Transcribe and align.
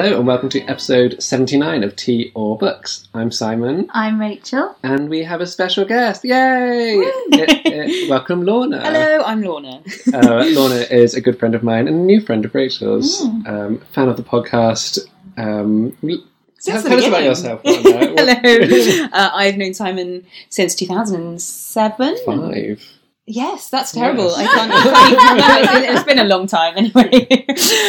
Hello 0.00 0.16
and 0.16 0.26
welcome 0.26 0.48
to 0.48 0.62
episode 0.62 1.22
79 1.22 1.84
of 1.84 1.94
Tea 1.94 2.32
or 2.34 2.56
Books. 2.56 3.06
I'm 3.12 3.30
Simon 3.30 3.86
I'm 3.90 4.18
Rachel. 4.18 4.74
and 4.82 5.10
we 5.10 5.22
have 5.24 5.42
a 5.42 5.46
special 5.46 5.84
guest. 5.84 6.24
Yay! 6.24 7.04
Eh, 7.34 7.60
eh, 7.66 8.06
welcome 8.08 8.42
Lorna. 8.46 8.80
Hello, 8.80 9.22
I'm 9.26 9.42
Lorna. 9.42 9.82
Uh, 10.10 10.46
Lorna 10.52 10.86
is 10.90 11.12
a 11.12 11.20
good 11.20 11.38
friend 11.38 11.54
of 11.54 11.62
mine 11.62 11.86
and 11.86 11.96
a 11.96 12.02
new 12.02 12.22
friend 12.22 12.46
of 12.46 12.54
Rachel's. 12.54 13.20
Um, 13.20 13.82
fan 13.92 14.08
of 14.08 14.16
the 14.16 14.22
podcast. 14.22 15.00
Um, 15.36 15.94
Since 16.00 16.82
tell 16.82 16.82
the 16.82 16.96
us 16.96 17.04
about 17.06 17.18
beginning. 17.18 17.24
yourself. 17.26 17.60
Lorna. 17.62 18.14
What- 18.14 18.38
Hello. 18.42 19.08
Uh, 19.12 19.30
I've 19.34 19.58
known 19.58 19.74
Simon 19.74 20.24
since 20.48 20.74
2007. 20.76 22.16
Five. 22.24 22.99
Yes, 23.32 23.70
that's 23.70 23.92
terrible. 23.92 24.24
Yes. 24.24 24.38
I 24.38 24.44
can't, 24.46 24.72
I 24.74 25.62
can't. 25.64 25.84
It's- 25.84 25.96
it's 26.00 26.04
been 26.04 26.18
a 26.18 26.24
long 26.24 26.46
time 26.48 26.74
anyway. 26.76 27.46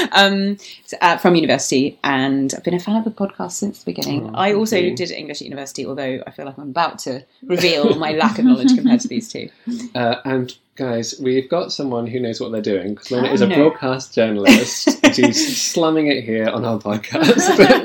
um, 0.12 0.58
uh, 1.02 1.18
from 1.18 1.36
university, 1.36 1.98
and 2.04 2.54
I've 2.56 2.64
been 2.64 2.76
a 2.76 2.80
fan 2.80 2.96
of 2.96 3.04
the 3.06 3.12
podcast 3.12 3.54
since 3.54 3.80
the 3.84 3.92
beginning. 3.92 4.30
Oh, 4.30 4.38
I 4.38 4.54
also 4.54 4.78
you. 4.78 4.96
did 4.96 5.10
English 5.12 5.38
at 5.42 5.46
university, 5.46 5.86
although 5.86 6.22
I 6.28 6.32
feel 6.32 6.46
like 6.46 6.58
I'm 6.58 6.70
about 6.70 7.00
to 7.00 7.26
reveal 7.44 7.96
my 7.96 8.12
lack 8.12 8.38
of 8.38 8.46
knowledge 8.46 8.76
compared 8.76 9.00
to 9.02 9.08
these 9.08 9.32
two. 9.32 9.50
Uh, 9.96 10.16
and 10.26 10.56
guys, 10.76 11.14
we've 11.22 11.50
got 11.50 11.72
someone 11.72 12.08
who 12.08 12.20
knows 12.20 12.40
what 12.40 12.52
they're 12.52 12.62
doing 12.62 12.96
because 12.96 13.12
Lorna 13.12 13.30
Oh, 13.30 13.34
is 13.34 13.42
a 13.42 13.48
no. 13.48 13.56
broadcast 13.56 14.16
journalist 14.16 14.88
and 15.04 15.14
she's 15.16 15.62
slumming 15.62 16.08
it 16.08 16.24
here 16.24 16.48
on 16.48 16.66
our 16.66 16.80
podcast. 16.80 17.36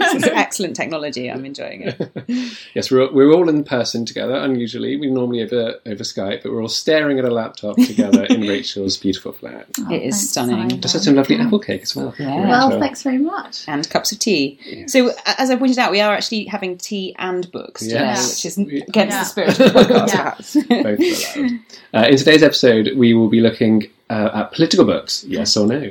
It's 0.16 0.26
excellent 0.28 0.76
technology. 0.76 1.30
I'm 1.30 1.44
enjoying 1.44 1.82
it. 1.82 2.10
yes, 2.74 2.90
we're, 2.90 3.12
we're 3.12 3.32
all 3.32 3.48
in 3.50 3.64
person 3.64 4.06
together. 4.06 4.34
Unusually, 4.36 4.96
we 4.96 5.10
normally 5.10 5.42
over 5.42 5.74
over 5.84 6.04
Skype, 6.04 6.42
but 6.42 6.52
we're 6.52 6.62
all 6.62 6.68
staring 6.68 7.18
at 7.18 7.24
a 7.26 7.30
laptop 7.30 7.76
together 7.76 8.24
in 8.24 8.42
Rachel's 8.42 8.96
beautiful 8.96 9.32
flat. 9.32 9.66
Oh, 9.80 9.90
It 9.92 10.02
is 10.02 10.14
thanks, 10.14 10.30
stunning. 10.30 10.56
Simon. 10.70 10.80
Just 10.80 10.94
such 10.94 11.06
a 11.06 11.12
lovely 11.12 11.36
apple 11.36 11.58
cake 11.58 11.82
as 11.82 11.94
well. 11.94 12.14
Yeah. 12.18 12.48
Well, 12.48 12.66
Rachel. 12.68 12.80
thanks 12.80 13.02
very 13.02 13.18
much. 13.18 13.64
and 13.68 13.88
cups 13.90 14.12
of 14.12 14.20
tea. 14.20 14.58
Yes. 14.64 14.92
So, 14.92 15.12
as 15.26 15.50
I 15.50 15.56
pointed 15.56 15.78
out, 15.78 15.90
we 15.90 16.00
are 16.00 16.14
actually 16.14 16.44
having 16.46 16.78
tea 16.78 17.14
and 17.18 17.50
books 17.52 17.82
today, 17.82 17.94
Yes. 17.96 18.36
which 18.36 18.46
is 18.46 18.56
against 18.58 18.94
Yeah. 18.96 19.18
the 19.18 19.24
spirit 19.24 19.50
of 19.50 19.58
the 19.58 19.80
podcast, 19.80 20.70
Yeah. 20.70 20.82
Both 20.82 21.36
are 21.36 21.40
allowed. 21.40 21.60
Uh, 22.06 22.08
in 22.10 22.16
today's 22.16 22.42
episode, 22.42 22.75
we 22.96 23.14
will 23.14 23.28
be 23.28 23.40
looking 23.40 23.90
uh, 24.10 24.30
at 24.34 24.52
political 24.52 24.84
books, 24.84 25.24
yes 25.24 25.56
or 25.56 25.66
no. 25.66 25.90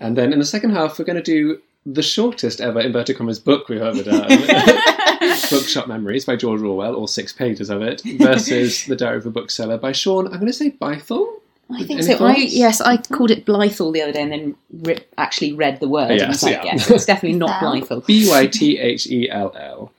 And 0.00 0.16
then 0.16 0.32
in 0.32 0.38
the 0.38 0.44
second 0.44 0.70
half, 0.70 0.98
we're 0.98 1.04
going 1.04 1.16
to 1.16 1.22
do 1.22 1.60
the 1.86 2.02
shortest 2.02 2.60
ever 2.60 2.80
inverted 2.80 3.16
commas 3.16 3.38
book 3.38 3.68
we've 3.68 3.82
ever 3.82 4.02
done. 4.02 4.28
Bookshop 5.50 5.86
Memories 5.86 6.24
by 6.24 6.36
George 6.36 6.60
Orwell, 6.60 6.94
all 6.94 7.06
six 7.06 7.32
pages 7.32 7.70
of 7.70 7.82
it, 7.82 8.02
versus 8.18 8.84
The 8.86 8.96
Diary 8.96 9.18
of 9.18 9.26
a 9.26 9.30
Bookseller 9.30 9.78
by 9.78 9.92
Shaun, 9.92 10.26
I'm 10.26 10.34
going 10.34 10.46
to 10.46 10.52
say 10.52 10.70
Bythell. 10.70 11.40
I 11.70 11.78
think 11.78 12.02
Any 12.02 12.16
so. 12.16 12.24
I, 12.26 12.36
yes, 12.36 12.80
I 12.80 12.98
called 12.98 13.30
it 13.30 13.46
Blythel 13.46 13.92
the 13.92 14.02
other 14.02 14.12
day 14.12 14.22
and 14.22 14.32
then 14.32 14.54
ri 14.82 14.98
actually 15.16 15.54
read 15.54 15.80
the 15.80 15.88
word. 15.88 16.10
Yes, 16.10 16.20
and 16.20 16.28
was 16.28 16.42
like, 16.42 16.52
yeah. 16.52 16.64
yes, 16.64 16.90
it's 16.90 17.06
definitely 17.06 17.38
not 17.38 17.62
Well. 17.62 17.74
Blythel. 17.74 18.06
B 18.06 18.28
Y 18.28 18.46
T 18.46 18.78
H 18.78 19.06
E 19.06 19.30
L 19.30 19.54
L. 19.56 19.90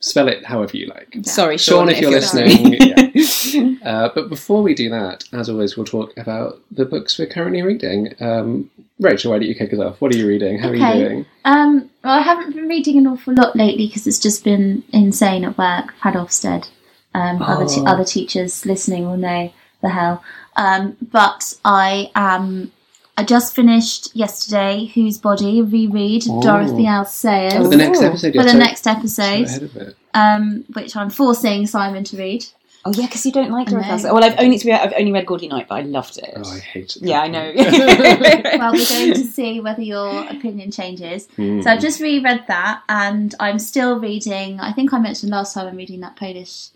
Spell 0.00 0.28
it 0.28 0.44
however 0.44 0.76
you 0.76 0.86
like. 0.86 1.14
Sorry, 1.22 1.56
Shaun, 1.56 1.86
Shaun, 1.86 1.88
if 1.90 2.00
you're 2.00 2.10
listening. 2.10 2.70
listening. 2.70 3.12
yeah. 3.14 3.26
Uh, 3.84 4.08
but 4.14 4.28
before 4.28 4.62
we 4.62 4.74
do 4.74 4.88
that, 4.90 5.24
as 5.32 5.48
always, 5.48 5.76
we'll 5.76 5.86
talk 5.86 6.16
about 6.16 6.60
the 6.70 6.84
books 6.84 7.18
we're 7.18 7.26
currently 7.26 7.62
reading. 7.62 8.14
Um, 8.20 8.70
Rachel, 8.98 9.32
why 9.32 9.38
don't 9.38 9.48
you 9.48 9.54
kick 9.54 9.72
us 9.72 9.78
off? 9.80 10.00
What 10.00 10.14
are 10.14 10.18
you 10.18 10.26
reading? 10.28 10.58
How 10.58 10.68
are 10.68 10.74
you 10.74 10.92
doing? 11.08 11.26
Um, 11.44 11.90
well, 12.04 12.18
I 12.18 12.20
haven't 12.20 12.54
been 12.54 12.68
reading 12.68 12.98
an 12.98 13.06
awful 13.06 13.34
lot 13.34 13.56
lately 13.56 13.86
because 13.86 14.06
it's 14.06 14.18
just 14.18 14.44
been 14.44 14.84
insane 14.92 15.44
at 15.44 15.56
work. 15.56 15.86
I've 15.94 16.00
had 16.00 16.14
Ofsted. 16.14 16.68
Um, 17.14 17.40
other, 17.42 17.66
t- 17.66 17.80
Oh. 17.80 17.86
other 17.86 18.04
teachers 18.04 18.64
listening 18.66 19.06
will 19.06 19.16
know 19.16 19.52
the 19.82 19.88
hell. 19.88 20.22
Um, 20.56 20.96
but 21.00 21.54
I 21.64 22.10
am. 22.14 22.72
I 23.16 23.24
just 23.24 23.54
finished 23.54 24.14
yesterday 24.14 24.90
Whose 24.94 25.18
Body, 25.18 25.60
reread 25.62 26.24
of 26.26 26.32
Oh. 26.36 26.42
Dorothy 26.42 26.86
L. 26.86 27.04
Sayers 27.04 27.54
For 27.54 27.68
the 27.68 27.76
next 27.76 28.00
episode, 28.02 28.34
for 28.34 28.42
the 28.44 28.54
next 28.54 28.84
so 28.84 28.90
episode, 28.92 29.44
ahead 29.46 29.62
of 29.62 29.76
it. 29.76 29.96
um, 30.14 30.64
which 30.74 30.94
I'm 30.96 31.10
forcing 31.10 31.66
Simon 31.66 32.04
to 32.04 32.16
read. 32.16 32.46
Oh 32.84 32.92
yeah, 32.94 33.06
because 33.06 33.26
you 33.26 33.32
don't 33.32 33.50
like 33.50 33.68
I 33.68 33.72
Dorothy 33.72 34.02
know. 34.04 34.14
Well, 34.14 34.24
I've 34.24 34.38
only 34.40 34.56
to 34.58 34.64
be, 34.64 34.72
I've 34.72 34.94
only 34.98 35.12
read 35.12 35.26
Gaudy 35.26 35.48
Night, 35.48 35.66
but 35.68 35.74
I 35.74 35.82
loved 35.82 36.16
it. 36.16 36.32
Oh, 36.34 36.50
I 36.50 36.58
hate 36.60 36.96
it. 36.96 37.02
yeah, 37.02 37.20
I 37.20 37.28
know. 37.28 37.52
well, 38.58 38.72
we're 38.72 38.86
going 38.88 39.12
to 39.14 39.24
see 39.24 39.60
whether 39.60 39.82
your 39.82 40.26
opinion 40.28 40.70
changes. 40.70 41.28
Mm. 41.36 41.62
So 41.62 41.70
I've 41.70 41.80
just 41.80 42.00
reread 42.00 42.44
that, 42.48 42.82
and 42.88 43.34
I'm 43.38 43.58
still 43.58 43.98
reading. 44.00 44.60
I 44.60 44.72
think 44.72 44.94
I 44.94 44.98
mentioned 44.98 45.30
last 45.30 45.52
time 45.54 45.66
I'm 45.68 45.76
reading 45.76 46.00
that 46.00 46.16
Polish. 46.16 46.68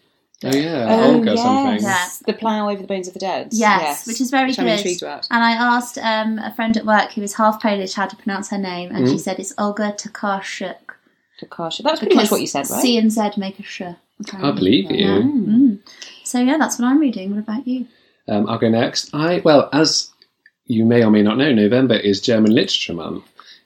Oh, 0.44 0.54
yeah. 0.54 0.87
Oh, 0.91 1.15
Olga 1.15 1.31
yes. 1.31 1.42
something. 1.42 1.82
Yeah. 1.82 2.09
The 2.26 2.32
plough 2.38 2.69
over 2.69 2.82
the 2.82 2.86
bones 2.86 3.09
of 3.09 3.15
the 3.15 3.21
dead. 3.21 3.48
Yes, 3.53 4.06
which 4.06 4.21
is 4.21 4.31
very 4.31 4.48
which 4.48 4.59
I'm 4.59 4.66
good. 4.66 4.76
intrigued 4.76 5.03
about. 5.03 5.26
And 5.31 5.42
I 5.42 5.53
asked 5.53 5.97
um, 5.97 6.38
a 6.38 6.53
friend 6.54 6.76
at 6.76 6.84
work 6.84 7.12
who 7.12 7.22
is 7.22 7.32
half 7.34 7.62
Polish 7.62 7.94
how 7.94 8.06
to 8.06 8.16
pronounce 8.16 8.50
her 8.50 8.59
name, 8.59 8.91
and 8.94 9.09
she 9.09 9.15
Mm. 9.15 9.21
said 9.21 9.38
it's 9.38 9.54
Olga 9.56 9.92
Tokarczuk. 9.97 10.76
Takashi. 11.41 11.82
That 11.82 11.92
was 11.92 12.00
pretty 12.00 12.15
much 12.15 12.31
what 12.31 12.42
you 12.42 12.47
said, 12.47 12.69
right? 12.69 12.82
C 12.82 12.98
and 12.98 13.10
Z 13.10 13.31
make 13.38 13.59
a 13.59 13.62
sh. 13.62 13.82
I 14.33 14.51
believe 14.53 14.91
you. 14.91 14.97
Yeah. 14.97 15.19
Mm. 15.23 15.79
So 16.25 16.41
yeah, 16.41 16.57
that's 16.59 16.79
what 16.79 16.87
I'm 16.87 16.99
reading. 16.99 17.31
What 17.31 17.41
about 17.41 17.67
you? 17.67 17.87
Um, 18.29 18.49
I'll 18.49 18.59
go 18.59 18.69
next. 18.69 19.15
I 19.15 19.41
well, 19.45 19.69
as 19.73 20.11
you 20.67 20.85
may 20.85 21.05
or 21.05 21.11
may 21.11 21.23
not 21.23 21.37
know, 21.37 21.53
November 21.53 21.95
is 21.95 22.21
German 22.21 22.53
Literature 22.53 22.95
Month. 22.95 23.25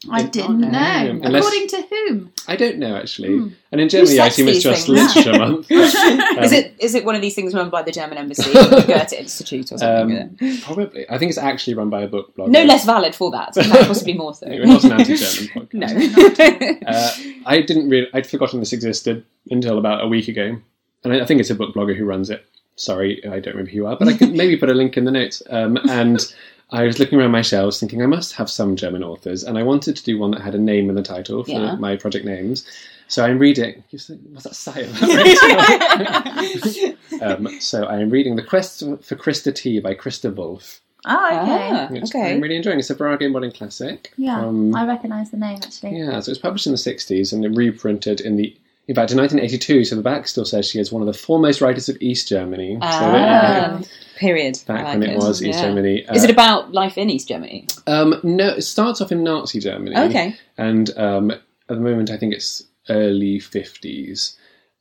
I 0.08 0.18
I 0.18 0.22
didn't 0.22 0.60
don't 0.60 0.60
know. 0.60 0.68
know. 0.70 1.20
Unless- 1.24 1.44
According 1.44 1.68
to 1.68 1.82
whom? 1.90 2.32
I 2.46 2.54
don't 2.54 2.78
know 2.78 2.94
actually, 2.96 3.36
Hmm. 3.36 3.48
and 3.72 3.80
in 3.80 3.88
Germany, 3.88 4.20
I 4.20 4.28
sets 4.28 4.34
assume 4.38 4.48
it's 4.48 4.62
just 4.62 4.86
things? 4.86 5.16
Literature 5.16 5.38
Month. 5.44 5.70
Um, 6.38 6.44
is 6.44 6.52
it 6.52 6.74
is 6.78 6.94
it 6.94 7.04
one 7.04 7.16
of 7.16 7.20
these 7.20 7.34
things 7.34 7.52
run 7.52 7.68
by 7.68 7.82
the 7.82 7.90
German 7.90 8.16
embassy, 8.16 8.48
the 8.52 8.84
Goethe 8.86 9.12
Institute, 9.14 9.72
or 9.72 9.78
something? 9.78 10.38
Um, 10.40 10.58
probably. 10.62 11.04
I 11.10 11.18
think 11.18 11.30
it's 11.30 11.38
actually 11.38 11.74
run 11.74 11.90
by 11.90 12.02
a 12.02 12.06
book 12.08 12.34
blogger. 12.36 12.48
no 12.48 12.62
less 12.64 12.84
valid 12.86 13.14
for 13.16 13.30
that. 13.32 13.54
Perhaps 13.54 13.86
possibly 13.88 14.14
more 14.14 14.32
so. 14.34 14.46
Anyway, 14.46 14.66
not 14.66 14.84
an 14.84 14.92
anti-German 14.92 15.68
podcast. 15.68 16.78
no. 16.84 16.88
Uh, 16.88 17.10
I 17.46 17.60
didn't 17.62 17.88
really. 17.90 18.06
I'd 18.14 18.26
forgotten 18.26 18.60
this 18.60 18.72
existed 18.72 19.24
until 19.50 19.78
about 19.78 20.04
a 20.04 20.06
week 20.06 20.28
ago, 20.28 20.56
and 21.04 21.12
I, 21.12 21.20
I 21.22 21.26
think 21.26 21.40
it's 21.40 21.50
a 21.50 21.54
book 21.56 21.74
blogger 21.74 21.96
who 21.96 22.04
runs 22.04 22.30
it. 22.30 22.44
Sorry, 22.76 23.20
I 23.26 23.40
don't 23.40 23.54
remember 23.54 23.70
who 23.72 23.76
you 23.78 23.86
are, 23.88 23.96
but 23.96 24.06
I 24.06 24.16
could 24.16 24.32
maybe 24.32 24.56
put 24.56 24.70
a 24.70 24.74
link 24.74 24.96
in 24.96 25.04
the 25.04 25.10
notes. 25.10 25.42
Um, 25.50 25.76
and 25.90 26.24
I 26.70 26.82
was 26.84 26.98
looking 26.98 27.18
around 27.18 27.30
my 27.30 27.40
shelves, 27.42 27.80
thinking 27.80 28.02
I 28.02 28.06
must 28.06 28.34
have 28.34 28.50
some 28.50 28.76
German 28.76 29.02
authors, 29.02 29.42
and 29.42 29.56
I 29.56 29.62
wanted 29.62 29.96
to 29.96 30.04
do 30.04 30.18
one 30.18 30.32
that 30.32 30.42
had 30.42 30.54
a 30.54 30.58
name 30.58 30.90
in 30.90 30.96
the 30.96 31.02
title 31.02 31.42
for 31.44 31.50
Yeah. 31.52 31.76
my 31.76 31.96
project 31.96 32.26
names. 32.26 32.66
So 33.08 33.24
I'm 33.24 33.38
reading. 33.38 33.82
you 33.90 33.98
said- 33.98 34.20
What's 34.32 34.44
that 34.44 34.54
sigh 34.54 34.82
um, 37.26 37.48
so 37.60 37.84
I 37.84 38.00
am 38.00 38.10
reading 38.10 38.36
The 38.36 38.42
Quest 38.42 38.80
for 39.02 39.16
Christa 39.16 39.54
T 39.54 39.80
by 39.80 39.94
Christa 39.94 40.34
Wolf, 40.34 40.80
Oh, 41.06 41.26
okay. 41.26 41.70
Ah, 41.72 41.86
which 41.90 42.02
okay. 42.04 42.34
I'm 42.34 42.40
really 42.40 42.56
enjoying. 42.56 42.76
It. 42.76 42.80
It's 42.80 42.90
a 42.90 42.94
Virago 42.94 43.28
modern 43.30 43.52
classic. 43.52 44.12
Yeah, 44.18 44.40
Um, 44.44 44.74
I 44.74 44.84
recognise 44.86 45.30
the 45.30 45.36
name 45.38 45.58
actually. 45.62 45.96
Yeah, 45.98 46.20
so 46.20 46.28
it 46.28 46.32
was 46.32 46.38
published 46.38 46.66
in 46.66 46.72
the 46.72 46.78
60s 46.78 47.32
and 47.32 47.42
then 47.44 47.54
reprinted 47.54 48.20
in 48.20 48.36
the. 48.36 48.54
In 48.88 48.94
fact, 48.94 49.12
in 49.12 49.18
1982, 49.18 49.84
so 49.84 49.94
the 49.96 50.02
back 50.02 50.26
still 50.26 50.46
says 50.46 50.66
she 50.66 50.78
is 50.80 50.90
one 50.90 51.02
of 51.02 51.06
the 51.06 51.12
foremost 51.12 51.60
writers 51.60 51.88
of 51.90 51.96
East 52.00 52.26
Germany. 52.28 52.78
so 52.80 52.88
there 52.88 53.06
you 53.06 53.12
go. 53.12 53.20
Ah, 53.22 53.80
period. 54.16 54.58
Back 54.66 54.86
I 54.86 54.90
when 54.96 55.00
like 55.02 55.10
it 55.10 55.16
was 55.18 55.42
East 55.42 55.58
Yeah. 55.58 55.66
Germany. 55.66 55.98
Is 56.12 56.22
Uh, 56.22 56.28
it 56.28 56.30
about 56.30 56.72
life 56.72 56.96
in 56.96 57.10
East 57.10 57.28
Germany? 57.28 57.66
Um, 57.86 58.18
no, 58.22 58.48
it 58.48 58.62
starts 58.62 59.00
off 59.02 59.12
in 59.12 59.22
Nazi 59.22 59.60
Germany. 59.60 59.94
Okay. 59.96 60.36
And 60.56 60.90
um, 60.98 61.30
at 61.30 61.40
the 61.68 61.76
moment, 61.76 62.10
I 62.10 62.16
think 62.16 62.32
it's 62.34 62.62
early 62.88 63.38
50s. 63.40 64.36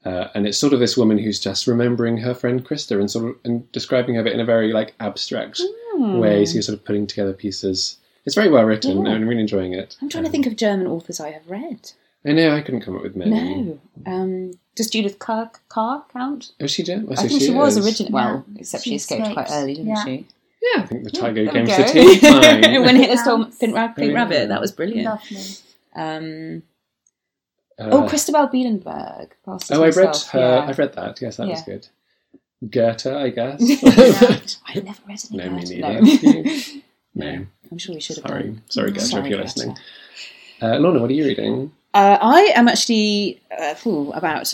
Uh, 0.06 0.30
and 0.34 0.48
it's 0.48 0.58
sort 0.58 0.72
of 0.72 0.80
this 0.80 0.96
woman 0.96 1.18
who's 1.18 1.40
just 1.40 1.68
remembering 1.68 2.18
her 2.20 2.34
friend 2.34 2.66
Christa 2.66 2.98
and 2.98 3.12
sort 3.12 3.26
of 3.32 3.36
and 3.44 3.70
describing 3.74 4.16
her 4.16 4.26
in 4.26 4.40
a 4.40 4.46
very 4.46 4.72
like 4.72 4.94
abstract 5.02 5.62
Hmm. 5.94 6.20
way. 6.20 6.46
So 6.46 6.54
you're 6.54 6.62
sort 6.62 6.78
of 6.78 6.86
putting 6.86 7.08
together 7.08 7.34
pieces. 7.34 7.98
It's 8.26 8.36
very 8.36 8.50
well 8.50 8.64
written. 8.64 8.92
Yeah. 8.92 9.12
and 9.12 9.24
I'm 9.24 9.28
really 9.28 9.42
enjoying 9.42 9.74
it. 9.74 9.98
I'm 10.02 10.08
trying 10.08 10.24
to 10.24 10.30
think 10.30 10.46
of 10.48 10.56
German 10.56 10.88
authors 10.88 11.20
I 11.20 11.32
have 11.32 11.50
read. 11.50 11.92
I 12.28 12.32
know 12.34 12.56
I 12.56 12.62
couldn't 12.62 12.82
come 12.82 12.96
up 12.98 13.04
with 13.04 13.16
many. 13.16 13.32
No. 13.32 13.80
Um, 14.06 14.52
does 14.76 14.90
Judith 14.90 15.18
Kerr, 15.20 15.50
Kerr 15.70 16.02
count? 16.12 16.52
Oh, 16.60 16.68
she 16.68 16.84
did. 16.84 17.12
I 17.12 17.16
think 17.28 17.42
she, 17.42 17.52
was 17.52 17.78
originally. 17.78 18.12
Well, 18.12 18.46
except 18.58 18.84
she, 18.84 18.92
She 18.92 18.96
escaped 18.98 19.34
quite 19.34 19.48
early, 19.52 19.76
didn't 19.76 19.90
Yeah. 19.90 20.04
she? 20.06 20.28
Yeah, 20.62 20.82
I 20.84 20.86
think 20.88 21.04
the 21.04 21.12
tiger 21.12 21.44
There 21.46 21.54
came 21.54 21.66
we 21.66 21.72
to 21.72 21.78
go. 21.78 21.88
tea. 21.92 22.18
Fine. 22.20 22.84
when 22.84 22.96
Hitler 22.98 23.18
stole 23.18 23.46
Pink, 23.46 23.76
Ra- 23.76 23.88
Pink 23.90 24.12
Yeah. 24.12 24.16
Rabbit, 24.18 24.50
that 24.50 24.60
was 24.62 24.72
brilliant. 24.72 25.06
Lovely. 25.06 25.44
Um, 25.96 26.64
Uh, 27.80 27.90
oh, 27.92 28.08
Christabel 28.10 28.48
Bielenberg. 28.50 29.30
Oh, 29.46 29.60
I 29.72 29.90
read 29.90 30.16
her. 30.32 30.40
Yeah. 30.40 30.66
I've 30.68 30.80
read 30.80 30.94
that. 30.94 31.22
Yes, 31.22 31.38
that 31.38 31.48
was 31.48 31.62
good. 31.62 31.88
Goethe, 32.70 33.06
I 33.08 33.30
guess. 33.30 33.62
I've 34.68 34.84
never 34.84 35.02
read 35.08 35.22
any 35.32 35.38
no, 35.38 35.50
me 35.52 35.64
neither. 35.64 36.02
No. 36.02 36.52
no, 37.14 37.46
I'm 37.72 37.78
sure 37.78 37.94
we 37.94 38.02
should 38.02 38.18
have 38.18 38.26
sorry, 38.28 38.44
done. 38.44 38.62
sorry, 38.68 38.92
Goethe, 38.92 39.02
Sorry, 39.04 39.24
if 39.24 39.30
you're 39.30 39.38
Goethe. 39.40 39.56
listening. 39.58 39.78
Uh, 40.60 40.78
Lorna, 40.80 41.00
what 41.00 41.12
are 41.12 41.14
you 41.14 41.26
reading? 41.26 41.72
Uh, 41.98 42.18
I 42.22 42.42
am 42.56 42.68
actually 42.68 43.42
uh, 43.58 43.74
ooh, 43.88 44.12
about 44.14 44.54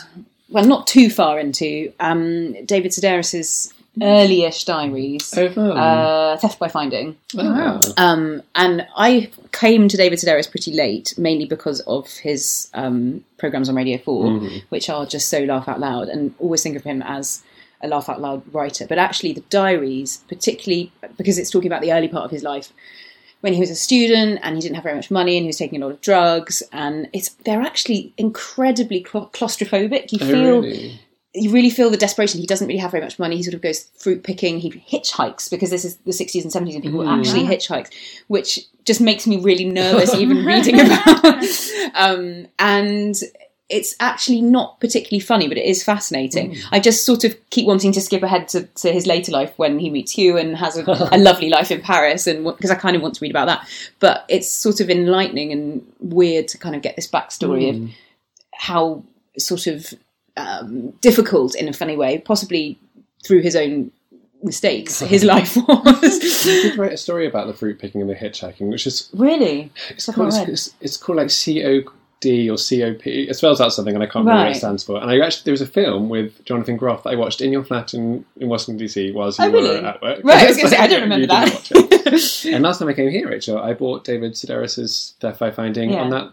well, 0.50 0.66
not 0.66 0.88
too 0.88 1.10
far 1.10 1.40
into 1.40 1.92
um, 2.00 2.54
David 2.66 2.92
Sedaris's 2.92 3.74
early-ish 4.02 4.64
diaries, 4.66 5.34
Oh, 5.38 5.46
uh, 5.72 6.38
Theft 6.38 6.58
by 6.58 6.68
Finding. 6.68 7.16
Ah. 7.38 7.80
Um, 7.98 8.42
and 8.56 8.88
I 8.96 9.30
came 9.52 9.88
to 9.88 9.98
David 9.98 10.20
Sedaris 10.20 10.50
pretty 10.50 10.72
late, 10.74 11.14
mainly 11.18 11.46
because 11.46 11.80
of 11.82 12.10
his 12.18 12.70
um, 12.74 13.24
programs 13.38 13.68
on 13.70 13.76
Radio 13.76 13.98
4, 13.98 14.26
Mhm. 14.26 14.64
which 14.70 14.90
are 14.90 15.06
just 15.06 15.28
so 15.30 15.40
laugh 15.44 15.68
out 15.68 15.80
loud, 15.80 16.08
and 16.08 16.34
always 16.40 16.64
think 16.64 16.76
of 16.78 16.84
him 16.84 17.02
as 17.04 17.44
a 17.82 17.88
laugh 17.88 18.08
out 18.10 18.22
loud 18.22 18.42
writer. 18.54 18.88
But 18.88 18.98
actually, 19.00 19.34
the 19.34 19.44
diaries, 19.50 20.24
particularly 20.30 20.92
because 21.18 21.38
it's 21.38 21.52
talking 21.52 21.68
about 21.68 21.82
the 21.82 21.92
early 21.94 22.08
part 22.08 22.26
of 22.26 22.32
his 22.32 22.42
life, 22.44 22.72
when 23.44 23.54
he 23.54 23.60
was 23.60 23.70
a 23.70 23.76
student 23.76 24.40
and 24.42 24.56
he 24.56 24.62
didn't 24.62 24.76
have 24.76 24.84
very 24.86 24.96
much 24.96 25.12
money 25.12 25.36
and 25.38 25.44
he 25.44 25.48
was 25.48 25.58
taking 25.58 25.82
a 25.82 25.86
lot 25.86 25.92
of 25.94 26.00
drugs 26.02 26.64
and 26.72 27.10
it's 27.12 27.30
they're 27.46 27.62
actually 27.62 28.14
incredibly 28.18 29.04
claustrophobic. 29.04 30.12
You 30.14 30.20
Oh, 30.22 30.26
feel 30.26 30.62
really? 30.62 31.00
you 31.36 31.50
really 31.52 31.70
feel 31.70 31.90
the 31.90 31.98
desperation. 31.98 32.40
He 32.40 32.46
doesn't 32.48 32.68
really 32.68 32.80
have 32.80 32.92
very 32.92 33.04
much 33.04 33.18
money. 33.20 33.36
He 33.36 33.44
sort 33.44 33.56
of 33.56 33.62
goes 33.62 33.90
fruit 33.98 34.24
picking. 34.24 34.60
He 34.60 34.70
hitchhikes 34.72 35.50
because 35.50 35.72
this 35.72 35.84
is 35.84 35.98
the 36.06 36.12
60s 36.12 36.44
and 36.44 36.54
70s 36.54 36.76
and 36.76 36.84
people 36.84 37.00
Mm. 37.02 37.18
actually 37.20 37.44
hitchhiked, 37.44 37.92
which 38.28 38.60
just 38.86 39.02
makes 39.02 39.26
me 39.28 39.38
really 39.42 39.66
nervous 39.66 40.14
even 40.24 40.46
reading 40.46 40.80
about. 40.80 41.26
um, 41.96 42.48
and 42.60 43.16
it's 43.70 43.96
actually 44.00 44.42
not 44.42 44.80
particularly 44.80 45.20
funny, 45.20 45.48
but 45.48 45.58
it 45.58 45.66
is 45.66 45.84
fascinating. 45.84 46.58
I 46.72 46.80
just 46.80 47.06
sort 47.06 47.24
of 47.24 47.36
keep 47.50 47.66
wanting 47.66 47.92
to 47.94 48.02
skip 48.02 48.22
ahead 48.22 48.48
to, 48.50 48.64
to 48.64 48.92
his 48.92 49.08
later 49.08 49.32
life 49.32 49.54
when 49.58 49.80
he 49.80 49.90
meets 49.90 50.12
Hugh 50.12 50.38
and 50.38 50.56
has 50.58 50.78
a, 50.78 50.84
a 51.12 51.18
lovely 51.18 51.50
life 51.50 51.72
in 51.72 51.82
Paris, 51.82 52.28
and 52.28 52.44
because 52.44 52.72
I 52.72 52.76
kind 52.76 52.96
of 52.96 53.02
want 53.02 53.16
to 53.16 53.22
read 53.22 53.32
about 53.32 53.48
that. 53.48 53.68
But 54.00 54.26
it's 54.28 54.50
sort 54.50 54.80
of 54.80 54.90
enlightening 54.90 55.52
and 55.52 55.86
weird 56.00 56.50
to 56.50 56.58
kind 56.58 56.76
of 56.76 56.82
get 56.82 56.96
this 56.96 57.08
backstory 57.08 57.70
of 57.70 57.90
how 58.54 59.04
sort 59.38 59.68
of 59.68 59.94
um, 60.38 60.92
difficult 61.02 61.56
in 61.56 61.68
a 61.68 61.74
funny 61.74 61.96
way, 61.96 62.20
possibly 62.20 62.78
through 63.26 63.42
his 63.42 63.56
own 63.56 63.92
mistakes, 64.44 65.00
his 65.00 65.24
life 65.24 65.56
was. 65.56 66.46
You 66.46 66.62
did 66.64 66.78
write 66.78 66.94
a 66.94 66.98
story 66.98 67.28
about 67.28 67.48
the 67.48 67.54
fruit 67.54 67.80
picking 67.80 68.02
and 68.02 68.10
the 68.10 68.16
hitchhiking, 68.16 68.70
which 68.70 68.86
is 68.86 69.10
really? 69.14 69.72
it's 69.90 70.06
called, 70.08 70.34
read. 70.34 70.50
it's, 70.50 70.74
it's 70.82 70.98
called 70.98 71.18
like 71.18 71.30
C 71.30 71.66
O 71.66 71.84
D 72.24 72.50
or 72.50 72.58
C 72.58 72.82
O 72.84 72.94
P. 72.96 73.28
It 73.30 73.36
spells 73.36 73.62
out 73.62 73.74
something, 73.74 73.94
and 73.94 74.02
I 74.04 74.08
can't 74.08 74.26
remember 74.26 74.46
what 74.48 74.56
it 74.56 74.60
stands 74.60 74.84
for. 74.84 75.00
And 75.02 75.12
I 75.12 75.20
actually 75.20 75.44
there 75.46 75.52
was 75.52 75.62
a 75.62 75.68
film 75.68 76.10
with 76.10 76.44
Jonathan 76.46 76.78
Groff 76.78 77.04
that 77.04 77.12
I 77.12 77.16
watched 77.16 77.42
in 77.42 77.52
your 77.52 77.64
flat 77.64 77.94
in, 77.94 78.26
in 78.40 78.48
Washington 78.50 78.84
DC 78.84 79.14
whilst 79.14 79.40
oh, 79.40 79.46
you 79.46 79.50
Oh, 79.50 79.54
really? 79.54 79.82
were 79.82 79.88
at 79.88 80.02
work. 80.02 80.20
Right, 80.24 80.44
I 80.44 80.48
was 80.48 80.58
going 80.58 80.70
to 80.70 80.76
say, 80.76 80.82
I 80.82 80.88
don't 80.88 81.02
remember 81.02 81.28
that. 81.28 81.70
watch 82.08 82.46
and 82.46 82.64
last 82.64 82.80
time 82.80 82.88
I 82.88 82.94
came 82.94 83.10
here, 83.12 83.30
Rachel, 83.30 83.60
I 83.60 83.74
bought 83.74 84.04
David 84.06 84.34
Sedaris's 84.34 85.14
Death 85.20 85.38
by 85.40 85.52
Finding 85.52 85.92
Yeah. 85.92 86.02
on 86.02 86.10
that 86.12 86.32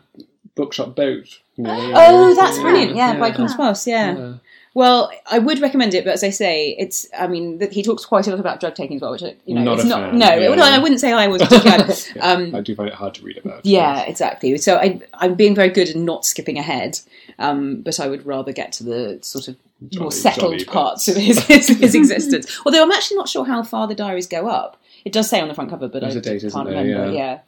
bookshop 0.54 0.94
boat. 0.96 1.40
Oh, 1.58 2.34
that's 2.34 2.58
brilliant. 2.58 2.94
Yeah, 2.96 3.18
by 3.18 3.28
yeah. 3.28 3.34
King's 3.36 3.52
ah. 3.52 3.56
Cross, 3.56 3.86
yeah. 3.86 4.16
Yeah. 4.16 4.32
Well, 4.72 5.10
I 5.28 5.40
would 5.40 5.60
recommend 5.60 5.94
it, 5.94 6.04
but 6.04 6.12
as 6.14 6.22
I 6.22 6.30
say, 6.30 6.76
it's. 6.78 7.06
I 7.18 7.26
mean, 7.26 7.58
th- 7.58 7.74
he 7.74 7.82
talks 7.82 8.04
quite 8.04 8.26
a 8.28 8.30
lot 8.30 8.38
about 8.38 8.60
drug 8.60 8.76
taking 8.76 8.96
as 8.96 9.02
well, 9.02 9.10
which 9.10 9.22
I- 9.24 9.34
you 9.44 9.54
know, 9.56 9.62
Not 9.64 9.74
it's 9.78 9.84
a 9.84 9.88
not. 9.88 10.10
fan, 10.10 10.18
No, 10.18 10.34
yeah. 10.34 10.48
well, 10.48 10.62
I 10.62 10.78
wouldn't 10.78 11.00
say 11.00 11.12
I 11.12 11.26
was. 11.26 11.42
Yeah, 11.64 11.92
um, 12.20 12.54
I 12.54 12.60
do 12.60 12.74
find 12.76 12.88
it 12.88 12.94
hard 12.94 13.14
to 13.14 13.22
read 13.24 13.38
about. 13.38 13.66
yeah, 13.66 14.02
exactly. 14.02 14.56
So 14.58 14.76
I, 14.76 15.00
I'm 15.14 15.34
being 15.34 15.54
very 15.56 15.70
good 15.70 15.88
at 15.88 15.96
not 15.96 16.24
skipping 16.24 16.56
ahead, 16.56 17.00
um, 17.40 17.82
but 17.82 17.98
I 17.98 18.06
would 18.06 18.24
rather 18.24 18.52
get 18.52 18.70
to 18.74 18.84
the 18.84 19.18
sort 19.22 19.48
of 19.48 19.56
more 19.98 20.12
settled 20.12 20.52
jolly 20.52 20.64
parts 20.64 21.08
of 21.08 21.16
his, 21.16 21.40
his, 21.46 21.66
his 21.68 21.94
existence. 21.96 22.60
Although 22.64 22.82
I'm 22.84 22.92
actually 22.92 23.16
not 23.16 23.28
sure 23.28 23.44
how 23.44 23.62
far 23.64 23.88
the 23.88 23.94
diaries 23.96 24.26
go 24.28 24.46
up. 24.48 24.76
It 25.04 25.12
does 25.12 25.28
say 25.30 25.40
on 25.40 25.48
the 25.48 25.54
front 25.54 25.70
cover, 25.70 25.88
but 25.88 26.00
There's 26.02 26.16
I 26.16 26.20
date, 26.20 26.42
can't 26.42 26.52
there? 26.68 26.82
remember. 26.84 27.12
Yeah. 27.12 27.40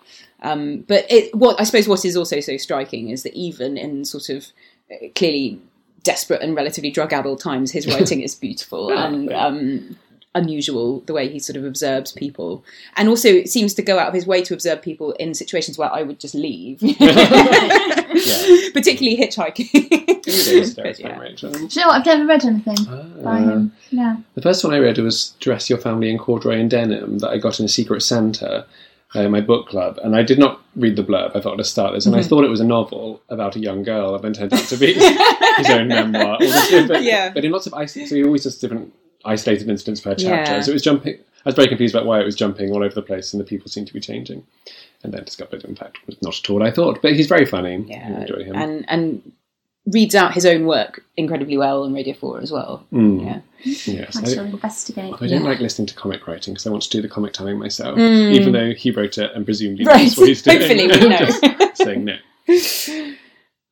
Yeah. 0.42 0.50
Um, 0.50 0.80
but 0.88 1.04
it, 1.08 1.32
what 1.36 1.60
I 1.60 1.64
suppose 1.64 1.86
what 1.86 2.04
is 2.04 2.16
also 2.16 2.40
so 2.40 2.56
striking 2.56 3.10
is 3.10 3.22
that 3.22 3.34
even 3.34 3.76
in 3.76 4.04
sort 4.04 4.28
of 4.30 4.46
uh, 4.90 5.06
clearly 5.14 5.60
desperate 6.04 6.42
and 6.42 6.54
relatively 6.54 6.90
drug-addled 6.90 7.40
times, 7.40 7.70
his 7.72 7.86
writing 7.92 8.20
is 8.22 8.34
beautiful 8.34 8.90
and 8.90 9.32
um, 9.32 9.96
unusual. 10.34 11.00
The 11.06 11.12
way 11.12 11.28
he 11.28 11.38
sort 11.38 11.56
of 11.56 11.64
observes 11.64 12.12
people, 12.12 12.64
and 12.96 13.08
also 13.08 13.28
it 13.28 13.48
seems 13.48 13.74
to 13.74 13.82
go 13.82 13.98
out 13.98 14.08
of 14.08 14.14
his 14.14 14.26
way 14.26 14.42
to 14.42 14.54
observe 14.54 14.82
people 14.82 15.12
in 15.12 15.34
situations 15.34 15.78
where 15.78 15.92
I 15.92 16.02
would 16.02 16.18
just 16.20 16.34
leave, 16.34 16.80
particularly 18.72 19.16
hitchhiking. 19.16 20.22
David 20.22 20.76
But, 20.76 20.98
yeah. 20.98 21.18
Rachel. 21.18 21.52
Do 21.52 21.58
you 21.60 21.80
know 21.80 21.88
what? 21.88 22.00
I've 22.00 22.06
never 22.06 22.26
read 22.26 22.44
anything 22.44 22.76
by 23.22 23.38
Uh, 23.38 23.50
him. 23.50 23.72
Yeah. 23.90 24.16
The 24.34 24.42
first 24.42 24.64
one 24.64 24.72
I 24.72 24.78
read 24.78 24.98
was 24.98 25.30
Dress 25.40 25.68
Your 25.68 25.78
Family 25.78 26.10
in 26.10 26.18
Corduroy 26.18 26.58
and 26.60 26.70
Denim 26.70 27.18
that 27.18 27.30
I 27.30 27.38
got 27.38 27.58
in 27.58 27.66
a 27.66 27.68
secret 27.68 28.02
Santa 28.02 28.64
uh, 29.14 29.28
my 29.28 29.40
book 29.40 29.68
club. 29.68 29.98
And 30.02 30.16
I 30.16 30.22
did 30.22 30.38
not 30.38 30.60
read 30.76 30.96
the 30.96 31.02
blurb. 31.04 31.36
I 31.36 31.40
thought 31.40 31.56
to 31.56 31.64
start 31.64 31.94
this. 31.94 32.06
And 32.06 32.14
Mm-hmm. 32.14 32.24
I 32.24 32.28
thought 32.28 32.44
it 32.44 32.48
was 32.50 32.60
a 32.60 32.64
novel 32.64 33.20
about 33.28 33.56
a 33.56 33.60
young 33.60 33.82
girl. 33.82 34.14
And 34.14 34.24
then 34.24 34.32
turned 34.32 34.52
out 34.54 34.64
to 34.68 34.76
be 34.76 34.94
his 35.56 35.70
own 35.70 35.88
memoir. 35.88 36.38
But, 36.88 37.02
Yeah. 37.02 37.30
but 37.32 37.44
in 37.44 37.52
lots 37.52 37.66
of 37.66 37.72
so 37.90 38.00
he 38.16 38.24
always 38.24 38.44
does 38.44 38.58
different 38.58 38.92
isolated 39.24 39.68
incidents 39.68 40.00
per 40.00 40.14
chapter. 40.14 40.52
Yeah. 40.52 40.60
So 40.60 40.70
it 40.70 40.74
was 40.74 40.82
jumping. 40.82 41.14
I 41.44 41.48
was 41.48 41.54
very 41.56 41.68
confused 41.68 41.94
about 41.94 42.06
why 42.06 42.20
it 42.20 42.24
was 42.24 42.36
jumping 42.36 42.70
all 42.70 42.82
over 42.84 42.94
the 42.94 43.02
place 43.02 43.32
and 43.32 43.40
the 43.40 43.44
people 43.44 43.68
seemed 43.68 43.88
to 43.88 43.92
be 43.92 44.00
changing. 44.00 44.46
And 45.04 45.12
then 45.12 45.24
discovered, 45.24 45.64
in 45.64 45.74
fact, 45.74 45.98
was 46.06 46.20
not 46.22 46.38
at 46.38 46.48
all 46.48 46.58
what 46.60 46.66
I 46.66 46.70
thought. 46.70 47.02
But 47.02 47.14
he's 47.14 47.26
very 47.26 47.44
funny. 47.44 47.74
I 47.74 47.78
yeah, 47.88 48.20
enjoy 48.20 48.44
him. 48.44 48.54
and 48.54 48.84
and 48.88 49.32
reads 49.86 50.14
out 50.14 50.32
his 50.34 50.46
own 50.46 50.64
work 50.66 51.04
incredibly 51.16 51.56
well 51.58 51.82
on 51.82 51.92
Radio 51.92 52.14
Four 52.14 52.40
as 52.40 52.52
well. 52.52 52.86
Mm, 52.92 53.24
Yeah. 53.24 53.40
Yes. 53.64 54.16
I 54.16 54.20
I- 54.22 54.34
shall 54.34 54.44
investigate. 54.44 55.14
I 55.14 55.26
don't 55.26 55.42
Yeah. 55.42 55.48
like 55.48 55.60
listening 55.60 55.86
to 55.86 55.94
comic 55.94 56.26
writing 56.26 56.54
because 56.54 56.66
I 56.66 56.70
want 56.70 56.82
to 56.84 56.90
do 56.90 57.02
the 57.02 57.08
comic 57.08 57.32
telling 57.32 57.58
myself, 57.58 57.98
Mm. 57.98 58.32
even 58.34 58.52
though 58.52 58.72
he 58.72 58.90
wrote 58.90 59.18
it 59.18 59.30
and 59.34 59.44
presumably 59.44 59.84
Right. 59.84 60.02
knows 60.04 60.16
what 60.16 60.28
he's 60.28 60.42
doing. 60.44 60.58
Hopefully 60.60 60.86
we 60.86 61.08
know. 61.08 61.26
Just 61.26 61.76
saying 61.76 62.04
no. 62.04 62.16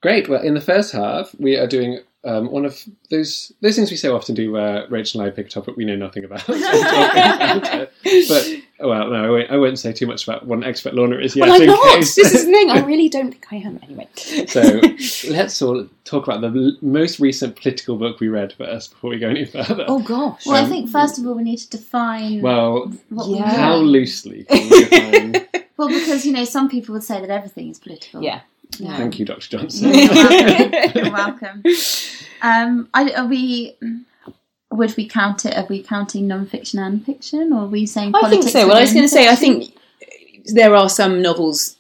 Great. 0.02 0.28
Well, 0.28 0.42
in 0.42 0.54
the 0.54 0.60
first 0.60 0.92
half, 0.92 1.34
we 1.38 1.56
are 1.56 1.66
doing 1.66 2.00
um, 2.24 2.50
one 2.50 2.64
of 2.66 2.78
those 3.10 3.50
those 3.62 3.76
things 3.76 3.90
we 3.90 3.96
so 3.96 4.14
often 4.14 4.34
do, 4.34 4.52
where 4.52 4.86
Rachel 4.90 5.20
and 5.22 5.30
I 5.30 5.34
pick 5.34 5.46
a 5.46 5.48
topic 5.50 5.76
we 5.76 5.84
know 5.86 5.96
nothing 5.96 6.24
about. 6.24 6.46
about. 6.48 7.88
But 8.28 8.48
well, 8.82 9.10
no, 9.10 9.24
I 9.24 9.28
won't, 9.30 9.50
I 9.50 9.56
won't 9.56 9.78
say 9.78 9.92
too 9.92 10.06
much 10.06 10.26
about 10.26 10.46
what 10.46 10.58
an 10.58 10.64
expert 10.64 10.94
Lorna 10.94 11.16
is 11.18 11.36
yet. 11.36 11.48
well, 11.48 11.60
I'm 11.60 11.66
not. 11.68 11.94
case- 11.96 12.14
This 12.14 12.32
is 12.34 12.46
the 12.46 12.52
thing. 12.52 12.70
I 12.76 12.80
really 12.84 13.08
don't 13.08 13.30
think 13.30 13.46
I 13.52 13.56
am. 13.56 13.78
Anyway. 13.82 14.08
so 14.14 14.80
let's 15.30 15.60
all 15.62 15.86
talk 16.04 16.26
about 16.26 16.40
the 16.40 16.48
l- 16.48 16.76
most 16.82 17.20
recent 17.20 17.56
political 17.56 17.96
book 17.96 18.20
we 18.20 18.28
read 18.28 18.52
first 18.54 18.90
before 18.92 19.10
we 19.10 19.18
go 19.18 19.28
any 19.28 19.44
further. 19.44 19.84
oh 19.88 20.00
gosh. 20.00 20.46
Well, 20.46 20.56
I 20.56 20.60
Um, 20.62 20.68
think 20.70 20.88
first 20.90 21.18
of 21.18 21.26
all 21.26 21.34
we 21.34 21.42
need 21.42 21.58
to 21.58 21.70
define 21.70 22.40
Well, 22.42 22.92
what 23.10 23.28
yeah. 23.28 23.50
we 23.50 23.56
how 23.56 23.76
loosely 23.76 24.44
can 24.44 24.68
we 24.70 24.84
define 24.84 25.46
Well, 25.76 25.88
because 25.88 26.24
you 26.26 26.32
know 26.32 26.44
some 26.44 26.68
people 26.68 26.92
would 26.94 27.04
say 27.04 27.20
that 27.20 27.30
everything 27.30 27.68
is 27.70 27.78
political. 27.78 28.22
yeah. 28.22 28.40
Yeah. 28.78 28.96
Thank 28.98 29.18
you, 29.18 29.24
Dr. 29.24 29.48
Johnson. 29.58 29.92
You're 29.92 30.08
welcome. 30.14 30.92
You're 30.94 31.10
welcome. 31.12 31.62
Um, 32.40 32.88
I, 32.94 33.10
are 33.14 33.26
we? 33.26 33.76
Would 34.72 34.96
we 34.96 35.08
count 35.08 35.44
it? 35.44 35.56
Are 35.56 35.66
we 35.66 35.82
counting 35.82 36.28
non-fiction 36.28 36.78
and 36.78 37.04
fiction, 37.04 37.52
or 37.52 37.62
are 37.62 37.66
we 37.66 37.86
saying? 37.86 38.12
I 38.14 38.30
think 38.30 38.44
so. 38.44 38.68
Well, 38.68 38.76
I 38.76 38.82
was 38.82 38.92
going 38.92 39.04
to 39.04 39.08
say, 39.08 39.28
I 39.28 39.34
think 39.34 39.74
there 40.46 40.74
are 40.76 40.88
some 40.88 41.20
novels 41.22 41.76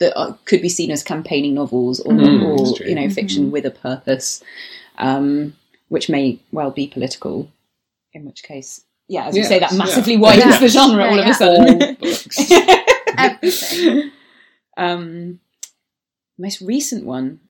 that 0.00 0.16
are, 0.18 0.36
could 0.44 0.60
be 0.60 0.68
seen 0.68 0.90
as 0.90 1.02
campaigning 1.04 1.54
novels 1.54 2.00
or, 2.00 2.12
Mm, 2.12 2.42
or 2.82 2.84
you 2.86 2.94
know, 2.96 3.08
fiction 3.08 3.50
with 3.52 3.64
a 3.64 3.70
purpose, 3.70 4.42
um, 4.98 5.54
which 5.88 6.08
may 6.08 6.40
well 6.50 6.70
be 6.72 6.88
political. 6.88 7.50
In 8.12 8.24
which 8.24 8.42
case, 8.42 8.84
yeah, 9.08 9.26
as 9.26 9.36
you 9.36 9.44
say, 9.44 9.58
that 9.60 9.72
massively 9.74 10.14
yeah. 10.14 10.20
widens 10.20 10.46
Yeah. 10.54 10.58
the 10.58 10.68
genre 10.68 11.04
all 11.04 11.18
of 11.18 11.26
a 11.26 11.34
sudden. 11.34 11.96
All 12.00 12.84
everything. 13.18 14.10
um, 14.76 15.40
most 16.38 16.60
recent 16.60 17.04
one. 17.04 17.40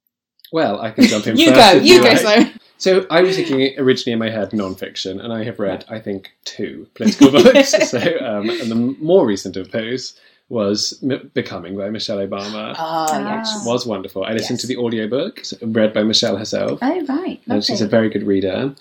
Well, 0.52 0.80
I 0.80 0.90
can 0.90 1.04
jump 1.04 1.26
in 1.26 1.36
You 1.36 1.50
first. 1.52 1.74
go. 1.74 1.80
You 1.80 2.02
go. 2.02 2.22
like. 2.22 2.53
So 2.78 3.00
So 3.02 3.06
I 3.10 3.22
was 3.22 3.36
thinking 3.36 3.78
originally 3.78 4.12
in 4.12 4.18
my 4.18 4.30
head 4.30 4.52
non-fiction, 4.52 5.20
and 5.20 5.32
I 5.32 5.44
have 5.44 5.58
read, 5.58 5.84
I 5.88 5.98
think, 6.00 6.32
two 6.44 6.86
political 6.94 7.30
books. 7.42 7.70
so, 7.90 7.98
um, 8.20 8.50
and 8.50 8.70
the 8.70 8.96
more 9.00 9.26
recent 9.26 9.56
of 9.56 9.70
those 9.70 10.18
was 10.50 10.98
M- 11.02 11.30
Becoming 11.34 11.76
by 11.76 11.88
Michelle 11.90 12.18
Obama. 12.18 12.74
ah, 12.76 13.18
yes. 13.18 13.50
yes. 13.54 13.66
was 13.66 13.86
wonderful. 13.86 14.24
I 14.24 14.32
listened 14.32 14.56
Yes. 14.58 14.60
to 14.62 14.66
the 14.66 14.76
audiobook 14.76 15.42
read 15.62 15.94
by 15.94 16.02
Michelle 16.02 16.36
herself, 16.36 16.78
Oh 16.82 17.06
right, 17.06 17.40
and 17.48 17.64
she's 17.64 17.80
a 17.80 17.88
very 17.88 18.10
good 18.10 18.24
reader. 18.24 18.74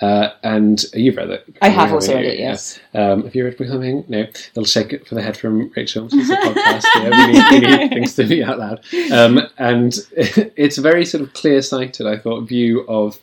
Uh, 0.00 0.30
and 0.42 0.82
you've 0.94 1.18
read 1.18 1.28
it. 1.28 1.44
I 1.60 1.68
have 1.68 1.74
haven't 1.90 1.94
also 1.96 2.14
read 2.14 2.24
you? 2.24 2.30
it. 2.30 2.38
Yes. 2.38 2.80
Yeah. 2.94 3.10
Um, 3.10 3.24
have 3.24 3.34
you 3.34 3.44
read 3.44 3.58
Becoming? 3.58 4.02
No. 4.08 4.26
They'll 4.54 4.64
shake 4.64 4.94
it 4.94 5.06
for 5.06 5.14
the 5.14 5.20
head 5.20 5.36
from 5.36 5.70
Rachel. 5.76 6.08
She's 6.08 6.30
a 6.30 6.36
podcast. 6.36 6.84
Yeah, 6.96 7.26
we, 7.26 7.32
need, 7.34 7.44
we 7.50 7.76
need 7.76 7.88
things 7.92 8.14
to 8.14 8.24
be 8.26 8.42
out 8.42 8.58
loud. 8.58 8.80
Um, 9.12 9.42
and 9.58 9.94
it's 10.16 10.78
a 10.78 10.80
very 10.80 11.04
sort 11.04 11.22
of 11.22 11.34
clear-sighted, 11.34 12.06
I 12.06 12.16
thought, 12.16 12.48
view 12.48 12.80
of 12.88 13.18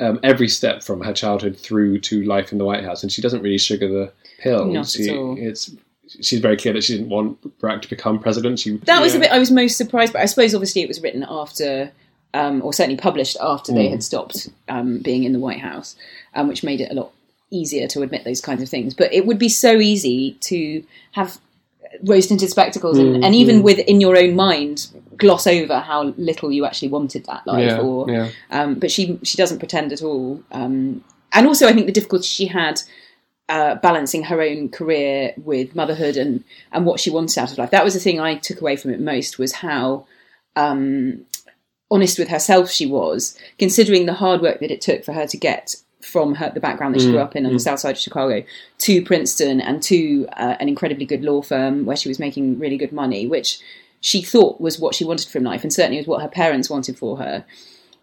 um, 0.00 0.20
every 0.22 0.48
step 0.48 0.82
from 0.82 1.00
her 1.02 1.12
childhood 1.12 1.56
through 1.56 2.00
to 2.00 2.22
life 2.24 2.52
in 2.52 2.58
the 2.58 2.64
White 2.64 2.84
House. 2.84 3.02
And 3.02 3.10
she 3.10 3.22
doesn't 3.22 3.42
really 3.42 3.58
sugar 3.58 3.88
the 3.88 4.12
pill. 4.38 4.66
Not 4.66 4.94
at 4.98 5.16
all. 5.16 5.36
It's 5.38 5.70
she's 6.22 6.40
very 6.40 6.56
clear 6.56 6.72
that 6.74 6.84
she 6.84 6.96
didn't 6.96 7.10
want 7.10 7.60
Barack 7.60 7.82
to 7.82 7.88
become 7.88 8.18
president. 8.18 8.58
She 8.60 8.76
That 8.78 9.02
was 9.02 9.12
the 9.12 9.20
bit 9.20 9.30
I 9.30 9.38
was 9.38 9.50
most 9.50 9.76
surprised 9.76 10.12
but 10.12 10.22
I 10.22 10.26
suppose 10.26 10.54
obviously 10.54 10.82
it 10.82 10.88
was 10.88 11.02
written 11.02 11.24
after, 11.28 11.90
um, 12.34 12.62
or 12.62 12.72
certainly 12.72 12.96
published 12.96 13.36
after 13.40 13.72
they 13.72 13.88
Mm. 13.88 13.90
had 13.90 14.02
stopped 14.02 14.48
um, 14.68 14.98
being 14.98 15.24
in 15.24 15.32
the 15.32 15.38
White 15.38 15.60
House, 15.60 15.96
um, 16.34 16.48
which 16.48 16.62
made 16.62 16.80
it 16.80 16.90
a 16.90 16.94
lot 16.94 17.12
easier 17.50 17.86
to 17.88 18.02
admit 18.02 18.24
those 18.24 18.40
kinds 18.40 18.62
of 18.62 18.68
things. 18.68 18.94
But 18.94 19.12
it 19.12 19.26
would 19.26 19.38
be 19.38 19.48
so 19.48 19.72
easy 19.78 20.32
to 20.42 20.82
have 21.12 21.38
rose 22.04 22.26
tinted 22.26 22.50
spectacles 22.50 22.98
and, 22.98 23.16
Mm, 23.16 23.24
and 23.24 23.34
even 23.34 23.60
mm. 23.60 23.62
within 23.62 24.00
your 24.00 24.16
own 24.16 24.34
mind 24.34 24.88
gloss 25.16 25.46
over 25.46 25.80
how 25.80 26.14
little 26.16 26.52
you 26.52 26.64
actually 26.64 26.88
wanted 26.88 27.24
that 27.26 27.46
life 27.46 27.70
yeah, 27.70 27.80
or 27.80 28.10
yeah. 28.10 28.28
um, 28.50 28.74
but 28.76 28.90
she 28.90 29.18
she 29.22 29.36
doesn't 29.36 29.58
pretend 29.58 29.92
at 29.92 30.02
all. 30.02 30.42
Um, 30.52 31.04
and 31.32 31.46
also, 31.46 31.66
I 31.66 31.72
think 31.72 31.86
the 31.86 31.92
difficulty 31.92 32.26
she 32.26 32.46
had 32.46 32.80
uh, 33.48 33.74
balancing 33.76 34.24
her 34.24 34.40
own 34.40 34.68
career 34.68 35.34
with 35.36 35.74
motherhood 35.74 36.16
and 36.16 36.44
and 36.72 36.86
what 36.86 37.00
she 37.00 37.10
wanted 37.10 37.38
out 37.38 37.52
of 37.52 37.58
life. 37.58 37.70
That 37.70 37.84
was 37.84 37.94
the 37.94 38.00
thing 38.00 38.20
I 38.20 38.36
took 38.36 38.60
away 38.60 38.76
from 38.76 38.92
it 38.92 39.00
most 39.00 39.38
was 39.38 39.54
how 39.54 40.06
um, 40.56 41.24
honest 41.90 42.18
with 42.18 42.28
herself 42.28 42.70
she 42.70 42.86
was, 42.86 43.38
considering 43.58 44.06
the 44.06 44.14
hard 44.14 44.40
work 44.40 44.60
that 44.60 44.70
it 44.70 44.80
took 44.80 45.04
for 45.04 45.12
her 45.12 45.26
to 45.26 45.36
get 45.36 45.76
from 46.08 46.34
her 46.34 46.50
the 46.52 46.60
background 46.60 46.94
that 46.94 47.00
she 47.02 47.10
grew 47.10 47.18
up 47.18 47.36
in 47.36 47.44
on 47.46 47.52
the 47.52 47.58
south 47.60 47.80
side 47.80 47.96
of 47.96 47.98
Chicago 47.98 48.42
to 48.78 49.02
Princeton 49.04 49.60
and 49.60 49.82
to 49.84 50.26
uh, 50.36 50.56
an 50.58 50.68
incredibly 50.68 51.04
good 51.04 51.22
law 51.22 51.42
firm 51.42 51.84
where 51.86 51.96
she 51.96 52.08
was 52.08 52.18
making 52.18 52.58
really 52.58 52.76
good 52.76 52.92
money, 52.92 53.26
which 53.26 53.60
she 54.00 54.22
thought 54.22 54.60
was 54.60 54.78
what 54.78 54.94
she 54.94 55.04
wanted 55.04 55.28
from 55.28 55.42
life 55.44 55.62
and 55.62 55.72
certainly 55.72 55.98
was 55.98 56.06
what 56.06 56.22
her 56.22 56.28
parents 56.28 56.70
wanted 56.70 56.96
for 56.98 57.18
her. 57.18 57.44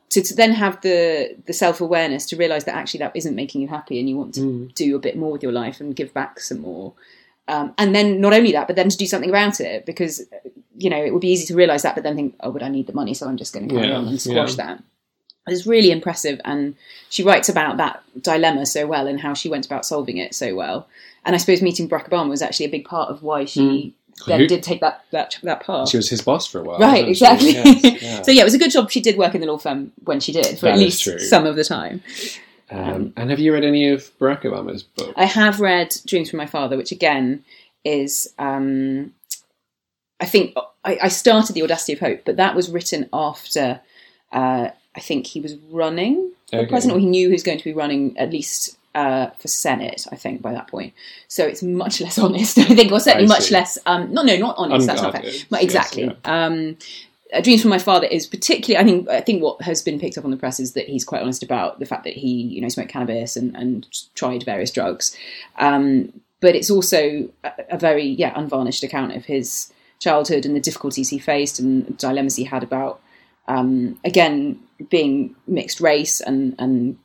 To, 0.10 0.22
to 0.22 0.36
then 0.36 0.52
have 0.52 0.80
the 0.82 1.36
the 1.48 1.54
self 1.54 1.82
awareness 1.82 2.26
to 2.28 2.38
realize 2.38 2.64
that 2.66 2.76
actually 2.76 3.00
that 3.00 3.16
isn't 3.16 3.36
making 3.36 3.62
you 3.62 3.68
happy 3.68 4.00
and 4.00 4.08
you 4.08 4.16
want 4.16 4.36
to 4.36 4.70
do 4.76 4.96
a 4.96 5.00
bit 5.00 5.18
more 5.18 5.32
with 5.32 5.44
your 5.44 5.52
life 5.52 5.82
and 5.82 5.96
give 5.96 6.14
back 6.14 6.40
some 6.40 6.60
more. 6.62 6.94
Um, 7.48 7.74
and 7.78 7.94
then 7.94 8.22
not 8.22 8.34
only 8.34 8.52
that, 8.54 8.68
but 8.68 8.76
then 8.76 8.90
to 8.90 8.98
do 8.98 9.06
something 9.06 9.30
about 9.30 9.60
it 9.60 9.86
because 9.86 10.22
you 10.78 10.90
know 10.90 11.04
it 11.04 11.12
would 11.12 11.22
be 11.22 11.30
easy 11.30 11.46
to 11.48 11.56
realize 11.56 11.82
that, 11.84 11.96
but 11.96 12.04
then 12.04 12.16
think, 12.16 12.36
oh, 12.42 12.52
but 12.52 12.64
I 12.64 12.70
need 12.70 12.88
the 12.88 12.94
money, 12.94 13.14
so 13.14 13.28
I'm 13.28 13.38
just 13.38 13.54
going 13.54 13.68
to 13.68 13.76
carry 13.76 13.88
Yeah, 13.88 13.98
on 13.98 14.08
and 14.08 14.22
squash 14.22 14.58
yeah. 14.58 14.66
that. 14.66 14.84
It's 15.48 15.68
really 15.68 15.92
impressive, 15.92 16.42
and 16.44 16.75
she 17.10 17.24
writes 17.24 17.50
about 17.50 17.78
that 17.78 18.04
dilemma 18.22 18.66
so 18.66 18.88
well 18.88 19.06
and 19.08 19.20
how 19.20 19.34
she 19.34 19.50
went 19.50 19.66
about 19.66 19.86
solving 19.86 20.18
it 20.18 20.34
so 20.34 20.56
well. 20.56 20.88
And 21.24 21.36
I 21.36 21.38
suppose 21.38 21.62
meeting 21.62 21.88
Barack 21.90 22.10
Obama 22.10 22.30
was 22.30 22.42
actually 22.42 22.66
a 22.68 22.70
big 22.72 22.86
part 22.86 23.10
of 23.10 23.22
why 23.24 23.46
she 23.46 23.94
then 24.28 24.40
Who- 24.42 24.48
did 24.48 24.64
take 24.64 24.82
that 24.82 25.04
that 25.12 25.38
that 25.44 25.62
path. 25.66 25.90
She 25.90 25.98
was 25.98 26.10
his 26.10 26.22
boss 26.22 26.48
for 26.48 26.62
a 26.62 26.64
while. 26.64 26.80
Right, 26.80 27.08
exactly. 27.08 27.52
Yes, 27.52 28.02
yeah. 28.02 28.22
so 28.24 28.32
yeah, 28.32 28.42
it 28.42 28.46
was 28.46 28.54
a 28.54 28.58
good 28.60 28.72
job 28.72 28.90
she 28.90 29.02
did 29.02 29.18
work 29.18 29.36
in 29.36 29.42
the 29.42 29.48
law 29.48 29.58
firm 29.58 29.92
when 30.04 30.20
she 30.20 30.32
did 30.32 30.58
for 30.58 30.66
That 30.68 30.74
at 30.74 30.80
least 30.80 31.04
true. 31.04 31.20
some 31.20 31.46
of 31.46 31.56
the 31.56 31.64
time. 31.64 32.02
Um, 32.72 33.14
and 33.16 33.30
have 33.30 33.40
you 33.40 33.54
read 33.54 33.64
any 33.64 33.90
of 33.90 34.10
Barack 34.18 34.42
Obama's 34.44 34.82
book? 34.82 35.14
I 35.16 35.25
have 35.25 35.60
read 35.60 35.94
Dreams 36.08 36.32
from 36.32 36.38
My 36.38 36.48
Father, 36.48 36.78
which 36.78 36.92
again 36.92 37.44
is, 37.84 38.34
um, 38.40 39.14
I 40.20 40.25
think 40.25 40.56
I, 40.84 40.98
I 41.04 41.08
started 41.10 41.54
The 41.54 41.62
Audacity 41.62 41.94
of 41.94 42.00
Hope, 42.00 42.22
but 42.25 42.38
that 42.38 42.56
was 42.56 42.72
written 42.72 43.08
after 43.14 43.82
uh, 44.32 44.70
I 44.96 45.00
think 45.00 45.28
he 45.28 45.42
was 45.42 45.56
running 45.70 46.32
for 46.50 46.58
Okay. 46.58 46.68
president, 46.68 46.98
or 46.98 47.00
he 47.02 47.06
knew 47.08 47.28
he 47.28 47.34
was 47.34 47.44
going 47.44 47.58
to 47.58 47.64
be 47.64 47.74
running 47.74 48.18
at 48.18 48.32
least 48.32 48.78
uh, 48.94 49.28
for 49.40 49.48
Senate. 49.48 50.06
I 50.12 50.16
think 50.16 50.42
by 50.42 50.54
that 50.54 50.68
point, 50.68 50.94
so 51.28 51.46
it's 51.46 51.62
much 51.64 52.00
less 52.02 52.18
honest. 52.25 52.58
I 52.58 52.64
think, 52.66 52.92
or 52.92 53.00
certainly 53.00 53.28
much 53.28 53.52
less. 53.52 53.78
Um, 53.86 54.14
no, 54.14 54.22
no, 54.22 54.38
not 54.38 54.56
honest. 54.58 54.88
That's 54.88 55.02
not 55.02 55.12
fair. 55.12 55.22
Unguarded, 55.22 55.46
But 55.50 55.62
yes, 55.62 55.66
exactly. 55.66 56.04
yeah. 56.04 56.46
Um, 56.46 56.78
Dreams 57.42 57.62
from 57.64 57.72
My 57.72 57.80
Father 57.80 58.06
is 58.08 58.28
particularly. 58.28 58.82
I 58.82 58.88
think. 58.88 59.10
I 59.10 59.20
think 59.22 59.42
what 59.44 59.62
has 59.64 59.82
been 59.82 60.00
picked 60.00 60.18
up 60.18 60.24
on 60.24 60.32
the 60.32 60.38
press 60.38 60.60
is 60.60 60.74
that 60.74 60.88
he's 60.88 61.04
quite 61.04 61.22
honest 61.22 61.44
about 61.44 61.80
the 61.80 61.86
fact 61.86 62.04
that 62.06 62.14
he, 62.14 62.30
you 62.30 62.62
know, 62.62 62.70
smoked 62.70 62.90
cannabis 62.92 63.36
and, 63.36 63.56
and 63.58 63.88
tried 64.14 64.44
various 64.44 64.72
drugs. 64.72 65.18
Um, 65.58 66.14
but 66.40 66.56
it's 66.56 66.70
also 66.70 67.28
a, 67.44 67.52
a 67.72 67.78
very, 67.78 68.06
yeah, 68.06 68.32
unvarnished 68.36 68.84
account 68.84 69.14
of 69.16 69.25
his 69.25 69.74
childhood 70.00 70.46
and 70.46 70.56
the 70.56 70.60
difficulties 70.60 71.10
he 71.10 71.18
faced 71.18 71.60
and 71.60 71.98
dilemmas 71.98 72.36
he 72.36 72.44
had 72.44 72.62
about, 72.64 73.02
um, 73.48 74.00
again, 74.04 74.60
being 74.90 75.36
mixed 75.48 75.80
race 75.80 76.22
and 76.22 76.56
and 76.60 76.98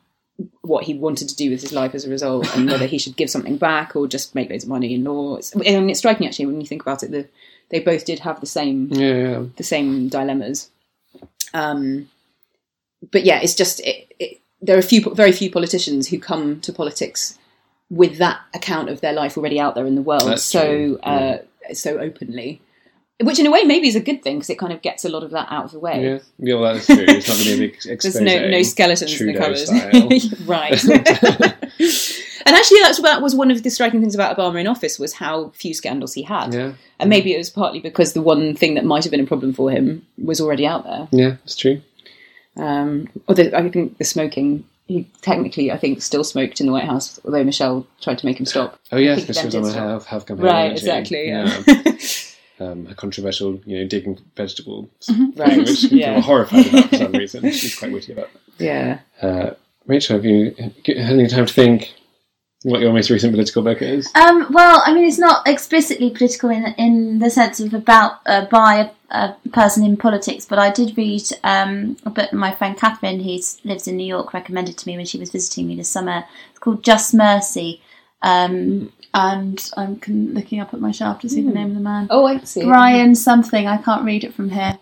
what 0.61 0.83
he 0.83 0.93
wanted 0.93 1.29
to 1.29 1.35
do 1.35 1.51
with 1.51 1.61
his 1.61 1.71
life 1.71 1.93
as 1.93 2.05
a 2.05 2.09
result, 2.09 2.55
and 2.55 2.69
whether 2.69 2.85
he 2.85 2.97
should 2.97 3.15
give 3.15 3.29
something 3.29 3.57
back 3.57 3.95
or 3.95 4.07
just 4.07 4.33
make 4.33 4.49
loads 4.49 4.63
of 4.63 4.69
money 4.69 4.93
in 4.93 5.03
law. 5.03 5.35
It's, 5.35 5.55
I 5.55 5.59
mean, 5.59 5.89
it's 5.89 5.99
striking 5.99 6.27
actually 6.27 6.47
when 6.47 6.59
you 6.59 6.67
think 6.67 6.81
about 6.81 7.03
it. 7.03 7.11
The, 7.11 7.27
they 7.69 7.79
both 7.79 8.05
did 8.05 8.19
have 8.19 8.39
the 8.39 8.47
same 8.47 8.87
Yeah, 8.91 9.15
yeah. 9.15 9.43
the 9.55 9.63
same 9.63 10.09
dilemmas. 10.09 10.69
Um, 11.53 12.09
but 13.11 13.23
yeah, 13.23 13.39
it's 13.41 13.55
just 13.55 13.79
it, 13.81 14.13
it, 14.19 14.41
there 14.61 14.75
are 14.75 14.79
a 14.79 14.83
few, 14.83 15.01
very 15.13 15.31
few 15.31 15.51
politicians 15.51 16.07
who 16.07 16.19
come 16.19 16.59
to 16.61 16.73
politics 16.73 17.37
with 17.89 18.17
that 18.17 18.39
account 18.53 18.89
of 18.89 19.01
their 19.01 19.13
life 19.13 19.37
already 19.37 19.59
out 19.59 19.75
there 19.75 19.85
in 19.85 19.95
the 19.95 20.01
world, 20.01 20.27
That's 20.27 20.43
so 20.43 20.97
uh, 21.03 21.39
so 21.73 21.99
openly. 21.99 22.61
Which, 23.23 23.39
in 23.39 23.45
a 23.45 23.51
way, 23.51 23.63
maybe 23.63 23.87
is 23.87 23.95
a 23.95 24.01
good 24.01 24.23
thing 24.23 24.37
because 24.37 24.49
it 24.49 24.57
kind 24.57 24.73
of 24.73 24.81
gets 24.81 25.05
a 25.05 25.09
lot 25.09 25.23
of 25.23 25.31
that 25.31 25.47
out 25.51 25.65
of 25.65 25.71
the 25.71 25.79
way. 25.79 26.03
Yeah, 26.03 26.19
yeah, 26.39 26.55
well, 26.55 26.73
that's 26.73 26.85
true. 26.85 27.05
It's 27.07 27.27
not 27.27 27.37
going 27.37 27.49
to 27.49 27.57
be 27.57 27.65
a 27.65 27.67
big 27.69 27.85
expose. 27.85 28.13
There's 28.13 28.41
no 28.41 28.49
no 28.49 28.63
skeletons 28.63 29.21
in 29.21 29.27
the 29.27 29.33
Trudeau 29.33 29.53
cupboard, 29.93 30.39
right? 30.47 30.83
and 32.45 32.55
actually, 32.55 32.79
that's 32.81 33.01
that 33.01 33.21
was 33.21 33.35
one 33.35 33.51
of 33.51 33.63
the 33.63 33.69
striking 33.69 34.01
things 34.01 34.15
about 34.15 34.37
Obama 34.37 34.61
in 34.61 34.67
office 34.67 34.97
was 34.99 35.13
how 35.13 35.49
few 35.49 35.73
scandals 35.73 36.13
he 36.13 36.23
had, 36.23 36.53
yeah, 36.53 36.73
and 36.99 37.09
maybe 37.09 37.33
it 37.33 37.37
was 37.37 37.49
partly 37.49 37.79
because 37.79 38.13
the 38.13 38.21
one 38.21 38.55
thing 38.55 38.75
that 38.75 38.85
might 38.85 39.03
have 39.03 39.11
been 39.11 39.19
a 39.21 39.25
problem 39.27 39.53
for 39.53 39.69
him 39.71 40.05
was 40.17 40.41
already 40.41 40.65
out 40.65 40.83
there. 40.83 41.07
yeah, 41.11 41.35
it's 41.43 41.55
true. 41.55 41.81
Um, 42.57 43.07
although 43.27 43.49
I 43.53 43.69
think 43.69 43.97
the 43.97 44.03
smoking, 44.03 44.65
he 44.87 45.07
technically, 45.21 45.71
I 45.71 45.77
think, 45.77 46.01
still 46.01 46.23
smoked 46.23 46.59
in 46.59 46.65
the 46.67 46.73
White 46.73 46.83
House, 46.83 47.19
although 47.23 47.43
Michelle 47.43 47.87
tried 48.01 48.17
to 48.17 48.25
make 48.25 48.39
him 48.39 48.45
stop. 48.45 48.79
Oh 48.91 48.97
yes, 48.97 49.21
because 49.21 49.37
she 49.37 49.43
that 49.43 49.45
was 49.47 49.55
on 49.55 49.65
stop. 49.65 49.75
health, 49.75 50.05
health 50.05 50.25
campaign. 50.25 50.45
Right, 50.45 50.71
exactly. 50.71 51.27
Yeah. 51.29 51.63
Um, 52.61 52.87
a 52.87 52.95
controversial, 52.95 53.59
you 53.65 53.79
know, 53.79 53.87
digging 53.87 54.19
vegetable 54.35 54.89
Mm-hmm. 55.09 55.39
Right, 55.39 55.57
which 55.57 55.81
people 55.81 55.97
yeah. 55.97 56.15
were 56.15 56.21
horrified 56.21 56.67
about 56.67 56.89
for 56.89 56.97
some 56.97 57.11
reason. 57.13 57.51
She's 57.51 57.77
quite 57.77 57.91
witty 57.91 58.13
about 58.13 58.29
that. 58.33 58.63
yeah. 58.63 58.99
Uh, 59.21 59.51
Rachel, 59.87 60.15
have 60.15 60.25
you 60.25 60.53
had 60.57 61.13
any 61.13 61.27
time 61.27 61.47
to 61.47 61.53
think 61.53 61.93
what 62.63 62.81
your 62.81 62.93
most 62.93 63.09
recent 63.09 63.33
political 63.33 63.63
book 63.63 63.81
is? 63.81 64.09
Um, 64.13 64.47
well, 64.51 64.83
I 64.85 64.93
mean, 64.93 65.05
it's 65.05 65.17
not 65.17 65.47
explicitly 65.47 66.11
political 66.11 66.49
in 66.49 66.65
in 66.77 67.19
the 67.19 67.31
sense 67.31 67.59
of 67.59 67.73
about 67.73 68.19
uh, 68.27 68.45
by 68.45 68.91
a, 69.09 69.17
a 69.17 69.37
person 69.51 69.83
in 69.83 69.97
politics, 69.97 70.45
but 70.45 70.59
I 70.59 70.69
did 70.69 70.97
read 70.97 71.23
um, 71.43 71.97
a 72.05 72.11
book 72.11 72.31
my 72.31 72.53
friend 72.53 72.77
Catherine, 72.77 73.21
who 73.21 73.39
lives 73.63 73.87
in 73.87 73.97
New 73.97 74.05
York, 74.05 74.33
recommended 74.33 74.77
to 74.77 74.87
me 74.87 74.97
when 74.97 75.07
she 75.07 75.17
was 75.17 75.31
visiting 75.31 75.67
me 75.67 75.75
this 75.75 75.89
summer. 75.89 76.25
It's 76.51 76.59
called 76.59 76.83
Just 76.83 77.13
Mercy, 77.13 77.81
um, 78.21 78.91
and 79.13 79.71
I'm 79.75 79.97
con- 79.97 80.33
looking 80.33 80.59
up 80.59 80.73
at 80.73 80.79
my 80.79 80.91
shelf 80.91 81.19
to 81.21 81.29
see 81.29 81.41
the 81.41 81.51
name 81.51 81.69
of 81.69 81.75
the 81.75 81.81
man. 81.81 82.07
Oh, 82.09 82.25
I 82.25 82.39
see. 82.39 82.63
Brian 82.63 83.15
something. 83.15 83.67
I 83.67 83.77
can't 83.77 84.05
read 84.05 84.23
it 84.23 84.33
from 84.33 84.49
here. 84.49 84.77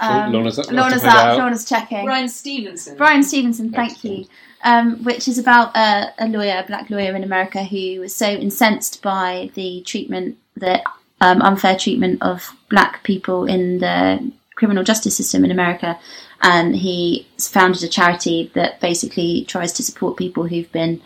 Um, 0.00 0.32
Lorna's 0.32 0.58
up- 0.58 0.70
Lorna's 0.70 1.02
have 1.02 1.12
to 1.12 1.18
find 1.18 1.30
up. 1.30 1.38
Lorna's 1.38 1.64
checking. 1.64 2.04
Bryan 2.04 2.28
Stevenson. 2.28 2.96
Bryan 2.96 3.22
Stevenson, 3.22 3.70
thank 3.70 3.92
Excellent. 3.92 4.18
you. 4.18 4.26
Um, 4.64 5.02
which 5.04 5.26
is 5.26 5.38
about 5.38 5.76
a, 5.76 6.12
a 6.18 6.28
lawyer, 6.28 6.62
a 6.62 6.66
black 6.66 6.88
lawyer 6.90 7.16
in 7.16 7.24
America, 7.24 7.64
who 7.64 8.00
was 8.00 8.14
so 8.14 8.26
incensed 8.28 9.02
by 9.02 9.50
the 9.54 9.82
treatment, 9.84 10.38
the 10.56 10.80
um, 11.20 11.42
unfair 11.42 11.76
treatment 11.76 12.22
of 12.22 12.54
black 12.68 13.02
people 13.02 13.44
in 13.46 13.78
the 13.78 14.30
criminal 14.54 14.84
justice 14.84 15.16
system 15.16 15.44
in 15.44 15.50
America, 15.50 15.98
and 16.42 16.76
he 16.76 17.26
founded 17.38 17.82
a 17.82 17.88
charity 17.88 18.50
that 18.54 18.80
basically 18.80 19.44
tries 19.46 19.72
to 19.72 19.82
support 19.82 20.16
people 20.16 20.46
who've 20.46 20.70
been 20.70 21.00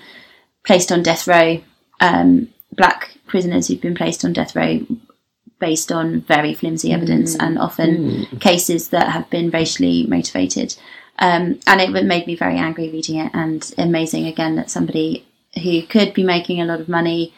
placed 0.64 0.92
on 0.92 1.02
death 1.02 1.26
row, 1.26 1.62
um, 2.00 2.48
black 2.72 3.16
prisoners 3.26 3.68
who've 3.68 3.80
been 3.80 3.94
placed 3.94 4.24
on 4.24 4.32
death 4.32 4.54
row 4.54 4.86
based 5.58 5.90
on 5.90 6.20
very 6.22 6.54
flimsy 6.54 6.92
evidence 6.92 7.34
and 7.36 7.58
often 7.58 8.26
cases 8.40 8.90
that 8.90 9.10
have 9.10 9.28
been 9.30 9.50
racially 9.50 10.06
motivated. 10.06 10.76
Um, 11.18 11.60
and 11.66 11.80
it 11.80 12.04
made 12.04 12.26
me 12.26 12.36
very 12.36 12.56
angry 12.56 12.90
reading 12.90 13.16
it, 13.16 13.30
and 13.32 13.74
amazing 13.78 14.26
again 14.26 14.56
that 14.56 14.70
somebody 14.70 15.26
who 15.62 15.82
could 15.82 16.12
be 16.12 16.22
making 16.22 16.60
a 16.60 16.66
lot 16.66 16.80
of 16.80 16.88
money 16.88 17.32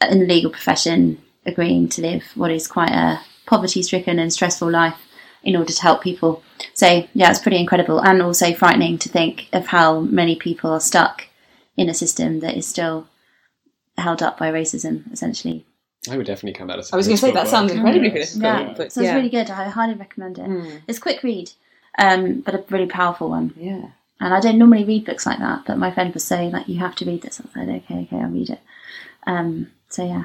in 0.00 0.20
the 0.20 0.26
legal 0.26 0.50
profession 0.50 1.20
agreeing 1.44 1.88
to 1.88 2.02
live 2.02 2.22
what 2.36 2.52
is 2.52 2.68
quite 2.68 2.92
a 2.92 3.20
poverty 3.46 3.82
stricken 3.82 4.18
and 4.18 4.32
stressful 4.32 4.70
life 4.70 4.96
in 5.42 5.56
order 5.56 5.72
to 5.72 5.82
help 5.82 6.02
people. 6.02 6.42
So, 6.72 7.06
yeah, 7.14 7.30
it's 7.30 7.40
pretty 7.40 7.58
incredible 7.58 8.00
and 8.00 8.22
also 8.22 8.54
frightening 8.54 8.98
to 8.98 9.08
think 9.08 9.48
of 9.52 9.66
how 9.66 10.00
many 10.00 10.36
people 10.36 10.70
are 10.70 10.80
stuck 10.80 11.26
in 11.76 11.88
a 11.88 11.94
system 11.94 12.40
that 12.40 12.56
is 12.56 12.66
still 12.66 13.08
held 13.98 14.22
up 14.22 14.38
by 14.38 14.50
racism, 14.52 15.10
essentially. 15.12 15.64
I 16.10 16.16
would 16.16 16.26
definitely 16.26 16.58
come 16.58 16.70
out 16.70 16.78
as. 16.78 16.92
I 16.92 16.96
was 16.96 17.06
going 17.06 17.16
to 17.16 17.20
say 17.20 17.28
that 17.32 17.46
political 17.46 17.50
sounds 17.68 17.72
incredibly 17.72 18.12
Yes. 18.14 18.34
political, 18.36 18.66
Yeah, 18.66 18.74
but 18.76 18.92
so 18.92 19.00
yeah. 19.00 19.08
it's 19.10 19.16
really 19.16 19.30
good. 19.30 19.50
I 19.50 19.68
highly 19.68 19.94
recommend 19.94 20.38
it. 20.38 20.44
Mm. 20.46 20.80
It's 20.86 20.98
a 20.98 21.00
quick 21.00 21.22
read, 21.22 21.50
um, 21.98 22.40
but 22.40 22.54
a 22.54 22.64
really 22.70 22.86
powerful 22.86 23.30
one. 23.30 23.54
yeah. 23.56 23.86
And 24.20 24.32
I 24.32 24.40
don't 24.40 24.58
normally 24.58 24.84
read 24.84 25.04
books 25.04 25.26
like 25.26 25.38
that, 25.40 25.64
but 25.66 25.76
my 25.76 25.90
friend 25.90 26.14
was 26.14 26.24
saying 26.24 26.52
like 26.52 26.68
you 26.68 26.78
have 26.78 26.94
to 26.96 27.04
read 27.04 27.22
this. 27.22 27.40
I 27.40 27.44
said 27.52 27.68
okay, 27.68 28.02
okay, 28.02 28.16
I'll 28.16 28.28
read 28.30 28.48
it. 28.50 28.60
Um, 29.26 29.70
so 29.88 30.04
yeah, 30.06 30.24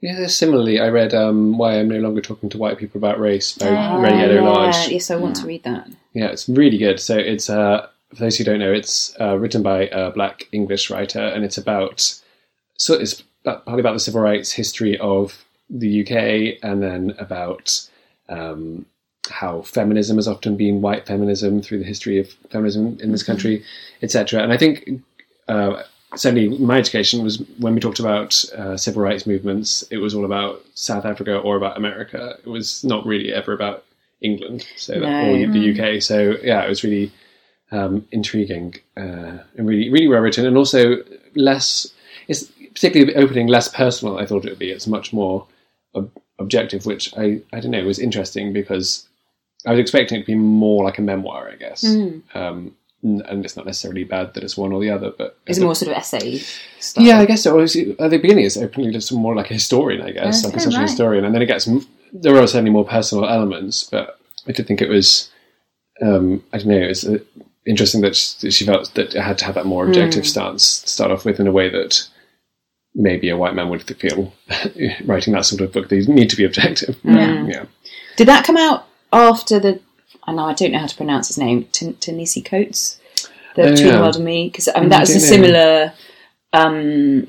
Yeah, 0.00 0.26
similarly, 0.28 0.80
I 0.80 0.88
read 0.88 1.12
um, 1.14 1.58
Why 1.58 1.78
I'm 1.78 1.88
No 1.88 1.98
Longer 1.98 2.20
Talking 2.22 2.48
to 2.50 2.58
White 2.58 2.78
People 2.78 2.98
About 2.98 3.20
Race 3.20 3.52
by 3.58 3.68
Oh, 3.68 4.00
Red 4.00 4.32
yeah. 4.32 4.40
Lodge. 4.40 4.88
Yes, 4.88 5.10
I 5.10 5.16
want 5.16 5.36
to 5.36 5.46
read 5.46 5.62
that. 5.64 5.88
Yeah, 6.14 6.28
it's 6.28 6.48
really 6.48 6.78
good. 6.78 6.98
So 7.00 7.16
it's 7.16 7.50
uh, 7.50 7.86
for 8.10 8.16
those 8.16 8.38
who 8.38 8.44
don't 8.44 8.58
know, 8.60 8.72
it's 8.72 9.14
uh, 9.20 9.36
written 9.38 9.62
by 9.62 9.86
a 9.88 10.10
black 10.10 10.48
English 10.52 10.90
writer, 10.90 11.20
and 11.20 11.44
it's 11.44 11.58
about 11.58 12.18
so 12.76 12.94
it's 12.94 13.22
partly 13.44 13.80
about 13.80 13.94
the 13.94 14.00
civil 14.00 14.20
rights 14.20 14.52
history 14.52 14.98
of 14.98 15.44
the 15.70 16.02
UK, 16.02 16.58
and 16.62 16.82
then 16.82 17.14
about 17.18 17.88
um, 18.28 18.86
how 19.30 19.62
feminism 19.62 20.16
has 20.16 20.28
often 20.28 20.56
been 20.56 20.82
white 20.82 21.06
feminism 21.06 21.62
through 21.62 21.78
the 21.78 21.84
history 21.84 22.18
of 22.18 22.30
feminism 22.50 22.98
in 23.00 23.12
this 23.12 23.22
country, 23.22 23.64
etc. 24.02 24.42
And 24.42 24.52
I 24.52 24.56
think. 24.56 24.88
Uh, 25.48 25.82
Certainly, 26.14 26.58
my 26.58 26.76
education 26.76 27.24
was 27.24 27.38
when 27.58 27.72
we 27.74 27.80
talked 27.80 27.98
about 27.98 28.44
uh, 28.54 28.76
civil 28.76 29.00
rights 29.02 29.26
movements. 29.26 29.82
It 29.90 29.96
was 29.96 30.14
all 30.14 30.26
about 30.26 30.60
South 30.74 31.06
Africa 31.06 31.38
or 31.38 31.56
about 31.56 31.78
America. 31.78 32.36
It 32.44 32.50
was 32.50 32.84
not 32.84 33.06
really 33.06 33.32
ever 33.32 33.54
about 33.54 33.82
England, 34.20 34.66
so 34.76 34.92
No. 34.98 35.08
or 35.08 35.46
the 35.46 35.70
UK. 35.72 36.02
So 36.02 36.36
yeah, 36.42 36.62
it 36.64 36.68
was 36.68 36.84
really 36.84 37.10
um, 37.70 38.06
intriguing 38.12 38.74
uh, 38.94 39.38
and 39.56 39.66
really 39.66 39.88
really 39.88 40.06
well 40.06 40.20
written, 40.20 40.44
and 40.44 40.58
also 40.58 40.96
less. 41.34 41.90
It's 42.28 42.52
particularly 42.74 43.14
opening 43.14 43.46
less 43.46 43.68
personal. 43.68 44.18
I 44.18 44.26
thought 44.26 44.44
it 44.44 44.50
would 44.50 44.58
be. 44.58 44.70
It's 44.70 44.86
much 44.86 45.12
more 45.12 45.46
ob- 45.94 46.10
objective, 46.38 46.86
which 46.86 47.16
I 47.16 47.40
I 47.52 47.60
don't 47.60 47.70
know 47.70 47.84
was 47.84 47.98
interesting 47.98 48.52
because 48.52 49.08
I 49.66 49.70
was 49.70 49.80
expecting 49.80 50.18
it 50.18 50.22
to 50.22 50.26
be 50.26 50.34
more 50.34 50.84
like 50.84 50.98
a 50.98 51.02
memoir, 51.02 51.50
I 51.50 51.56
guess. 51.56 51.84
Um, 52.34 52.74
n- 53.04 53.22
and 53.28 53.44
it's 53.44 53.56
not 53.56 53.66
necessarily 53.66 54.04
bad 54.04 54.34
that 54.34 54.42
it's 54.42 54.56
one 54.56 54.72
or 54.72 54.80
the 54.80 54.90
other. 54.90 55.10
But 55.16 55.38
Is 55.46 55.58
it 55.58 55.64
more 55.64 55.74
sort 55.74 55.92
of 55.92 55.98
essay 55.98 56.38
style? 56.80 57.04
Yeah, 57.04 57.18
I 57.18 57.26
guess 57.26 57.42
so. 57.42 57.60
At 57.60 57.70
the 57.72 58.18
beginning, 58.20 58.44
it's 58.44 58.56
openly 58.56 58.92
just 58.92 59.12
more 59.12 59.34
like 59.34 59.50
a 59.50 59.54
historian, 59.54 60.02
I 60.02 60.12
guess, 60.12 60.44
like 60.44 60.56
a 60.56 60.60
social 60.60 60.80
right. 60.80 60.88
historian, 60.88 61.24
and 61.24 61.34
then 61.34 61.42
it 61.42 61.46
gets. 61.46 61.68
There 62.12 62.36
are 62.36 62.46
certainly 62.46 62.70
more 62.70 62.84
personal 62.84 63.24
elements, 63.26 63.84
but 63.84 64.18
I 64.46 64.52
did 64.52 64.66
think 64.66 64.82
it 64.82 64.88
was. 64.88 65.30
Um, 66.00 66.42
I 66.52 66.58
don't 66.58 66.68
know. 66.68 66.76
It 66.76 66.88
was 66.88 67.04
uh, 67.04 67.18
interesting 67.66 68.00
that 68.00 68.16
she, 68.16 68.50
she 68.50 68.64
felt 68.66 68.92
that 68.94 69.14
it 69.14 69.20
had 69.22 69.38
to 69.38 69.44
have 69.44 69.54
that 69.54 69.66
more 69.66 69.86
objective 69.86 70.26
stance 70.26 70.82
to 70.82 70.88
start 70.88 71.10
off 71.10 71.24
with 71.24 71.38
in 71.38 71.46
a 71.46 71.52
way 71.52 71.68
that 71.68 72.08
maybe 72.94 73.28
a 73.30 73.36
white 73.36 73.54
man 73.54 73.68
would 73.70 73.82
feel 73.98 74.32
writing 75.04 75.32
that 75.34 75.44
sort 75.46 75.60
of 75.62 75.72
book. 75.72 75.88
They 75.88 76.00
need 76.00 76.30
to 76.30 76.36
be 76.36 76.44
objective. 76.44 76.98
Yeah. 77.02 77.46
yeah. 77.46 77.64
Did 78.16 78.28
that 78.28 78.44
come 78.44 78.56
out 78.56 78.86
after 79.12 79.58
the? 79.58 79.80
I 80.24 80.32
know 80.32 80.44
I 80.44 80.54
don't 80.54 80.72
know 80.72 80.78
how 80.78 80.86
to 80.86 80.96
pronounce 80.96 81.28
his 81.28 81.38
name. 81.38 81.64
T- 81.72 81.92
Ta-Nehisi 81.94 82.44
Coates, 82.44 83.00
the 83.56 83.62
Oh, 83.62 83.70
Between 83.70 83.86
yeah. 83.88 83.96
the 83.96 84.02
World 84.02 84.16
and 84.16 84.24
Me, 84.24 84.48
because 84.48 84.68
I 84.68 84.78
mean 84.80 84.88
Mm, 84.88 84.90
that 84.90 85.00
was 85.00 85.10
a 85.16 85.20
similar 85.20 85.92
um, 86.52 87.26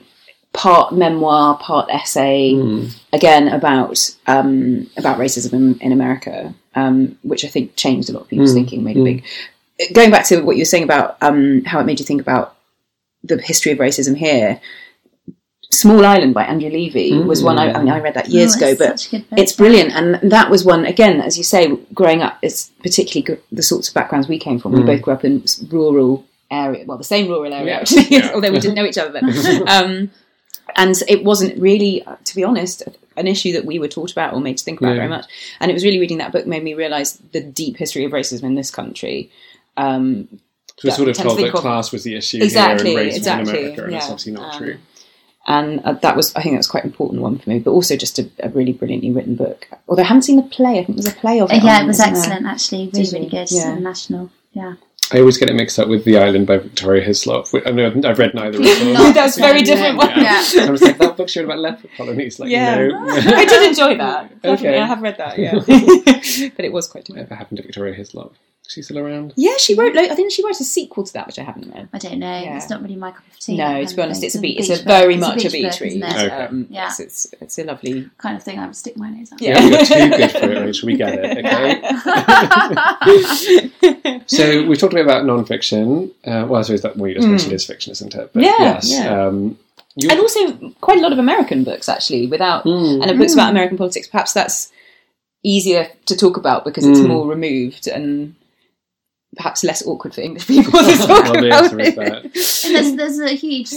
part 0.52 0.94
memoir, 0.94 1.58
part 1.58 1.90
essay, 1.90 2.54
Mm. 2.54 2.96
again 3.14 3.48
about 3.48 4.10
um, 4.28 4.90
about 4.98 5.18
racism 5.18 5.54
in, 5.54 5.80
in 5.80 5.92
America, 5.92 6.54
um, 6.76 7.18
which 7.24 7.44
I 7.46 7.48
think 7.48 7.76
changed 7.76 8.10
a 8.10 8.14
lot 8.14 8.24
of 8.24 8.28
people's 8.28 8.52
Mm, 8.52 8.56
thinking, 8.56 8.84
made 8.84 8.98
a 8.98 9.04
big. 9.04 9.24
Going 9.94 10.12
back 10.12 10.26
to 10.28 10.42
what 10.42 10.56
you 10.56 10.62
were 10.62 10.66
saying 10.66 10.84
about 10.84 11.18
um, 11.22 11.64
how 11.66 11.80
it 11.80 11.86
made 11.86 12.00
you 12.00 12.06
think 12.06 12.22
about 12.22 12.56
the 13.24 13.42
history 13.42 13.72
of 13.72 13.80
racism 13.80 14.16
here. 14.16 14.60
Small 15.80 16.06
Island 16.06 16.34
by 16.34 16.44
Andrea 16.46 16.70
Levy 16.72 17.18
was 17.20 17.44
one 17.44 17.58
I, 17.60 17.72
I 17.74 17.80
mean 17.80 17.90
I 17.94 18.00
read 18.00 18.14
that 18.16 18.30
years 18.30 18.54
Oh, 18.56 18.58
ago, 18.58 18.76
but 18.78 19.00
such 19.00 19.08
a 19.08 19.12
good 19.18 19.30
book. 19.30 19.40
it's 19.40 19.52
brilliant 19.54 19.92
and 19.94 20.32
that 20.32 20.50
was 20.50 20.64
one 20.66 20.86
again 20.86 21.20
as 21.22 21.38
you 21.38 21.44
say 21.44 21.76
growing 21.94 22.22
up 22.22 22.38
it's 22.42 22.70
particularly 22.82 23.24
good, 23.24 23.42
the 23.52 23.64
sorts 23.64 23.88
of 23.90 23.94
backgrounds 23.94 24.28
we 24.28 24.38
came 24.40 24.60
from 24.60 24.72
we 24.74 24.84
both 24.84 25.02
grew 25.02 25.14
up 25.14 25.24
in 25.26 25.44
rural 25.70 26.26
area 26.52 26.86
well 26.86 26.98
the 26.98 27.04
same 27.04 27.28
rural 27.28 27.54
area 27.54 27.66
Yeah, 27.74 27.80
actually 27.80 28.08
yeah. 28.10 28.32
although 28.36 28.52
we 28.52 28.60
didn't 28.60 28.76
know 28.76 28.86
each 28.86 28.98
other 28.98 29.12
then 29.12 29.68
um, 29.68 30.12
and 30.76 30.96
it 31.08 31.24
wasn't 31.24 31.60
really 31.60 32.04
uh, 32.06 32.16
to 32.24 32.36
be 32.36 32.44
honest 32.44 32.84
an 33.16 33.28
issue 33.28 33.54
that 33.54 33.66
we 33.66 33.80
were 33.80 33.88
taught 33.88 34.12
about 34.12 34.34
or 34.34 34.40
made 34.42 34.58
to 34.58 34.64
think 34.64 34.80
about 34.80 34.90
Yeah. 34.92 34.96
very 35.04 35.10
much 35.10 35.26
and 35.60 35.70
it 35.72 35.74
was 35.74 35.84
really 35.84 36.00
reading 36.00 36.18
that 36.20 36.32
book 36.32 36.46
made 36.48 36.64
me 36.64 36.74
realise 36.74 37.14
the 37.32 37.42
deep 37.42 37.78
history 37.78 38.06
of 38.06 38.12
racism 38.12 38.44
in 38.44 38.56
this 38.56 38.72
country 38.72 39.32
um, 39.78 40.28
So 40.78 40.88
we're 40.90 40.96
sort 40.96 41.10
of 41.10 41.16
tend 41.18 41.30
to 41.30 41.36
told 41.36 41.40
that 41.48 41.54
of- 41.56 41.62
class 41.62 41.92
was 41.92 42.04
the 42.04 42.16
issue 42.16 42.40
Exactly, 42.44 42.90
here 42.92 43.00
and 43.00 43.08
race 43.08 43.18
exactly, 43.18 43.44
was 43.46 43.54
in 43.54 43.58
America, 43.66 43.84
and 43.86 43.96
it's 43.96 44.06
yeah. 44.06 44.12
obviously 44.12 44.32
not 44.34 44.56
Um, 44.56 44.60
true. 44.62 44.78
And 45.48 45.80
uh, 45.82 45.94
that 45.94 46.16
was 46.16 46.34
I 46.36 46.42
think 46.42 46.54
that 46.54 46.60
was 46.60 46.68
quite 46.68 46.84
an 46.86 46.90
important 46.92 47.22
one 47.22 47.38
for 47.40 47.50
me 47.50 47.60
but 47.60 47.72
also 47.72 47.96
just 47.98 48.18
a, 48.20 48.30
a 48.40 48.50
really 48.50 48.72
brilliantly 48.74 49.12
written 49.12 49.36
book 49.36 49.68
although 49.88 50.04
I 50.04 50.06
haven't 50.06 50.24
seen 50.24 50.38
the 50.38 50.44
play 50.44 50.80
I 50.80 50.84
think 50.86 50.98
there's 50.98 51.14
a 51.14 51.18
play 51.18 51.40
of 51.42 51.52
Uh, 51.52 51.56
it 51.56 51.64
yeah, 51.64 51.78
on, 51.80 51.84
it 51.86 51.88
was 51.88 52.00
isn't 52.00 52.14
there? 52.14 52.22
excellent 52.24 52.46
actually. 52.46 52.90
Really, 52.94 53.10
really 53.12 53.30
good. 53.30 53.52
Yeah. 53.52 53.72
International. 53.74 54.30
Yeah. 54.54 54.76
I 55.12 55.20
always 55.20 55.38
get 55.38 55.50
it 55.50 55.54
mixed 55.56 55.78
up 55.78 55.90
with 55.90 56.06
The 56.06 56.18
Island 56.18 56.48
by 56.48 56.58
Victoria 56.58 57.04
Hislop. 57.04 57.48
whi- 57.50 57.62
I 57.66 57.72
know 57.72 57.88
I've 57.88 58.18
read 58.18 58.34
neither 58.34 58.58
of 58.58 58.64
them. 58.64 58.94
No, 58.94 59.12
That's 59.12 59.38
very 59.38 59.62
different 59.62 59.98
one. 59.98 60.10
Yeah. 60.18 60.42
I 60.62 60.70
was 60.72 60.82
like, 60.82 60.98
that 60.98 61.18
book's 61.18 61.36
about 61.36 61.60
leopard 61.60 61.90
colonies. 61.98 62.40
Like, 62.40 62.50
Yeah. 62.50 62.88
no. 62.88 63.06
I 63.10 63.46
did 63.46 63.68
enjoy 63.70 63.98
that. 63.98 64.42
Definitely, 64.42 64.70
Okay. 64.70 64.80
I 64.80 64.86
have 64.88 65.02
read 65.02 65.18
that. 65.18 65.38
Yeah, 65.38 65.56
but 66.56 66.66
it 66.66 66.72
was 66.72 66.88
quite 66.88 67.04
different. 67.04 67.28
Whatever 67.30 67.36
happened 67.36 67.58
to 67.58 67.64
Victoria 67.64 67.94
Hislop? 67.94 68.34
She's 68.66 68.86
still 68.86 68.98
around? 69.00 69.34
Yeah, 69.36 69.58
she 69.58 69.76
wrote. 69.76 69.94
Like, 69.94 70.10
I 70.10 70.16
think 70.16 70.32
she 70.32 70.42
wrote 70.44 70.60
a 70.60 70.64
sequel 70.64 71.04
to 71.04 71.14
that, 71.14 71.28
which 71.28 71.38
I 71.38 71.44
haven't 71.44 71.70
read. 71.76 71.90
I 71.92 71.98
don't 71.98 72.18
know. 72.18 72.42
Yeah. 72.42 72.56
It's 72.56 72.70
not 72.70 72.82
really 72.82 72.96
my 72.96 73.12
cup 73.12 73.28
of 73.28 73.38
tea. 73.38 73.58
No, 73.58 73.84
to 73.84 73.96
be 73.96 74.02
honest, 74.02 74.22
thing. 74.22 74.28
it's 74.28 74.36
a 74.36 74.40
beach. 74.40 74.58
It's 74.60 74.70
beach 74.70 74.78
a 74.80 74.82
book. 74.84 74.88
very 74.88 75.14
It's 75.16 75.22
much 75.22 75.40
a 75.42 75.44
book, 75.44 75.52
beach 75.52 75.66
isn't 75.82 75.82
read. 75.82 75.96
it? 76.02 76.04
Okay. 76.32 76.46
Um, 76.46 76.68
Yeah. 76.70 76.84
yes, 76.86 77.00
it's 77.02 77.28
it's 77.42 77.60
a 77.60 77.64
lovely. 77.66 78.10
Kind 78.18 78.38
of 78.38 78.44
thing 78.44 78.60
I 78.60 78.66
would 78.66 78.76
stick 78.76 78.96
my 78.98 79.10
nose 79.10 79.34
out. 79.34 79.42
Yeah. 79.42 79.60
You're 79.60 79.80
too 79.86 80.10
good 80.18 80.32
for 80.32 80.50
it, 80.52 80.62
Rachel. 80.66 80.88
We 80.88 80.96
get 80.96 81.14
it, 81.14 81.46
okay? 81.46 81.82
So 84.28 84.66
we 84.66 84.76
talked 84.78 84.94
a 84.94 84.96
bit 84.96 85.06
about 85.06 85.26
non-fiction. 85.26 86.12
Uh, 86.26 86.46
well, 86.48 86.56
I 86.56 86.62
suppose 86.62 86.82
that 86.84 86.96
what 86.98 87.08
you 87.08 87.16
just 87.16 87.28
mentioned 87.28 87.54
is 87.54 87.66
fiction, 87.66 87.92
isn't 87.92 88.16
it? 88.16 88.32
But. 88.34 88.44
Yeah, 88.44 88.56
yes. 88.60 88.92
yeah. 88.92 89.26
Um, 89.28 89.58
you, 89.96 90.10
and 90.10 90.20
also 90.20 90.58
quite 90.82 90.98
a 90.98 91.02
lot 91.02 91.12
of 91.12 91.20
American 91.20 91.64
books 91.64 91.90
actually, 91.90 92.28
without 92.28 92.64
Mm. 92.64 93.06
and 93.06 93.20
books 93.20 93.34
about 93.34 93.52
American 93.52 93.78
politics. 93.78 94.08
Perhaps 94.08 94.34
that's 94.34 94.72
easier 95.44 95.90
to 96.06 96.16
talk 96.16 96.38
about 96.38 96.64
because 96.64 96.86
it's 96.88 97.00
Mm. 97.00 97.08
more 97.10 97.28
removed 97.28 97.88
and 97.88 98.36
perhaps 99.36 99.64
less 99.64 99.86
awkward 99.86 100.14
for 100.14 100.22
English 100.22 100.48
people 100.48 100.72
to 100.72 100.98
talk 100.98 101.34
Well, 101.34 101.46
about. 101.46 101.64
answer 101.64 101.80
is 101.80 101.96
that. 101.96 102.66
And 102.66 102.76
there's, 102.76 102.96
there's 102.96 103.20
a 103.20 103.36
huge 103.36 103.70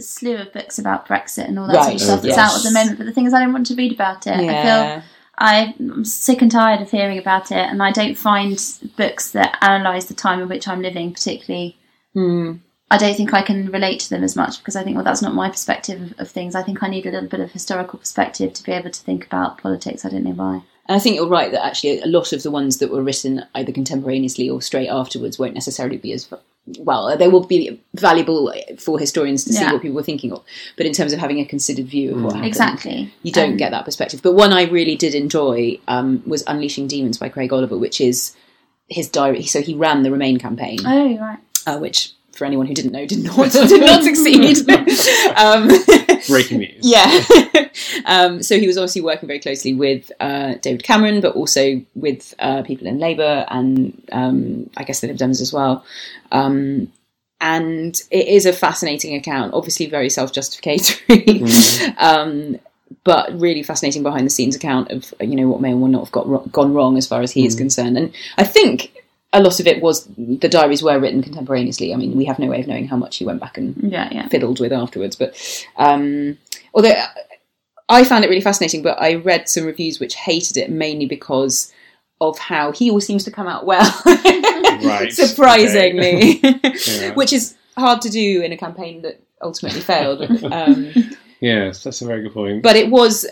slew 0.00 0.36
of 0.36 0.52
books 0.52 0.78
about 0.78 1.06
Brexit 1.06 1.48
and 1.48 1.58
all 1.58 1.66
that 1.68 1.84
sort 1.84 1.94
of 1.94 2.00
stuff 2.00 2.22
that's 2.22 2.36
yes. 2.36 2.38
out 2.38 2.56
at 2.58 2.62
the 2.62 2.78
moment. 2.78 2.98
But 2.98 3.04
the 3.04 3.12
thing 3.12 3.26
is, 3.26 3.34
I 3.34 3.40
don't 3.40 3.52
want 3.52 3.66
to 3.66 3.74
read 3.74 3.92
about 3.92 4.26
it. 4.26 4.34
I 4.34 4.62
feel 4.62 5.02
I'm 5.36 6.04
sick 6.04 6.42
and 6.42 6.50
tired 6.50 6.80
of 6.80 6.90
hearing 6.90 7.18
about 7.18 7.50
it, 7.50 7.58
and 7.58 7.82
I 7.82 7.90
don't 7.90 8.16
find 8.16 8.58
books 8.96 9.32
that 9.32 9.58
analyse 9.60 10.06
the 10.06 10.14
time 10.14 10.40
in 10.40 10.48
which 10.48 10.68
I'm 10.68 10.82
living 10.82 11.12
particularly. 11.12 11.76
Hmm. 12.12 12.54
I 12.90 12.98
don't 12.98 13.16
think 13.16 13.34
I 13.34 13.42
can 13.42 13.70
relate 13.72 13.98
to 14.00 14.10
them 14.10 14.22
as 14.22 14.36
much 14.36 14.58
because 14.58 14.76
I 14.76 14.84
think, 14.84 14.94
well, 14.94 15.04
that's 15.04 15.22
not 15.22 15.34
my 15.34 15.48
perspective 15.50 16.00
of, 16.00 16.20
of 16.20 16.30
things. 16.30 16.54
I 16.54 16.62
think 16.62 16.82
I 16.82 16.88
need 16.88 17.06
a 17.06 17.10
little 17.10 17.28
bit 17.28 17.40
of 17.40 17.50
historical 17.50 17.98
perspective 17.98 18.52
to 18.52 18.62
be 18.62 18.72
able 18.72 18.90
to 18.90 19.02
think 19.02 19.26
about 19.26 19.58
politics. 19.58 20.04
I 20.04 20.10
don't 20.10 20.22
know 20.22 20.30
why. 20.30 20.62
And 20.86 20.96
I 20.96 20.98
think 20.98 21.16
you're 21.16 21.26
right 21.28 21.50
that 21.50 21.64
actually 21.64 22.00
a 22.00 22.06
lot 22.06 22.32
of 22.32 22.42
the 22.42 22.50
ones 22.50 22.78
that 22.78 22.90
were 22.90 23.02
written 23.02 23.44
either 23.54 23.72
contemporaneously 23.72 24.50
or 24.50 24.60
straight 24.60 24.88
afterwards 24.88 25.38
won't 25.38 25.54
necessarily 25.54 25.96
be 25.96 26.12
as 26.12 26.28
well. 26.78 27.16
They 27.16 27.28
will 27.28 27.44
be 27.46 27.80
valuable 27.94 28.52
for 28.78 28.98
historians 28.98 29.44
to 29.44 29.52
see 29.52 29.64
what 29.64 29.82
people 29.82 29.96
were 29.96 30.02
thinking 30.02 30.32
of, 30.32 30.42
but 30.76 30.86
in 30.86 30.92
terms 30.92 31.12
of 31.12 31.18
having 31.18 31.38
a 31.40 31.44
considered 31.44 31.86
view 31.86 32.14
of 32.14 32.22
what 32.22 32.32
happened, 32.34 32.46
Exactly. 32.48 33.14
you 33.22 33.32
don't 33.32 33.52
Um, 33.52 33.56
get 33.56 33.70
that 33.70 33.84
perspective. 33.84 34.20
But 34.22 34.32
one 34.34 34.52
I 34.52 34.64
really 34.64 34.96
did 34.96 35.14
enjoy 35.14 35.78
um, 35.88 36.22
was 36.26 36.42
Unleashing 36.46 36.86
Demons 36.88 37.18
by 37.18 37.28
Craig 37.28 37.52
Oliver, 37.52 37.76
which 37.78 38.00
is 38.00 38.34
his 38.88 39.08
diary. 39.08 39.42
So 39.44 39.60
he 39.62 39.74
ran 39.74 40.02
the 40.02 40.10
Remain 40.10 40.38
campaign, 40.38 40.78
Oh, 40.86 41.16
right. 41.18 41.38
uh, 41.66 41.78
which 41.78 42.12
for 42.32 42.44
anyone 42.44 42.66
who 42.66 42.74
didn't 42.74 42.92
know 42.92 43.06
did 43.06 43.22
not 43.24 43.52
did 43.52 43.80
not 43.80 44.02
succeed. 44.10 44.68
um, 45.36 45.68
Breaking 46.28 46.58
news. 46.58 46.78
yeah. 46.80 47.24
um, 48.06 48.42
so 48.42 48.58
he 48.58 48.66
was 48.66 48.76
obviously 48.76 49.02
working 49.02 49.26
very 49.26 49.40
closely 49.40 49.74
with 49.74 50.10
uh, 50.20 50.54
David 50.60 50.82
Cameron, 50.82 51.20
but 51.20 51.34
also 51.34 51.82
with 51.94 52.34
uh, 52.38 52.62
people 52.62 52.86
in 52.86 52.98
Labour 52.98 53.46
and 53.48 54.02
um, 54.12 54.70
I 54.76 54.84
guess 54.84 55.00
the 55.00 55.08
Lib 55.08 55.16
Dems 55.16 55.40
as 55.40 55.52
well. 55.52 55.84
Um, 56.32 56.92
and 57.40 58.00
it 58.10 58.28
is 58.28 58.46
a 58.46 58.52
fascinating 58.52 59.14
account, 59.14 59.54
obviously 59.54 59.86
very 59.86 60.08
self 60.08 60.32
justificatory. 60.32 61.42
um, 61.98 62.58
but 63.02 63.38
really 63.38 63.62
fascinating 63.62 64.02
behind 64.02 64.24
the 64.24 64.30
scenes 64.30 64.56
account 64.56 64.90
of 64.90 65.12
you 65.20 65.36
know 65.36 65.48
what 65.48 65.60
may 65.60 65.72
or 65.72 65.76
may 65.76 65.88
not 65.88 66.04
have 66.04 66.12
got 66.12 66.26
ro- 66.26 66.48
gone 66.52 66.72
wrong 66.72 66.96
as 66.96 67.06
far 67.06 67.22
as 67.22 67.32
he 67.32 67.44
is 67.44 67.54
concerned, 67.54 67.98
and 67.98 68.14
I 68.38 68.44
think 68.44 68.92
a 69.34 69.40
lot 69.42 69.60
of 69.60 69.66
it 69.66 69.82
was 69.82 70.06
the 70.16 70.48
diaries 70.48 70.82
were 70.82 70.98
written 70.98 71.22
contemporaneously. 71.22 71.92
I 71.92 71.96
mean, 71.96 72.16
we 72.16 72.24
have 72.24 72.38
no 72.38 72.46
way 72.46 72.60
of 72.60 72.66
knowing 72.66 72.88
how 72.88 72.96
much 72.96 73.16
he 73.18 73.24
went 73.26 73.40
back 73.40 73.58
and 73.58 73.76
Yeah, 73.92 74.08
yeah. 74.10 74.28
fiddled 74.28 74.60
with 74.60 74.72
afterwards. 74.72 75.16
But 75.16 75.36
um, 75.76 76.38
although 76.72 76.94
I 77.88 78.04
found 78.04 78.24
it 78.24 78.28
really 78.28 78.40
fascinating, 78.40 78.82
but 78.82 78.96
I 79.00 79.14
read 79.16 79.48
some 79.48 79.64
reviews 79.66 80.00
which 80.00 80.14
hated 80.14 80.56
it 80.56 80.70
mainly 80.70 81.04
because 81.06 81.70
of 82.20 82.38
how 82.38 82.72
he 82.72 82.88
always 82.90 83.06
seems 83.06 83.24
to 83.24 83.30
come 83.30 83.46
out 83.48 83.66
well, 83.66 83.84
Right, 84.06 85.12
surprisingly, 85.12 86.40
Yeah. 86.42 87.12
which 87.14 87.32
is 87.32 87.54
hard 87.76 88.00
to 88.02 88.08
do 88.08 88.40
in 88.40 88.52
a 88.52 88.56
campaign 88.56 89.02
that 89.02 89.20
ultimately 89.42 89.80
failed. 89.80 90.22
Um, 90.44 90.92
Yes, 91.40 91.82
that's 91.82 92.00
a 92.00 92.06
very 92.06 92.22
good 92.22 92.32
point. 92.32 92.62
but 92.62 92.74
it 92.74 92.88
was 92.88 93.26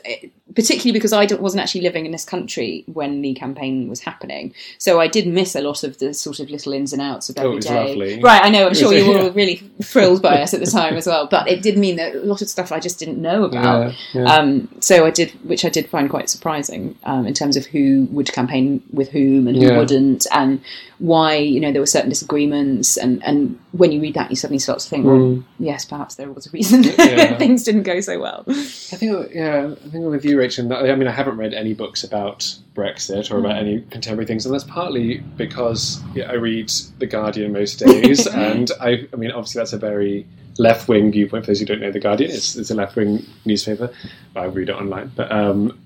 particularly 0.55 0.93
because 0.93 1.13
I 1.13 1.27
wasn't 1.37 1.63
actually 1.63 1.83
living 1.83 2.07
in 2.07 2.13
this 2.13 2.25
country 2.25 2.85
when 2.87 3.23
the 3.23 3.35
campaign 3.35 3.89
was 3.89 4.01
happening, 4.01 4.55
so 4.79 5.01
I 5.01 5.09
did 5.09 5.27
miss 5.27 5.55
a 5.55 5.61
lot 5.61 5.85
of 5.85 5.99
the 5.99 6.13
sort 6.15 6.41
of 6.41 6.51
little 6.51 6.73
ins 6.73 6.93
and 6.93 7.01
outs 7.03 7.29
of 7.29 7.37
Oh, 7.39 7.43
it 7.43 7.45
every 7.45 7.57
was 7.57 7.65
day. 7.67 7.89
lovely. 7.89 8.21
Right, 8.23 8.43
I 8.45 8.49
know. 8.51 8.67
I'm 8.69 8.75
sure 8.83 8.93
you 8.93 9.07
were 9.09 9.23
yeah. 9.25 9.31
really 9.35 9.57
thrilled 9.83 10.23
by 10.23 10.41
us 10.43 10.55
at 10.55 10.61
the 10.61 10.67
time 10.67 10.95
as 10.97 11.07
well, 11.07 11.27
but 11.27 11.49
it 11.49 11.63
did 11.63 11.77
mean 11.79 11.97
that 11.97 12.15
a 12.15 12.19
lot 12.21 12.43
of 12.43 12.49
stuff 12.49 12.73
I 12.73 12.81
just 12.81 12.99
didn't 12.99 13.21
know 13.21 13.45
about. 13.45 13.95
Yeah, 14.15 14.23
yeah. 14.23 14.35
Um, 14.35 14.69
so 14.81 15.05
I 15.07 15.11
did, 15.11 15.31
which 15.49 15.65
I 15.65 15.69
did 15.69 15.89
find 15.89 16.09
quite 16.11 16.29
surprising 16.31 16.97
um, 17.05 17.27
in 17.27 17.35
terms 17.35 17.57
of 17.57 17.67
who 17.67 18.07
would 18.11 18.33
campaign 18.33 18.83
with 18.93 19.09
whom 19.11 19.49
and 19.49 19.57
who 19.57 19.67
Yeah. 19.69 19.79
wouldn't, 19.79 20.27
and 20.33 20.61
why 20.99 21.35
you 21.35 21.59
know 21.59 21.73
there 21.73 21.81
were 21.83 21.87
certain 21.87 22.11
disagreements. 22.11 22.97
And, 22.97 23.23
and 23.25 23.59
when 23.73 23.93
you 23.93 24.01
read 24.01 24.15
that, 24.15 24.31
you 24.31 24.37
suddenly 24.37 24.59
start 24.59 24.79
to 24.81 24.89
think, 24.89 25.05
well, 25.07 25.43
yes, 25.59 25.85
perhaps 25.85 26.15
there 26.17 26.31
was 26.31 26.47
a 26.47 26.51
reason 26.51 26.83
Yeah. 26.99 27.37
things 27.39 27.65
didn't 27.65 27.83
go 27.85 28.01
so 28.01 28.21
well. 28.21 28.45
I 28.49 28.53
think, 28.53 29.31
yeah, 29.35 29.71
I 29.73 29.89
think 29.89 30.05
with 30.05 30.25
you, 30.25 30.42
That- 30.69 30.91
I 30.91 30.95
mean, 30.95 31.09
I 31.09 31.13
haven't 31.13 31.37
read 31.37 31.55
any 31.55 31.75
books 31.75 32.05
about 32.05 32.57
Brexit 32.75 33.31
or 33.31 33.39
about 33.39 33.57
any 33.57 33.81
contemporary 33.91 34.27
things, 34.27 34.45
and 34.47 34.55
that's 34.55 34.65
partly 34.65 35.19
because 35.37 36.01
yeah, 36.15 36.31
I 36.31 36.35
read 36.35 36.71
The 36.99 37.07
Guardian 37.07 37.53
most 37.53 37.79
days, 37.79 38.27
and 38.49 38.71
I, 38.81 39.07
I 39.13 39.17
mean, 39.17 39.31
obviously 39.31 39.61
that's 39.61 39.73
a 39.73 39.79
very 39.79 40.27
left-wing 40.59 41.13
viewpoint. 41.13 41.45
For 41.45 41.51
those 41.53 41.61
who 41.61 41.67
don't 41.67 41.81
know, 41.81 41.91
The 41.93 42.01
Guardian 42.01 42.31
it's, 42.31 42.57
it's 42.57 42.71
a 42.71 42.75
left-wing 42.75 43.25
newspaper. 43.45 43.91
I 44.37 44.45
read 44.45 44.69
it 44.69 44.75
online, 44.75 45.13
but 45.15 45.31
um, 45.33 45.79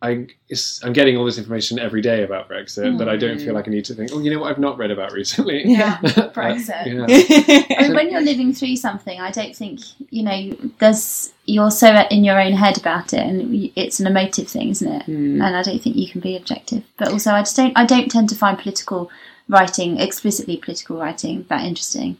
I, 0.00 0.28
it's, 0.48 0.84
I'm 0.84 0.92
getting 0.92 1.16
all 1.16 1.24
this 1.24 1.38
information 1.38 1.80
every 1.80 2.00
day 2.00 2.22
about 2.22 2.48
Brexit 2.48 2.98
that 2.98 3.08
I 3.08 3.16
don't 3.16 3.40
feel 3.40 3.52
like 3.52 3.66
I 3.66 3.72
need 3.72 3.84
to 3.86 3.94
think. 3.94 4.10
Oh, 4.12 4.20
you 4.20 4.30
know 4.30 4.38
what? 4.38 4.52
I've 4.52 4.58
not 4.58 4.78
read 4.78 4.92
about 4.92 5.12
recently. 5.12 5.64
Yeah. 5.68 5.98
Brexit. 6.02 6.86
yeah. 6.86 7.76
I 7.78 7.82
mean, 7.82 7.94
when 7.94 8.10
you're 8.10 8.20
living 8.20 8.52
through 8.52 8.76
something, 8.76 9.20
I 9.20 9.30
don't 9.30 9.54
think 9.54 9.80
you 10.10 10.22
know. 10.22 10.56
There's 10.78 11.32
you're 11.46 11.70
so 11.70 12.06
in 12.10 12.24
your 12.24 12.40
own 12.40 12.52
head 12.52 12.78
about 12.78 13.12
it, 13.12 13.20
and 13.20 13.70
it's 13.74 13.98
an 13.98 14.06
emotive 14.06 14.48
thing, 14.48 14.70
isn't 14.70 14.92
it? 14.92 15.02
Hmm. 15.02 15.42
And 15.42 15.56
I 15.56 15.62
don't 15.62 15.82
think 15.82 15.96
you 15.96 16.08
can 16.08 16.20
be 16.20 16.36
objective. 16.36 16.84
But 16.96 17.08
also, 17.08 17.32
I 17.32 17.40
just 17.40 17.56
don't. 17.56 17.76
I 17.76 17.84
don't 17.84 18.10
tend 18.10 18.28
to 18.28 18.36
find 18.36 18.56
political 18.58 19.10
writing 19.48 19.98
explicitly 19.98 20.56
political 20.56 20.98
writing 20.98 21.44
that 21.48 21.64
interesting. 21.64 22.18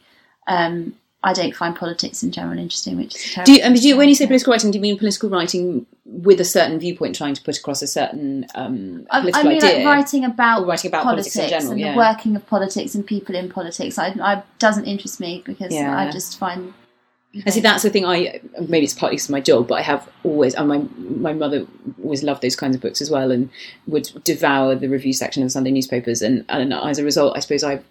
Um, 0.48 0.94
I 1.22 1.32
don't 1.32 1.54
find 1.54 1.74
politics 1.74 2.22
in 2.22 2.30
general 2.30 2.58
interesting, 2.58 2.96
which 2.96 3.16
is 3.16 3.32
terrible 3.32 3.46
Do 3.46 3.58
you, 3.58 3.64
I 3.64 3.68
mean, 3.70 3.82
do 3.82 3.88
you, 3.88 3.96
when 3.96 4.08
you 4.08 4.14
say 4.14 4.26
political 4.26 4.52
writing, 4.52 4.70
do 4.70 4.78
you 4.78 4.82
mean 4.82 4.98
political 4.98 5.28
writing 5.28 5.84
with 6.10 6.40
a 6.40 6.44
certain 6.44 6.80
viewpoint, 6.80 7.14
trying 7.14 7.34
to 7.34 7.42
put 7.42 7.58
across 7.58 7.82
a 7.82 7.86
certain 7.86 8.46
um, 8.54 9.06
political 9.10 9.40
I 9.40 9.42
mean, 9.42 9.62
idea? 9.62 9.76
like 9.76 9.86
writing 9.86 10.24
about, 10.24 10.66
writing 10.66 10.88
about 10.88 11.04
politics 11.04 11.36
in 11.36 11.50
general, 11.50 11.72
and 11.72 11.80
yeah. 11.80 11.92
the 11.92 11.98
working 11.98 12.34
of 12.34 12.46
politics 12.46 12.94
and 12.94 13.06
people 13.06 13.34
in 13.34 13.50
politics. 13.50 13.98
I, 13.98 14.08
I 14.20 14.42
doesn't 14.58 14.86
interest 14.86 15.20
me 15.20 15.42
because 15.44 15.72
Yeah. 15.72 15.96
I 15.96 16.10
just 16.10 16.38
find. 16.38 16.72
And 17.34 17.52
see, 17.52 17.60
that's 17.60 17.82
the 17.82 17.90
thing. 17.90 18.06
I 18.06 18.40
maybe 18.58 18.84
it's 18.84 18.94
partly 18.94 19.16
because 19.16 19.28
my 19.28 19.40
job, 19.40 19.68
but 19.68 19.74
I 19.74 19.82
have 19.82 20.08
always, 20.24 20.54
and 20.54 20.66
my 20.66 20.78
my 20.98 21.34
mother 21.34 21.66
always 22.02 22.22
loved 22.22 22.42
those 22.42 22.56
kinds 22.56 22.74
of 22.74 22.80
books 22.80 23.02
as 23.02 23.10
well, 23.10 23.30
and 23.30 23.50
would 23.86 24.10
devour 24.24 24.74
the 24.74 24.88
review 24.88 25.12
section 25.12 25.42
of 25.42 25.52
Sunday 25.52 25.70
newspapers. 25.70 26.22
And 26.22 26.46
and 26.48 26.72
as 26.72 26.98
a 26.98 27.04
result, 27.04 27.36
I 27.36 27.40
suppose 27.40 27.62
I've 27.62 27.84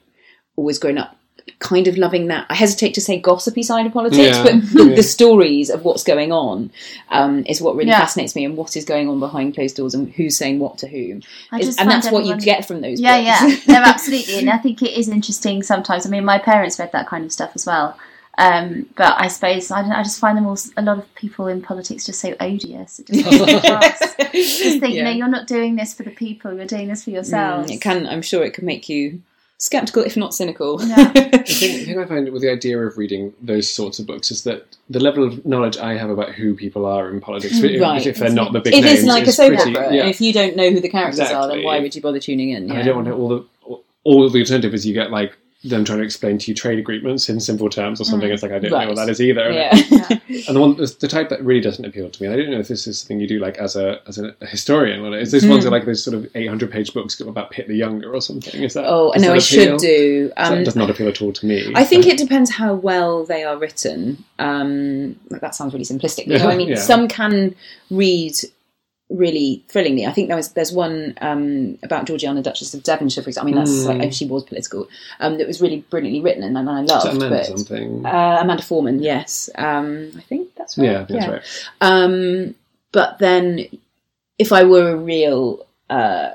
always 0.56 0.80
grown 0.80 0.98
up 0.98 1.16
kind 1.60 1.88
of 1.88 1.98
loving 1.98 2.28
that. 2.28 2.46
I 2.50 2.56
hesitate 2.56 2.94
to 2.96 3.02
say 3.02 3.20
gossipy 3.20 3.64
side 3.64 3.86
of 3.86 3.94
politics, 3.94 4.38
Yeah. 4.38 4.44
but 4.44 4.54
the, 4.74 4.86
Yeah. 4.90 4.96
the 4.96 5.04
stories 5.04 5.70
of 5.70 5.84
what's 5.86 6.04
going 6.04 6.32
on 6.32 6.72
um, 7.10 7.44
is 7.48 7.62
what 7.62 7.76
really 7.76 7.90
Yeah. 7.90 8.00
fascinates 8.00 8.36
me, 8.36 8.46
and 8.46 8.56
what 8.58 8.76
is 8.76 8.86
going 8.86 9.10
on 9.10 9.20
behind 9.20 9.56
closed 9.56 9.76
doors, 9.78 9.94
and 9.94 10.12
who's 10.12 10.38
saying 10.38 10.60
what 10.60 10.78
to 10.80 10.88
whom. 10.88 11.22
Is- 11.60 11.78
and 11.78 11.90
that's 11.90 12.12
what 12.12 12.26
you 12.26 12.36
get 12.38 12.66
from 12.68 12.82
those. 12.82 13.00
Yeah, 13.00 13.18
books. 13.48 13.68
yeah, 13.68 13.74
no, 13.80 13.84
absolutely, 13.86 14.40
and 14.40 14.50
I 14.50 14.58
think 14.58 14.82
it 14.82 14.92
is 14.98 15.08
interesting 15.10 15.64
sometimes. 15.64 16.06
I 16.06 16.10
mean, 16.10 16.26
my 16.26 16.40
parents 16.40 16.78
read 16.80 16.92
that 16.92 17.08
kind 17.08 17.26
of 17.26 17.32
stuff 17.32 17.52
as 17.56 17.66
well. 17.66 17.98
Um, 18.40 18.86
but 18.96 19.16
I 19.20 19.30
suppose 19.30 19.72
I, 19.72 19.82
don't, 19.82 19.92
I 19.94 20.04
just 20.04 20.20
find 20.20 20.38
them 20.38 20.46
all 20.46 20.54
s- 20.54 20.70
a 20.78 20.84
lot 20.84 21.00
of 21.00 21.16
people 21.16 21.48
in 21.48 21.60
politics 21.60 22.06
just 22.06 22.20
so 22.22 22.36
odious. 22.40 23.00
It 23.00 23.08
just 23.08 23.28
just 24.32 24.80
think, 24.80 24.94
you 24.94 25.04
know, 25.04 25.10
you're 25.10 25.28
not 25.28 25.48
doing 25.48 25.76
this 25.76 25.96
for 25.96 26.04
the 26.04 26.12
people; 26.12 26.54
you're 26.54 26.66
doing 26.68 26.88
this 26.88 27.04
for 27.04 27.10
yourselves. 27.10 27.72
Mm, 27.72 27.76
it 27.76 27.82
can. 27.82 28.06
I'm 28.06 28.22
sure 28.22 28.44
it 28.44 28.54
can 28.54 28.66
make 28.66 28.90
you 28.90 29.24
skeptical, 29.58 30.04
if 30.04 30.16
not 30.18 30.34
cynical. 30.34 30.82
Yeah. 30.84 31.12
The 31.48 31.54
thing, 31.54 31.80
the 31.80 31.86
thing 31.86 32.00
I 32.00 32.06
find 32.06 32.30
with 32.34 32.42
the 32.42 32.52
idea 32.52 32.78
of 32.78 32.98
reading 32.98 33.34
those 33.42 33.70
sorts 33.74 34.00
of 34.00 34.06
books 34.06 34.32
is 34.32 34.44
that 34.44 34.66
the 34.90 35.00
level 35.00 35.24
of 35.24 35.46
knowledge 35.46 35.78
I 35.78 35.94
have 35.98 36.10
about 36.10 36.32
who 36.32 36.54
people 36.56 36.86
are 36.86 37.10
in 37.10 37.22
politics, 37.22 37.58
if, 37.60 37.82
Right. 37.82 38.06
if 38.06 38.18
they're 38.18 38.30
not 38.30 38.52
the 38.52 38.60
big 38.60 38.74
It 38.74 38.82
names, 38.84 39.00
is 39.00 39.06
like 39.06 39.26
a 39.28 39.32
soap 39.32 39.54
pretty- 39.56 39.76
opera. 39.78 39.96
Yeah. 39.96 40.08
If 40.08 40.20
you 40.20 40.34
don't 40.34 40.58
know 40.58 40.70
who 40.70 40.82
the 40.82 40.90
characters 40.90 41.22
are, 41.32 41.48
then 41.48 41.64
why 41.64 41.80
would 41.80 41.96
you 41.96 42.02
bother 42.02 42.20
tuning 42.20 42.50
in? 42.50 42.68
Yeah. 42.68 42.80
I 42.80 42.82
don't 42.84 42.96
want 42.98 43.08
to, 43.08 43.14
all 43.14 43.30
the 43.30 43.46
all 44.04 44.30
the 44.30 44.40
alternative 44.40 44.74
is 44.74 44.86
you 44.86 44.94
get 44.94 45.10
like 45.10 45.38
them 45.64 45.84
trying 45.84 45.98
to 45.98 46.04
explain 46.06 46.38
to 46.38 46.52
you 46.52 46.56
trade 46.56 46.78
agreements 46.78 47.30
in 47.30 47.40
simple 47.40 47.68
terms 47.70 48.00
or 48.00 48.04
something. 48.04 48.30
It's 48.32 48.44
like 48.44 48.52
I 48.52 48.60
don't 48.60 48.70
know 48.72 48.88
what 48.88 48.96
that 48.96 49.10
is 49.10 49.20
either. 49.20 49.50
Yeah. 50.30 50.44
And 50.48 50.56
the 50.56 50.60
one, 50.62 50.76
the, 50.78 50.96
the 51.00 51.08
type 51.08 51.30
that 51.30 51.42
really 51.44 51.62
doesn't 51.62 51.84
appeal 51.84 52.10
to 52.10 52.24
me, 52.24 52.30
I 52.30 52.36
don't 52.36 52.52
know 52.52 52.60
if 52.60 52.68
this 52.68 52.86
is 52.86 53.00
something 53.00 53.20
you 53.20 53.28
do 53.28 53.40
like 53.40 53.58
as 53.58 53.76
a 53.76 54.02
as 54.08 54.18
a, 54.20 54.36
historian. 54.46 55.02
Or 55.02 55.18
is 55.18 55.32
this 55.32 55.46
ones 55.46 55.64
Hmm. 55.64 55.70
are 55.70 55.72
like 55.72 55.86
those 55.86 56.04
sort 56.04 56.16
of 56.16 56.28
eight 56.36 56.48
hundred 56.48 56.70
page 56.72 56.94
books 56.94 57.20
about 57.20 57.50
Pitt 57.52 57.68
the 57.68 57.76
Younger 57.76 58.14
or 58.14 58.22
something? 58.22 58.62
Is 58.62 58.74
that? 58.76 58.86
oh, 58.86 59.14
no, 59.18 59.34
I 59.34 59.40
should 59.40 59.80
do. 59.80 60.32
Um, 60.38 60.60
it 60.60 60.64
does 60.66 60.76
not 60.76 60.90
appeal 60.90 61.08
at 61.08 61.22
all 61.22 61.34
to 61.34 61.46
me. 61.46 61.72
I 61.76 61.84
think 61.86 62.06
it 62.06 62.18
depends 62.18 62.52
how 62.52 62.74
well 62.76 63.26
they 63.26 63.44
are 63.44 63.58
written. 63.58 64.24
Um, 64.38 65.16
that 65.30 65.56
sounds 65.56 65.74
really 65.74 65.86
simplistic. 65.86 66.28
You 66.28 66.38
know, 66.38 66.50
I 66.50 66.56
mean, 66.62 66.70
Yeah. 66.70 66.76
some 66.76 67.08
can 67.08 67.56
read 67.90 68.34
really 69.10 69.64
thrillingly. 69.70 70.06
I 70.06 70.12
think 70.12 70.28
there 70.28 70.36
was 70.36 70.52
there's 70.52 70.74
one 70.74 71.14
um, 71.22 71.78
about 71.82 72.06
Georgiana, 72.06 72.42
Duchess 72.42 72.74
of 72.74 72.84
Devonshire, 72.84 73.24
for 73.24 73.30
example. 73.30 73.54
I 73.54 73.56
mean, 73.56 73.64
that's 73.64 73.86
Mm. 73.86 74.00
like 74.00 74.14
she 74.14 74.26
was 74.26 74.44
political. 74.44 74.88
Um, 75.20 75.38
that 75.38 75.48
was 75.48 75.62
really 75.62 75.80
brilliantly 75.90 76.22
written, 76.22 76.44
and, 76.44 76.58
and 76.58 76.70
I 76.70 76.82
loved. 76.82 77.08
Amanda 77.08 77.30
but 77.30 77.46
something. 77.46 78.06
uh, 78.06 78.40
Amanda 78.42 78.64
Foreman, 78.64 79.02
yes, 79.02 79.50
um, 79.56 80.12
I 80.18 80.22
think 80.22 80.54
that's 80.56 80.78
right. 80.78 80.86
yeah, 80.86 81.06
think 81.06 81.20
that's 81.22 81.32
right. 81.32 81.44
Um, 81.82 82.56
but 82.92 83.20
then, 83.20 83.66
if 84.38 84.52
I 84.52 84.64
were 84.66 84.90
a 84.92 84.96
real 84.98 85.66
uh, 85.90 86.30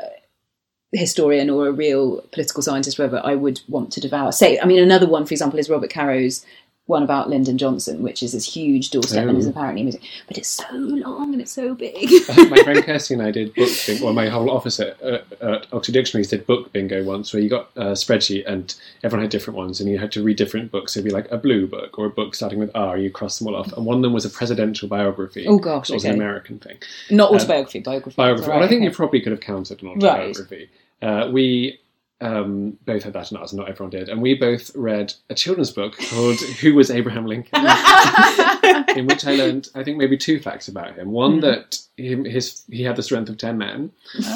historian 0.92 1.50
or 1.50 1.68
a 1.68 1.72
real 1.72 2.20
political 2.32 2.62
scientist, 2.62 2.98
whatever, 2.98 3.20
I 3.24 3.35
would 3.35 3.61
want 3.68 3.92
to 3.92 4.00
devour. 4.00 4.32
Say, 4.32 4.58
I 4.58 4.64
mean, 4.66 4.82
another 4.82 5.06
one, 5.06 5.24
for 5.26 5.32
example, 5.35 5.58
is 5.58 5.68
Robert 5.70 5.90
Caro's 5.90 6.44
one 6.92 7.02
about 7.02 7.28
Lyndon 7.28 7.59
Johnson, 7.59 8.02
which 8.02 8.22
is 8.22 8.33
this 8.33 8.44
huge 8.55 8.90
doorstep 8.90 9.26
and 9.26 9.37
Oh. 9.37 9.40
is 9.40 9.46
apparently 9.48 9.83
amazing. 9.83 10.02
But 10.28 10.38
it's 10.38 10.48
so 10.48 10.64
long 10.72 11.33
and 11.33 11.40
it's 11.42 11.50
so 11.52 11.74
big. 11.74 12.09
my 12.50 12.62
friend 12.62 12.85
Kirsty 12.87 13.14
and 13.14 13.22
I 13.22 13.31
did 13.33 13.52
book 13.55 13.70
bingo, 13.87 14.05
well, 14.05 14.14
my 14.14 14.28
whole 14.28 14.50
office 14.50 14.78
at, 14.78 15.02
uh, 15.02 15.18
at 15.40 15.66
Oxford 15.72 15.92
Dictionaries 15.92 16.28
did 16.28 16.46
book 16.46 16.72
bingo 16.72 17.02
once, 17.02 17.33
where 17.33 17.42
you 17.42 17.48
got 17.48 17.70
a 17.76 17.87
spreadsheet 18.02 18.44
and 18.46 18.74
everyone 19.02 19.24
had 19.24 19.31
different 19.31 19.57
ones, 19.57 19.81
and 19.81 19.90
you 19.90 19.98
had 19.98 20.12
to 20.12 20.22
read 20.22 20.37
different 20.37 20.70
books. 20.70 20.96
It'd 20.96 21.05
be 21.05 21.11
like 21.11 21.28
a 21.33 21.38
blue 21.38 21.66
book 21.66 21.98
or 21.98 22.07
a 22.07 22.11
book 22.11 22.35
starting 22.35 22.59
with 22.61 22.70
R, 22.74 22.96
you 22.98 23.11
cross 23.11 23.38
them 23.38 23.48
all 23.48 23.57
off. 23.57 23.72
And 23.72 23.85
one 23.87 23.96
of 23.96 24.02
them 24.02 24.12
was 24.12 24.24
a 24.24 24.31
presidential 24.31 24.88
biography. 24.88 25.46
Oh, 25.48 25.59
gosh, 25.59 25.90
It 25.90 25.94
was 25.94 26.05
okay. 26.05 26.11
an 26.14 26.20
American 26.20 26.59
thing. 26.61 26.76
Not 27.11 27.33
autobiography, 27.33 27.81
biography. 27.81 28.16
Biography. 28.16 28.48
Right, 28.50 28.57
well, 28.57 28.64
I 28.64 28.68
think 28.68 28.81
okay. 28.81 28.85
you 28.90 28.94
probably 28.94 29.20
could 29.22 29.33
have 29.33 29.40
counted 29.40 29.83
an 29.83 29.88
Right. 29.88 29.96
autobiography. 30.05 30.68
Uh, 31.00 31.28
we 31.33 31.78
um, 32.22 32.78
both 32.87 33.02
had 33.02 33.12
that 33.14 33.30
in 33.30 33.37
ours, 33.37 33.52
and 33.52 33.58
not 33.61 33.68
everyone 33.68 33.90
did. 33.90 34.08
And 34.08 34.22
we 34.22 34.35
both 34.35 34.74
read 34.76 35.12
a 35.28 35.35
children's 35.35 35.70
book 35.70 35.96
called 36.11 36.38
Who 36.38 36.74
Was 36.74 36.90
Abraham 36.90 37.26
Lincoln? 37.26 37.58
in 38.96 39.06
which 39.06 39.26
I 39.26 39.35
learned, 39.35 39.68
I 39.74 39.82
think, 39.82 39.98
maybe 39.98 40.16
two 40.16 40.38
facts 40.40 40.68
about 40.68 40.94
him. 40.94 41.11
One, 41.11 41.40
that 41.40 41.78
him, 41.96 42.24
his 42.24 42.62
he 42.70 42.82
had 42.82 42.96
the 42.96 43.02
strength 43.02 43.28
of 43.28 43.38
ten 43.38 43.58
men. 43.58 43.90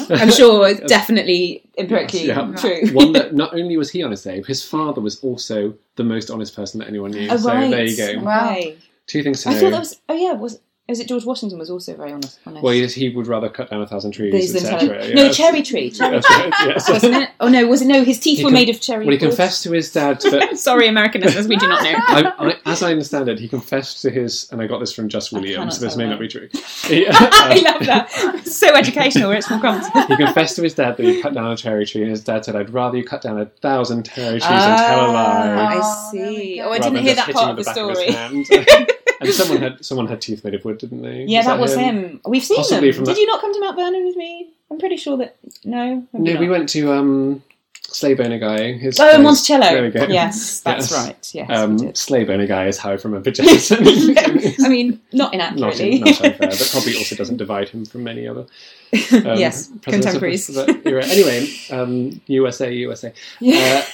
I'm 0.09 0.31
sure 0.31 0.67
it's 0.67 0.81
definitely 0.81 1.63
empirically 1.77 2.25
Yeah. 2.27 2.51
true. 2.57 2.87
One 2.91 3.13
that 3.13 3.33
not 3.33 3.53
only 3.53 3.77
was 3.77 3.89
he 3.91 4.03
honest, 4.03 4.27
Abe, 4.27 4.45
his 4.45 4.63
father 4.63 5.01
was 5.01 5.23
also 5.23 5.73
the 5.95 6.03
most 6.03 6.29
honest 6.29 6.55
person 6.55 6.79
that 6.79 6.87
anyone 6.87 7.11
knew. 7.11 7.29
Oh, 7.31 7.37
so 7.37 7.49
right. 7.49 7.69
there 7.71 7.85
you 7.85 7.97
go. 7.97 8.19
Wow. 8.21 8.51
Okay. 8.51 8.77
Two 9.07 9.23
things 9.23 9.41
to 9.43 9.49
I 9.49 9.53
know. 9.53 9.59
thought 9.61 9.71
that 9.71 9.79
was. 9.79 10.01
Oh 10.09 10.15
yeah, 10.15 10.33
was 10.33 10.59
was 10.89 10.99
it 11.01 11.07
George 11.07 11.25
Washington 11.25 11.59
was 11.59 11.69
also 11.69 11.95
very 11.95 12.11
honest? 12.11 12.39
honest. 12.45 12.63
well, 12.63 12.73
yes, 12.73 12.93
he 12.93 13.09
would 13.09 13.27
rather 13.27 13.49
cut 13.49 13.69
down 13.69 13.81
a 13.81 13.87
thousand 13.87 14.11
trees, 14.11 14.55
etc. 14.55 14.79
intelligent- 14.79 15.15
No, 15.15 15.31
cherry 15.31 15.61
tree. 15.61 15.89
Cherry 15.91 16.11
That's 16.15 16.29
right, 16.29 16.53
yes. 16.65 16.89
wasn't 16.89 17.15
it? 17.15 17.29
Oh 17.39 17.49
no, 17.49 17.67
was 17.67 17.81
it? 17.81 17.87
No, 17.87 18.03
his 18.03 18.19
teeth 18.19 18.37
He 18.37 18.43
were 18.43 18.49
con- 18.49 18.53
made 18.55 18.69
of 18.69 18.79
cherry. 18.79 19.05
Well, 19.05 19.17
he 19.17 19.23
wood. 19.23 19.29
confessed 19.29 19.63
to 19.63 19.71
his 19.73 19.91
dad 19.91 20.21
that 20.21 20.57
Sorry, 20.57 20.87
American 20.87 21.21
listeners, 21.21 21.47
we 21.47 21.57
do 21.57 21.67
not 21.67 21.83
know. 21.83 21.93
I, 21.93 22.33
I, 22.65 22.71
as 22.71 22.81
I 22.83 22.91
understand 22.91 23.27
it, 23.29 23.37
he 23.39 23.47
confessed 23.47 24.01
to 24.03 24.09
his, 24.09 24.49
and 24.51 24.61
I 24.61 24.67
got 24.67 24.79
this 24.79 24.93
from 24.93 25.09
Just 25.09 25.31
Williams, 25.33 25.77
so 25.77 25.85
this 25.85 25.95
may 25.97 26.05
that. 26.05 26.11
not 26.11 26.19
be 26.19 26.27
true. 26.27 26.49
He, 26.87 27.05
I 27.11 27.11
uh, 27.11 27.61
love 27.73 27.85
that. 27.85 28.47
So 28.47 28.73
educational, 28.73 29.27
where 29.27 29.37
it's 29.39 29.49
more 29.49 29.59
common. 29.59 29.83
he 30.07 30.15
confessed 30.15 30.55
to 30.55 30.63
his 30.63 30.73
dad 30.73 30.95
that 30.95 31.03
he 31.05 31.21
cut 31.21 31.33
down 31.33 31.51
a 31.51 31.57
cherry 31.57 31.85
tree, 31.85 32.01
and 32.01 32.09
his 32.11 32.23
dad 32.23 32.45
said, 32.45 32.55
"I'd 32.55 32.69
rather 32.69 32.95
you 32.97 33.03
cut 33.03 33.21
down 33.21 33.37
a 33.41 33.45
thousand 33.47 34.05
cherry 34.05 34.39
trees 34.39 34.43
and 34.43 34.77
tell 34.77 35.05
a 35.05 35.11
lie." 35.11 35.53
I 35.53 35.81
Oh, 35.83 36.11
there 36.13 36.29
we 36.29 36.35
see. 36.37 36.61
Oh, 36.61 36.71
I 36.71 36.79
didn't 36.79 36.99
hear 37.03 37.15
that 37.15 37.29
part 37.33 37.49
of 37.49 37.57
the 37.57 37.63
back 37.63 37.75
his 37.75 38.47
story. 38.47 39.06
And 39.21 39.29
someone 39.33 39.61
had 39.61 39.85
someone 39.85 40.07
had 40.07 40.21
teeth 40.21 40.43
made 40.43 40.53
of 40.53 40.63
wood, 40.65 40.77
didn't 40.77 41.01
they? 41.01 41.23
Yeah, 41.27 41.43
that 41.43 41.59
was 41.59 41.75
him. 41.75 41.95
him. 41.95 42.21
We've 42.27 42.43
seen 42.43 42.57
Possibly 42.57 42.91
them. 42.91 42.95
from 42.97 43.05
Did 43.05 43.15
that- 43.15 43.19
you 43.21 43.27
not 43.27 43.41
come 43.41 43.53
to 43.53 43.59
Mount 43.59 43.75
Vernon 43.75 44.05
with 44.05 44.15
me? 44.15 44.49
I'm 44.71 44.77
pretty 44.79 44.97
sure 44.97 45.17
that 45.17 45.37
no. 45.63 46.05
No, 46.13 46.39
we 46.39 46.49
went 46.49 46.67
to 46.69 46.91
um, 46.91 47.41
Sleigh 47.83 48.15
Boner 48.15 48.37
Guy. 48.37 48.73
His 48.73 48.99
Oh, 48.99 49.09
place. 49.09 49.19
Monticello. 49.23 49.61
There 49.61 49.81
we 49.83 49.89
go. 49.91 50.05
Yes, 50.07 50.59
that's 50.65 50.91
Yes. 50.91 51.05
right. 51.07 51.31
Yes, 51.33 51.49
Um. 51.49 51.95
Sleigh 51.95 52.25
Boner 52.25 52.47
Guy 52.47 52.67
is 52.67 52.77
how 52.77 52.91
I 52.91 52.95
remember 52.95 53.31
Jason. 53.31 53.79
I 53.87 54.67
mean, 54.67 54.99
not 55.13 55.33
not, 55.33 55.79
in, 55.79 56.01
not 56.01 56.19
unfair, 56.21 56.35
but 56.37 56.69
probably 56.71 56.95
also 56.97 57.15
doesn't 57.15 57.37
divide 57.37 57.69
him 57.69 57.85
from 57.85 58.03
many 58.03 58.27
other 58.27 58.41
um, 59.13 59.37
Yes, 59.37 59.69
contemporaries. 59.81 60.55
Anyway, 60.57 61.47
um, 61.71 62.19
USA, 62.27 62.73
USA. 62.73 63.13
Yeah. 63.39 63.83
Uh, 63.85 63.89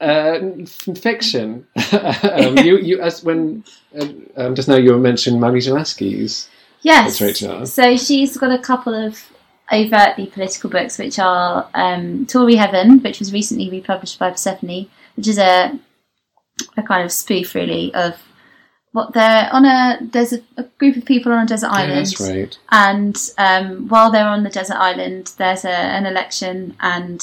uh, 0.00 0.38
fiction. 0.94 1.66
um, 1.92 2.58
you, 2.58 2.78
you, 2.78 3.00
as 3.00 3.22
when 3.24 3.64
uh, 3.98 4.06
um, 4.36 4.54
just 4.54 4.68
now 4.68 4.76
you 4.76 4.92
were 4.92 4.98
mentioning 4.98 5.40
Maggie 5.40 5.58
Jalaski's. 5.58 6.48
Yes. 6.82 7.18
So 7.72 7.96
she's 7.96 8.36
got 8.36 8.52
a 8.52 8.58
couple 8.62 8.94
of 8.94 9.20
overtly 9.72 10.26
political 10.26 10.70
books, 10.70 10.98
which 10.98 11.18
are 11.18 11.68
um, 11.74 12.26
Tory 12.26 12.54
Heaven, 12.54 13.02
which 13.02 13.18
was 13.18 13.32
recently 13.32 13.70
republished 13.70 14.18
by 14.18 14.30
Persephone, 14.30 14.88
which 15.16 15.28
is 15.28 15.38
a 15.38 15.78
a 16.76 16.82
kind 16.82 17.04
of 17.04 17.12
spoof, 17.12 17.54
really, 17.54 17.92
of 17.94 18.16
what 18.92 19.12
they're 19.12 19.48
on 19.52 19.64
a 19.64 19.98
there's 20.00 20.32
a, 20.32 20.40
a 20.56 20.62
group 20.78 20.96
of 20.96 21.04
people 21.04 21.32
on 21.32 21.44
a 21.44 21.46
desert 21.46 21.68
Yeah, 21.72 21.78
island, 21.78 22.06
that's 22.06 22.20
right. 22.20 22.58
and 22.70 23.30
um, 23.36 23.88
while 23.88 24.10
they're 24.10 24.26
on 24.26 24.42
the 24.44 24.50
desert 24.50 24.76
island, 24.76 25.32
there's 25.38 25.64
a, 25.64 25.70
an 25.70 26.06
election, 26.06 26.76
and 26.80 27.22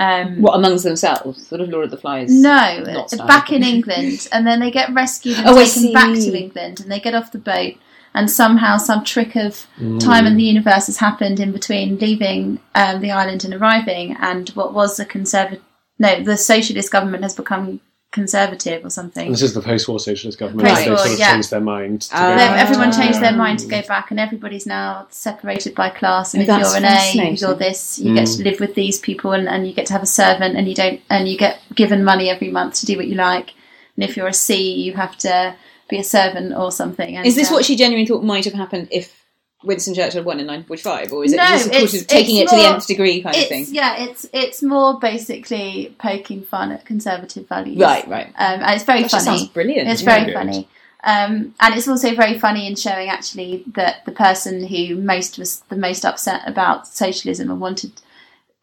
um, 0.00 0.40
What 0.40 0.54
amongst 0.56 0.84
themselves? 0.84 1.46
Sort 1.46 1.60
of 1.60 1.68
Lord 1.68 1.84
of 1.84 1.90
the 1.90 1.96
Flies. 1.96 2.30
no, 2.32 2.84
back 3.26 3.52
in 3.52 3.62
England, 3.62 4.28
and 4.32 4.46
then 4.46 4.60
they 4.60 4.70
get 4.70 4.92
rescued 4.92 5.38
and 5.38 5.48
Oh, 5.48 5.64
taken 5.64 5.92
back 5.92 6.14
to 6.14 6.36
England, 6.36 6.80
and 6.80 6.90
they 6.90 7.00
get 7.00 7.14
off 7.14 7.32
the 7.32 7.38
boat, 7.38 7.74
and 8.14 8.30
somehow 8.30 8.76
some 8.78 9.04
trick 9.04 9.36
of 9.36 9.66
time 10.00 10.26
and 10.26 10.38
the 10.38 10.42
universe 10.44 10.86
has 10.86 10.98
happened 10.98 11.40
in 11.40 11.52
between 11.52 11.98
leaving 11.98 12.58
um, 12.74 13.00
the 13.00 13.10
island 13.10 13.44
and 13.44 13.54
arriving, 13.54 14.16
and 14.20 14.48
what 14.50 14.72
was 14.74 14.98
a 15.00 15.04
conservative, 15.04 15.62
no, 15.98 16.22
the 16.22 16.36
socialist 16.36 16.90
government 16.90 17.22
has 17.22 17.34
become 17.34 17.80
conservative 18.12 18.84
or 18.84 18.90
something. 18.90 19.26
And 19.26 19.34
this 19.34 19.42
is 19.42 19.54
the 19.54 19.60
post-war 19.60 19.98
socialist 19.98 20.38
government. 20.38 20.68
Post-war, 20.68 20.96
they 20.96 21.02
sort 21.02 21.12
of 21.12 21.18
yeah. 21.18 21.32
changed 21.32 21.50
their 21.50 21.60
mind. 21.60 22.02
To 22.02 22.14
go 22.14 22.18
everyone 22.18 22.92
changed 22.92 23.20
their 23.20 23.32
mind 23.32 23.58
to 23.60 23.66
go 23.66 23.82
back, 23.82 24.10
and 24.10 24.20
everybody's 24.20 24.66
now 24.66 25.06
separated 25.10 25.74
by 25.74 25.90
class. 25.90 26.34
And 26.34 26.48
Oh, 26.48 26.54
if 26.54 26.60
you're 26.60 26.76
an 26.76 26.84
A, 26.84 27.30
you're 27.32 27.54
this. 27.54 27.98
You 27.98 28.14
get 28.14 28.26
to 28.28 28.42
live 28.44 28.60
with 28.60 28.74
these 28.74 28.98
people, 29.00 29.32
and, 29.32 29.48
and 29.48 29.66
you 29.66 29.72
get 29.72 29.86
to 29.86 29.94
have 29.94 30.02
a 30.02 30.06
servant, 30.06 30.56
and 30.56 30.68
you 30.68 30.74
don't, 30.74 31.00
and 31.10 31.26
you 31.26 31.36
get 31.36 31.60
given 31.74 32.04
money 32.04 32.28
every 32.28 32.50
month 32.50 32.74
to 32.80 32.86
do 32.86 32.96
what 32.96 33.08
you 33.08 33.14
like. 33.14 33.54
And 33.96 34.04
if 34.04 34.16
you're 34.16 34.28
a 34.28 34.34
C, 34.34 34.72
you 34.72 34.92
have 34.94 35.16
to 35.18 35.56
be 35.88 35.98
a 35.98 36.04
servant 36.04 36.54
or 36.54 36.70
something. 36.70 37.16
And, 37.16 37.26
Is 37.26 37.34
this 37.34 37.50
uh, 37.50 37.54
what 37.54 37.64
she 37.64 37.76
genuinely 37.76 38.06
thought 38.06 38.24
might 38.24 38.44
have 38.44 38.54
happened 38.54 38.88
if 38.90 39.21
Winston 39.64 39.94
Churchill 39.94 40.22
won 40.24 40.40
in 40.40 40.46
1945, 40.46 41.12
or 41.12 41.24
is 41.24 41.32
it 41.32 41.36
No, 41.36 41.46
just 41.48 41.64
sort 41.64 41.76
it's- 41.76 42.00
of 42.00 42.06
taking 42.06 42.36
it 42.36 42.42
it's 42.42 42.50
to 42.52 42.56
the 42.56 42.64
nth 42.68 42.86
degree 42.86 43.22
kind 43.22 43.36
of 43.36 43.46
thing? 43.46 43.66
yeah, 43.70 43.96
it's 44.04 44.26
it's 44.32 44.62
more 44.62 44.98
basically 44.98 45.94
poking 45.98 46.42
fun 46.42 46.72
at 46.72 46.84
conservative 46.84 47.48
values, 47.48 47.78
Right, 47.78 48.06
right. 48.08 48.26
Um, 48.26 48.60
and 48.62 48.74
it's 48.74 48.84
very 48.84 49.02
that 49.02 49.10
funny. 49.10 49.24
sounds 49.24 49.46
brilliant. 49.48 49.88
It's 49.88 50.02
very 50.02 50.24
good. 50.26 50.34
funny. 50.34 50.68
Um, 51.04 51.54
and 51.58 51.74
it's 51.74 51.88
also 51.88 52.14
very 52.14 52.38
funny 52.38 52.66
in 52.68 52.76
showing 52.76 53.08
actually 53.08 53.64
that 53.74 54.04
the 54.04 54.12
person 54.12 54.64
who 54.66 54.94
most 54.96 55.36
was 55.38 55.60
the 55.68 55.76
most 55.76 56.04
upset 56.04 56.42
about 56.46 56.86
socialism 56.86 57.50
and 57.50 57.60
wanted 57.60 57.90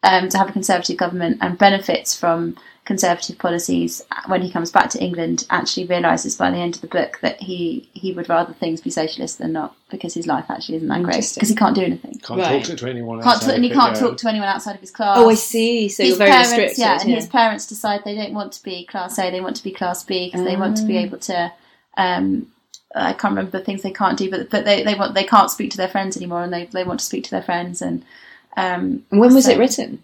um, 0.02 0.30
to 0.30 0.38
have 0.38 0.48
a 0.48 0.52
conservative 0.52 0.96
government 0.96 1.36
and 1.42 1.58
benefits 1.58 2.18
from 2.18 2.56
conservative 2.92 3.38
policies 3.38 4.02
when 4.26 4.42
he 4.42 4.50
comes 4.50 4.70
back 4.76 4.90
to 4.90 4.98
England 5.08 5.46
actually 5.48 5.86
realizes 5.86 6.34
by 6.42 6.50
the 6.50 6.56
end 6.56 6.74
of 6.74 6.80
the 6.80 6.88
book 6.98 7.12
that 7.22 7.36
he 7.48 7.88
he 7.92 8.12
would 8.12 8.28
rather 8.28 8.52
things 8.54 8.80
be 8.80 8.90
socialist 8.90 9.38
than 9.38 9.52
not 9.52 9.70
because 9.90 10.12
his 10.14 10.26
life 10.26 10.46
actually 10.48 10.74
isn't 10.78 10.88
that 10.88 11.02
great 11.08 11.24
because 11.34 11.48
he 11.48 11.54
can't 11.54 11.76
do 11.76 11.82
anything. 11.90 12.14
Can't 12.26 12.40
Right. 12.40 12.64
talk 12.64 12.76
to 12.78 12.90
anyone. 12.90 13.18
Can't 13.22 13.36
outside 13.36 13.46
talk, 13.46 13.54
and 13.56 13.64
he 13.64 13.70
can't 13.70 13.96
talk 13.96 14.16
to 14.22 14.28
anyone 14.28 14.48
outside 14.48 14.74
of 14.74 14.80
his 14.80 14.90
class 14.90 15.16
oh, 15.18 15.28
I 15.30 15.34
see. 15.34 15.88
So 15.88 16.02
his 16.02 16.08
you're 16.10 16.18
very 16.18 16.30
parents, 16.32 16.50
restricted. 16.50 16.78
yeah, 16.78 16.98
and 17.00 17.10
his 17.20 17.26
parents 17.28 17.64
decide 17.74 18.02
they 18.04 18.16
don't 18.16 18.34
want 18.34 18.50
to 18.54 18.62
be 18.64 18.84
class 18.92 19.16
A, 19.20 19.30
they 19.30 19.40
want 19.40 19.54
to 19.60 19.62
be 19.62 19.70
class 19.70 20.02
B 20.02 20.26
because 20.26 20.44
they 20.44 20.56
want 20.56 20.76
to 20.78 20.84
be 20.84 20.96
Ah. 20.98 21.02
able 21.06 21.18
to. 21.30 21.52
Um, 21.96 22.24
I 22.92 23.12
can't 23.12 23.32
remember 23.34 23.52
the 23.56 23.64
things 23.64 23.82
they 23.82 23.92
can't 23.92 24.18
do, 24.18 24.28
but 24.32 24.50
but 24.50 24.64
they, 24.64 24.82
they 24.82 24.96
want 24.96 25.14
they 25.14 25.28
can't 25.34 25.50
speak 25.56 25.70
to 25.70 25.76
their 25.76 25.92
friends 25.94 26.16
anymore, 26.16 26.42
and 26.42 26.52
they 26.52 26.64
they 26.66 26.82
want 26.82 26.98
to 27.00 27.06
speak 27.06 27.22
to 27.24 27.30
their 27.30 27.46
friends. 27.50 27.80
And 27.82 28.02
um, 28.56 29.04
And 29.12 29.20
when 29.20 29.32
was 29.32 29.44
so- 29.44 29.52
it 29.52 29.58
written? 29.58 30.02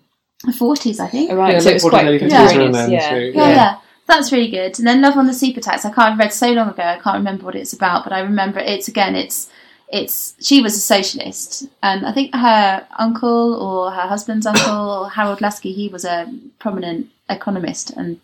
Forties, 0.59 1.01
I 1.01 1.09
think. 1.09 1.33
Right, 1.33 1.55
Yeah, 1.55 1.59
so 1.61 1.67
late 1.67 1.71
it 1.73 1.83
was 1.83 1.91
quite 1.91 2.07
early 2.07 2.19
50s 2.19 2.31
Yeah. 2.31 2.59
around 2.59 2.73
then, 2.73 2.91
yeah. 2.91 3.11
so, 3.11 3.17
Yeah, 3.17 3.49
yeah, 3.49 3.77
that's 4.07 4.33
really 4.33 4.51
good. 4.51 4.79
And 4.79 4.87
then 4.87 5.01
Love 5.01 5.17
on 5.17 5.27
the 5.27 5.35
Super 5.35 5.61
Tax. 5.61 5.85
I 5.85 5.91
can't 5.91 6.13
I've 6.13 6.19
read 6.19 6.33
so 6.33 6.53
long 6.53 6.69
ago. 6.69 6.83
I 6.83 6.99
can't 6.99 7.17
remember 7.17 7.45
what 7.45 7.55
it's 7.55 7.73
about, 7.73 8.05
but 8.05 8.13
I 8.13 8.21
remember 8.21 8.61
it's 8.61 8.89
again. 8.89 9.15
It's 9.15 9.49
it's 9.89 10.35
she 10.41 10.61
was 10.61 10.77
a 10.77 10.81
socialist, 10.81 11.69
and 11.83 12.07
I 12.07 12.13
think 12.13 12.35
her 12.35 12.87
uncle 12.99 13.55
or 13.55 13.91
her 13.93 14.09
husband's 14.09 14.47
uncle, 14.47 15.07
Harold 15.09 15.41
Laski, 15.41 15.73
he 15.73 15.89
was 15.89 16.05
a 16.05 16.33
prominent 16.59 17.09
economist 17.31 17.91
and 17.91 18.21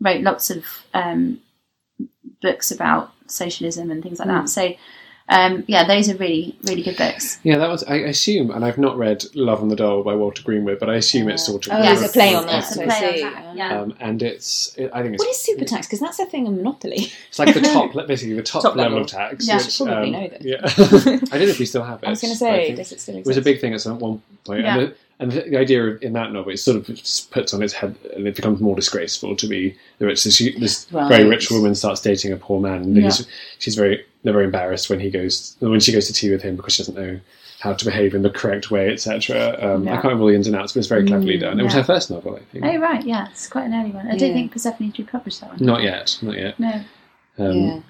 wrote 0.00 0.22
lots 0.22 0.50
of 0.50 0.64
um, 0.94 1.40
books 2.40 2.70
about 2.70 3.12
socialism 3.28 3.90
and 3.90 4.02
things 4.02 4.18
like 4.18 4.28
that. 4.28 4.48
So. 4.48 4.74
Um, 5.32 5.64
yeah, 5.66 5.86
those 5.86 6.10
are 6.10 6.16
really, 6.16 6.56
really 6.64 6.82
good 6.82 6.96
books. 6.96 7.38
Yeah, 7.42 7.56
that 7.58 7.68
was. 7.70 7.82
I 7.84 7.94
assume, 7.96 8.50
and 8.50 8.64
I've 8.64 8.76
not 8.78 8.98
read 8.98 9.24
Love 9.34 9.62
on 9.62 9.68
the 9.68 9.76
Dole 9.76 10.02
by 10.02 10.14
Walter 10.14 10.42
Greenwood, 10.42 10.78
but 10.78 10.90
I 10.90 10.96
assume 10.96 11.28
it's 11.30 11.46
sort 11.46 11.66
of. 11.66 11.72
Oh, 11.72 11.78
Yes. 11.82 12.00
there's 12.00 12.10
a 12.10 12.12
play 12.12 12.34
on 12.34 12.46
that. 12.46 12.58
It's 12.64 12.76
a 12.76 12.82
I 12.82 12.84
play 12.86 13.22
on 13.22 13.32
that, 13.32 13.56
yeah. 13.56 13.80
Um, 13.80 13.96
and 14.00 14.22
it's. 14.22 14.76
It, 14.76 14.90
I 14.92 15.02
think 15.02 15.14
it's. 15.14 15.22
What 15.24 15.30
is 15.30 15.40
super 15.40 15.64
tax? 15.64 15.86
Because 15.86 16.00
that's 16.00 16.18
a 16.18 16.26
thing 16.26 16.46
in 16.46 16.56
Monopoly. 16.56 17.12
It's 17.28 17.38
like 17.38 17.54
the 17.54 17.60
top, 17.72 17.92
basically 18.06 18.34
the 18.34 18.42
top, 18.42 18.62
Top 18.62 18.76
level. 18.76 18.98
level. 18.98 19.04
of 19.04 19.06
tax. 19.06 19.46
Yeah. 19.48 19.56
which, 19.56 19.76
Probably 19.78 20.14
um, 20.14 20.22
know 20.22 20.28
this. 20.28 20.42
Yeah, 20.44 20.60
I 21.32 21.38
don't 21.38 21.46
know 21.46 21.54
if 21.54 21.58
we 21.58 21.66
still 21.66 21.82
have 21.84 22.02
it. 22.02 22.06
I 22.08 22.10
was 22.10 22.20
going 22.20 22.32
to 22.32 22.38
say, 22.38 22.74
does 22.74 22.92
it 22.92 23.00
still 23.00 23.16
it 23.16 23.24
was 23.24 23.36
a 23.38 23.42
big 23.42 23.60
thing 23.60 23.72
at 23.74 23.80
some 23.80 23.98
one 23.98 24.20
point, 24.44 24.62
Yeah. 24.62 24.78
and, 24.78 24.88
the, 24.88 24.94
and 25.22 25.32
the, 25.32 25.56
idea 25.58 25.84
of, 25.86 26.02
in 26.02 26.12
that 26.14 26.32
novel, 26.32 26.52
it 26.52 26.58
sort 26.58 26.76
of 26.76 26.86
puts 27.30 27.54
on 27.54 27.62
its 27.62 27.72
head, 27.72 27.96
and 28.14 28.26
it 28.26 28.34
becomes 28.36 28.60
more 28.60 28.76
disgraceful 28.76 29.36
to 29.36 29.46
be 29.46 29.74
the 29.98 30.06
rich. 30.06 30.20
She, 30.20 30.58
this 30.58 30.86
Right. 30.92 31.08
very 31.08 31.24
rich 31.28 31.50
woman 31.50 31.74
starts 31.74 32.00
dating 32.00 32.32
a 32.32 32.36
poor 32.36 32.60
man, 32.60 32.82
and 32.82 32.96
Yeah. 32.96 33.04
he's, 33.04 33.26
she's 33.58 33.74
very, 33.74 34.04
they're 34.24 34.32
very 34.32 34.44
embarrassed 34.44 34.90
when 34.90 35.00
he 35.00 35.10
goes 35.10 35.56
when 35.60 35.80
she 35.80 35.92
goes 35.92 36.06
to 36.08 36.12
tea 36.12 36.30
with 36.30 36.42
him 36.42 36.56
because 36.56 36.74
she 36.74 36.82
doesn't 36.82 36.96
know 36.96 37.18
how 37.60 37.72
to 37.72 37.84
behave 37.84 38.12
in 38.14 38.22
the 38.22 38.30
correct 38.30 38.70
way, 38.72 38.90
etc. 38.92 39.56
Um, 39.60 39.86
I 39.86 39.92
can't 39.92 40.04
remember 40.04 40.22
all 40.24 40.28
the 40.30 40.34
ins 40.34 40.48
and 40.48 40.56
outs, 40.56 40.72
but 40.72 40.80
it's 40.80 40.88
very 40.88 41.06
cleverly 41.06 41.36
Mm, 41.38 41.40
done. 41.42 41.60
It 41.60 41.62
was 41.62 41.74
yeah. 41.74 41.80
her 41.80 41.84
first 41.86 42.10
novel, 42.10 42.34
I 42.36 42.40
think. 42.52 42.64
Oh 42.64 42.76
right, 42.78 43.04
yeah, 43.06 43.28
it's 43.30 43.46
quite 43.48 43.66
an 43.66 43.74
early 43.74 43.90
one. 43.92 44.08
I 44.08 44.16
don't 44.16 44.30
Yeah. 44.30 44.34
think 44.34 44.52
Persephone 44.52 44.92
republished 44.98 45.40
that 45.40 45.50
one. 45.50 45.58
Not 45.64 45.82
yet, 45.84 46.18
not 46.22 46.36
yet. 46.36 46.58
No. 46.58 46.80
Um, 47.38 47.56
yeah. 47.56 47.80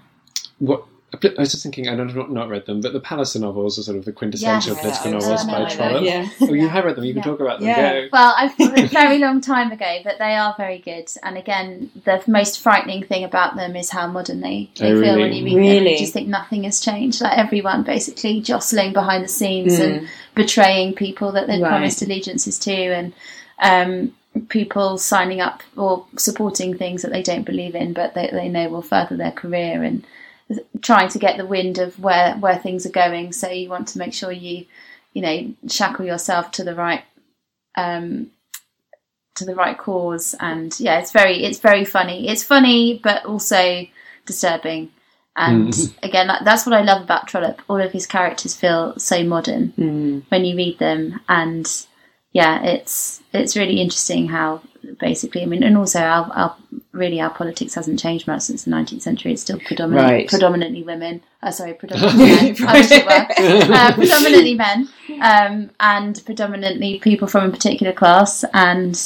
What 0.58 0.84
I 1.14 1.34
was 1.38 1.50
just 1.50 1.62
thinking, 1.62 1.88
I 1.88 1.94
don't 1.94 2.14
not, 2.16 2.30
not 2.30 2.48
read 2.48 2.64
them, 2.64 2.80
but 2.80 2.94
the 2.94 3.00
Palliser 3.00 3.38
novels 3.38 3.78
are 3.78 3.82
sort 3.82 3.98
of 3.98 4.04
the 4.06 4.12
quintessential 4.12 4.74
Yes. 4.74 4.80
political 4.80 5.10
Yeah, 5.10 5.18
novels 5.18 5.44
by 5.44 5.62
I. 5.64 5.68
Trollope. 5.68 6.04
Yeah. 6.04 6.28
Oh, 6.40 6.52
you 6.54 6.68
have 6.68 6.84
read 6.86 6.96
them. 6.96 7.04
You 7.04 7.12
can 7.12 7.18
Yeah. 7.22 7.30
talk 7.30 7.40
about 7.40 7.60
them. 7.60 7.68
Yeah. 7.68 8.00
Go. 8.02 8.08
Well, 8.12 8.34
I've 8.36 8.58
a 8.60 8.86
very 8.86 9.18
long 9.18 9.40
time 9.42 9.72
ago, 9.72 9.98
but 10.04 10.18
they 10.18 10.34
are 10.36 10.54
very 10.56 10.78
good. 10.78 11.10
And 11.22 11.36
again, 11.36 11.90
the 12.04 12.22
most 12.26 12.60
frightening 12.60 13.02
thing 13.02 13.24
about 13.24 13.56
them 13.56 13.76
is 13.76 13.90
how 13.90 14.06
modern 14.06 14.40
they, 14.40 14.70
they 14.78 14.86
Oh, 14.92 15.00
feel 15.02 15.16
really? 15.16 15.20
when 15.22 15.32
you 15.34 15.44
read 15.44 15.52
them. 15.52 15.58
Really? 15.60 15.92
You 15.92 15.98
just 15.98 16.14
think 16.14 16.28
nothing 16.28 16.64
has 16.64 16.80
changed. 16.80 17.20
Like 17.20 17.36
everyone 17.36 17.82
basically 17.82 18.40
jostling 18.40 18.92
behind 18.94 19.22
the 19.22 19.28
scenes 19.28 19.78
and 19.78 20.02
Mm. 20.02 20.06
betraying 20.34 20.94
people 20.94 21.32
that 21.32 21.46
they'd 21.46 21.60
Right. 21.60 21.68
promised 21.68 22.00
allegiances 22.00 22.58
to, 22.60 22.72
and 22.72 23.12
um, 23.58 24.12
people 24.48 24.96
signing 24.96 25.40
up 25.42 25.62
or 25.76 26.06
supporting 26.16 26.74
things 26.76 27.02
that 27.02 27.12
they 27.12 27.22
don't 27.22 27.44
believe 27.44 27.74
in, 27.74 27.92
but 27.92 28.14
they, 28.14 28.30
they 28.32 28.48
know 28.48 28.68
will 28.70 28.80
further 28.82 29.14
their 29.16 29.30
career 29.30 29.82
and 29.82 30.04
trying 30.82 31.08
to 31.10 31.18
get 31.18 31.36
the 31.36 31.46
wind 31.46 31.78
of 31.78 31.98
where 31.98 32.34
where 32.36 32.58
things 32.58 32.86
are 32.86 32.90
going. 32.90 33.32
So 33.32 33.48
you 33.48 33.68
want 33.68 33.88
to 33.88 33.98
make 33.98 34.12
sure 34.14 34.32
you 34.32 34.66
you 35.12 35.22
know 35.22 35.54
shackle 35.68 36.04
yourself 36.06 36.50
to 36.52 36.64
the 36.64 36.74
right 36.74 37.04
um, 37.76 38.30
to 39.36 39.44
the 39.44 39.54
right 39.54 39.76
cause. 39.78 40.34
And 40.40 40.78
yeah, 40.80 40.98
it's 41.00 41.12
very 41.12 41.44
it's 41.44 41.58
very 41.58 41.84
funny. 41.84 42.28
It's 42.28 42.42
funny, 42.44 43.00
but 43.02 43.24
also 43.24 43.86
disturbing. 44.26 44.90
And 45.36 45.72
Mm. 45.72 45.94
again, 46.02 46.26
that- 46.26 46.44
that's 46.44 46.66
what 46.66 46.74
I 46.74 46.82
love 46.82 47.02
about 47.02 47.26
Trollope. 47.26 47.62
All 47.68 47.80
of 47.80 47.92
his 47.92 48.06
characters 48.06 48.54
feel 48.54 48.98
so 48.98 49.24
modern 49.24 49.72
Mm. 49.78 50.22
when 50.28 50.44
you 50.44 50.56
read 50.56 50.78
them, 50.78 51.20
and 51.28 51.66
yeah, 52.32 52.62
it's 52.62 53.20
it's 53.32 53.56
really 53.56 53.80
interesting 53.80 54.28
how 54.28 54.62
basically. 54.98 55.42
I 55.42 55.46
mean, 55.46 55.62
and 55.62 55.76
also 55.76 56.00
our, 56.00 56.30
our 56.34 56.56
really 56.92 57.20
our 57.20 57.30
politics 57.30 57.74
hasn't 57.74 58.00
changed 58.00 58.26
much 58.26 58.42
since 58.42 58.64
the 58.64 58.70
19th 58.70 59.02
century. 59.02 59.32
It's 59.32 59.42
still 59.42 59.58
predominantly 59.60 60.12
Right. 60.14 60.28
predominantly 60.28 60.82
women. 60.82 61.22
Uh, 61.42 61.50
sorry, 61.50 61.74
predominantly 61.82 62.52
men. 62.52 62.56
I 62.68 62.72
wish 62.78 62.90
it 62.90 63.04
were 63.04 63.74
uh, 63.74 63.94
predominantly 63.94 64.54
men 64.54 64.88
um, 65.22 65.70
and 65.80 66.20
predominantly 66.24 66.98
people 67.00 67.28
from 67.28 67.48
a 67.48 67.50
particular 67.50 67.92
class 67.92 68.44
and 68.54 69.00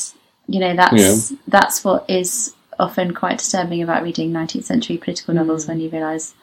you 0.48 0.60
know 0.60 0.74
that's 0.76 1.32
that's 1.48 1.82
what 1.84 2.08
is 2.08 2.54
often 2.78 3.12
quite 3.14 3.38
disturbing 3.38 3.82
about 3.82 4.02
reading 4.02 4.30
19th 4.32 4.64
century 4.64 4.96
political 4.98 5.34
novels 5.34 5.66
when 5.66 5.80
you 5.80 5.88
realise 5.88 6.34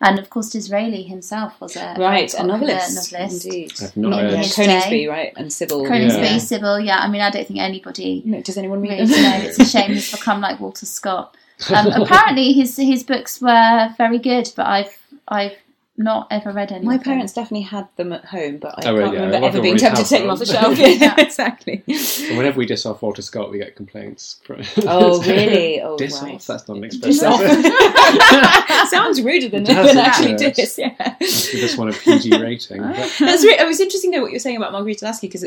and 0.00 0.18
of 0.18 0.30
course 0.30 0.48
Disraeli 0.50 1.02
himself 1.02 1.60
was 1.60 1.76
a 1.76 1.94
Right, 1.98 1.98
very 1.98 2.24
a 2.26 2.28
popular 2.28 2.46
novelist. 2.58 3.12
novelist. 3.12 3.44
Indeed. 3.46 3.72
I've 3.82 3.96
In 3.96 4.10
Coningsby, 4.10 5.08
right? 5.08 5.32
And 5.36 5.52
Sybil. 5.52 5.84
Coningsby, 5.84 6.32
Yeah. 6.32 6.38
Sybil, 6.38 6.80
yeah. 6.80 6.98
I 6.98 7.08
mean, 7.08 7.20
I 7.20 7.30
don't 7.30 7.46
think 7.46 7.60
anybody 7.60 8.22
No, 8.24 8.40
Does 8.40 8.56
anyone 8.56 8.80
read 8.80 8.90
really 8.92 9.06
them? 9.06 9.22
know. 9.22 9.36
It's 9.46 9.58
a 9.58 9.64
shame 9.66 9.90
he's 9.92 10.10
become 10.10 10.40
like 10.40 10.58
Walter 10.60 10.86
Scott. 10.86 11.36
Um, 11.74 11.86
apparently, 12.02 12.52
his 12.52 12.76
his 12.76 13.02
books 13.04 13.40
were 13.40 13.94
very 13.98 14.18
good, 14.18 14.50
but 14.56 14.66
I've 14.66 14.96
I've 15.28 15.56
not 16.02 16.26
ever 16.30 16.50
read 16.50 16.72
any. 16.72 16.84
My 16.86 16.94
of 16.94 17.00
them. 17.04 17.12
parents 17.12 17.32
definitely 17.34 17.60
had 17.66 17.86
them 17.96 18.12
at 18.12 18.24
home, 18.24 18.56
but 18.56 18.74
I 18.84 18.90
Oh, 18.90 18.96
can't 18.96 19.12
yeah, 19.14 19.20
remember 19.24 19.36
I 19.46 19.48
ever 19.48 19.60
being 19.60 19.74
when 19.74 19.78
tempted 19.80 20.04
to 20.04 20.08
take 20.08 20.22
them 20.22 20.30
off 20.30 20.38
the 20.38 20.46
shelf. 20.46 20.78
Yeah, 20.78 21.14
exactly. 21.18 21.82
And 21.86 22.38
whenever 22.38 22.56
we 22.58 22.64
diss 22.66 22.86
off 22.86 23.02
Walter 23.02 23.20
Scott, 23.22 23.50
we 23.50 23.58
get 23.58 23.76
complaints. 23.76 24.40
From 24.44 24.62
Oh, 24.86 25.20
really? 25.26 25.80
Oh, 25.82 25.96
diss 25.98 26.20
right. 26.22 26.36
off? 26.36 26.46
That's 26.46 26.66
not 26.66 26.78
an 26.78 26.82
Diss 26.88 26.94
expression. 26.94 27.26
off. 27.26 27.40
is 27.42 27.64
it? 27.64 28.88
Sounds 28.88 29.20
ruder 29.22 29.48
than, 29.48 29.62
It 29.62 29.66
than 29.68 29.98
actually 29.98 30.36
does. 30.36 30.56
diss. 30.56 30.78
Yeah. 30.78 31.16
we 31.20 31.26
just 31.26 31.76
want 31.78 31.94
a 31.94 31.98
PG 31.98 32.30
rating. 32.40 32.80
But 32.82 32.96
That's 33.20 33.44
re- 33.44 33.58
it 33.58 33.66
was 33.66 33.78
interesting 33.80 34.10
though 34.10 34.22
what 34.22 34.30
you 34.30 34.36
were 34.36 34.38
saying 34.40 34.56
about 34.56 34.72
Marghanita 34.72 35.02
Laski 35.02 35.22
because 35.22 35.44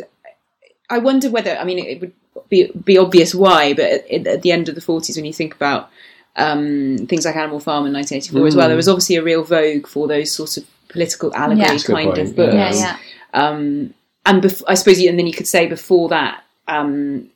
I 0.89 0.99
wonder 0.99 1.31
whether 1.31 1.57
I 1.57 1.63
mean 1.63 1.79
it 1.79 1.99
would 2.01 2.13
be 2.49 2.67
be 2.83 2.97
obvious 2.97 3.33
why, 3.33 3.73
but 3.73 3.85
at, 3.85 4.27
at 4.27 4.41
the 4.43 4.51
end 4.51 4.69
of 4.69 4.75
the 4.75 4.81
40s 4.81 5.15
when 5.15 5.25
you 5.25 5.33
think 5.33 5.55
about 5.55 5.89
um, 6.35 6.97
things 7.07 7.25
like 7.25 7.35
Animal 7.35 7.59
Farm 7.59 7.85
in 7.85 7.93
1984 7.93 8.47
as 8.47 8.55
well, 8.55 8.65
Mm. 8.65 8.69
there 8.69 8.75
was 8.75 8.89
obviously 8.89 9.15
a 9.17 9.23
real 9.23 9.43
vogue 9.43 9.87
for 9.87 10.07
those 10.07 10.31
sorts 10.31 10.57
of 10.57 10.65
political 10.89 11.33
allegory 11.35 11.59
Yeah. 11.61 11.71
That's 11.71 11.83
a 11.83 11.87
good 11.87 11.95
kind 11.95 12.17
of 12.17 12.35
books. 12.35 12.53
Yeah, 12.55 12.73
yeah. 12.73 12.97
Um, 13.33 13.93
and 14.25 14.41
bef- 14.43 14.63
I 14.67 14.73
suppose, 14.75 14.99
you, 15.01 15.09
and 15.09 15.17
then 15.19 15.27
you 15.27 15.33
could 15.33 15.47
say 15.47 15.67
before 15.67 16.09
that, 16.09 16.43
um, 16.67 17.29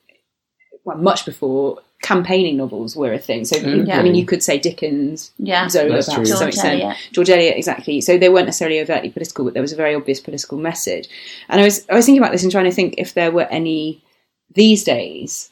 well, 0.84 0.96
much 0.96 1.24
before 1.26 1.80
campaigning 2.02 2.56
novels 2.56 2.94
were 2.96 3.12
a 3.12 3.18
thing. 3.18 3.44
So 3.44 3.56
Okay. 3.58 3.90
I 3.92 4.02
mean, 4.02 4.14
you 4.14 4.24
could 4.24 4.42
say 4.42 4.56
Dickens, 4.58 5.32
Yeah. 5.38 5.68
Zola, 5.68 5.90
That's 5.96 6.06
perhaps 6.06 6.14
true. 6.14 6.24
to 6.24 6.30
some 6.30 6.38
George 6.46 6.54
extent. 6.54 6.80
Eliot. 6.80 6.96
George 7.12 7.30
Eliot, 7.30 7.56
exactly. 7.56 8.00
So 8.00 8.16
they 8.16 8.28
weren't 8.28 8.46
necessarily 8.46 8.80
overtly 8.80 9.10
political, 9.10 9.44
but 9.44 9.54
there 9.54 9.62
was 9.62 9.72
a 9.72 9.76
very 9.76 9.94
obvious 9.96 10.20
political 10.20 10.58
message. 10.58 11.08
And 11.48 11.60
I 11.60 11.64
was 11.64 11.84
I 11.90 11.94
was 11.96 12.06
thinking 12.06 12.22
about 12.22 12.30
this 12.32 12.44
and 12.44 12.52
trying 12.52 12.66
to 12.66 12.70
think 12.70 12.94
if 12.98 13.14
there 13.14 13.32
were 13.32 13.48
any 13.50 14.00
these 14.54 14.84
days. 14.84 15.50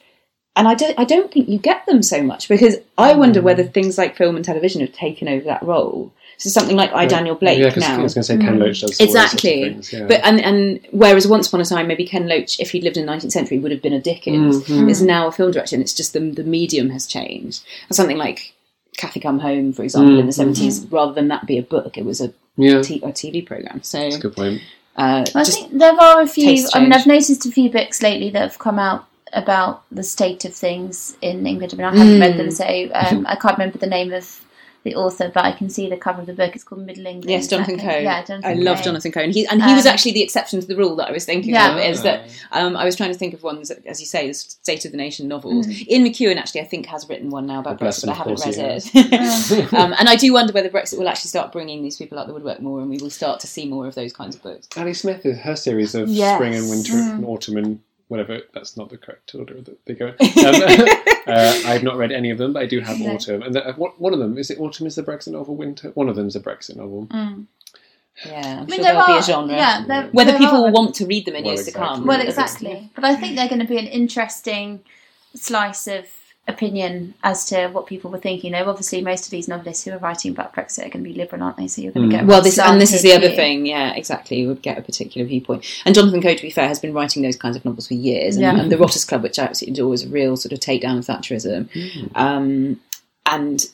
And 0.57 0.67
I 0.67 0.75
don't 0.75 0.99
I 0.99 1.05
don't 1.05 1.31
think 1.31 1.49
you 1.49 1.59
get 1.59 1.85
them 1.87 2.03
so 2.03 2.23
much 2.23 2.49
because 2.49 2.77
I 2.97 3.15
wonder 3.15 3.43
whether 3.43 3.63
things 3.63 3.99
like 3.99 4.17
film 4.17 4.37
and 4.37 4.45
television 4.45 4.81
have 4.81 4.93
taken 4.93 5.29
over 5.29 5.45
that 5.45 5.63
role. 5.63 6.13
So 6.39 6.49
something 6.51 6.77
like 6.77 6.93
I 6.93 7.07
Daniel 7.07 7.35
Blake 7.35 7.59
yeah, 7.59 7.71
'cause 7.71 7.83
now. 7.83 7.99
I 7.99 8.03
was 8.03 8.15
going 8.15 8.23
to 8.23 8.27
say 8.27 8.37
Ken 8.39 8.57
Mm. 8.57 8.61
Loach 8.61 8.81
does 8.81 8.83
all 8.83 8.89
those 8.89 8.99
sorts 8.99 9.01
of 9.01 9.07
Exactly. 9.07 9.63
things, 9.63 9.93
yeah. 9.93 10.07
But 10.07 10.21
and 10.25 10.41
and 10.41 10.81
whereas 10.93 11.27
once 11.29 11.49
upon 11.49 11.61
a 11.61 11.65
time 11.65 11.87
maybe 11.89 12.05
Ken 12.07 12.27
Loach, 12.29 12.59
if 12.61 12.71
he'd 12.73 12.85
lived 12.85 12.97
in 12.97 13.05
the 13.07 13.11
nineteenth 13.13 13.33
century, 13.33 13.59
would 13.59 13.71
have 13.71 13.81
been 13.83 13.93
a 13.93 14.01
Dickens, 14.01 14.63
Mhm. 14.65 14.91
is 14.91 15.01
now 15.03 15.27
a 15.29 15.33
film 15.33 15.51
director, 15.53 15.77
and 15.77 15.83
it's 15.83 15.95
just 15.95 16.13
the 16.15 16.21
the 16.21 16.45
medium 16.45 16.91
has 16.91 17.07
changed. 17.07 17.63
And 17.89 17.97
something 17.97 18.17
like 18.19 18.55
Cathy 18.97 19.21
Come 19.21 19.39
Home, 19.41 19.73
for 19.75 19.83
example, 19.83 20.19
in 20.19 20.27
the 20.27 20.33
Mhm. 20.33 20.37
seventies, 20.37 20.87
rather 20.91 21.13
than 21.13 21.29
that 21.29 21.47
be 21.47 21.59
a 21.59 21.63
book, 21.63 21.97
it 21.99 22.05
was 22.07 22.21
a, 22.23 22.33
yeah, 22.57 22.81
t- 22.83 23.01
a 23.03 23.13
TV 23.13 23.43
program. 23.45 23.81
So 23.83 23.99
that's 23.99 24.17
a 24.17 24.21
good 24.21 24.35
point. 24.37 24.61
uh, 24.97 25.25
I 25.35 25.45
think 25.45 25.79
there 25.79 25.93
are 26.01 26.23
a 26.23 26.27
few. 26.27 26.67
I 26.75 26.81
mean. 26.81 26.93
I've 26.95 27.07
noticed 27.07 27.45
a 27.47 27.51
few 27.51 27.69
books 27.71 28.03
lately 28.03 28.31
that 28.31 28.41
have 28.41 28.59
come 28.59 28.79
out 28.79 29.05
about 29.33 29.83
the 29.91 30.03
state 30.03 30.45
of 30.45 30.55
things 30.55 31.17
in 31.21 31.47
England. 31.47 31.73
I 31.75 31.77
mean, 31.77 31.87
I 31.87 31.97
haven't 31.97 32.21
read 32.21 32.35
Mm. 32.35 32.37
them, 32.39 32.51
so 32.51 32.65
um, 33.17 33.27
I 33.29 33.37
can't 33.37 33.59
remember 33.59 33.79
the 33.79 33.87
name 33.87 34.13
of 34.13 34.43
the 34.85 34.95
author, 34.95 35.29
but 35.35 35.45
I 35.45 35.51
can 35.51 35.69
see 35.69 35.91
the 35.91 35.97
cover 35.97 36.21
of 36.21 36.27
the 36.29 36.33
book. 36.33 36.55
It's 36.55 36.63
called 36.63 36.87
Middle 36.87 37.07
England. 37.07 37.29
Yes, 37.29 37.49
Jonathan 37.49 37.81
I. 37.81 37.83
Coe. 37.83 37.99
Yeah, 37.99 38.23
Jonathan 38.25 38.51
I 38.53 38.55
love 38.55 38.77
Coe. 38.79 38.85
Jonathan 38.85 39.11
Coe, 39.11 39.21
and 39.21 39.33
he 39.35 39.45
and 39.49 39.61
he 39.61 39.75
was 39.75 39.85
Um, 39.85 39.93
actually 39.93 40.13
the 40.13 40.23
exception 40.23 40.61
to 40.61 40.67
the 40.67 40.77
rule 40.77 40.95
that 40.95 41.09
I 41.09 41.11
was 41.13 41.25
thinking 41.25 41.55
Yeah. 41.55 41.73
of. 41.77 41.81
Is 41.91 42.03
that 42.03 42.31
um, 42.53 42.77
I 42.77 42.85
was 42.85 42.95
trying 42.95 43.11
to 43.13 43.19
think 43.19 43.35
of 43.35 43.43
ones, 43.43 43.69
that, 43.69 43.85
as 43.85 43.99
you 43.99 44.07
say, 44.07 44.29
the 44.29 44.35
State 44.35 44.85
of 44.85 44.93
the 44.93 44.97
Nation 44.97 45.27
novels. 45.27 45.67
Mm. 45.67 45.89
Ian 45.89 46.05
McEwan 46.05 46.37
actually, 46.37 46.61
I 46.61 46.67
think, 46.67 46.87
has 46.87 47.09
written 47.09 47.31
one 47.31 47.47
now 47.49 47.59
about 47.59 47.81
Brexit, 47.81 48.07
but 48.07 48.13
I 48.13 48.15
haven't 48.15 48.41
read 48.47 48.59
it. 48.59 49.73
um, 49.75 49.93
and 49.99 50.09
I 50.09 50.15
do 50.15 50.33
wonder 50.33 50.53
whether 50.53 50.69
Brexit 50.69 50.99
will 51.01 51.09
actually 51.09 51.31
start 51.31 51.51
bringing 51.51 51.83
these 51.83 51.97
people 51.97 52.17
out 52.21 52.29
the 52.29 52.33
woodwork 52.33 52.61
more, 52.63 52.79
and 52.81 52.89
we 52.89 52.99
will 52.99 53.11
start 53.11 53.41
to 53.41 53.49
see 53.49 53.67
more 53.67 53.89
of 53.89 53.97
those 53.97 54.13
kinds 54.13 54.37
of 54.37 54.43
books. 54.45 54.69
Ali 54.77 54.95
Smith, 54.95 55.25
her 55.25 55.57
series 55.57 55.97
of 55.97 56.09
Yes. 56.09 56.37
spring 56.37 56.55
and 56.55 56.71
winter 56.71 56.93
Mm. 56.93 57.15
and 57.17 57.25
autumn 57.25 57.57
and 57.57 57.81
whatever, 58.09 58.41
that's 58.55 58.77
not 58.77 58.89
the 58.91 58.97
correct 58.99 59.35
order 59.35 59.61
that 59.61 59.85
they 59.87 59.95
go 59.95 60.07
in. 60.09 60.15
Um, 61.27 61.35
uh, 61.35 61.63
I've 61.67 61.83
not 61.83 61.97
read 61.97 62.13
any 62.13 62.31
of 62.31 62.39
them, 62.39 62.53
but 62.53 62.63
I 62.63 62.67
do 62.67 62.79
have 62.79 63.01
No. 63.01 63.15
autumn. 63.15 63.43
And 63.43 63.53
the, 63.53 63.67
uh, 63.69 63.73
one 63.75 63.91
one 63.99 64.13
of 64.13 64.21
them, 64.21 64.39
is 64.39 64.49
it 64.49 64.61
autumn 64.61 64.87
is 64.87 64.95
the 64.95 65.03
Brexit 65.03 65.33
novel, 65.33 65.57
winter? 65.57 65.91
One 65.95 66.09
of 66.09 66.15
them 66.15 66.29
is 66.29 66.37
a 66.37 66.41
Brexit 66.41 66.77
novel. 66.77 67.09
Mm. 67.09 67.47
Yeah, 68.25 68.33
I'm 68.39 68.45
I 68.59 68.61
mean, 68.61 68.69
sure 68.69 68.77
there 68.85 68.93
there'll 68.95 69.07
be 69.09 69.13
are 69.15 69.19
a 69.19 69.23
genre. 69.23 69.55
Yeah, 69.57 69.85
there, 69.89 70.09
Whether 70.13 70.31
there 70.31 70.39
people 70.39 70.67
are- 70.67 70.71
want 70.71 70.95
to 70.95 71.07
read 71.07 71.25
them 71.27 71.35
in 71.35 71.43
Well, 71.45 71.55
years 71.55 71.67
exactly. 71.67 71.89
to 71.89 71.95
come. 71.97 72.07
Well, 72.07 72.21
exactly. 72.21 72.91
But 72.95 73.05
I 73.05 73.17
think 73.17 73.35
they're 73.37 73.49
going 73.49 73.61
to 73.61 73.67
be 73.67 73.77
an 73.79 73.89
interesting 73.89 74.81
slice 75.35 75.89
of 75.89 76.07
opinion 76.49 77.15
as 77.25 77.45
to 77.47 77.69
what 77.69 77.87
people 77.87 78.11
were 78.11 78.19
thinking. 78.19 78.53
Though 78.53 78.69
obviously, 78.71 79.03
most 79.03 79.25
of 79.25 79.31
these 79.31 79.49
novelists 79.49 79.85
who 79.85 79.91
are 79.93 79.99
writing 79.99 80.31
about 80.31 80.55
Brexit 80.55 80.79
are 80.87 80.91
going 80.91 81.05
to 81.05 81.11
be 81.11 81.13
liberal, 81.15 81.43
aren't 81.43 81.57
they? 81.57 81.67
So 81.67 81.83
you're 81.83 81.93
going 81.93 82.07
Mm. 82.09 82.11
to 82.13 82.17
get 82.19 82.27
Well, 82.27 82.43
this 82.43 82.59
and 82.59 82.81
this 82.81 82.93
is 82.93 83.03
the 83.03 83.13
other 83.13 83.29
view. 83.29 83.37
thing. 83.37 83.67
Yeah, 83.67 83.95
exactly. 83.95 84.39
You 84.41 84.49
would 84.49 84.63
get 84.63 84.79
a 84.79 84.83
particular 84.83 85.27
viewpoint. 85.27 85.65
And 85.85 85.95
Jonathan 85.95 86.23
Coe, 86.23 86.35
to 86.35 86.43
be 86.43 86.51
fair, 86.51 86.69
has 86.69 86.79
been 86.79 86.93
writing 86.95 87.23
those 87.23 87.37
kinds 87.37 87.57
of 87.57 87.65
novels 87.65 87.89
for 87.89 87.95
years. 87.95 88.37
And, 88.37 88.43
Yeah. 88.43 88.59
and 88.61 88.71
the 88.71 88.79
Rotters 88.79 89.05
Club, 89.05 89.23
which 89.23 89.39
I 89.39 89.45
absolutely 89.45 89.81
adore, 89.81 89.95
is 89.95 90.05
a 90.05 90.09
real 90.09 90.37
sort 90.37 90.53
of 90.53 90.61
takedown 90.61 90.99
of 90.99 91.07
Thatcherism. 91.07 91.69
Um, 92.15 92.81
and 93.27 93.67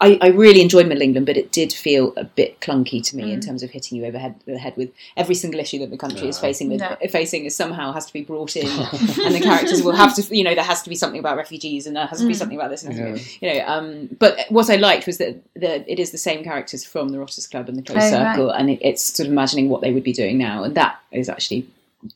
I, 0.00 0.16
I 0.22 0.28
really 0.28 0.60
enjoyed 0.60 0.86
Middle 0.86 1.02
England, 1.02 1.26
but 1.26 1.36
it 1.36 1.50
did 1.50 1.72
feel 1.72 2.12
a 2.16 2.22
bit 2.22 2.60
clunky 2.60 3.02
to 3.08 3.16
me 3.16 3.32
in 3.32 3.40
Mm. 3.40 3.46
terms 3.46 3.62
of 3.64 3.70
hitting 3.70 3.98
you 3.98 4.04
over 4.04 4.32
the 4.46 4.56
head 4.56 4.76
with 4.76 4.90
every 5.16 5.34
single 5.34 5.58
issue 5.58 5.80
that 5.80 5.90
the 5.90 5.96
country 5.98 6.28
is 6.28 6.38
facing. 6.38 6.70
With, 6.70 6.78
No. 6.80 6.96
Facing 7.10 7.46
is 7.46 7.56
somehow 7.56 7.90
has 7.92 8.06
to 8.06 8.12
be 8.12 8.22
brought 8.22 8.54
in, 8.54 8.68
and 9.24 9.34
the 9.34 9.40
characters 9.42 9.82
will 9.82 9.96
have 9.96 10.14
to. 10.14 10.36
You 10.36 10.44
know, 10.44 10.54
there 10.54 10.62
has 10.62 10.82
to 10.82 10.88
be 10.88 10.94
something 10.94 11.18
about 11.18 11.36
refugees, 11.36 11.88
and 11.88 11.96
there 11.96 12.06
has 12.06 12.20
to 12.20 12.26
be 12.28 12.32
Mm. 12.32 12.36
something 12.36 12.56
about 12.56 12.70
this. 12.70 12.84
And 12.84 12.96
there 12.96 13.06
has 13.08 13.20
to 13.34 13.40
be- 13.40 13.46
you 13.46 13.54
know 13.54 13.66
um 13.66 14.08
but 14.20 14.38
what 14.50 14.70
i 14.70 14.76
liked 14.76 15.06
was 15.06 15.18
that 15.18 15.42
the, 15.54 15.90
it 15.92 15.98
is 15.98 16.12
the 16.12 16.18
same 16.18 16.44
characters 16.44 16.84
from 16.84 17.08
the 17.08 17.18
rotters 17.18 17.46
club 17.48 17.68
and 17.68 17.76
the 17.76 17.82
close 17.82 18.04
Oh, 18.04 18.10
circle 18.10 18.50
and 18.50 18.70
it, 18.70 18.78
it's 18.82 19.02
sort 19.02 19.26
of 19.26 19.32
imagining 19.32 19.68
what 19.68 19.80
they 19.80 19.92
would 19.92 20.04
be 20.04 20.12
doing 20.12 20.38
now 20.38 20.62
and 20.62 20.74
that 20.76 21.00
is 21.10 21.28
actually 21.28 21.66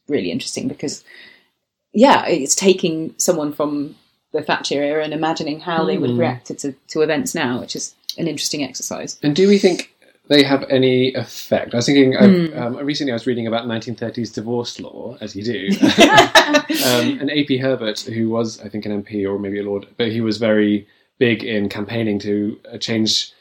really 0.08 0.30
interesting 0.30 0.68
because 0.68 1.02
yeah 1.92 2.24
it's 2.26 2.54
taking 2.54 3.14
someone 3.18 3.52
from 3.52 3.96
the 4.32 4.42
thatcher 4.42 4.82
era 4.82 5.04
and 5.04 5.12
imagining 5.12 5.60
how 5.60 5.84
they 5.84 5.98
would 5.98 6.10
have 6.10 6.16
Mm. 6.18 6.20
reacted 6.20 6.58
to, 6.60 6.72
to 6.88 7.00
events 7.02 7.34
now 7.34 7.60
which 7.60 7.76
is 7.76 7.94
an 8.18 8.26
interesting 8.28 8.62
exercise 8.64 9.18
And 9.22 9.34
do 9.36 9.48
we 9.48 9.58
think 9.58 9.88
they 10.28 10.42
have 10.44 10.64
any 10.70 11.12
effect? 11.14 11.74
I 11.74 11.78
was 11.78 11.86
thinking, 11.86 12.14
Hmm. 12.14 12.58
um, 12.58 12.76
recently 12.76 13.12
I 13.12 13.14
was 13.14 13.26
reading 13.26 13.46
about 13.46 13.66
1930s 13.66 14.32
divorce 14.32 14.78
law, 14.80 15.16
as 15.20 15.34
you 15.36 15.42
do. 15.42 15.68
um, 16.86 17.18
and 17.20 17.30
AP 17.30 17.58
Herbert, 17.60 18.00
who 18.00 18.30
was, 18.30 18.60
I 18.60 18.68
think, 18.68 18.86
an 18.86 19.02
MP 19.02 19.28
or 19.28 19.38
maybe 19.38 19.58
a 19.58 19.62
lord, 19.62 19.86
but 19.98 20.08
he 20.12 20.20
was 20.20 20.38
very 20.38 20.86
big 21.18 21.42
in 21.44 21.68
campaigning 21.68 22.18
to 22.20 22.58
uh, 22.72 22.78
change 22.78 23.32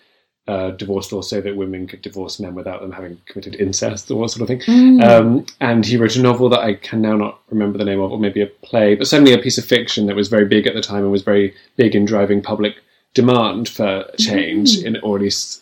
uh, 0.47 0.71
divorce 0.71 1.11
law 1.11 1.21
so 1.21 1.39
that 1.39 1.55
women 1.55 1.85
could 1.87 2.01
divorce 2.01 2.39
men 2.39 2.55
without 2.55 2.81
them 2.81 2.91
having 2.91 3.17
committed 3.25 3.55
incest 3.55 4.09
or 4.09 4.15
what 4.19 4.31
sort 4.31 4.41
of 4.41 4.47
thing. 4.47 4.61
Hmm. 4.61 5.01
Um, 5.01 5.45
and 5.59 5.85
he 5.85 5.97
wrote 5.97 6.15
a 6.15 6.21
novel 6.21 6.49
that 6.49 6.59
I 6.61 6.73
can 6.73 7.01
now 7.01 7.15
not 7.15 7.39
remember 7.49 7.77
the 7.77 7.85
name 7.85 7.99
of, 8.01 8.11
or 8.11 8.19
maybe 8.19 8.41
a 8.41 8.47
play, 8.47 8.95
but 8.95 9.07
certainly 9.07 9.33
a 9.33 9.37
piece 9.37 9.57
of 9.57 9.65
fiction 9.65 10.07
that 10.07 10.15
was 10.15 10.29
very 10.29 10.45
big 10.45 10.65
at 10.67 10.73
the 10.73 10.81
time 10.81 11.03
and 11.03 11.11
was 11.11 11.21
very 11.21 11.53
big 11.77 11.95
in 11.95 12.05
driving 12.05 12.41
public 12.41 12.75
demand 13.13 13.69
for 13.69 14.05
change, 14.17 14.77
in, 14.79 14.97
or 15.03 15.17
at 15.17 15.21
least 15.21 15.61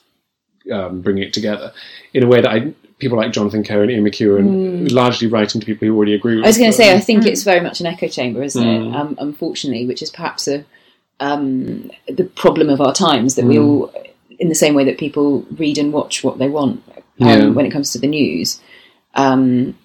um, 0.71 1.01
bringing 1.01 1.23
it 1.23 1.33
together 1.33 1.73
in 2.13 2.23
a 2.23 2.27
way 2.27 2.39
that 2.41 2.49
I, 2.49 2.73
people 2.99 3.17
like 3.17 3.31
Jonathan 3.33 3.63
Coe 3.63 3.81
and 3.81 3.91
Ian 3.91 4.05
McEwan 4.05 4.91
largely 4.91 5.27
writing 5.27 5.59
to 5.59 5.65
people 5.65 5.87
who 5.87 5.95
already 5.95 6.13
agree 6.13 6.35
with. 6.35 6.45
I 6.45 6.47
was 6.47 6.57
going 6.57 6.69
to 6.71 6.77
say, 6.77 6.93
I 6.93 6.99
think 6.99 7.23
Mm. 7.23 7.27
it's 7.27 7.43
very 7.43 7.59
much 7.59 7.79
an 7.79 7.85
echo 7.85 8.07
chamber, 8.07 8.43
isn't 8.43 8.63
Mm. 8.63 8.89
it? 8.89 8.95
Um, 8.95 9.15
unfortunately, 9.19 9.85
which 9.87 10.01
is 10.01 10.09
perhaps 10.09 10.47
a 10.47 10.63
um, 11.21 11.91
the 12.07 12.23
problem 12.23 12.69
of 12.69 12.79
our 12.79 12.93
times 12.93 13.35
that 13.35 13.43
we 13.45 13.55
Mm. 13.55 13.63
all, 13.65 13.93
in 14.39 14.49
the 14.49 14.55
same 14.55 14.73
way 14.73 14.83
that 14.85 14.97
people 14.97 15.45
read 15.57 15.77
and 15.77 15.91
watch 15.93 16.23
what 16.23 16.37
they 16.39 16.49
want 16.49 16.81
um, 16.95 17.03
Yeah. 17.27 17.49
when 17.49 17.65
it 17.65 17.71
comes 17.71 17.91
to 17.91 17.99
the 17.99 18.07
news, 18.07 18.59
um, 19.15 19.75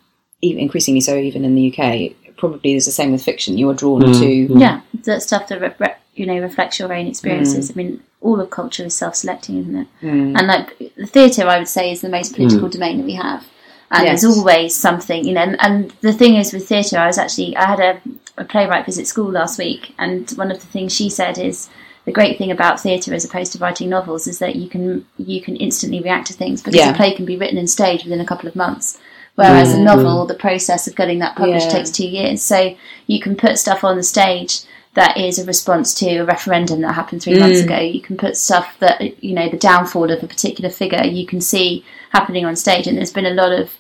even 0.43 0.61
increasingly 0.61 1.01
so, 1.01 1.17
even 1.17 1.45
in 1.45 1.55
the 1.55 1.73
UK. 1.77 2.13
Probably 2.37 2.75
is 2.75 2.85
the 2.85 2.93
same 2.93 3.13
with 3.13 3.23
fiction. 3.23 3.57
You 3.59 3.71
are 3.71 3.75
drawn 3.75 4.03
Mm. 4.03 4.19
to 4.21 4.59
Yeah, 4.59 4.81
that 5.05 5.23
stuff 5.23 5.49
that 5.49 5.61
re- 5.61 5.75
re- 5.79 5.95
you 6.15 6.27
know 6.27 6.39
reflects 6.39 6.79
your 6.79 6.93
own 6.93 7.07
experiences. 7.07 7.71
I 7.71 7.75
mean, 7.75 8.01
all 8.21 8.41
of 8.41 8.51
culture 8.51 8.85
is 8.85 8.95
self-selecting, 8.95 9.59
isn't 9.61 9.77
it? 9.77 9.87
Mm. 10.03 10.39
And 10.39 10.47
like 10.47 10.77
the 10.97 11.07
theatre, 11.07 11.47
I 11.47 11.59
would 11.59 11.69
say, 11.69 11.91
is 11.93 12.01
the 12.01 12.09
most 12.09 12.35
political 12.35 12.69
domain 12.69 12.99
that 12.99 13.07
we 13.07 13.15
have. 13.15 13.47
And 13.91 14.05
Yes. 14.07 14.23
there's 14.23 14.37
always 14.37 14.75
something, 14.75 15.25
you 15.25 15.33
know. 15.35 15.43
And, 15.43 15.57
and 15.61 15.93
the 16.01 16.13
thing 16.13 16.35
is 16.37 16.53
with 16.53 16.69
theatre, 16.69 16.99
I 16.99 17.07
was 17.07 17.19
actually 17.19 17.57
I 17.57 17.67
had 17.67 17.81
a, 17.81 18.01
a 18.37 18.45
playwright 18.45 18.85
visit 18.87 19.07
school 19.07 19.31
last 19.31 19.59
week, 19.59 19.95
and 19.99 20.29
one 20.33 20.51
of 20.51 20.59
the 20.61 20.67
things 20.67 20.93
she 20.95 21.09
said 21.09 21.39
is 21.39 21.69
the 22.05 22.13
great 22.13 22.37
thing 22.39 22.51
about 22.51 22.81
theatre 22.81 23.15
as 23.15 23.25
opposed 23.25 23.53
to 23.53 23.59
writing 23.59 23.89
novels 23.89 24.27
is 24.27 24.39
that 24.39 24.57
you 24.57 24.69
can 24.69 25.07
you 25.19 25.41
can 25.41 25.57
instantly 25.57 26.01
react 26.01 26.27
to 26.29 26.33
things 26.35 26.61
because 26.61 26.75
Yeah. 26.77 26.91
a 26.91 26.95
play 26.95 27.15
can 27.15 27.25
be 27.25 27.37
written 27.37 27.59
and 27.59 27.69
staged 27.71 28.05
within 28.05 28.21
a 28.21 28.27
couple 28.27 28.49
of 28.49 28.57
months. 28.57 28.99
Whereas 29.37 29.75
a 29.75 29.81
novel, 29.83 30.27
the 30.27 30.35
process 30.35 30.87
of 30.87 30.95
getting 30.95 31.19
that 31.19 31.35
published 31.35 31.67
Yeah. 31.67 31.73
takes 31.79 31.91
two 31.91 32.07
years. 32.07 32.41
So 32.43 32.75
you 33.09 33.21
can 33.21 33.35
put 33.35 33.59
stuff 33.59 33.83
on 33.83 33.97
the 33.97 34.03
stage 34.05 34.61
that 34.95 35.17
is 35.17 35.41
a 35.41 35.45
response 35.45 35.93
to 35.95 36.19
a 36.19 36.25
referendum 36.25 36.81
that 36.83 36.93
happened 36.95 37.21
three 37.21 37.37
months 37.39 37.61
Mm. 37.61 37.65
ago. 37.65 37.81
You 37.81 38.01
can 38.01 38.17
put 38.17 38.37
stuff 38.37 38.77
that 38.79 39.25
you 39.25 39.35
know 39.35 39.49
the 39.49 39.57
downfall 39.57 40.11
of 40.13 40.23
a 40.23 40.27
particular 40.29 40.71
figure 40.71 41.03
you 41.05 41.27
can 41.27 41.41
see 41.41 41.85
happening 42.11 42.45
on 42.45 42.55
stage, 42.55 42.87
and 42.87 42.97
there's 42.97 43.13
been 43.13 43.27
a 43.27 43.31
lot 43.43 43.51
of 43.53 43.71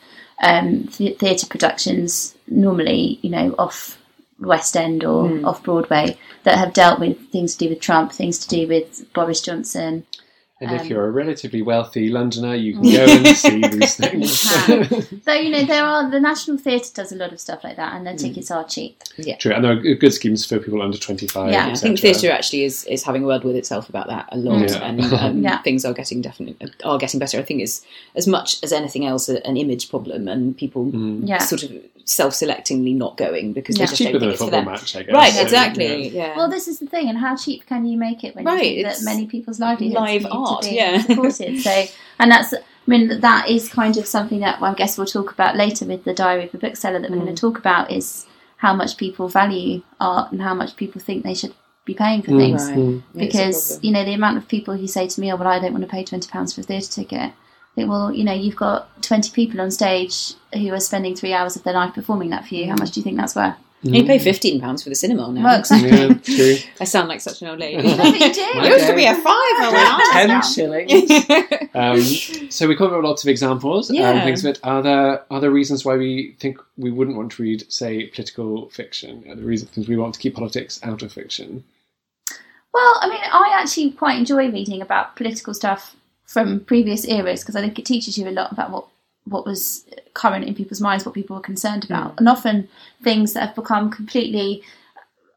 um, 0.43 0.89
th- 0.89 1.17
theatre 1.19 1.47
productions 1.47 2.35
normally, 2.49 3.21
you 3.23 3.31
know, 3.31 3.55
off 3.57 3.97
West 4.41 4.77
End 4.77 5.05
or 5.05 5.29
Mm. 5.29 5.47
off 5.47 5.63
Broadway 5.63 6.17
that 6.43 6.59
have 6.59 6.73
dealt 6.73 7.01
with 7.01 7.31
things 7.31 7.55
to 7.57 7.65
do 7.65 7.71
with 7.71 7.81
Trump, 7.81 8.13
things 8.13 8.39
to 8.39 8.49
do 8.49 8.67
with 8.69 9.13
Boris 9.13 9.41
Johnson. 9.41 10.05
And 10.65 10.73
Um, 10.79 10.85
if 10.85 10.91
you're 10.91 11.05
a 11.07 11.11
relatively 11.11 11.63
wealthy 11.63 12.09
Londoner, 12.09 12.55
you 12.55 12.75
can 12.75 12.83
go 12.83 13.05
and 13.05 13.27
see 13.45 13.61
these 13.61 13.97
things. 13.97 14.41
So 15.25 15.33
you 15.33 15.51
know 15.51 15.65
there 15.65 15.85
are 15.85 16.11
the 16.11 16.21
National 16.21 16.57
Theatre 16.59 16.91
does 16.95 17.13
a 17.13 17.17
lot 17.17 17.33
of 17.33 17.41
stuff 17.41 17.63
like 17.65 17.77
that, 17.77 17.93
and 17.95 18.03
Mm. 18.03 18.05
their 18.05 18.17
tickets 18.17 18.51
are 18.51 18.65
cheap. 18.65 19.03
Yeah, 19.17 19.37
True, 19.37 19.53
and 19.55 19.65
there 19.65 19.73
are 19.73 19.95
good 19.95 20.13
schemes 20.13 20.45
for 20.47 20.59
people 20.59 20.83
under 20.83 20.99
25. 20.99 21.51
Yeah. 21.53 21.69
I 21.69 21.75
think 21.75 21.99
theatre 22.01 22.31
actually 22.31 22.65
is, 22.65 22.85
is 22.85 23.03
having 23.03 23.25
a 23.25 23.27
word 23.27 23.45
with 23.45 23.57
itself 23.57 23.89
about 23.89 24.09
that 24.09 24.27
a 24.33 24.37
lot, 24.37 24.69
Yeah. 24.71 24.85
and 24.89 25.01
um, 25.15 25.43
Yeah. 25.47 25.63
things 25.63 25.85
are 25.85 25.93
getting 25.95 26.21
definitely 26.23 26.57
are 26.85 26.99
getting 26.99 27.19
better. 27.21 27.39
I 27.39 27.43
think 27.43 27.61
it's 27.63 27.85
as 28.17 28.27
much 28.27 28.63
as 28.63 28.73
anything 28.73 29.05
else 29.07 29.29
a- 29.29 29.45
an 29.47 29.57
image 29.57 29.89
problem, 29.91 30.29
and 30.29 30.57
people 30.57 30.87
Mm. 30.87 31.29
Yeah. 31.29 31.39
sort 31.39 31.63
of 31.63 31.71
self-selectingly 32.07 32.93
not 32.93 33.17
going 33.17 33.53
because 33.55 33.77
Yeah. 33.79 33.87
they 33.87 33.91
just 33.91 33.99
cheaper 33.99 34.13
don't 34.19 34.21
than 34.21 34.29
think 34.29 34.31
a 34.31 34.33
it's 34.35 34.39
for 34.39 34.45
football 34.47 34.61
them. 34.65 34.73
match, 34.73 34.97
I 34.97 35.03
guess. 35.05 35.15
Right, 35.15 35.33
So, 35.33 35.41
exactly. 35.43 36.09
yeah. 36.09 36.27
Yeah. 36.27 36.37
Well, 36.37 36.51
this 36.51 36.69
is 36.69 36.79
the 36.79 36.87
thing, 36.87 37.09
and 37.09 37.19
how 37.19 37.35
cheap 37.37 37.67
can 37.67 37.87
you 37.87 37.97
make 37.97 38.25
it 38.25 38.35
when 38.37 38.45
Right, 38.45 38.77
you 38.77 38.85
think 38.85 38.89
that 38.99 39.05
many 39.05 39.25
people's 39.27 39.59
livelihoods 39.59 39.95
live 39.99 40.23
need 40.23 40.31
yeah. 40.63 40.99
supported? 41.03 41.61
So, 41.61 41.85
and 42.19 42.31
that's, 42.31 42.53
I 42.55 42.59
mean, 42.87 43.09
that- 43.09 43.21
that 43.23 43.49
is 43.49 43.69
kind 43.69 43.97
of 43.97 44.07
something 44.07 44.41
that 44.41 44.61
I 44.63 44.75
guess 44.75 44.97
we'll 44.97 45.07
talk 45.07 45.33
about 45.33 45.57
later 45.57 45.85
with 45.87 46.05
the 46.05 46.15
Diary 46.15 46.45
of 46.47 46.55
a 46.55 46.59
Bookseller 46.59 47.01
that 47.01 47.11
we're 47.11 47.17
Mm. 47.17 47.25
going 47.25 47.35
to 47.35 47.41
talk 47.41 47.59
about 47.59 47.91
is 47.91 48.27
how 48.59 48.73
much 48.75 48.97
people 48.97 49.29
value 49.29 49.83
art 50.01 50.33
and 50.33 50.41
how 50.43 50.55
much 50.55 50.77
people 50.77 51.01
think 51.01 51.23
they 51.25 51.35
should 51.35 51.55
be 51.85 51.93
paying 51.95 52.23
for 52.23 52.31
Mm, 52.31 52.39
things. 52.39 52.71
Right. 52.71 53.03
Because 53.15 53.79
you 53.83 53.91
know 53.93 54.05
the 54.05 54.15
amount 54.15 54.39
of 54.39 54.49
people 54.49 54.75
who 54.77 54.87
say 54.87 55.07
to 55.07 55.21
me, 55.21 55.31
"Oh, 55.33 55.37
well, 55.37 55.49
I 55.49 55.59
don't 55.59 55.73
want 55.73 55.85
to 55.85 55.91
pay 55.91 56.03
twenty 56.05 56.31
pounds 56.31 56.55
for 56.55 56.63
a 56.63 56.65
theatre 56.65 56.91
ticket." 56.91 57.21
I 57.21 57.33
think, 57.75 57.91
well, 57.91 58.11
you 58.13 58.25
know, 58.25 58.33
you've 58.33 58.57
got 58.57 59.03
twenty 59.03 59.31
people 59.33 59.61
on 59.61 59.71
stage 59.71 60.35
who 60.55 60.73
are 60.73 60.81
spending 60.81 61.15
three 61.15 61.35
hours 61.35 61.57
of 61.57 61.63
their 61.65 61.75
life 61.75 61.93
performing 61.95 62.31
that 62.31 62.47
for 62.47 62.55
you. 62.55 62.67
How 62.69 62.77
much 62.79 62.93
do 62.93 63.01
you 63.01 63.05
think 63.05 63.17
that's 63.19 63.35
worth? 63.37 63.55
You 63.85 64.05
pay 64.05 64.19
fifteen 64.19 64.61
pounds 64.61 64.83
for 64.83 64.89
the 64.89 64.95
cinema 64.95 65.31
now. 65.31 65.45
Well, 65.45 65.59
exactly. 65.61 65.91
Yeah, 65.91 66.15
true. 66.19 66.57
I 66.81 66.85
sound 66.85 67.09
like 67.09 67.21
such 67.21 67.43
an 67.43 67.49
old 67.49 67.59
lady. 67.61 67.83
No, 67.97 68.05
you 68.05 68.19
do. 68.33 68.41
It 68.41 68.69
used 68.73 68.87
to 68.87 68.95
be 68.95 69.05
a 69.05 69.15
fiver 69.15 69.73
when 69.73 69.87
I 69.87 70.11
Ten 70.13 70.37
was 70.37 70.55
shillings. 70.55 71.71
Um, 71.75 72.51
so 72.51 72.69
we 72.69 72.77
covered 72.77 73.03
lots 73.03 73.25
of 73.25 73.29
examples 73.29 73.91
Yeah. 73.91 74.11
and 74.11 74.23
things. 74.23 74.43
But 74.43 74.61
are 74.63 74.81
there 74.83 75.25
are 75.31 75.41
there 75.41 75.51
reasons 75.51 75.85
why 75.85 75.97
we 75.97 76.37
think 76.39 76.59
we 76.77 76.91
wouldn't 76.91 77.17
want 77.17 77.33
to 77.33 77.43
read, 77.43 77.71
say, 77.73 78.07
political 78.07 78.69
fiction? 78.71 79.25
Are 79.29 79.35
there 79.35 79.45
reasons 79.45 79.89
we 79.89 79.97
want 79.97 80.15
to 80.15 80.21
keep 80.21 80.35
politics 80.37 80.79
out 80.83 81.03
of 81.03 81.13
fiction? 81.13 81.65
Well, 82.73 82.99
I 83.01 83.09
mean, 83.09 83.21
I 83.23 83.53
actually 83.61 83.93
quite 83.93 84.19
enjoy 84.19 84.51
reading 84.51 84.83
about 84.83 85.17
political 85.17 85.53
stuff 85.55 85.95
from 86.27 86.61
previous 86.61 87.05
eras 87.05 87.41
because 87.41 87.55
I 87.57 87.61
think 87.61 87.79
it 87.79 87.85
teaches 87.87 88.17
you 88.19 88.29
a 88.29 88.31
lot 88.31 88.51
about 88.51 88.71
what 88.71 88.87
what 89.27 89.47
was 89.47 89.85
current 90.13 90.45
in 90.45 90.55
people's 90.55 90.81
minds, 90.81 91.05
what 91.05 91.15
people 91.15 91.37
were 91.37 91.43
concerned 91.43 91.85
about, 91.85 92.15
and 92.19 92.29
often 92.29 92.69
things 93.03 93.33
that 93.33 93.47
have 93.47 93.55
become 93.55 93.91
completely 93.91 94.63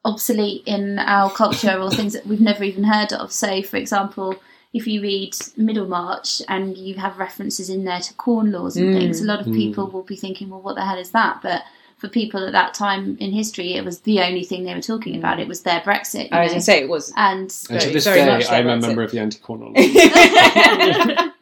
obsolete 0.05 0.63
in 0.65 0.99
our 0.99 1.29
culture 1.31 1.77
or 1.79 1.91
things 1.91 2.13
that 2.13 2.25
we've 2.25 2.41
never 2.41 2.63
even 2.63 2.83
heard 2.83 3.11
of. 3.13 3.31
So, 3.31 3.61
for 3.61 3.77
example, 3.77 4.35
if 4.73 4.87
you 4.87 5.01
read 5.01 5.35
Middlemarch 5.57 6.41
and 6.47 6.77
you 6.77 6.95
have 6.95 7.17
references 7.17 7.69
in 7.69 7.83
there 7.83 7.99
to 7.99 8.13
corn 8.13 8.51
laws 8.51 8.77
and 8.77 8.87
Mm. 8.89 8.93
things, 8.93 9.21
a 9.21 9.25
lot 9.25 9.39
of 9.39 9.47
Mm. 9.47 9.55
people 9.55 9.87
will 9.87 10.03
be 10.03 10.15
thinking, 10.15 10.49
well, 10.49 10.61
what 10.61 10.75
the 10.75 10.85
hell 10.85 10.97
is 10.97 11.11
that? 11.11 11.39
But 11.41 11.63
for 11.97 12.07
people 12.07 12.45
at 12.45 12.51
that 12.53 12.73
time 12.75 13.17
in 13.19 13.31
history, 13.31 13.73
it 13.73 13.83
was 13.83 14.01
the 14.01 14.19
only 14.21 14.43
thing 14.43 14.63
they 14.65 14.73
were 14.75 14.81
talking 14.81 15.15
about. 15.17 15.39
It 15.39 15.47
was 15.47 15.61
their 15.63 15.79
Brexit. 15.81 16.25
you 16.25 16.37
I 16.37 16.41
was 16.43 16.49
going 16.51 16.59
to 16.59 16.65
say 16.65 16.79
it 16.79 16.89
was. 16.89 17.11
And, 17.15 17.51
and 17.69 17.81
to 17.81 17.89
this 17.89 18.03
very 18.03 18.19
day, 18.21 18.27
much 18.27 18.49
I'm 18.51 18.67
a 18.67 18.77
member 18.77 19.01
of 19.01 19.11
the 19.11 19.19
anti-corn 19.19 19.73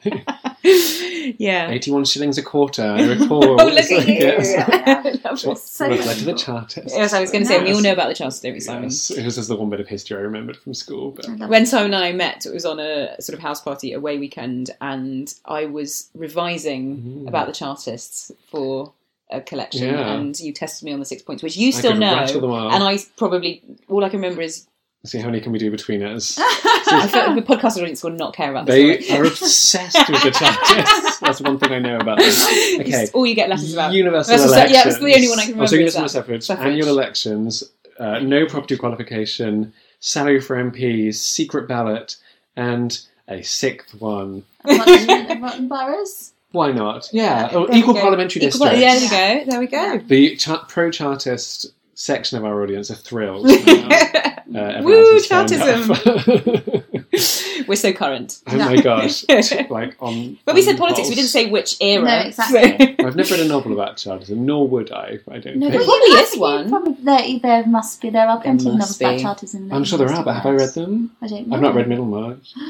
yeah. 1.38 1.70
81 1.70 2.06
shillings 2.06 2.38
a 2.38 2.44
quarter, 2.44 2.84
I 2.84 3.04
recall. 3.18 3.60
Oh, 3.62 3.66
look 3.66 3.92
at 3.92 4.08
you! 4.08 4.14
Yes. 4.14 4.54
I 5.26 5.30
love 5.30 5.42
this. 5.42 5.64
So 5.70 5.88
Reflected 5.90 6.26
the 6.26 6.32
cool. 6.32 6.38
Chartist. 6.38 6.96
Yes, 6.96 7.14
I 7.14 7.20
was 7.22 7.32
going 7.32 7.44
to 7.44 7.48
say 7.48 7.62
we 7.64 7.74
all 7.74 7.82
know 7.82 7.94
about 7.94 8.08
the 8.10 8.16
Charters, 8.16 8.40
don't 8.40 8.54
we, 8.54 8.60
Simon? 8.60 8.84
Yes, 8.84 9.12
it 9.12 9.26
was 9.26 9.36
just 9.36 9.48
the 9.50 9.56
one 9.56 9.70
bit 9.70 9.80
of 9.80 9.88
history 9.88 10.18
I 10.18 10.22
remembered 10.22 10.58
from 10.58 10.74
school. 10.74 11.12
But 11.12 11.28
When 11.50 11.66
Simon 11.66 11.94
and 11.94 12.04
I 12.04 12.12
met, 12.14 12.46
it 12.46 12.54
was 12.54 12.66
on 12.66 12.80
a 12.80 13.20
sort 13.22 13.34
of 13.38 13.42
house 13.42 13.62
party 13.62 13.94
away 13.94 14.18
weekend, 14.18 14.72
and 14.82 15.34
I 15.46 15.66
was 15.66 16.10
revising 16.16 16.98
Mhm. 16.98 17.28
about 17.28 17.48
the 17.48 17.54
Chartists 17.54 18.32
for 18.50 18.94
a 19.32 19.42
collection, 19.42 19.88
Yeah. 19.90 20.14
and 20.14 20.40
you 20.40 20.54
tested 20.54 20.86
me 20.86 20.94
on 20.94 21.00
the 21.00 21.06
six 21.06 21.22
points, 21.24 21.42
which 21.44 21.58
you 21.58 21.72
still 21.72 21.92
could 21.92 22.00
know. 22.02 22.26
them 22.28 22.44
off. 22.52 22.74
And 22.74 22.84
I 22.84 23.00
probably 23.18 23.64
all 23.90 24.04
I 24.04 24.10
can 24.10 24.20
remember 24.22 24.42
is 24.42 24.68
see 25.06 25.20
how 25.20 25.28
many 25.28 25.40
can 25.40 25.52
we 25.52 25.60
do 25.60 25.70
between 25.70 26.02
us. 26.02 26.38
I 26.40 27.08
feel 27.08 27.28
like 27.34 27.36
the 27.46 27.54
podcast 27.56 27.78
audience 27.80 28.04
will 28.04 28.12
not 28.12 28.36
care 28.36 28.50
about 28.52 28.66
this. 28.66 28.76
They 28.76 29.02
story. 29.02 29.20
are 29.20 29.26
obsessed 29.26 30.10
with 30.10 30.24
the 30.24 30.32
Chartists. 30.32 31.20
That's 31.22 31.42
one 31.42 31.60
thing 31.60 31.72
I 31.72 31.80
know 31.80 31.98
about 31.98 32.18
them. 32.20 32.28
Okay. 32.28 32.84
It's 33.04 33.12
all 33.12 33.26
you 33.26 33.36
get 33.36 33.50
letters 33.50 33.74
about. 33.74 33.94
Universal 33.94 34.32
That's 34.38 34.44
the- 34.50 34.50
elections. 34.58 34.76
yeah, 34.76 34.84
that's 34.84 34.98
the 35.00 35.14
only 35.16 35.30
one 35.30 35.40
I 35.40 35.42
can 35.44 35.52
remember 35.52 35.62
Also, 35.64 35.76
is 35.76 35.80
universal 35.80 36.02
that. 36.04 36.10
suffrage, 36.10 36.44
Suffrage. 36.44 36.68
annual 36.68 36.88
elections, 36.90 37.64
uh, 38.00 38.20
no 38.20 38.46
property 38.48 38.78
qualification, 38.78 39.74
salary 40.00 40.40
for 40.42 40.56
MPs, 40.56 41.16
secret 41.16 41.68
ballot, 41.68 42.18
and 42.56 43.00
a 43.28 43.42
sixth 43.44 44.00
one. 44.02 44.44
Rotten, 44.68 45.42
rotten 45.42 45.68
boroughs. 45.68 46.32
Why 46.56 46.72
not? 46.72 47.10
Yeah. 47.12 47.50
Oh, 47.52 47.68
equal 47.74 47.94
go. 47.94 48.02
parliamentary 48.02 48.42
Equal 48.44 48.62
par- 48.62 48.72
districts. 48.76 49.10
There 49.12 49.40
we 49.40 49.44
go. 49.46 49.52
There 49.52 49.60
we 49.60 49.68
go. 49.68 49.98
The 50.08 50.36
cha- 50.38 50.64
pro-Chartist 50.68 51.68
section 51.94 52.38
of 52.38 52.46
our 52.46 52.62
audience 52.64 52.90
are 52.92 52.96
thrilled. 52.96 53.48
Uh, 54.56 54.80
Woo, 54.84 54.94
else 54.94 55.28
has 55.28 55.50
turned 55.50 55.50
Chartism. 55.50 56.84
We're 57.68 57.76
so 57.76 57.92
current. 57.94 58.42
oh 58.48 58.58
my 58.58 58.76
gosh! 58.80 59.26
like 59.72 59.96
on. 60.00 60.38
But 60.46 60.54
we 60.54 60.62
said 60.62 60.78
politics. 60.78 61.08
pulse. 61.08 61.10
We 61.10 61.16
didn't 61.16 61.30
say 61.30 61.50
which 61.50 61.78
era. 61.82 62.04
No, 62.06 62.20
exactly. 62.28 62.96
I've 63.04 63.16
never 63.16 63.34
read 63.36 63.40
a 63.44 63.48
novel 63.48 63.74
about 63.74 63.98
Chartism, 63.98 64.46
nor 64.46 64.68
would 64.68 64.92
I. 64.92 65.18
I 65.32 65.40
don't 65.40 65.58
No, 65.58 65.72
think. 65.72 65.82
but 65.82 65.86
probably 65.86 66.08
is 66.22 66.38
one. 66.38 66.70
Probably, 66.70 66.94
there, 67.04 67.40
there 67.40 67.66
must 67.68 68.00
be. 68.02 68.12
There 68.12 68.28
are 68.28 68.40
plenty 68.40 68.68
of 68.70 68.76
novels 68.76 68.98
be. 69.00 69.06
about 69.06 69.20
chartism. 69.20 69.72
I'm 69.74 69.84
sure 69.84 69.98
there 69.98 70.12
are, 70.12 70.24
but 70.24 70.34
have 70.36 70.46
I 70.46 70.52
read 70.52 70.74
them? 70.76 71.12
I 71.24 71.28
don't 71.28 71.48
know. 71.48 71.56
I've 71.56 71.62
not 71.64 71.74
read 71.76 71.90
Middlemarch. 71.90 72.54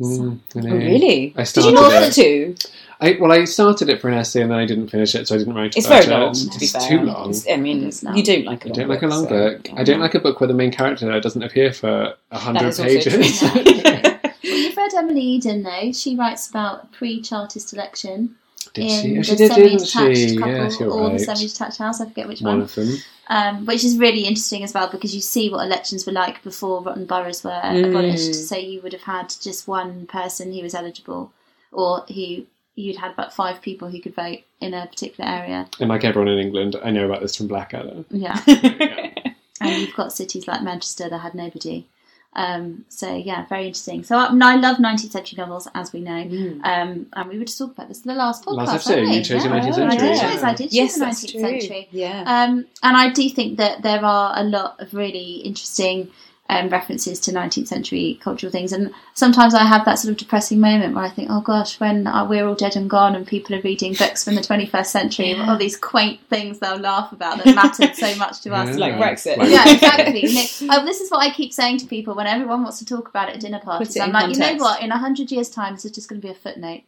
Mm, 0.00 0.38
Oh, 0.56 0.60
really? 0.60 1.32
I 1.36 1.42
Did 1.42 1.46
started 1.46 1.68
you 1.70 1.74
not 1.76 1.92
it. 1.92 2.00
want 2.00 2.14
to? 2.14 2.54
I, 3.02 3.16
well, 3.20 3.32
I 3.32 3.44
started 3.44 3.88
it 3.88 4.00
for 4.00 4.08
an 4.08 4.14
essay 4.14 4.40
and 4.42 4.50
then 4.50 4.58
I 4.58 4.64
didn't 4.66 4.88
finish 4.88 5.14
it, 5.14 5.26
so 5.28 5.34
I 5.34 5.38
didn't 5.38 5.54
write 5.54 5.76
It's 5.76 5.86
about 5.86 6.04
very 6.04 6.16
long, 6.20 6.30
it. 6.30 6.34
to 6.52 6.58
be 6.58 6.64
It's 6.64 6.72
fair. 6.72 6.88
too 6.98 7.04
long. 7.04 7.30
It's- 7.30 7.46
I 7.50 7.56
mean, 7.56 7.84
It's 7.84 8.02
long. 8.02 8.16
you 8.16 8.22
don't 8.22 8.44
like 8.44 8.64
a 8.64 8.68
I 8.68 8.70
long 8.70 8.76
don't 8.78 8.88
like 8.88 9.02
a 9.02 9.06
book, 9.08 9.10
long 9.16 9.24
so- 9.24 9.28
book. 9.28 9.68
I 9.76 9.84
don't 9.84 10.00
like 10.00 10.14
a 10.14 10.20
book 10.20 10.40
where 10.40 10.48
the 10.48 10.54
main 10.54 10.70
character 10.72 11.20
doesn't 11.20 11.42
appear 11.42 11.72
for 11.72 12.14
a 12.30 12.38
hundred 12.38 12.76
pages. 12.76 13.40
true. 13.40 13.52
Well, 14.44 14.58
you've 14.60 14.76
read 14.76 14.92
Emily 14.94 15.20
Eden, 15.20 15.62
though. 15.62 15.92
She 15.92 16.16
writes 16.16 16.50
about 16.50 16.90
pre-chartist 16.92 17.72
election 17.72 18.34
did 18.74 18.90
she? 18.90 19.12
in 19.12 19.18
Oh, 19.18 19.20
the 19.20 19.24
she 19.24 19.36
did, 19.36 19.52
didn't 19.52 19.78
semi-detached 19.80 20.38
couple 20.38 20.54
Yes, 20.54 20.80
you're 20.80 20.90
or 20.90 21.00
right. 21.08 21.12
the 21.12 21.24
semi-detached 21.24 21.78
house. 21.78 22.00
I 22.00 22.06
forget 22.06 22.26
which 22.26 22.40
One 22.40 22.54
one. 22.54 22.62
of 22.62 22.74
them. 22.74 22.96
um, 23.28 23.66
which 23.66 23.84
is 23.84 23.98
really 23.98 24.22
interesting 24.22 24.62
as 24.64 24.72
well 24.74 24.88
because 24.90 25.14
you 25.14 25.20
see 25.20 25.48
what 25.50 25.64
elections 25.64 26.06
were 26.06 26.12
like 26.12 26.42
before 26.42 26.82
rotten 26.82 27.04
boroughs 27.06 27.44
were 27.44 27.50
Mm. 27.50 27.88
abolished. 27.90 28.34
So 28.48 28.56
you 28.56 28.80
would 28.82 28.92
have 28.94 29.02
had 29.02 29.32
just 29.40 29.68
one 29.68 30.06
person 30.06 30.52
who 30.52 30.62
was 30.62 30.74
eligible, 30.74 31.32
or 31.70 32.00
who 32.12 32.44
you'd 32.74 32.96
had 32.96 33.12
about 33.12 33.34
five 33.34 33.60
people 33.60 33.88
who 33.90 34.00
could 34.00 34.14
vote 34.14 34.38
in 34.60 34.74
a 34.74 34.86
particular 34.86 35.28
area. 35.28 35.68
And 35.80 35.88
like 35.90 36.04
everyone 36.04 36.28
in 36.28 36.38
England, 36.38 36.76
I 36.82 36.90
know 36.90 37.06
about 37.06 37.20
this 37.20 37.36
from 37.36 37.48
Blackadder. 37.48 38.04
Yeah, 38.10 38.40
Yeah. 38.46 39.10
and 39.60 39.80
you've 39.80 39.94
got 39.94 40.12
cities 40.12 40.48
like 40.48 40.62
Manchester 40.62 41.08
that 41.08 41.18
had 41.18 41.34
nobody. 41.34 41.86
Um, 42.34 42.86
so 42.88 43.14
yeah, 43.14 43.44
very 43.46 43.66
interesting. 43.66 44.04
So 44.04 44.16
I, 44.16 44.24
I 44.24 44.56
love 44.56 44.78
19th 44.78 45.10
century 45.10 45.36
novels, 45.36 45.68
as 45.74 45.92
we 45.92 46.00
know. 46.00 46.12
Mm. 46.24 46.64
Um, 46.64 47.06
and 47.12 47.28
we 47.28 47.38
were 47.38 47.44
just 47.44 47.58
talking 47.58 47.74
about 47.74 47.88
this 47.88 48.02
in 48.02 48.08
the 48.08 48.14
last 48.14 48.46
podcast. 48.46 48.56
Last 48.56 48.74
episode, 48.74 49.02
weren't 49.02 49.14
you 49.16 49.22
chose 49.22 49.44
your 49.44 49.54
Yeah. 49.54 49.60
19th 49.60 49.68
I 49.68 49.72
century. 49.74 49.98
did 50.08 50.16
yeah. 50.16 50.32
choose. 50.32 50.42
I 50.42 50.54
did 50.54 50.72
yes, 50.72 50.92
choose 50.94 50.98
the 50.98 51.04
19th 51.04 51.30
true. 51.32 51.40
century. 51.60 51.88
Yeah. 51.90 52.20
Um, 52.26 52.64
and 52.82 52.96
I 52.96 53.10
do 53.10 53.28
think 53.28 53.58
that 53.58 53.82
there 53.82 54.02
are 54.02 54.32
a 54.34 54.44
lot 54.44 54.80
of 54.80 54.94
really 54.94 55.32
interesting 55.44 56.10
um, 56.48 56.68
references 56.68 57.18
to 57.20 57.32
19th 57.32 57.68
century 57.68 58.18
cultural 58.22 58.52
things. 58.52 58.72
And 58.72 58.92
sometimes 59.14 59.54
I 59.54 59.64
have 59.64 59.84
that 59.86 59.94
sort 59.98 60.12
of 60.12 60.18
depressing 60.18 60.60
moment 60.60 60.94
where 60.94 61.04
I 61.04 61.08
think, 61.08 61.28
oh 61.30 61.40
gosh, 61.40 61.80
when 61.80 62.06
uh, 62.06 62.26
we're 62.28 62.46
all 62.46 62.54
dead 62.54 62.76
and 62.76 62.90
gone 62.90 63.14
and 63.14 63.26
people 63.26 63.54
are 63.56 63.60
reading 63.62 63.94
books 63.94 64.22
from 64.24 64.34
the 64.34 64.42
21st 64.42 64.86
century, 64.86 65.30
Yeah. 65.30 65.48
all 65.50 65.56
these 65.56 65.76
quaint 65.78 66.20
things 66.28 66.58
they'll 66.58 66.76
laugh 66.76 67.10
about 67.12 67.42
that 67.42 67.54
mattered 67.54 67.94
so 67.96 68.14
much 68.16 68.40
to 68.42 68.52
us. 68.54 68.70
Yeah. 68.70 68.76
like 68.76 68.94
Brexit. 68.94 69.36
Yeah, 69.48 69.66
exactly. 69.72 70.26
You 70.26 70.34
know, 70.68 70.74
oh, 70.74 70.84
this 70.84 71.00
is 71.00 71.10
what 71.10 71.20
I 71.20 71.30
keep 71.32 71.52
saying 71.54 71.78
to 71.78 71.86
people 71.86 72.14
when 72.14 72.26
everyone 72.26 72.62
wants 72.62 72.78
to 72.80 72.84
talk 72.84 73.08
about 73.08 73.28
it 73.30 73.36
at 73.36 73.40
dinner 73.40 73.60
parties. 73.60 73.98
I'm 73.98 74.08
in 74.08 74.12
like, 74.12 74.34
you 74.34 74.38
know 74.38 74.54
what? 74.56 74.82
In 74.82 74.90
a 74.92 74.98
hundred 74.98 75.30
years' 75.30 75.48
time, 75.48 75.74
this 75.74 75.84
is 75.86 75.92
just 75.92 76.08
going 76.08 76.20
to 76.20 76.26
be 76.26 76.30
a 76.30 76.34
footnote. 76.34 76.82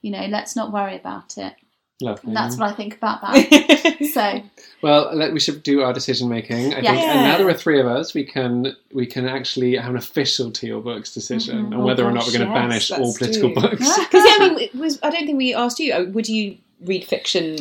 You 0.00 0.10
know, 0.10 0.24
let's 0.26 0.56
not 0.56 0.72
worry 0.72 0.96
about 0.96 1.36
it. 1.36 1.54
Lovely. 2.02 2.28
And 2.28 2.36
that's 2.36 2.56
what 2.56 2.68
I 2.68 2.72
think 2.74 2.96
about 2.96 3.20
that. 3.22 3.96
so, 4.12 4.42
Well, 4.82 5.14
let, 5.14 5.32
we 5.32 5.40
should 5.40 5.62
do 5.62 5.82
our 5.82 5.92
decision 5.92 6.28
making. 6.28 6.74
I 6.74 6.80
Yeah. 6.80 6.90
think, 6.94 7.06
and 7.06 7.20
now 7.28 7.38
there 7.38 7.48
are 7.48 7.54
three 7.54 7.80
of 7.80 7.86
us, 7.86 8.12
we 8.12 8.24
can 8.24 8.74
we 8.92 9.06
can 9.06 9.26
actually 9.26 9.76
have 9.76 9.90
an 9.90 9.96
official 9.96 10.50
Teal 10.50 10.80
Books 10.80 11.14
decision 11.14 11.66
Mhm. 11.70 11.78
on 11.78 11.84
whether 11.84 12.04
Oh, 12.04 12.08
or 12.08 12.12
not 12.12 12.24
gosh, 12.24 12.32
we're 12.32 12.38
going 12.40 12.50
to 12.50 12.54
yes, 12.54 12.62
banish 12.62 12.90
all 12.90 13.14
political 13.16 13.52
true. 13.52 13.62
books. 13.62 13.98
Because 13.98 14.24
yeah, 14.26 14.36
I 14.44 14.48
mean, 14.48 14.58
it 14.58 14.74
was 14.74 14.98
I 15.02 15.10
don't 15.10 15.24
think 15.26 15.38
we 15.38 15.54
asked 15.54 15.78
you. 15.78 15.94
uh, 15.94 16.04
Would 16.10 16.28
you 16.28 16.58
read 16.84 17.04
fiction 17.04 17.58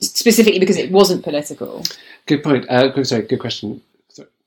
specifically 0.00 0.58
because 0.58 0.76
it 0.76 0.90
wasn't 0.90 1.24
political? 1.24 1.82
Good 2.26 2.42
point. 2.42 2.68
Uh, 2.68 3.02
sorry, 3.04 3.22
good 3.22 3.40
question. 3.40 3.80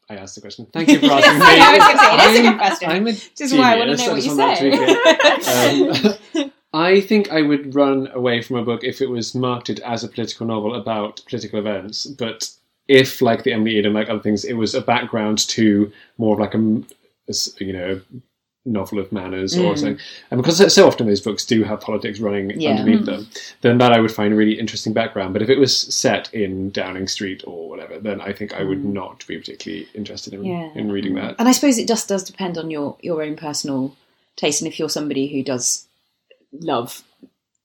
I 0.09 0.15
asked 0.15 0.35
the 0.35 0.41
question. 0.41 0.65
Thank 0.71 0.87
you 0.87 0.99
for 0.99 1.05
Yes, 1.07 1.25
asking 1.25 1.39
me. 1.39 1.45
I 1.45 1.71
was 1.71 1.79
gonna 1.79 1.99
say, 1.99 2.13
it 2.13 2.29
is 2.31 2.39
a 2.39 2.43
I'm- 2.43 2.51
good 2.51 2.57
question. 2.59 2.89
I'm 2.91 3.01
a 3.01 3.11
Which 3.11 3.41
is 3.41 3.53
why 3.53 3.73
I 3.73 3.77
want 3.77 3.99
to 3.99 4.05
know 4.05 4.13
what 4.13 4.23
you 4.23 4.37
want 4.37 4.39
that 4.39 4.59
to 4.61 5.99
be 5.99 6.39
say. 6.39 6.43
Um, 6.43 6.51
I 6.73 6.99
think 7.01 7.31
I 7.31 7.41
would 7.41 7.73
run 7.75 8.07
away 8.13 8.41
from 8.41 8.57
a 8.57 8.63
book 8.63 8.83
if 8.83 9.01
it 9.01 9.09
was 9.09 9.33
marketed 9.33 9.79
as 9.81 10.03
a 10.03 10.07
political 10.07 10.45
novel 10.47 10.75
about 10.75 11.21
political 11.25 11.59
events, 11.59 12.05
but 12.05 12.49
if, 12.87 13.21
like 13.21 13.43
the 13.43 13.53
Emily 13.53 13.77
Eden, 13.77 13.93
like 13.93 14.09
other 14.09 14.19
things, 14.21 14.45
it 14.45 14.53
was 14.53 14.75
a 14.75 14.81
background 14.81 15.39
to 15.49 15.91
more 16.17 16.33
of 16.33 16.39
like 16.39 16.53
a, 16.53 17.63
you 17.63 17.73
know, 17.73 18.01
novel 18.65 18.99
of 18.99 19.13
manners 19.13 19.57
or 19.57 19.73
Mm. 19.73 19.77
something. 19.77 19.99
And 20.29 20.41
because 20.41 20.57
so- 20.57 20.67
so 20.67 20.87
often 20.87 21.07
those 21.07 21.21
books 21.21 21.45
do 21.45 21.63
have 21.63 21.79
politics 21.79 22.19
running 22.19 22.59
Yeah. 22.59 22.71
underneath 22.71 23.01
Mm. 23.01 23.05
them, 23.05 23.27
then 23.61 23.77
that 23.77 23.93
I 23.93 24.01
would 24.01 24.11
find 24.11 24.33
a 24.33 24.35
really 24.35 24.59
interesting 24.59 24.91
background. 24.91 25.31
But 25.31 25.41
if 25.41 25.49
it 25.49 25.57
was 25.57 25.75
set 25.77 26.33
in 26.33 26.71
Downing 26.71 27.07
Street 27.07 27.43
or 27.47 27.69
whatever, 27.69 27.97
then 27.97 28.19
I 28.19 28.33
think 28.33 28.53
I 28.53 28.63
would 28.63 28.83
Mm. 28.83 28.91
not 28.91 29.25
be 29.25 29.37
particularly 29.37 29.87
interested 29.95 30.33
in, 30.33 30.43
Yeah. 30.43 30.69
in 30.75 30.91
reading 30.91 31.15
that. 31.15 31.35
And 31.39 31.47
I 31.47 31.53
suppose 31.53 31.77
it 31.77 31.87
just 31.87 32.09
does 32.09 32.23
depend 32.25 32.57
on 32.57 32.69
your 32.69 32.97
your 33.01 33.23
own 33.23 33.37
personal 33.37 33.95
taste, 34.35 34.61
and 34.61 34.67
if 34.67 34.79
you're 34.79 34.89
somebody 34.89 35.27
who 35.27 35.43
does 35.43 35.86
love. 36.51 37.03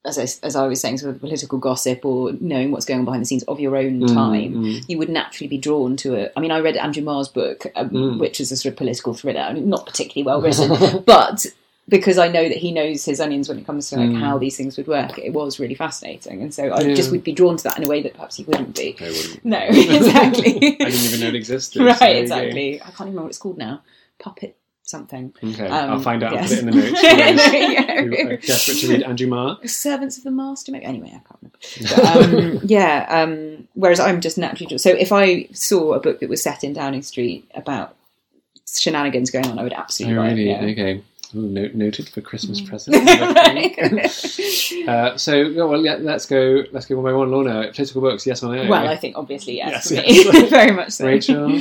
As 0.04 0.18
I, 0.18 0.22
as 0.44 0.56
I 0.56 0.66
was 0.66 0.80
saying, 0.80 0.98
sort 0.98 1.14
of 1.14 1.20
political 1.20 1.58
gossip 1.58 2.04
or 2.04 2.32
knowing 2.40 2.72
what's 2.72 2.84
going 2.84 2.98
on 2.98 3.04
behind 3.04 3.22
the 3.22 3.26
scenes 3.26 3.44
of 3.44 3.60
your 3.60 3.76
own 3.76 4.00
Mm, 4.00 4.12
time, 4.14 4.54
mm. 4.54 4.84
you 4.88 4.98
would 4.98 5.08
naturally 5.08 5.46
be 5.46 5.58
drawn 5.58 5.96
to 5.98 6.14
it. 6.14 6.32
I 6.36 6.40
mean, 6.40 6.50
I 6.50 6.58
read 6.58 6.76
Andrew 6.76 7.04
Marr's 7.04 7.28
book, 7.28 7.66
um, 7.76 7.90
Mm. 7.90 8.18
which 8.18 8.40
is 8.40 8.50
a 8.50 8.56
sort 8.56 8.72
of 8.72 8.78
political 8.78 9.14
thriller. 9.14 9.42
I 9.42 9.52
mean, 9.52 9.68
not 9.68 9.86
particularly 9.86 10.26
well 10.26 10.42
written, 10.42 11.02
but 11.06 11.46
because 11.88 12.18
I 12.18 12.26
know 12.26 12.48
that 12.48 12.56
he 12.58 12.72
knows 12.72 13.04
his 13.04 13.20
onions 13.20 13.48
when 13.48 13.58
it 13.58 13.64
comes 13.66 13.90
to 13.90 13.96
like 13.96 14.10
Mm. 14.10 14.18
how 14.18 14.38
these 14.38 14.56
things 14.56 14.76
would 14.76 14.88
work, 14.88 15.18
it 15.18 15.32
was 15.32 15.60
really 15.60 15.76
fascinating, 15.76 16.42
and 16.42 16.52
so 16.52 16.64
I 16.70 16.80
Yeah. 16.80 16.94
just 16.94 17.12
would 17.12 17.22
be 17.22 17.32
drawn 17.32 17.56
to 17.58 17.62
that 17.64 17.78
in 17.78 17.84
a 17.84 17.88
way 17.88 18.02
that 18.02 18.14
perhaps 18.14 18.36
he 18.38 18.42
wouldn't 18.42 18.74
be. 18.76 18.96
Wouldn't. 19.00 19.44
No, 19.44 19.58
exactly. 19.68 20.56
I 20.80 20.90
didn't 20.90 20.94
even 21.04 21.20
know 21.20 21.28
it 21.28 21.34
existed. 21.36 21.80
right, 21.84 21.96
so 21.96 22.04
there 22.04 22.10
you 22.10 22.16
go. 22.16 22.22
exactly. 22.22 22.74
I 22.80 22.84
can't 22.86 22.92
even 22.92 23.06
remember 23.06 23.22
what 23.22 23.28
it's 23.28 23.38
called 23.38 23.58
now. 23.58 23.82
Puppet 24.18 24.56
something. 24.92 25.34
Okay, 25.42 25.66
Um, 25.66 25.90
I'll 25.90 25.98
find 26.00 26.22
out 26.22 26.34
yes. 26.34 26.50
put 26.50 26.58
it 26.58 26.60
in 26.60 26.66
the 26.66 26.72
notes. 26.76 26.90
for 27.00 27.16
There 27.16 27.34
those 27.34 27.52
you 27.52 27.76
who 27.76 28.10
go. 28.10 28.16
are 28.32 28.36
desperate 28.36 28.78
to 28.78 28.88
read 28.88 29.02
Andrew 29.02 29.26
Marr. 29.26 29.58
Servants 29.66 30.18
of 30.18 30.22
the 30.24 30.30
Master. 30.30 30.70
Maybe. 30.70 30.84
Anyway, 30.84 31.08
I 31.08 31.20
can't 31.26 31.38
remember. 31.42 31.58
But, 31.96 32.60
um, 32.62 32.64
yeah. 32.64 33.06
Um, 33.08 33.66
whereas 33.74 33.98
I'm 33.98 34.20
just 34.20 34.38
naturally 34.38 34.78
so 34.78 34.90
if 34.90 35.10
I 35.10 35.48
saw 35.52 35.94
a 35.94 36.00
book 36.00 36.20
that 36.20 36.28
was 36.28 36.40
set 36.42 36.62
in 36.62 36.74
Downing 36.74 37.02
Street 37.02 37.50
about 37.56 37.96
shenanigans 38.72 39.32
going 39.32 39.46
on, 39.48 39.58
I 39.58 39.64
would 39.64 39.72
Oh, 39.72 39.76
absolutely 39.78 40.16
buy 40.16 40.28
it, 40.28 40.34
really? 40.34 40.50
yeah. 40.50 40.62
Okay. 40.62 41.02
Ooh, 41.34 41.48
no- 41.48 41.70
noted 41.72 42.10
for 42.10 42.20
Christmas 42.20 42.60
Mm. 42.60 42.68
presents. 42.68 42.98
uh, 44.88 45.16
so, 45.16 45.66
well, 45.68 45.82
yeah, 45.82 45.96
let's 45.98 46.26
go. 46.26 46.62
Let's 46.72 46.84
go 46.86 46.96
one 46.96 47.04
by 47.04 47.12
one. 47.16 47.30
Lorna, 47.30 47.70
political 47.74 48.02
books, 48.02 48.26
yes 48.26 48.42
or 48.42 48.54
no? 48.54 48.68
well, 48.68 48.86
I 48.86 48.96
think 48.96 49.16
obviously 49.16 49.56
Yes, 49.56 49.70
yes, 49.72 49.88
for 49.88 49.94
yes. 50.06 50.34
me, 50.42 50.48
very 50.50 50.72
much 50.72 50.90
so. 50.92 51.06
Rachel. 51.06 51.58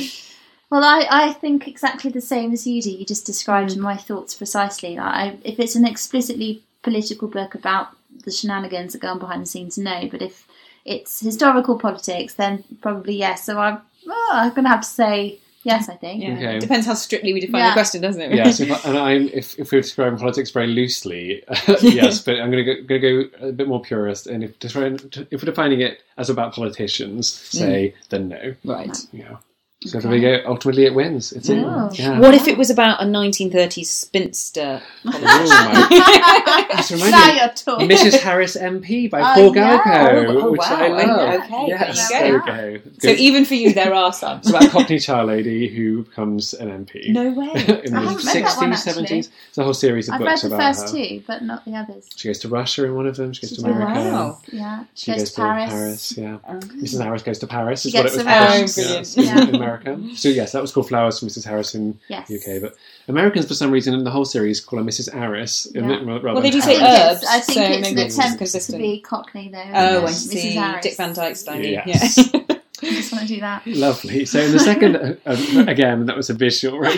Well, 0.71 0.83
I, 0.83 1.05
I 1.09 1.33
think 1.33 1.67
exactly 1.67 2.09
the 2.09 2.21
same 2.21 2.53
as 2.53 2.65
you 2.65 2.81
do. 2.81 2.89
You 2.89 3.05
just 3.05 3.25
described 3.25 3.77
my 3.77 3.95
thoughts 3.97 4.33
precisely. 4.33 4.95
Like, 4.95 5.13
I, 5.13 5.37
if 5.43 5.59
it's 5.59 5.75
an 5.75 5.85
explicitly 5.85 6.63
political 6.81 7.27
book 7.27 7.53
about 7.53 7.89
the 8.23 8.31
shenanigans 8.31 8.93
that 8.93 9.01
go 9.01 9.09
on 9.09 9.19
behind 9.19 9.43
the 9.43 9.47
scenes, 9.47 9.77
no. 9.77 10.07
But 10.09 10.21
if 10.21 10.47
it's 10.85 11.19
historical 11.19 11.77
politics, 11.77 12.33
then 12.33 12.63
probably 12.81 13.15
yes. 13.15 13.45
So 13.45 13.59
I'm, 13.59 13.81
oh, 14.07 14.29
I'm 14.31 14.49
going 14.51 14.63
to 14.63 14.69
have 14.69 14.81
to 14.81 14.87
say 14.87 15.39
Yes, 15.63 15.89
I 15.89 15.95
think. 15.95 16.23
Yeah. 16.23 16.33
Okay. 16.33 16.59
Depends 16.59 16.87
how 16.87 16.95
strictly 16.95 17.33
we 17.33 17.39
define 17.39 17.61
Yeah. 17.61 17.69
the 17.69 17.73
question, 17.73 18.01
doesn't 18.01 18.21
it? 18.21 18.33
yes, 18.33 18.59
if 18.59 18.71
I, 18.85 18.89
and 18.89 18.97
I'm 18.97 19.29
if, 19.29 19.59
if 19.59 19.71
we're 19.71 19.81
describing 19.81 20.17
politics 20.17 20.49
very 20.49 20.67
loosely, 20.67 21.43
yes, 21.81 22.21
but 22.21 22.39
I'm 22.39 22.49
going 22.49 22.65
to 22.65 22.75
go, 22.75 22.83
going 22.87 23.01
to 23.01 23.29
go 23.29 23.47
a 23.47 23.51
bit 23.51 23.67
more 23.67 23.81
purist. 23.81 24.27
And 24.27 24.43
if 24.43 24.55
if 24.63 24.75
we're 24.75 25.45
defining 25.45 25.81
it 25.81 26.01
as 26.17 26.29
about 26.29 26.53
politicians, 26.53 27.51
hmm. 27.51 27.57
say 27.57 27.95
then 28.09 28.29
no. 28.29 28.55
right. 28.65 28.97
Yeah. 29.11 29.37
So 29.83 29.99
there 29.99 30.11
we 30.11 30.19
go. 30.21 30.43
Ultimately, 30.45 30.85
it 30.85 30.93
wins. 30.93 31.31
It's 31.33 31.49
in. 31.49 31.63
Oh. 31.65 31.89
Yeah. 31.93 32.19
What 32.19 32.35
if 32.35 32.47
it 32.47 32.55
was 32.55 32.69
about 32.69 33.01
a 33.01 33.05
1930s 33.05 33.85
spinster? 33.87 34.79
Oh, 35.05 35.11
my. 35.11 36.67
This 36.77 36.91
reminded 36.91 37.11
now 37.11 37.27
me- 37.27 37.39
you're 37.39 37.49
talking. 37.49 37.89
Mrs. 37.89 38.19
Harris 38.21 38.55
MP 38.55 39.09
by 39.09 39.21
Oh, 39.21 39.33
Paul 39.33 39.55
yeah. 39.55 39.81
Gallico, 39.83 40.27
Oh, 40.27 40.39
oh, 40.47 40.51
which 40.51 40.59
wow. 40.59 40.75
I 40.75 40.87
love. 41.05 41.41
Okay, 41.43 41.65
yes, 41.67 42.09
there 42.11 42.19
there 42.45 42.69
you 42.71 42.73
we 42.73 42.79
go. 42.79 42.91
So 42.99 43.09
even 43.09 43.43
for 43.45 43.55
you, 43.55 43.73
there 43.73 43.93
are 43.93 44.13
some. 44.13 44.37
it's 44.37 44.49
about 44.49 44.65
a 44.65 44.69
Cockney 44.69 44.99
child 44.99 45.27
lady 45.29 45.67
who 45.67 46.03
becomes 46.03 46.53
an 46.53 46.69
MP. 46.85 47.09
No 47.09 47.31
way. 47.31 47.47
in 47.83 47.95
I 47.95 48.01
the 48.03 48.07
haven't 48.09 48.25
read 48.25 48.43
that 48.45 48.57
one, 48.57 48.71
60s, 48.73 48.93
70s. 49.09 49.29
It's 49.49 49.57
a 49.57 49.63
whole 49.63 49.73
series 49.73 50.07
of 50.09 50.13
I've 50.15 50.21
read 50.21 50.27
books 50.27 50.41
the 50.43 50.49
first 50.51 50.89
her. 50.95 51.03
two, 51.03 51.23
but 51.25 51.41
not 51.43 51.65
the 51.65 51.75
others. 51.75 52.07
She 52.15 52.27
goes 52.29 52.37
to 52.39 52.49
Russia 52.49 52.85
in 52.85 52.93
one 52.95 53.07
of 53.07 53.15
them. 53.17 53.33
She 53.33 53.41
goes 53.47 53.57
to 53.57 53.65
America. 53.65 53.99
Wow. 53.99 54.39
Yeah, 54.51 54.83
she, 54.93 55.11
She 55.11 55.17
goes, 55.17 55.31
to 55.31 55.41
Paris. 55.41 55.71
Paris. 55.71 56.17
Yeah. 56.17 56.37
Um, 56.47 56.59
Mrs. 56.61 57.01
Harris 57.03 57.23
goes 57.23 57.39
to 57.39 57.47
Paris. 57.47 57.81
She 57.81 57.89
Is 57.89 57.95
what 57.95 58.01
it 58.01 58.03
gets 58.03 58.17
was 58.17 58.25
around. 58.25 59.05
called. 59.07 59.07
Oh, 59.17 59.51
brilliant. 59.51 59.70
Yes, 59.77 59.85
in 59.85 59.91
Yeah. 59.91 59.95
America. 59.97 60.15
So 60.17 60.29
yes, 60.29 60.51
that 60.51 60.61
was 60.61 60.71
called 60.71 60.87
Flowers 60.87 61.19
for 61.19 61.25
Mrs. 61.25 61.45
Harris 61.45 61.75
in 61.75 61.99
Yes. 62.07 62.29
UK. 62.31 62.59
But 62.61 62.75
Americans, 63.07 63.47
for 63.47 63.53
some 63.53 63.71
reason, 63.71 63.93
in 63.93 64.03
the 64.03 64.11
whole 64.11 64.25
series, 64.25 64.59
call 64.59 64.79
her 64.79 64.85
Mrs. 64.85 65.11
Harris. 65.13 65.67
Yeah. 65.73 65.81
Rather 65.81 66.05
Well, 66.21 66.33
than 66.35 66.43
they 66.43 66.49
do 66.51 66.57
I 66.57 66.61
say 66.61 66.65
think 66.75 66.81
Harris. 66.81 67.17
herbs, 67.17 67.25
I 67.29 67.39
think 67.39 67.57
so 67.57 67.63
it's 67.63 67.81
maybe 67.81 68.01
an 68.01 68.05
it's 68.07 68.15
attempt 68.17 68.33
to 68.33 68.37
consistent. 68.39 68.81
be 68.81 68.99
Cockney, 69.01 69.49
though. 69.51 69.63
Oh. 69.73 70.05
I 70.05 70.11
see. 70.11 70.35
Mrs. 70.35 70.53
Harris. 70.53 70.83
Dick 70.83 70.97
Van 70.97 71.13
Dyke 71.13 71.35
style. 71.35 71.61
Yes. 71.61 72.17
Yeah. 72.33 72.39
I 72.83 72.89
just 72.89 73.11
want 73.11 73.27
to 73.27 73.33
do 73.35 73.39
that. 73.41 73.65
Lovely. 73.67 74.25
So 74.25 74.39
in 74.39 74.51
the 74.51 74.59
second, 74.59 74.95
uh, 74.95 75.13
uh, 75.27 75.65
again, 75.67 76.07
that 76.07 76.17
was 76.17 76.31
a 76.31 76.33
visual, 76.33 76.79
Rachel. 76.79 76.97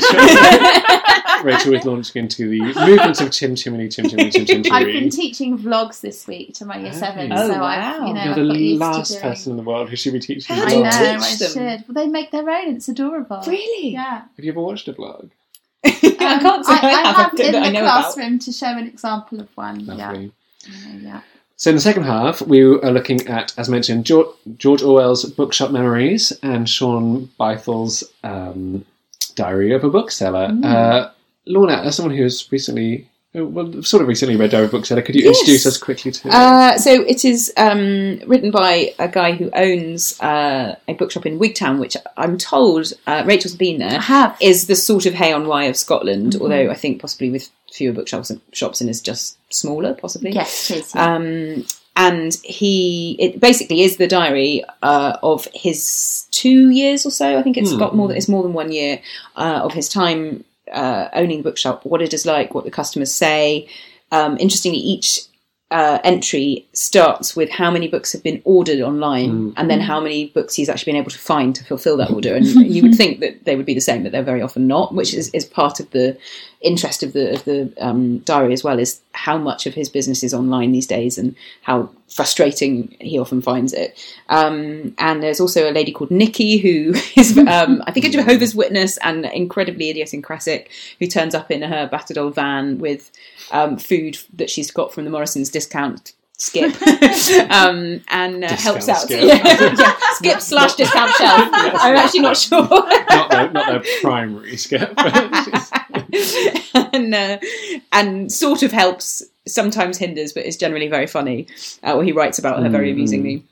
Rachel 1.43 1.71
was 1.73 1.85
launching 1.85 2.23
into 2.23 2.49
the 2.49 2.59
movements 2.61 3.21
of 3.21 3.31
Chim 3.31 3.55
Chimney, 3.55 3.89
Chim 3.89 4.07
Chimney, 4.09 4.29
Chim 4.31 4.45
Chim 4.45 4.63
I've 4.71 4.87
been 4.87 5.09
teaching 5.09 5.57
vlogs 5.57 6.01
this 6.01 6.25
week 6.27 6.53
to 6.55 6.65
my 6.65 6.77
year 6.77 6.87
Have 6.89 6.95
seven, 6.95 7.29
you? 7.31 7.37
Oh, 7.37 7.47
so 7.47 7.53
I've, 7.63 7.99
wow. 7.99 8.07
you 8.07 8.13
know, 8.13 8.21
You're 8.23 8.29
I've 8.31 8.35
the 8.35 8.77
last 8.77 9.09
doing. 9.11 9.21
person 9.21 9.51
in 9.51 9.57
the 9.57 9.63
world 9.63 9.89
who 9.89 9.95
should 9.95 10.13
be 10.13 10.19
teaching 10.19 10.55
How 10.55 10.65
vlogs. 10.65 10.69
do 10.69 10.75
I 10.75 10.77
you 10.77 10.83
know, 10.83 10.89
teach 10.91 11.01
I 11.01 11.35
them? 11.35 11.51
should. 11.79 11.87
Well, 11.95 12.05
they 12.05 12.07
make 12.09 12.31
their 12.31 12.49
own. 12.49 12.75
It's 12.75 12.87
adorable. 12.89 13.41
Really? 13.47 13.89
Yeah. 13.89 14.21
Have 14.35 14.45
you 14.45 14.51
ever 14.51 14.61
watched 14.61 14.87
a 14.87 14.93
vlog? 14.93 15.29
I 15.85 15.91
can't 15.91 16.65
say 16.65 16.73
Um, 16.73 16.79
I, 16.81 16.87
I, 16.87 16.89
have. 17.11 17.15
have 17.31 17.39
in 17.39 17.51
the 17.51 17.57
I 17.59 17.69
know 17.71 17.81
about. 17.81 18.01
classroom 18.13 18.39
to 18.39 18.51
show 18.51 18.67
an 18.67 18.87
example 18.87 19.39
of 19.41 19.49
one. 19.55 19.85
Lovely. 19.85 20.31
Yeah. 20.65 20.93
yeah. 21.01 21.21
So 21.57 21.69
in 21.69 21.75
the 21.75 21.81
second 21.81 22.03
half, 22.03 22.41
we 22.41 22.61
are 22.61 22.91
looking 22.91 23.27
at, 23.27 23.53
as 23.57 23.69
mentioned, 23.69 24.05
George, 24.05 24.27
George 24.57 24.81
Orwell's 24.81 25.23
Bookshop 25.25 25.71
Memories 25.71 26.31
and 26.41 26.67
Shaun 26.69 27.29
Bythell's 27.37 28.03
um, 28.23 28.85
Diary 29.35 29.73
of 29.73 29.83
a 29.83 29.89
Bookseller. 29.89 30.49
Mm. 30.49 30.65
Uh, 30.65 31.09
Lorna, 31.45 31.77
as 31.83 31.95
someone 31.95 32.15
who 32.15 32.23
has 32.23 32.51
recently, 32.51 33.07
uh, 33.35 33.45
well, 33.45 33.81
sort 33.83 34.01
of 34.01 34.07
recently 34.07 34.35
read 34.35 34.51
Diary 34.51 34.65
of 34.65 34.73
a 34.73 34.77
Bookseller, 34.77 35.01
could 35.01 35.15
you 35.15 35.23
Yes. 35.25 35.39
introduce 35.39 35.65
us 35.65 35.77
quickly 35.77 36.11
to 36.11 36.27
it? 36.27 36.33
Uh, 36.33 36.77
so 36.77 36.91
it 37.01 37.25
is 37.25 37.51
um, 37.57 38.19
written 38.27 38.51
by 38.51 38.93
a 38.99 39.07
guy 39.07 39.33
who 39.33 39.49
owns 39.53 40.19
uh, 40.21 40.75
a 40.87 40.93
bookshop 40.93 41.25
in 41.25 41.39
Wigtown, 41.39 41.79
which 41.79 41.97
I'm 42.15 42.37
told 42.37 42.93
uh, 43.07 43.23
Rachel's 43.25 43.55
been 43.55 43.79
there. 43.79 43.97
I 43.97 44.01
have. 44.01 44.37
Is 44.39 44.67
the 44.67 44.75
sort 44.75 45.05
of 45.05 45.13
Hay 45.15 45.33
on 45.33 45.47
Wye 45.47 45.65
of 45.65 45.75
Scotland, 45.75 46.33
Mm-hmm. 46.33 46.41
although 46.43 46.69
I 46.71 46.75
think 46.75 47.01
possibly 47.01 47.29
with 47.29 47.49
fewer 47.71 47.91
bookshops 47.93 48.29
and 48.29 48.39
shops 48.51 48.81
and 48.81 48.89
is 48.89 49.01
just 49.01 49.35
smaller, 49.51 49.95
possibly. 49.95 50.31
Yes, 50.31 50.69
it 50.71 50.77
is. 50.77 50.93
yeah. 50.95 51.15
Um, 51.15 51.65
and 51.95 52.33
he, 52.43 53.15
it 53.19 53.39
basically 53.39 53.81
is 53.81 53.97
the 53.97 54.07
diary 54.07 54.63
uh, 54.81 55.17
of 55.21 55.47
his 55.53 56.27
two 56.31 56.69
years 56.71 57.05
or 57.05 57.11
so. 57.11 57.37
I 57.37 57.43
think 57.43 57.57
it's 57.57 57.71
Hmm. 57.71 57.77
got 57.79 57.95
more 57.95 58.07
than 58.07 58.17
it's 58.17 58.27
more 58.29 58.41
than 58.43 58.53
one 58.53 58.71
year 58.71 58.99
uh, 59.35 59.61
of 59.63 59.73
his 59.73 59.89
time 59.89 60.43
uh, 60.71 61.09
owning 61.13 61.37
the 61.37 61.43
bookshop. 61.43 61.85
What 61.85 62.01
it 62.01 62.13
is 62.13 62.25
like, 62.25 62.53
what 62.53 62.65
the 62.65 62.71
customers 62.71 63.13
say. 63.13 63.67
Um, 64.11 64.37
interestingly, 64.39 64.77
each 64.79 65.21
uh, 65.71 65.97
entry 66.03 66.67
starts 66.73 67.35
with 67.35 67.49
how 67.49 67.71
many 67.71 67.87
books 67.87 68.11
have 68.13 68.21
been 68.21 68.41
ordered 68.45 68.79
online, 68.79 69.31
Mm. 69.31 69.53
and 69.57 69.69
then 69.71 69.79
how 69.81 69.99
many 69.99 70.27
books 70.27 70.53
he's 70.53 70.69
actually 70.69 70.91
been 70.93 71.01
able 71.01 71.09
to 71.09 71.17
find 71.17 71.55
to 71.55 71.63
fulfil 71.65 71.97
that 71.97 72.11
order. 72.11 72.35
And 72.35 72.45
you 72.75 72.83
would 72.83 72.95
think 72.95 73.21
that 73.21 73.45
they 73.45 73.55
would 73.55 73.65
be 73.65 73.73
the 73.73 73.81
same, 73.81 74.03
but 74.03 74.11
they're 74.11 74.21
very 74.21 74.43
often 74.43 74.67
not, 74.67 74.93
which 74.93 75.15
is, 75.15 75.29
is 75.33 75.45
part 75.45 75.79
of 75.79 75.89
the 75.89 76.15
interest 76.63 77.03
of 77.03 77.13
the 77.13 77.33
of 77.33 77.43
the 77.45 77.73
um, 77.79 78.19
diary 78.19 78.53
as 78.53 78.63
well. 78.63 78.79
Is 78.79 79.01
how 79.13 79.37
much 79.37 79.67
of 79.67 79.73
his 79.73 79.89
business 79.89 80.23
is 80.23 80.33
online 80.33 80.71
these 80.71 80.87
days, 80.87 81.17
and 81.17 81.35
how 81.61 81.89
frustrating 82.09 82.95
he 82.99 83.19
often 83.19 83.41
finds 83.41 83.73
it. 83.73 83.97
Um, 84.29 84.95
and 84.97 85.21
there's 85.21 85.39
also 85.39 85.69
a 85.69 85.73
lady 85.73 85.91
called 85.91 86.11
Nikki 86.11 86.57
who 86.57 86.93
is, 87.15 87.37
um, 87.37 87.83
I 87.85 87.91
think, 87.91 88.05
a 88.05 88.09
Jehovah's 88.09 88.55
Witness 88.55 88.97
and 88.97 89.25
incredibly 89.25 89.89
idiosyncratic, 89.89 90.71
who 90.99 91.07
turns 91.07 91.35
up 91.35 91.51
in 91.51 91.61
her 91.61 91.87
battered 91.87 92.17
old 92.17 92.35
van 92.35 92.79
with 92.79 93.11
um, 93.51 93.77
food 93.77 94.17
that 94.33 94.49
she's 94.49 94.71
got 94.71 94.93
from 94.93 95.05
the 95.05 95.11
Morrison's 95.11 95.49
discount 95.49 96.13
skip 96.37 96.75
um, 97.51 98.01
and 98.09 98.43
uh, 98.43 98.55
helps 98.55 98.89
out. 98.89 98.97
skip. 98.97 99.21
Yeah, 99.23 99.41
yeah, 99.43 99.95
skip 100.13 100.41
slash 100.41 100.75
discount 100.75 101.11
shelf. 101.15 101.49
I'm 101.53 101.95
actually 101.95 102.21
not 102.21 102.37
sure. 102.37 102.67
not, 102.67 103.29
their, 103.29 103.51
not 103.51 103.83
the 103.83 103.89
primary 104.01 104.57
skip. 104.57 104.93
and 106.93 107.13
uh, 107.13 107.37
and 107.91 108.31
sort 108.31 108.63
of 108.63 108.71
helps, 108.71 109.23
sometimes 109.47 109.97
hinders, 109.97 110.33
but 110.33 110.45
is 110.45 110.57
generally 110.57 110.87
very 110.87 111.07
funny. 111.07 111.47
Uh, 111.83 111.93
or 111.95 112.03
he 112.03 112.11
writes 112.11 112.39
about 112.39 112.61
her 112.61 112.69
very 112.69 112.89
Mm. 112.89 112.93
amusingly. 112.93 113.43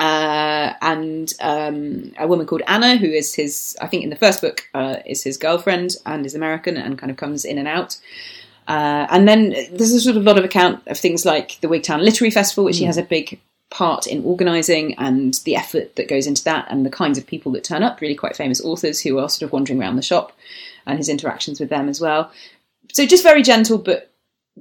Uh, 0.00 0.72
and 0.82 1.32
um, 1.40 2.12
a 2.18 2.26
woman 2.26 2.46
called 2.46 2.62
Anna, 2.66 2.96
who 2.96 3.06
is 3.06 3.34
his, 3.34 3.76
I 3.80 3.86
think 3.86 4.02
in 4.02 4.10
the 4.10 4.16
first 4.16 4.40
book, 4.40 4.68
uh, 4.74 4.96
is 5.06 5.22
his 5.22 5.36
girlfriend 5.38 5.96
and 6.04 6.26
is 6.26 6.34
American 6.34 6.76
and 6.76 6.98
kind 6.98 7.10
of 7.10 7.16
comes 7.16 7.44
in 7.44 7.58
and 7.58 7.68
out. 7.68 7.96
Uh, 8.66 9.06
and 9.10 9.28
then 9.28 9.50
there's 9.72 9.92
a 9.92 10.00
sort 10.00 10.16
of 10.16 10.24
lot 10.24 10.38
of 10.38 10.44
account 10.44 10.82
of 10.88 10.98
things 10.98 11.24
like 11.24 11.60
the 11.60 11.68
Wigtown 11.68 12.02
Literary 12.02 12.30
Festival, 12.32 12.64
which 12.64 12.78
he 12.78 12.84
has 12.86 12.96
a 12.96 13.02
big 13.02 13.38
part 13.70 14.06
in 14.06 14.24
organising, 14.24 14.94
and 14.98 15.34
the 15.44 15.56
effort 15.56 15.96
that 15.96 16.08
goes 16.08 16.26
into 16.26 16.42
that, 16.44 16.66
and 16.70 16.84
the 16.84 16.90
kinds 16.90 17.18
of 17.18 17.26
people 17.26 17.52
that 17.52 17.64
turn 17.64 17.82
up, 17.82 18.00
really 18.00 18.14
quite 18.14 18.36
famous 18.36 18.60
authors 18.64 19.00
who 19.00 19.18
are 19.18 19.28
sort 19.28 19.42
of 19.42 19.52
wandering 19.52 19.80
around 19.80 19.96
the 19.96 20.02
shop, 20.02 20.32
and 20.86 20.98
his 20.98 21.08
interactions 21.08 21.60
with 21.60 21.68
them 21.68 21.88
as 21.88 22.00
well. 22.00 22.30
So 22.92 23.06
just 23.06 23.22
very 23.22 23.42
gentle, 23.42 23.78
but 23.78 24.10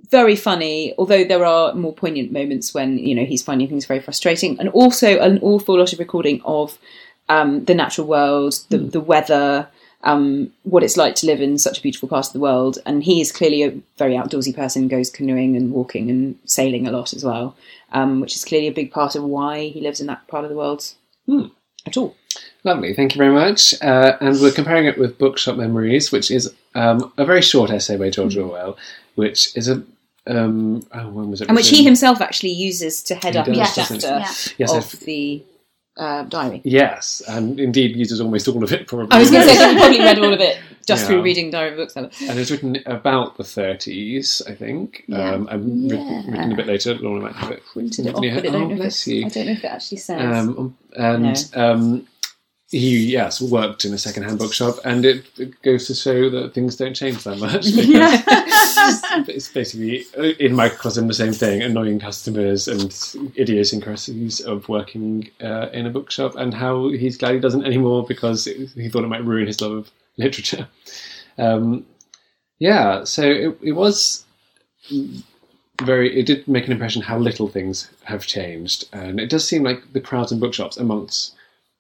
very 0.10 0.36
funny. 0.36 0.94
Although 0.98 1.24
there 1.24 1.46
are 1.46 1.74
more 1.74 1.94
poignant 1.94 2.32
moments 2.32 2.74
when 2.74 2.98
you 2.98 3.16
know 3.16 3.26
he's 3.26 3.44
finding 3.44 3.68
things 3.68 3.86
very 3.86 4.00
frustrating, 4.00 4.60
and 4.60 4.70
also 4.70 5.20
an 5.20 5.40
awful 5.42 5.78
lot 5.78 5.94
of 5.94 6.00
recording 6.00 6.42
of 6.46 6.78
um, 7.30 7.66
the 7.66 7.76
natural 7.76 8.08
world, 8.08 8.60
the, 8.70 8.78
the 8.78 9.00
weather, 9.00 9.68
um, 10.04 10.52
what 10.64 10.84
it's 10.84 10.98
like 10.98 11.16
to 11.16 11.26
live 11.26 11.42
in 11.42 11.58
such 11.58 11.80
a 11.80 11.82
beautiful 11.82 12.10
part 12.10 12.28
of 12.28 12.34
the 12.34 12.40
world. 12.40 12.80
And 12.86 13.04
he 13.04 13.22
is 13.22 13.32
clearly 13.32 13.64
a 13.64 13.78
very 13.98 14.14
outdoorsy 14.14 14.56
person, 14.56 14.88
goes 14.88 15.10
canoeing 15.10 15.56
and 15.56 15.72
walking 15.72 16.10
and 16.10 16.38
sailing 16.46 16.88
a 16.88 16.92
lot 16.92 17.14
as 17.14 17.24
well, 17.24 17.56
um, 17.92 18.20
which 18.20 18.36
is 18.36 18.44
clearly 18.44 18.68
a 18.68 18.74
big 18.74 18.92
part 18.92 19.16
of 19.16 19.24
why 19.24 19.68
he 19.68 19.80
lives 19.80 20.02
in 20.02 20.08
that 20.08 20.28
part 20.28 20.44
of 20.44 20.50
the 20.50 20.58
world 20.58 20.94
Hmm. 21.26 21.48
At 21.86 21.98
all. 21.98 22.16
Lovely, 22.64 22.94
thank 22.94 23.14
you 23.14 23.18
very 23.20 23.34
much. 23.34 23.74
Uh, 23.82 24.18
and 24.22 24.40
we're 24.40 24.52
comparing 24.52 24.86
it 24.86 24.98
with 24.98 25.18
Bookshop 25.18 25.58
Memories, 25.58 26.12
which 26.12 26.32
is 26.32 26.54
um, 26.76 27.12
a 27.18 27.26
very 27.26 27.42
short 27.42 27.70
essay 27.72 27.98
by 27.98 28.10
George 28.10 28.38
Orwell, 28.38 28.78
which 29.16 29.56
is 29.58 29.68
a 29.68 29.84
um, 30.26 30.88
oh, 30.94 31.10
when 31.10 31.30
was 31.30 31.42
it? 31.42 31.50
And 31.50 31.56
which 31.58 31.68
he 31.70 31.84
himself 31.84 32.22
actually 32.22 32.52
uses 32.52 33.04
to 33.04 33.16
head 33.16 33.34
He 33.34 33.40
up 33.40 33.46
does, 33.48 33.58
each 33.58 33.76
chapter 33.76 33.96
he? 34.20 34.56
Yes, 34.58 34.72
of 34.72 34.78
I've- 34.78 35.06
the 35.06 35.44
uh, 35.98 36.24
diary. 36.24 36.62
yes, 36.64 37.22
and 37.28 37.60
indeed 37.60 37.96
uses 37.98 38.22
almost 38.22 38.48
all 38.48 38.64
of 38.64 38.72
it. 38.72 38.88
Probably. 38.88 39.10
I 39.12 39.20
was 39.20 39.30
going 39.30 39.44
to 39.46 39.50
say, 39.50 39.58
that 39.58 39.74
you 39.74 39.78
probably 39.80 40.00
read 40.00 40.20
all 40.20 40.34
of 40.34 40.40
it 40.40 40.58
just 40.86 41.04
Yeah. 41.04 41.08
through 41.08 41.22
reading 41.24 41.50
Diary 41.52 41.70
of 41.74 41.80
a 41.80 41.82
Bookseller. 41.84 42.10
and 42.30 42.40
it's 42.40 42.52
written 42.52 42.78
about 42.86 43.38
the 43.38 43.44
30s, 43.44 44.42
I 44.48 44.54
think. 44.54 45.04
Yeah. 45.08 45.32
Um, 45.34 45.48
and 45.52 45.92
Yeah. 45.92 46.22
written 46.28 46.52
a 46.52 46.56
bit 46.56 46.68
later. 46.68 46.96
Laura 46.96 47.22
might 47.22 47.34
have 47.36 47.52
it. 47.52 47.64
Printed 47.72 48.08
it 48.08 48.16
off, 48.16 48.24
Yeah. 48.24 48.36
but 48.36 48.46
I 48.46 48.50
don't, 48.52 48.56
Oh, 48.56 48.68
know 48.76 48.84
if 48.86 49.08
it. 49.08 49.26
I 49.26 49.30
don't 49.30 49.46
know 49.46 49.52
if 49.54 49.64
it 49.64 49.68
actually 49.68 49.98
says. 49.98 50.20
Um, 50.48 50.78
and 50.96 51.50
um, 51.56 52.08
he, 52.70 52.98
yes, 53.06 53.40
worked 53.40 53.86
in 53.86 53.94
a 53.94 53.98
second-hand 54.00 54.40
bookshop, 54.40 54.80
and 54.84 55.06
it, 55.06 55.26
it 55.38 55.62
goes 55.62 55.86
to 55.88 55.94
show 55.94 56.30
that 56.32 56.54
things 56.56 56.76
don't 56.76 56.96
change 56.96 57.24
that 57.24 57.38
much. 57.38 57.66
because 57.76 59.28
it's 59.30 59.48
basically, 59.50 60.06
uh, 60.18 60.34
in 60.40 60.56
microcosm, 60.56 61.08
the 61.08 61.14
same 61.14 61.34
thing: 61.34 61.62
annoying 61.62 62.00
customers 62.00 62.68
and 62.68 62.92
idiosyncrasies 63.38 64.40
of 64.42 64.68
working 64.70 65.30
uh, 65.42 65.68
in 65.72 65.86
a 65.86 65.90
bookshop, 65.92 66.36
and 66.36 66.54
how 66.54 66.90
he's 66.90 67.18
glad 67.18 67.36
he 67.36 67.40
doesn't 67.40 67.66
anymore 67.66 68.06
because 68.08 68.46
he 68.46 68.90
thought 68.90 69.04
it 69.04 69.08
might 69.08 69.24
ruin 69.24 69.46
his 69.48 69.62
love 69.62 69.72
of 69.72 69.92
literature. 70.18 70.68
Um, 71.38 71.86
yeah, 72.60 73.04
so 73.04 73.24
it, 73.24 73.58
it 73.62 73.72
was 73.74 74.26
very 75.82 76.18
it 76.18 76.26
did 76.26 76.48
make 76.48 76.66
an 76.66 76.72
impression 76.72 77.02
how 77.02 77.18
little 77.18 77.48
things 77.48 77.90
have 78.04 78.26
changed. 78.26 78.88
And 78.94 79.20
it 79.20 79.30
does 79.30 79.48
seem 79.48 79.64
like 79.64 79.94
the 79.94 80.02
crowds 80.02 80.32
and 80.32 80.40
bookshops 80.40 80.78
amongst 80.78 81.36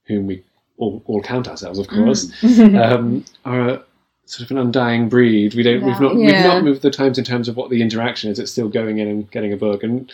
whom 0.05 0.27
we 0.27 0.43
all, 0.77 1.01
all 1.05 1.21
count 1.21 1.47
ourselves 1.47 1.79
of 1.79 1.87
course 1.87 2.31
um, 2.59 3.23
are 3.45 3.69
a, 3.69 3.83
sort 4.25 4.45
of 4.45 4.51
an 4.51 4.57
undying 4.57 5.09
breed. 5.09 5.53
We 5.53 5.63
don't 5.63 5.83
we've 5.83 5.99
not 5.99 6.15
we've 6.15 6.31
not 6.31 6.63
moved 6.63 6.81
the 6.81 6.89
times 6.89 7.17
in 7.17 7.23
terms 7.23 7.47
of 7.47 7.55
what 7.55 7.69
the 7.69 7.81
interaction 7.81 8.31
is. 8.31 8.39
It's 8.39 8.51
still 8.51 8.69
going 8.69 8.97
in 8.97 9.07
and 9.07 9.31
getting 9.31 9.53
a 9.53 9.57
book. 9.57 9.83
And 9.83 10.11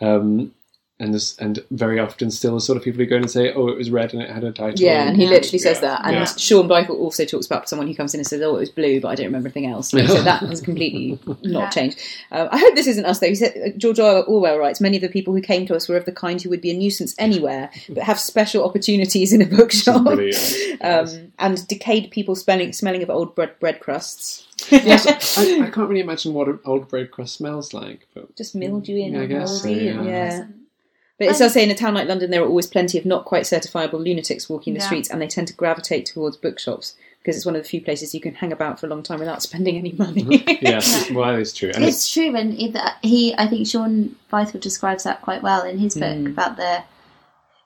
um, 0.00 0.52
and 1.00 1.12
this, 1.12 1.36
and 1.38 1.58
very 1.72 1.98
often 1.98 2.30
still 2.30 2.54
the 2.54 2.60
sort 2.60 2.76
of 2.76 2.84
people 2.84 2.98
who 3.00 3.06
go 3.06 3.16
in 3.16 3.22
and 3.22 3.30
say, 3.30 3.52
"Oh, 3.52 3.66
it 3.68 3.76
was 3.76 3.90
red 3.90 4.12
and 4.12 4.22
it 4.22 4.30
had 4.30 4.44
a 4.44 4.52
title." 4.52 4.78
Yeah, 4.78 5.08
and 5.08 5.16
he 5.16 5.24
Yeah. 5.24 5.30
literally 5.30 5.58
says 5.58 5.80
that. 5.80 6.02
And 6.04 6.14
Yeah. 6.14 6.24
Shaun 6.26 6.68
Bythell 6.68 6.90
also 6.98 7.24
talks 7.24 7.46
about 7.46 7.68
someone 7.68 7.88
who 7.88 7.94
comes 7.94 8.14
in 8.14 8.20
and 8.20 8.26
says, 8.26 8.40
"Oh, 8.42 8.54
it 8.56 8.60
was 8.60 8.70
blue, 8.70 9.00
but 9.00 9.08
I 9.08 9.14
don't 9.16 9.26
remember 9.26 9.48
anything 9.48 9.66
else." 9.66 9.88
So 9.90 9.98
that 9.98 10.42
has 10.42 10.60
completely 10.60 11.18
not 11.26 11.42
Yeah. 11.42 11.68
changed. 11.70 11.98
Uh, 12.30 12.48
I 12.52 12.58
hope 12.58 12.74
this 12.76 12.86
isn't 12.86 13.04
us 13.06 13.18
though. 13.18 13.28
He 13.28 13.34
said, 13.34 13.54
uh, 13.56 13.70
George 13.78 13.98
Orwell 13.98 14.58
writes, 14.58 14.80
"Many 14.80 14.96
of 14.96 15.02
the 15.02 15.08
people 15.08 15.34
who 15.34 15.40
came 15.40 15.66
to 15.66 15.74
us 15.74 15.88
were 15.88 15.96
of 15.96 16.04
the 16.04 16.12
kind 16.12 16.40
who 16.40 16.50
would 16.50 16.60
be 16.60 16.70
a 16.70 16.76
nuisance 16.76 17.14
anywhere, 17.18 17.70
but 17.88 18.02
have 18.04 18.20
special 18.20 18.64
opportunities 18.64 19.32
in 19.32 19.42
a 19.42 19.46
bookshop." 19.46 20.04
Brilliant. 20.04 20.54
um, 20.82 21.32
and 21.38 21.66
decayed 21.66 22.10
people 22.10 22.34
smelling 22.36 22.72
smelling 22.72 23.02
of 23.02 23.08
old 23.10 23.34
bread 23.34 23.58
bread 23.58 23.80
crusts. 23.80 24.46
yes, 24.70 25.38
I, 25.38 25.42
I 25.66 25.70
can't 25.70 25.88
really 25.88 26.00
imagine 26.02 26.34
what 26.34 26.46
an 26.48 26.58
old 26.66 26.88
bread 26.88 27.10
crust 27.10 27.36
smells 27.36 27.72
like. 27.72 28.06
But 28.14 28.36
Just 28.36 28.54
mildewy 28.54 29.04
and 29.04 29.14
Yeah, 29.14 29.22
I 29.22 29.26
guess 29.26 29.62
so, 29.62 29.68
mouldy. 29.68 29.88
and- 29.88 30.04
yeah. 30.06 30.10
yeah. 30.10 30.44
But 31.20 31.28
it 31.28 31.38
does 31.38 31.52
say 31.52 31.62
in 31.62 31.70
a 31.70 31.74
town 31.74 31.94
like 31.94 32.08
London, 32.08 32.30
there 32.30 32.42
are 32.42 32.46
always 32.48 32.66
plenty 32.66 32.96
of 32.98 33.04
not 33.04 33.24
quite 33.26 33.42
certifiable 33.44 34.02
lunatics 34.02 34.48
walking 34.48 34.72
the 34.74 34.80
Yeah. 34.80 34.86
streets, 34.86 35.10
and 35.10 35.20
they 35.22 35.26
tend 35.28 35.46
to 35.48 35.54
gravitate 35.54 36.06
towards 36.06 36.36
bookshops 36.38 36.94
because 37.20 37.36
it's 37.36 37.44
one 37.44 37.54
of 37.54 37.62
the 37.62 37.68
few 37.68 37.82
places 37.82 38.14
you 38.14 38.20
can 38.22 38.34
hang 38.34 38.50
about 38.52 38.80
for 38.80 38.86
a 38.86 38.88
long 38.88 39.02
time 39.02 39.18
without 39.20 39.42
spending 39.48 39.76
any 39.76 39.92
money. 39.92 40.42
yes, 40.62 41.10
well, 41.12 41.30
that 41.30 41.38
is 41.38 41.52
true. 41.52 41.70
And 41.74 41.84
it's, 41.84 41.98
It's 41.98 42.12
true, 42.12 42.34
and 42.34 42.54
he, 43.02 43.34
I 43.36 43.46
think 43.46 43.66
Shaun 43.68 44.16
Bythell 44.32 44.60
describes 44.60 45.04
that 45.04 45.20
quite 45.20 45.42
well 45.42 45.62
in 45.62 45.78
his 45.78 45.94
book 45.94 46.04
Mm. 46.16 46.26
about 46.32 46.56
the 46.56 46.82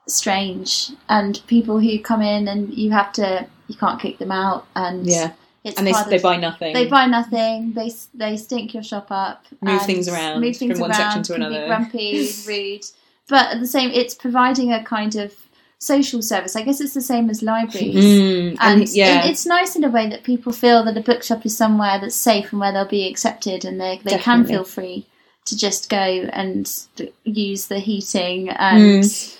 strange 0.07 0.91
and 1.09 1.41
people 1.47 1.79
who 1.79 1.97
come 1.99 2.21
in 2.21 2.47
and 2.47 2.73
you 2.73 2.91
have 2.91 3.11
to, 3.13 3.47
you 3.67 3.75
can't 3.75 3.99
kick 4.01 4.17
them 4.17 4.31
out, 4.31 4.67
and 4.75 5.07
yeah, 5.07 5.31
it's 5.63 5.77
and 5.77 5.87
they 5.87 5.93
they 6.09 6.19
buy 6.21 6.37
nothing. 6.37 6.73
They 6.73 6.87
buy 6.87 7.05
nothing. 7.07 7.73
They 7.73 7.91
they 8.13 8.37
stink 8.37 8.73
your 8.73 8.83
shop 8.83 9.07
up. 9.09 9.45
Move 9.61 9.81
things 9.83 10.07
around 10.07 10.41
Move 10.41 10.55
things 10.57 10.73
from 10.73 10.81
one 10.81 10.91
around, 10.91 10.99
section 10.99 11.23
to 11.23 11.33
can 11.33 11.41
another. 11.43 11.61
Be 11.61 11.67
grumpy, 11.67 12.29
rude, 12.47 12.85
but 13.29 13.51
at 13.53 13.59
the 13.59 13.67
same, 13.67 13.91
it's 13.91 14.13
providing 14.15 14.71
a 14.73 14.83
kind 14.83 15.15
of 15.15 15.33
social 15.79 16.21
service. 16.21 16.55
I 16.55 16.61
guess 16.63 16.79
it's 16.81 16.93
the 16.93 17.01
same 17.01 17.29
as 17.29 17.43
libraries. 17.43 17.95
Mm, 17.95 18.57
and, 18.61 18.81
And 18.81 18.89
yeah, 18.89 19.25
it- 19.25 19.31
it's 19.31 19.45
nice 19.45 19.75
in 19.75 19.83
a 19.83 19.89
way 19.89 20.09
that 20.09 20.23
people 20.23 20.51
feel 20.53 20.83
that 20.85 20.97
a 20.97 21.01
bookshop 21.01 21.45
is 21.45 21.55
somewhere 21.57 21.99
that's 21.99 22.15
safe 22.15 22.51
and 22.51 22.59
where 22.61 22.71
they'll 22.71 22.85
be 22.87 23.07
accepted 23.07 23.65
and 23.65 23.79
they, 23.79 23.99
they 24.03 24.17
can 24.19 24.45
feel 24.45 24.63
free 24.63 25.05
to 25.45 25.57
just 25.57 25.89
go 25.89 25.97
and 25.97 26.71
use 27.23 27.67
the 27.67 27.79
heating 27.79 28.49
and 28.49 29.03
Mm. 29.03 29.37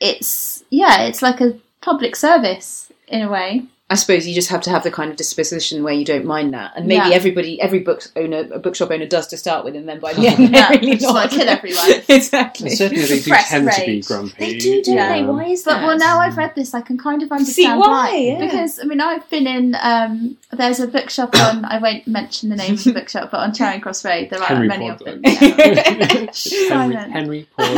it's 0.00 0.64
yeah 0.70 1.02
it's 1.02 1.22
like 1.22 1.40
a 1.40 1.58
public 1.80 2.16
service 2.16 2.90
in 3.08 3.22
a 3.22 3.28
way 3.30 3.62
I 3.90 3.94
suppose 3.94 4.26
you 4.28 4.34
just 4.34 4.50
have 4.50 4.60
to 4.62 4.70
have 4.70 4.82
the 4.82 4.90
kind 4.90 5.10
of 5.10 5.16
disposition 5.16 5.82
where 5.82 5.94
you 5.94 6.04
don't 6.04 6.26
mind 6.26 6.52
that, 6.52 6.72
and 6.76 6.86
maybe 6.86 7.08
Yeah. 7.08 7.14
everybody, 7.14 7.58
every 7.58 7.78
book 7.78 8.02
owner, 8.16 8.46
a 8.52 8.58
bookshop 8.58 8.90
owner 8.90 9.06
does 9.06 9.26
to 9.28 9.38
start 9.38 9.64
with, 9.64 9.74
and 9.76 9.88
then 9.88 9.98
by 9.98 10.12
the 10.14 10.26
end, 10.28 10.38
Yeah, 10.54 10.68
they're 10.68 10.78
really 10.80 10.92
just 10.92 11.04
not. 11.04 11.14
like 11.14 11.30
kill 11.30 11.48
everyone. 11.48 11.90
exactly. 12.08 12.68
and 12.68 12.76
certainly 12.78 13.02
they 13.04 13.16
do 13.16 13.20
Suppressed 13.22 13.48
tend 13.50 13.70
to 13.72 13.86
be 13.86 14.02
grumpy. 14.02 14.34
They 14.38 14.58
do, 14.58 14.82
don't 14.82 14.94
Yeah. 14.94 15.12
they? 15.16 15.24
Why 15.24 15.44
is 15.46 15.62
But 15.62 15.78
that? 15.78 15.86
well, 15.86 15.96
now 15.96 16.18
I've 16.20 16.36
read 16.36 16.54
this, 16.54 16.74
I 16.74 16.82
can 16.82 16.98
kind 16.98 17.22
of 17.22 17.32
understand 17.32 17.54
See 17.54 17.66
why, 17.88 18.14
yeah. 18.14 18.38
Because 18.44 18.78
I 18.78 18.84
mean, 18.84 19.00
I've 19.00 19.28
been 19.30 19.46
in. 19.46 19.74
Um, 19.82 20.36
there's 20.52 20.80
a 20.80 20.86
bookshop 20.86 21.34
on. 21.40 21.64
I 21.64 21.78
won't 21.78 22.06
mention 22.06 22.50
the 22.50 22.56
name 22.56 22.74
of 22.74 22.84
the 22.84 22.92
bookshop, 22.92 23.30
but 23.30 23.40
on 23.40 23.54
Charing 23.54 23.80
Cross 23.80 24.04
Road, 24.04 24.28
there 24.30 24.40
are 24.40 24.46
Henry 24.46 24.68
many 24.68 24.88
Ford 24.90 25.00
of 25.00 25.06
them. 25.06 25.22
book. 25.22 25.32
Yeah. 26.34 26.68
Henry, 26.68 26.96
Henry 27.10 27.48
Paul. 27.56 27.74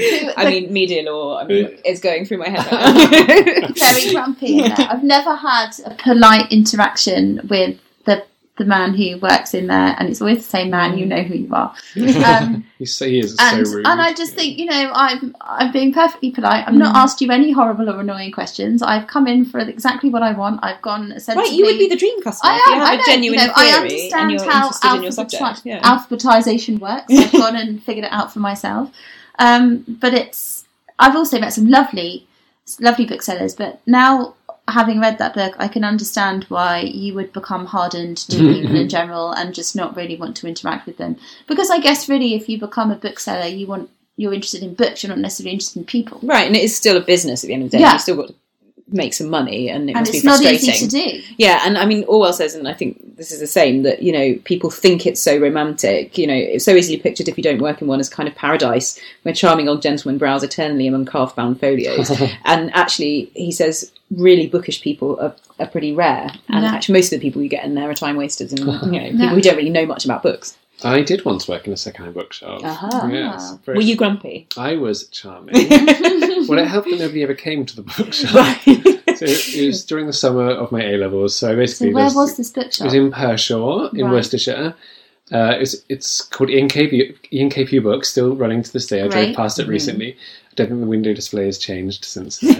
I 0.36 0.50
mean, 0.50 0.72
media 0.72 1.02
law. 1.10 1.38
I 1.38 1.44
mean, 1.44 1.78
it's 1.84 2.00
going 2.00 2.24
through 2.26 2.38
my 2.38 2.48
head. 2.48 2.66
Right 2.70 3.62
now. 3.62 3.68
very 3.74 4.10
grumpy 4.14 4.58
in. 4.60 4.72
I've 4.72 5.04
never 5.04 5.34
had 5.34 5.70
a 5.84 5.94
polite 5.94 6.50
interaction 6.52 7.40
with 7.48 7.78
the 8.06 8.24
the 8.56 8.64
man 8.66 8.92
who 8.92 9.16
works 9.20 9.54
in 9.54 9.68
there, 9.68 9.96
and 9.98 10.10
it's 10.10 10.20
always 10.20 10.38
the 10.38 10.42
same 10.50 10.68
man. 10.68 10.98
You 10.98 11.06
know 11.06 11.22
who 11.22 11.34
you 11.34 11.54
are. 11.54 11.74
Um, 12.26 12.66
He's 12.78 12.94
so, 12.94 13.06
he 13.06 13.18
is 13.20 13.34
and 13.40 13.66
so 13.66 13.74
rude. 13.74 13.86
and 13.86 14.00
I 14.02 14.12
just 14.12 14.34
think 14.34 14.58
you 14.58 14.66
know 14.66 14.90
I'm 14.94 15.34
I'm 15.40 15.72
being 15.72 15.94
perfectly 15.94 16.30
polite. 16.30 16.66
I've 16.68 16.74
not 16.74 16.94
asked 16.94 17.20
you 17.22 17.30
any 17.30 17.52
horrible 17.52 17.88
or 17.88 18.00
annoying 18.00 18.32
questions. 18.32 18.82
I've 18.82 19.06
come 19.06 19.26
in 19.26 19.44
for 19.46 19.60
exactly 19.60 20.10
what 20.10 20.22
I 20.22 20.32
want. 20.32 20.60
I've 20.62 20.80
gone 20.82 21.12
essentially. 21.12 21.44
right, 21.48 21.54
you 21.56 21.64
would 21.66 21.78
be 21.78 21.88
the 21.88 21.96
dream 21.96 22.20
customer. 22.22 22.52
I 22.52 22.56
if 22.58 22.66
you 22.66 22.72
have 22.74 22.82
I 22.82 22.94
a 22.94 22.96
know. 22.98 23.02
genuine 23.06 23.40
you 23.40 23.46
know, 23.46 23.52
query 23.52 23.68
I 23.68 23.72
and 23.76 23.82
understand 23.82 24.30
you're 24.32 24.44
how 24.50 24.66
interested 24.66 24.86
in 24.88 24.94
your 25.02 25.04
alphabet- 25.12 25.30
subject. 25.30 25.66
Yeah. 25.66 25.80
alphabetization 25.82 26.78
works. 26.80 27.12
I've 27.14 27.32
gone 27.32 27.56
and 27.56 27.82
figured 27.82 28.04
it 28.04 28.12
out 28.12 28.32
for 28.32 28.40
myself. 28.40 28.90
Um, 29.40 29.84
but 30.00 30.14
it's 30.14 30.64
I've 30.98 31.16
also 31.16 31.40
met 31.40 31.52
some 31.52 31.68
lovely, 31.68 32.28
lovely 32.78 33.06
booksellers. 33.06 33.54
But 33.54 33.80
now, 33.86 34.34
having 34.68 35.00
read 35.00 35.18
that 35.18 35.34
book, 35.34 35.54
I 35.58 35.66
can 35.66 35.82
understand 35.82 36.44
why 36.44 36.80
you 36.80 37.14
would 37.14 37.32
become 37.32 37.66
hardened 37.66 38.18
to 38.18 38.36
people 38.36 38.76
in 38.76 38.88
general 38.88 39.32
and 39.32 39.54
just 39.54 39.74
not 39.74 39.96
really 39.96 40.16
want 40.16 40.36
to 40.36 40.46
interact 40.46 40.86
with 40.86 40.98
them. 40.98 41.16
Because 41.48 41.70
I 41.70 41.80
guess 41.80 42.08
really, 42.08 42.34
if 42.34 42.48
you 42.48 42.60
become 42.60 42.92
a 42.92 42.96
bookseller, 42.96 43.46
you 43.46 43.66
want 43.66 43.90
you're 44.16 44.34
interested 44.34 44.62
in 44.62 44.74
books. 44.74 45.02
You're 45.02 45.08
not 45.08 45.18
necessarily 45.18 45.54
interested 45.54 45.80
in 45.80 45.86
people. 45.86 46.20
Right, 46.22 46.46
and 46.46 46.54
it 46.54 46.62
is 46.62 46.76
still 46.76 46.98
a 46.98 47.00
business 47.00 47.42
at 47.42 47.48
the 47.48 47.54
end 47.54 47.64
of 47.64 47.70
the 47.70 47.78
day. 47.78 47.82
Yeah. 47.82 47.92
You've 47.92 48.02
still 48.02 48.16
got 48.16 48.28
to 48.28 48.34
make 48.92 49.14
some 49.14 49.28
money, 49.28 49.68
and 49.68 49.88
it 49.90 49.94
And 49.96 50.00
must 50.02 50.14
it's 50.14 50.22
be 50.22 50.26
not 50.28 50.40
frustrating. 50.42 50.70
easy 50.70 50.86
to 50.88 51.20
do. 51.20 51.22
Yeah, 51.38 51.62
and 51.64 51.78
I 51.78 51.86
mean, 51.86 52.04
Orwell 52.08 52.32
says, 52.32 52.54
and 52.54 52.66
I 52.68 52.74
think 52.74 53.16
this 53.16 53.30
is 53.32 53.40
the 53.40 53.46
same, 53.46 53.82
that, 53.84 54.02
you 54.02 54.12
know, 54.12 54.34
people 54.44 54.70
think 54.70 55.06
it's 55.06 55.20
so 55.20 55.38
romantic. 55.38 56.16
You 56.18 56.26
know, 56.26 56.34
it's 56.34 56.64
so 56.64 56.74
easily 56.74 56.98
pictured 56.98 57.28
if 57.28 57.36
you 57.36 57.42
don't 57.44 57.60
work 57.60 57.80
in 57.82 57.88
one 57.88 58.00
as 58.00 58.08
kind 58.08 58.28
of 58.28 58.34
paradise, 58.34 58.98
where 59.22 59.34
charming 59.34 59.68
old 59.68 59.82
gentlemen 59.82 60.18
browse 60.18 60.42
eternally 60.42 60.86
among 60.86 61.06
calf 61.06 61.36
bound 61.36 61.60
folios. 61.60 62.10
and 62.44 62.72
actually, 62.74 63.30
he 63.34 63.52
says, 63.52 63.92
really 64.10 64.46
bookish 64.48 64.82
people 64.82 65.18
are, 65.20 65.34
are 65.60 65.66
pretty 65.68 65.92
rare. 65.92 66.28
And 66.48 66.64
Yeah. 66.64 66.72
actually, 66.74 66.94
most 66.98 67.12
of 67.12 67.20
the 67.20 67.26
people 67.26 67.42
you 67.42 67.48
get 67.48 67.64
in 67.64 67.74
there 67.74 67.88
are 67.90 67.94
time 67.94 68.16
wasters 68.16 68.52
and, 68.52 68.60
you 68.66 68.66
know, 68.66 68.78
people 69.10 69.18
Yeah. 69.20 69.28
who 69.30 69.40
don't 69.40 69.56
really 69.56 69.70
know 69.70 69.86
much 69.86 70.04
about 70.04 70.22
books. 70.22 70.56
I 70.84 71.02
did 71.02 71.24
once 71.24 71.46
work 71.48 71.66
in 71.66 71.72
a 71.72 71.76
second-hand 71.76 72.14
bookshop. 72.14 72.62
Aha. 72.64 73.08
Yes, 73.12 73.56
very- 73.64 73.76
Were 73.76 73.82
you 73.82 73.96
grumpy? 73.96 74.46
I 74.56 74.76
was 74.76 75.06
charming. 75.08 75.54
well, 76.48 76.58
it 76.58 76.66
helped 76.68 76.88
that 76.90 76.98
nobody 76.98 77.22
ever 77.22 77.34
came 77.34 77.66
to 77.66 77.76
the 77.76 77.82
bookshop. 77.82 78.58
So 79.16 79.26
it 79.26 79.66
was 79.66 79.84
during 79.84 80.06
the 80.06 80.14
summer 80.14 80.48
of 80.48 80.72
my 80.72 80.82
A 80.82 80.96
levels. 80.96 81.36
So 81.36 81.48
So 81.48 81.56
basically, 81.56 81.92
where 81.92 82.04
there's- 82.04 82.14
was 82.14 82.36
this 82.38 82.50
bookshop? 82.50 82.80
it 82.80 82.84
was 82.86 82.94
in 82.94 83.10
Pershore 83.10 83.90
in 83.92 84.06
Right. 84.06 84.12
Worcestershire. 84.12 84.74
Uh, 85.30 85.56
it's 85.60 85.76
it's 85.90 86.22
called 86.22 86.48
Ian 86.48 86.68
K. 86.68 87.14
Ian 87.30 87.82
Books, 87.82 88.08
still 88.08 88.34
running 88.34 88.62
to 88.62 88.72
this 88.72 88.86
day. 88.86 89.02
I 89.02 89.08
drove 89.08 89.36
past 89.36 89.58
it 89.58 89.62
Mm-hmm. 89.64 89.70
recently. 89.72 90.12
I 90.50 90.54
don't 90.54 90.68
think 90.68 90.80
the 90.80 90.86
window 90.86 91.12
display 91.12 91.44
has 91.46 91.58
changed 91.58 92.04
since 92.06 92.38
then. 92.40 92.56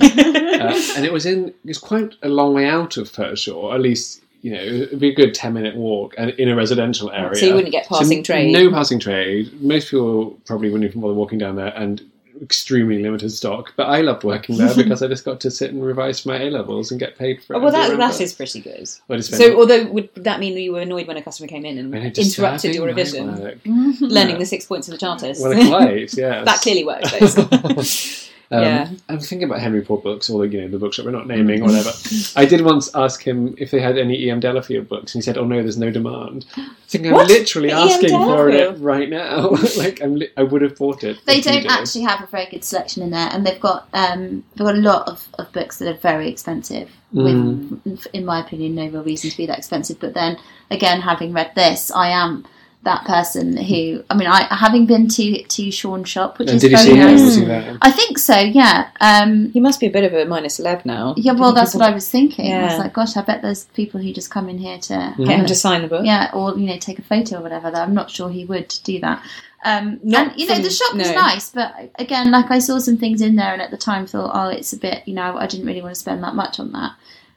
uh, 0.60 0.78
and 0.96 1.06
it 1.06 1.12
was 1.12 1.24
in 1.24 1.46
it 1.48 1.54
was 1.64 1.78
quite 1.78 2.14
a 2.22 2.28
long 2.28 2.52
way 2.52 2.66
out 2.66 2.98
of 2.98 3.10
Pershore. 3.10 3.74
At 3.74 3.80
least 3.80 4.22
you 4.42 4.52
know 4.52 4.60
it'd 4.60 5.00
be 5.00 5.10
a 5.10 5.14
good 5.14 5.34
ten 5.34 5.52
minute 5.52 5.76
walk, 5.76 6.14
and 6.18 6.30
in 6.30 6.48
a 6.48 6.56
residential 6.56 7.10
area. 7.10 7.36
So 7.36 7.46
you 7.46 7.54
wouldn't 7.54 7.72
get 7.72 7.88
passing 7.88 8.24
So 8.24 8.32
trade. 8.32 8.52
No 8.52 8.70
passing 8.70 8.98
trade. 8.98 9.60
Most 9.60 9.90
people 9.90 10.38
probably 10.46 10.70
wouldn't 10.70 10.90
even 10.90 11.00
bother 11.00 11.14
walking 11.14 11.38
down 11.38 11.56
there, 11.56 11.72
and 11.76 12.02
extremely 12.40 13.02
limited 13.02 13.30
stock. 13.30 13.72
But 13.76 13.88
I 13.88 14.00
loved 14.00 14.24
working 14.24 14.56
there 14.56 14.74
because 14.76 15.02
I 15.02 15.08
just 15.08 15.24
got 15.24 15.40
to 15.40 15.50
sit 15.50 15.72
and 15.72 15.84
revise 15.84 16.24
my 16.24 16.42
A 16.42 16.50
levels 16.50 16.90
and 16.90 16.98
get 16.98 17.18
paid 17.18 17.42
for 17.42 17.54
it. 17.54 17.58
Oh, 17.58 17.60
well, 17.60 17.72
that, 17.72 17.96
that 17.96 18.20
is 18.20 18.32
pretty 18.32 18.60
good. 18.60 18.88
So, 19.22 19.58
although 19.58 19.86
would 19.86 20.08
that 20.16 20.40
mean 20.40 20.56
you 20.56 20.72
were 20.72 20.80
annoyed 20.80 21.06
when 21.06 21.16
a 21.16 21.22
customer 21.22 21.48
came 21.48 21.64
in 21.64 21.78
and 21.78 22.18
interrupted 22.18 22.74
your 22.74 22.86
revision, 22.86 23.60
learning 24.00 24.38
the 24.38 24.46
six 24.46 24.66
points 24.66 24.88
of 24.88 24.92
the 24.92 24.98
Chartist? 24.98 25.42
Well, 25.42 25.68
quite, 25.68 26.14
yes. 26.16 26.44
that 26.44 26.60
clearly 26.60 26.84
works. 26.84 28.29
Um, 28.52 28.62
Yeah. 28.62 28.88
I'm 29.08 29.20
thinking 29.20 29.44
about 29.48 29.60
Henry 29.60 29.84
Ford 29.84 30.02
books, 30.02 30.28
or 30.28 30.44
the 30.44 30.52
you 30.52 30.60
know, 30.62 30.68
the 30.68 30.78
bookshop 30.78 31.04
we're 31.04 31.12
not 31.12 31.28
naming, 31.28 31.62
or 31.62 31.66
whatever. 31.66 31.92
I 32.34 32.44
did 32.46 32.62
once 32.62 32.92
ask 32.94 33.22
him 33.22 33.54
if 33.58 33.70
they 33.70 33.80
had 33.80 33.96
any 33.96 34.18
E.M. 34.24 34.40
Delafield 34.40 34.88
books, 34.88 35.14
and 35.14 35.22
he 35.22 35.24
said, 35.24 35.38
"Oh 35.38 35.44
no, 35.44 35.62
there's 35.62 35.78
no 35.78 35.90
demand." 35.90 36.46
I 36.56 36.66
think 36.88 37.06
I'm 37.06 37.14
literally 37.28 37.70
asking 37.70 38.10
for 38.10 38.48
it 38.48 38.76
right 38.78 39.08
now. 39.08 39.50
like 39.76 40.02
I'm, 40.02 40.16
li- 40.16 40.30
I 40.36 40.42
would 40.42 40.62
have 40.62 40.76
bought 40.76 41.04
it. 41.04 41.24
They 41.26 41.40
don't 41.40 41.66
actually 41.66 42.02
have 42.02 42.22
a 42.22 42.26
very 42.26 42.46
good 42.46 42.64
selection 42.64 43.04
in 43.04 43.10
there, 43.10 43.28
and 43.30 43.46
they've 43.46 43.60
got 43.60 43.86
um, 43.92 44.42
they've 44.56 44.66
got 44.66 44.74
a 44.74 44.78
lot 44.78 45.06
of, 45.06 45.28
of 45.38 45.52
books 45.52 45.78
that 45.78 45.88
are 45.88 45.98
very 45.98 46.28
expensive. 46.28 46.90
With, 47.12 48.06
in 48.12 48.24
my 48.24 48.40
opinion, 48.40 48.74
no 48.76 48.86
real 48.88 49.02
reason 49.04 49.30
to 49.30 49.36
be 49.36 49.46
that 49.46 49.58
expensive. 49.58 49.98
But 50.00 50.14
then 50.14 50.38
again, 50.70 51.00
having 51.00 51.32
read 51.32 51.52
this, 51.56 51.90
I 51.92 52.08
am 52.10 52.46
that 52.82 53.04
person 53.04 53.58
who 53.58 54.02
I 54.08 54.16
mean, 54.16 54.26
I 54.26 54.44
having 54.54 54.86
been 54.86 55.06
to 55.08 55.42
to 55.42 55.70
Shaun's 55.70 56.08
shop, 56.08 56.38
which 56.38 56.48
And 56.48 56.56
is 56.56 56.62
did 56.62 56.70
you 56.72 56.76
very 56.78 56.88
see 56.88 56.94
him? 56.96 57.06
nice. 57.10 57.20
Was 57.22 57.36
he 57.36 57.44
there? 57.44 57.78
I 57.82 57.90
think 57.90 58.18
so. 58.18 58.36
Yeah. 58.38 58.88
Um, 59.00 59.50
he 59.50 59.60
must 59.60 59.80
be 59.80 59.86
a 59.86 59.90
bit 59.90 60.04
of 60.04 60.14
a 60.14 60.24
minor 60.24 60.48
celeb 60.48 60.84
now. 60.86 61.14
yeah. 61.18 61.32
Well, 61.32 61.52
that's 61.52 61.74
what 61.74 61.82
I 61.84 61.92
was 61.92 62.08
thinking. 62.08 62.52
I 62.54 62.64
was 62.64 62.78
like, 62.78 62.94
gosh, 62.94 63.16
I 63.16 63.22
bet 63.22 63.42
there's 63.42 63.64
people 63.66 64.00
who 64.00 64.12
just 64.12 64.30
come 64.30 64.48
in 64.48 64.56
here 64.58 64.78
to 64.78 65.14
Get 65.18 65.40
him 65.40 65.46
to 65.46 65.54
sign 65.54 65.82
the 65.82 65.88
book. 65.88 66.06
yeah, 66.06 66.30
or 66.32 66.56
you 66.58 66.66
know, 66.66 66.78
take 66.78 66.98
a 66.98 67.02
photo 67.02 67.38
or 67.38 67.42
whatever. 67.42 67.70
Though 67.70 67.82
I'm 67.82 67.94
not 67.94 68.10
sure 68.10 68.30
he 68.30 68.44
would 68.46 68.68
do 68.84 68.98
that. 69.00 69.22
Um, 69.62 70.00
Not 70.02 70.28
and 70.30 70.40
you 70.40 70.46
know, 70.46 70.54
from- 70.54 70.62
the 70.62 70.70
shop 70.70 70.94
was 70.94 71.08
no. 71.10 71.14
nice, 71.16 71.50
but 71.50 71.74
again, 71.98 72.30
like 72.30 72.50
I 72.50 72.60
saw 72.60 72.78
some 72.78 72.96
things 72.96 73.20
in 73.20 73.36
there, 73.36 73.52
and 73.52 73.60
at 73.60 73.70
the 73.70 73.76
time 73.76 74.06
thought, 74.06 74.30
oh, 74.32 74.48
it's 74.48 74.72
a 74.72 74.78
bit, 74.78 75.06
you 75.06 75.12
know, 75.12 75.36
I 75.36 75.46
didn't 75.46 75.66
really 75.66 75.82
want 75.82 75.94
to 75.94 76.00
spend 76.00 76.24
that 76.24 76.34
much 76.34 76.58
on 76.58 76.72
that. 76.72 76.92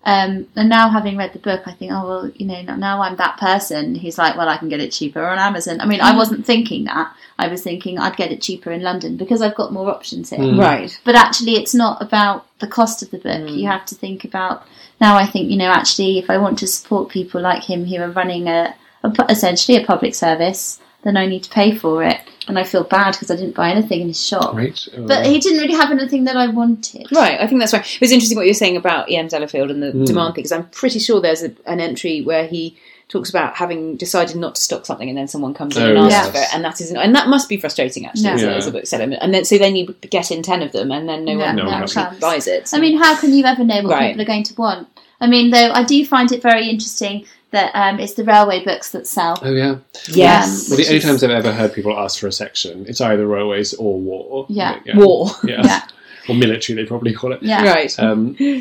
Um, 0.06 0.48
and 0.58 0.68
now 0.68 0.90
having 0.90 1.16
read 1.16 1.32
the 1.32 1.40
book, 1.40 1.62
I 1.66 1.72
think, 1.72 1.92
oh 1.94 2.06
well, 2.08 2.30
you 2.36 2.46
know, 2.46 2.62
now 2.62 3.02
I'm 3.02 3.16
that 3.16 3.38
person 3.38 3.96
who's 3.96 4.18
like, 4.18 4.36
well, 4.36 4.50
I 4.50 4.58
can 4.58 4.68
get 4.68 4.82
it 4.82 4.92
cheaper 4.92 5.26
on 5.26 5.40
Amazon. 5.40 5.80
I 5.80 5.86
mean, 5.86 6.00
Mm. 6.00 6.04
I 6.14 6.18
wasn't 6.18 6.46
thinking 6.46 6.84
that. 6.86 7.16
I 7.40 7.48
was 7.48 7.64
thinking 7.64 7.98
I'd 7.98 8.18
get 8.18 8.32
it 8.32 8.42
cheaper 8.42 8.72
in 8.72 8.82
London 8.82 9.16
because 9.16 9.42
I've 9.42 9.56
got 9.56 9.72
more 9.72 9.90
options 9.90 10.30
here. 10.30 10.40
Mm. 10.40 10.60
Right. 10.60 11.00
But 11.06 11.16
actually, 11.16 11.56
it's 11.56 11.74
not 11.74 12.02
about 12.02 12.46
the 12.60 12.68
cost 12.68 13.02
of 13.02 13.12
the 13.12 13.18
book. 13.18 13.44
Mm. 13.44 13.58
You 13.58 13.68
have 13.68 13.86
to 13.88 13.96
think 13.96 14.26
about 14.26 14.68
now. 15.00 15.16
I 15.16 15.26
think 15.26 15.50
you 15.50 15.58
know 15.58 15.72
actually, 15.72 16.20
if 16.20 16.30
I 16.30 16.38
want 16.38 16.60
to 16.60 16.68
support 16.68 17.10
people 17.10 17.40
like 17.42 17.64
him 17.64 17.86
who 17.86 17.98
are 18.02 18.12
running 18.12 18.48
a, 18.48 18.76
a 19.04 19.26
essentially 19.30 19.78
a 19.82 19.86
public 19.86 20.16
service, 20.16 20.80
then 21.04 21.18
I 21.18 21.26
need 21.26 21.44
to 21.44 21.50
pay 21.50 21.76
for 21.76 22.04
it, 22.04 22.20
and 22.48 22.58
I 22.58 22.64
feel 22.64 22.84
bad 22.84 23.12
because 23.14 23.30
I 23.32 23.36
didn't 23.36 23.56
buy 23.56 23.70
anything 23.72 24.02
in 24.02 24.08
his 24.08 24.26
shop. 24.26 24.56
Right. 24.56 24.88
But 24.98 25.26
he 25.26 25.40
didn't 25.40 25.60
really 25.60 25.74
have 25.76 25.92
anything 25.92 26.24
that 26.26 26.36
I 26.38 26.48
wanted. 26.48 27.08
Right, 27.12 27.40
I 27.40 27.48
think 27.48 27.60
that's 27.62 27.74
right. 27.74 27.86
It 27.96 28.02
was 28.02 28.12
interesting 28.12 28.38
what 28.38 28.46
you 28.46 28.50
were 28.52 28.56
saying 28.56 28.78
about 28.78 29.10
E.M. 29.10 29.28
Delafield 29.28 29.70
and 29.72 29.82
the 29.84 29.92
Mm. 29.92 30.06
demand 30.06 30.34
thing, 30.36 30.44
because 30.44 30.52
I'm 30.52 30.68
pretty 30.70 31.00
sure 31.00 31.20
there's 31.22 31.44
a, 31.44 31.52
an 31.66 31.80
entry 31.80 32.22
where 32.22 32.48
he 32.48 32.78
talks 33.10 33.30
about 33.30 33.56
having 33.58 33.96
decided 33.98 34.36
not 34.36 34.56
to 34.56 34.62
stock 34.62 34.86
something 34.86 35.08
and 35.10 35.18
then 35.18 35.28
someone 35.28 35.54
comes 35.54 35.78
in 35.78 35.84
Oh, 35.84 35.90
and 35.90 35.98
asks 36.00 36.12
yes. 36.14 36.30
for 36.32 36.38
it, 36.38 36.56
and 36.56 36.64
that 36.66 36.82
isn't, 36.82 36.98
and 36.98 37.14
that 37.16 37.28
must 37.28 37.48
be 37.50 37.58
frustrating 37.58 38.06
actually 38.08 38.24
Yeah. 38.24 38.34
as, 38.34 38.44
a, 38.44 38.46
Yeah. 38.48 38.56
as 38.56 38.68
a 38.68 38.72
bookseller. 38.72 39.18
And 39.22 39.34
then 39.34 39.46
so 39.46 39.58
then 39.58 39.76
you 39.76 39.94
get 40.10 40.32
in 40.32 40.42
ten 40.42 40.62
of 40.64 40.72
them, 40.72 40.92
and 40.92 41.08
then 41.08 41.26
no 41.26 41.34
Yeah, 41.34 41.48
one 41.48 41.56
No 41.58 41.66
one 41.66 41.74
actually 41.84 42.04
comes. 42.04 42.20
buys 42.20 42.48
it. 42.48 42.70
I 42.74 42.80
mean, 42.80 42.98
how 42.98 43.16
can 43.20 43.34
you 43.34 43.44
ever 43.46 43.64
know 43.64 43.82
what 43.84 43.92
Right. 43.92 44.08
people 44.12 44.22
are 44.22 44.26
going 44.26 44.44
to 44.44 44.54
want? 44.56 44.88
I 45.22 45.28
mean, 45.28 45.52
though, 45.52 45.72
I 45.72 45.84
do 45.84 46.04
find 46.06 46.32
it 46.32 46.42
very 46.42 46.70
interesting 46.70 47.26
that 47.54 47.72
um, 47.76 48.00
it's 48.00 48.14
the 48.16 48.24
railway 48.26 48.64
books 48.66 48.92
that 48.92 49.08
sell. 49.08 49.40
Oh 49.42 49.52
yeah. 49.54 49.78
yes, 50.10 50.70
Well, 50.70 50.78
the 50.78 50.86
only 50.86 50.98
is- 50.98 51.04
times 51.06 51.24
I've 51.24 51.30
ever 51.32 51.54
heard 51.54 51.72
people 51.74 51.98
ask 51.98 52.20
for 52.20 52.28
a 52.28 52.32
section, 52.32 52.86
it's 52.88 53.00
either 53.00 53.26
railways 53.26 53.74
or 53.76 53.98
war. 54.00 54.46
Yeah. 54.50 54.80
war. 54.96 55.30
Yeah. 55.46 55.62
Yeah. 55.64 55.82
Or 56.30 56.36
military, 56.36 56.76
they 56.82 56.88
probably 56.88 57.14
call 57.14 57.32
it. 57.34 57.42
Yeah. 57.42 57.64
Right. 57.72 57.98
Um, 58.00 58.36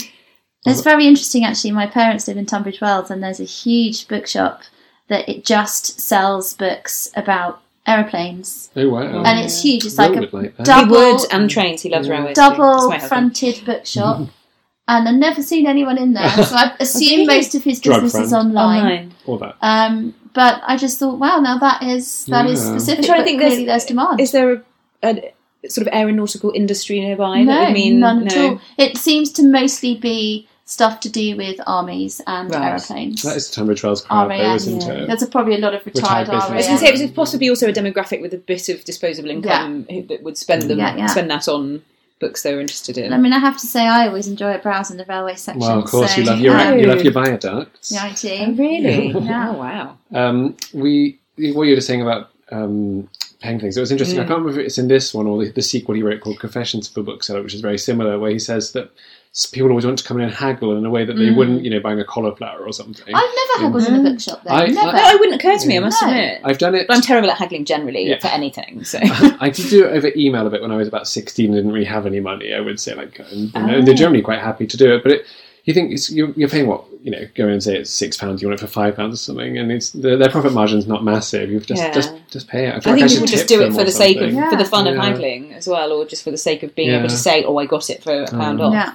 It's 0.64 0.80
very 0.82 1.07
interesting, 1.09 1.45
actually. 1.45 1.72
My 1.72 1.88
parents 1.88 2.28
live 2.28 2.36
in 2.36 2.47
Tunbridge 2.47 2.80
Wells, 2.80 3.11
and 3.11 3.20
there's 3.20 3.40
a 3.40 3.45
huge 3.45 4.07
bookshop 4.07 4.62
that 5.09 5.28
it 5.28 5.45
just 5.45 5.99
sells 6.01 6.55
books 6.55 7.11
about 7.16 7.61
aeroplanes, 7.84 8.70
oh 8.76 8.88
wow. 8.90 9.24
and 9.24 9.40
it's 9.45 9.61
huge. 9.61 9.84
It's 9.84 9.99
Will 9.99 10.12
like 10.14 10.32
a 10.32 10.36
like 10.36 10.57
that. 10.59 10.66
he 10.68 10.72
double, 10.72 10.90
would 11.16 11.32
and 11.32 11.51
trains. 11.51 11.82
He 11.82 11.88
loves 11.90 12.07
Yeah. 12.07 12.14
railways. 12.14 12.36
too. 12.36 12.40
That's 12.43 12.59
my 12.59 12.64
husband. 12.74 13.01
double-fronted 13.01 13.64
bookshop, 13.66 14.28
and 14.89 15.09
I've 15.09 15.14
never 15.14 15.43
seen 15.43 15.66
anyone 15.66 15.99
in 15.99 16.12
there. 16.12 16.28
So 16.30 16.57
I 16.57 16.74
assume 16.80 17.20
Really? 17.26 17.26
most 17.39 17.55
of 17.55 17.62
his 17.64 17.80
Drug 17.80 18.03
business 18.03 18.24
is 18.26 18.30
front. 18.30 18.49
online. 18.49 18.78
Online. 18.80 19.14
Or 19.26 19.39
that. 19.39 19.57
Um, 19.62 20.14
but 20.35 20.61
I 20.66 20.76
just 20.76 20.99
thought, 20.99 21.18
wow, 21.18 21.39
now 21.41 21.59
that 21.59 21.83
is 21.83 22.26
that 22.26 22.47
is 22.47 22.62
Yeah. 22.64 22.70
specific. 22.70 22.99
I'm 23.01 23.05
trying 23.07 23.18
to 23.18 23.22
but 23.22 23.24
think, 23.26 23.39
there's- 23.41 23.53
clearly 23.53 23.66
there's 23.66 23.85
demand. 23.85 24.20
Is 24.20 24.33
there 24.33 24.62
a, 25.03 25.33
a 25.64 25.68
sort 25.68 25.87
of 25.87 25.93
aeronautical 25.95 26.51
industry 26.55 27.01
nearby 27.01 27.43
no, 27.43 27.53
that 27.55 27.66
would 27.68 27.74
mean 27.74 28.01
none 28.01 28.26
at 28.26 28.35
no? 28.35 28.49
all. 28.49 28.61
It 28.78 28.97
seems 28.97 29.30
to 29.33 29.45
mostly 29.47 29.95
be 29.97 30.49
stuff 30.64 31.01
to 31.01 31.09
do 31.11 31.37
with 31.37 31.61
armies 31.66 32.20
and 32.26 32.51
Right. 32.51 32.62
aeroplanes. 32.70 33.22
That 33.22 33.37
is 33.37 33.49
the 33.51 33.55
Tunbridge 33.57 33.83
Wells 33.83 34.03
crowd, 34.05 34.30
though, 34.30 34.55
isn't 34.55 34.80
yeah. 34.83 34.93
it? 34.93 35.07
There's 35.09 35.22
a, 35.22 35.26
probably 35.26 35.55
a 35.57 35.59
lot 35.59 35.74
of 35.74 35.85
retired, 35.85 36.28
Retired 36.28 36.41
business. 36.41 36.51
I 36.51 36.55
was 36.57 36.66
RAF. 36.66 36.66
going 36.66 36.78
to 36.78 36.87
say 36.99 37.05
it 37.05 37.09
was 37.09 37.14
possibly 37.14 37.49
also 37.51 37.68
a 37.68 37.72
demographic 37.72 38.20
with 38.22 38.33
a 38.33 38.39
bit 38.39 38.68
of 38.68 38.83
disposable 38.85 39.28
income 39.30 39.87
who, 39.91 40.03
that 40.05 40.22
would 40.22 40.39
spend 40.39 40.62
them 40.62 40.78
Yeah, 40.78 40.97
yeah. 40.97 41.07
spend 41.07 41.30
that 41.30 41.47
on 41.49 41.83
books 42.23 42.43
they 42.43 42.55
were 42.55 42.61
interested 42.61 42.97
in. 42.97 43.12
I 43.12 43.18
mean, 43.18 43.33
I 43.33 43.39
have 43.39 43.59
to 43.59 43.66
say, 43.66 43.83
I 43.87 44.07
always 44.09 44.27
enjoy 44.29 44.57
browsing 44.59 44.97
the 44.97 45.05
railway 45.05 45.35
section. 45.37 45.61
Well, 45.61 45.79
of 45.81 45.85
course, 45.91 46.14
so, 46.14 46.20
you 46.20 46.27
love 46.27 46.41
your 46.41 46.57
um, 46.59 46.79
you 46.79 46.87
love 46.87 47.03
your 47.03 47.12
viaducts. 47.12 47.93
Yeah, 47.93 48.05
I 48.05 48.12
do. 48.14 48.37
oh, 48.41 48.53
really? 48.55 49.09
Yeah. 49.31 49.51
Oh, 49.51 49.59
wow. 49.64 49.99
Um, 50.14 50.57
we 50.73 51.18
what 51.55 51.64
you 51.68 51.75
were 51.75 51.81
saying 51.81 52.03
about 52.03 52.31
um, 52.51 53.09
paying 53.41 53.59
things. 53.61 53.77
It 53.77 53.81
was 53.81 53.91
interesting. 53.93 54.20
I 54.20 54.25
Mm. 54.25 54.29
can't 54.29 54.41
remember 54.41 54.61
if 54.61 54.66
it's 54.66 54.79
in 54.79 54.89
this 54.89 55.12
one 55.14 55.27
or 55.27 55.45
the, 55.45 55.51
the 55.51 55.62
sequel 55.62 55.95
he 55.95 56.03
wrote 56.03 56.20
called 56.20 56.39
Confessions 56.39 56.89
of 56.91 56.97
a 56.97 57.03
Bookseller, 57.03 57.43
which 57.43 57.55
is 57.55 57.61
very 57.61 57.79
similar, 57.79 58.18
where 58.18 58.31
he 58.31 58.39
says 58.39 58.73
that 58.73 58.91
s- 58.91 59.22
people 59.51 59.70
always 59.70 59.87
want 59.87 59.99
to 59.99 60.05
come 60.05 60.18
in 60.18 60.24
and 60.24 60.33
haggle 60.35 60.76
in 60.76 60.85
a 60.85 60.91
way 60.91 61.05
that 61.07 61.14
they 61.14 61.30
Mm. 61.30 61.37
wouldn't, 61.37 61.64
you 61.64 61.70
know, 61.70 61.80
buying 61.80 61.99
a 61.99 62.05
cauliflower 62.05 62.61
or 62.66 62.72
something. 62.72 63.14
I've 63.14 63.14
never 63.14 63.64
haggled 63.64 63.89
in 63.89 63.95
a 64.07 64.11
bookshop, 64.11 64.43
though. 64.45 64.51
I- 64.51 64.66
never. 64.66 64.93
No, 64.93 65.09
it 65.09 65.20
wouldn't 65.20 65.41
occur 65.43 65.57
to 65.57 65.66
me, 65.66 65.76
I 65.78 65.80
must 65.80 66.03
No. 66.03 66.09
admit. 66.09 66.41
I've 66.45 66.59
done 66.59 66.74
it. 66.74 66.87
But 66.87 66.97
I'm 66.97 67.03
terrible 67.03 67.30
at 67.30 67.39
haggling 67.39 67.64
generally 67.64 68.09
Yeah. 68.11 68.18
for 68.18 68.28
anything. 68.28 68.85
So 68.85 68.99
I 69.41 69.49
did 69.49 69.70
do 69.70 69.87
it 69.87 69.93
over 69.97 70.11
email 70.14 70.47
a 70.47 70.51
bit 70.51 70.61
when 70.61 70.70
I 70.70 70.76
was 70.76 70.87
about 70.87 71.09
16 71.09 71.47
and 71.47 71.55
didn't 71.55 71.72
really 71.72 71.87
have 71.87 72.05
any 72.05 72.20
money, 72.20 72.53
I 72.53 72.61
would 72.61 72.78
say. 72.78 72.95
like, 72.95 73.18
and, 73.18 73.53
you 73.55 73.61
know, 73.66 73.78
Ah. 73.78 73.85
They're 73.85 73.95
generally 73.95 74.22
quite 74.22 74.41
happy 74.41 74.66
to 74.66 74.76
do 74.76 74.95
it, 74.95 75.03
but 75.03 75.12
it, 75.12 75.26
you 75.65 75.73
think 75.75 75.93
it's, 75.93 76.11
you're, 76.11 76.31
you're 76.33 76.49
paying 76.49 76.67
what, 76.67 76.85
you 77.03 77.11
know, 77.11 77.27
go 77.35 77.45
in 77.47 77.53
and 77.55 77.63
say 77.63 77.77
it's 77.77 77.93
£6, 78.01 78.41
you 78.41 78.49
want 78.49 78.61
it 78.61 78.67
for 78.69 78.81
£5 78.81 79.13
or 79.13 79.17
something, 79.17 79.59
and 79.59 79.71
it's 79.71 79.91
the, 79.91 80.17
their 80.17 80.29
profit 80.31 80.53
margin's 80.53 80.87
not 80.87 81.05
massive. 81.05 81.51
You've 81.51 81.67
just, 81.67 81.81
Yeah. 81.83 81.93
just, 81.93 82.13
just 82.31 82.49
pay 82.49 82.67
it. 82.67 82.71
I, 82.75 82.77
I 82.77 82.81
feel 82.81 82.95
think 82.95 83.03
like 83.03 83.11
I 83.11 83.15
people 83.15 83.27
just 83.29 83.49
do 83.49 83.63
it 83.63 83.73
for 83.73 83.83
or 83.83 83.85
the 83.85 83.91
sake 83.93 84.17
of. 84.21 84.33
Yeah. 84.33 84.51
for 84.51 84.57
the 84.57 84.65
fun 84.65 84.87
of 84.87 84.95
Yeah. 84.97 85.03
haggling 85.05 85.53
as 85.55 85.67
well, 85.69 85.93
or 85.93 86.05
just 86.05 86.25
for 86.25 86.31
the 86.31 86.37
sake 86.39 86.63
of 86.63 86.75
being 86.75 86.91
Yeah. 86.91 86.99
able 86.99 87.09
to 87.09 87.17
say, 87.17 87.45
"Oh, 87.45 87.57
I 87.59 87.67
got 87.67 87.89
it 87.91 88.03
for 88.03 88.23
a 88.23 88.27
pound 88.31 88.59
Mm. 88.59 88.67
off." 88.69 88.73
yeah. 88.75 88.95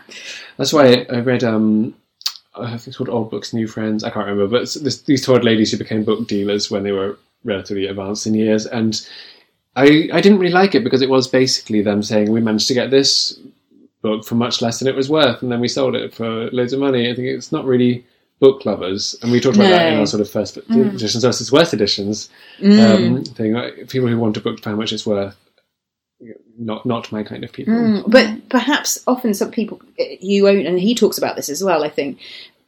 That's 0.57 0.73
why 0.73 1.05
I 1.09 1.19
read. 1.19 1.43
Um, 1.43 1.93
I 2.55 2.69
think 2.71 2.87
it's 2.87 2.97
called 2.97 3.09
Old 3.09 3.29
Books, 3.29 3.53
New 3.53 3.67
Friends. 3.67 4.03
I 4.03 4.09
can't 4.09 4.25
remember, 4.25 4.47
but 4.47 4.73
this, 4.83 5.01
these 5.03 5.23
two 5.23 5.33
old 5.33 5.43
ladies 5.43 5.71
who 5.71 5.77
became 5.77 6.03
book 6.03 6.27
dealers 6.27 6.71
when 6.71 6.83
they 6.83 6.91
were 6.91 7.17
relatively 7.43 7.85
advanced 7.85 8.25
in 8.25 8.33
years, 8.33 8.65
and 8.65 8.99
I 9.75 10.09
I 10.11 10.21
didn't 10.21 10.39
really 10.39 10.53
like 10.53 10.73
it 10.75 10.83
because 10.83 11.01
it 11.03 11.09
was 11.09 11.27
basically 11.27 11.81
them 11.81 12.01
saying 12.01 12.31
we 12.31 12.41
managed 12.41 12.67
to 12.69 12.73
get 12.73 12.89
this 12.89 13.37
book 14.01 14.25
for 14.25 14.35
much 14.35 14.61
less 14.61 14.79
than 14.79 14.87
it 14.87 14.95
was 14.95 15.09
worth, 15.09 15.41
and 15.41 15.51
then 15.51 15.59
we 15.59 15.67
sold 15.67 15.95
it 15.95 16.13
for 16.13 16.49
loads 16.51 16.73
of 16.73 16.79
money. 16.79 17.09
I 17.09 17.15
think 17.15 17.27
it's 17.27 17.51
not 17.51 17.65
really 17.65 18.05
book 18.39 18.65
lovers, 18.65 19.15
and 19.21 19.31
we 19.31 19.39
talked 19.39 19.55
about 19.57 19.69
that 19.69 19.91
in 19.93 19.99
our 19.99 20.05
sort 20.05 20.21
of 20.21 20.29
first 20.29 20.57
editions 20.69 21.23
versus 21.23 21.51
worst 21.51 21.73
editions 21.73 22.29
Mm. 22.59 22.79
um, 23.17 23.23
thing. 23.23 23.53
Like, 23.53 23.89
People 23.89 24.07
who 24.07 24.19
want 24.19 24.37
a 24.37 24.41
book 24.41 24.59
for 24.61 24.69
how 24.69 24.75
much 24.75 24.93
it's 24.93 25.05
worth, 25.07 25.35
not 26.59 26.85
not 26.85 27.11
my 27.11 27.23
kind 27.23 27.43
of 27.43 27.51
people. 27.51 27.73
Mm, 27.73 28.03
but 28.09 28.49
perhaps 28.49 29.03
often 29.07 29.33
some 29.33 29.51
people 29.51 29.81
you 30.19 30.47
own, 30.47 30.65
and 30.65 30.79
he 30.79 30.95
talks 30.95 31.17
about 31.17 31.35
this 31.35 31.49
as 31.49 31.63
well. 31.63 31.83
I 31.83 31.89
think 31.89 32.19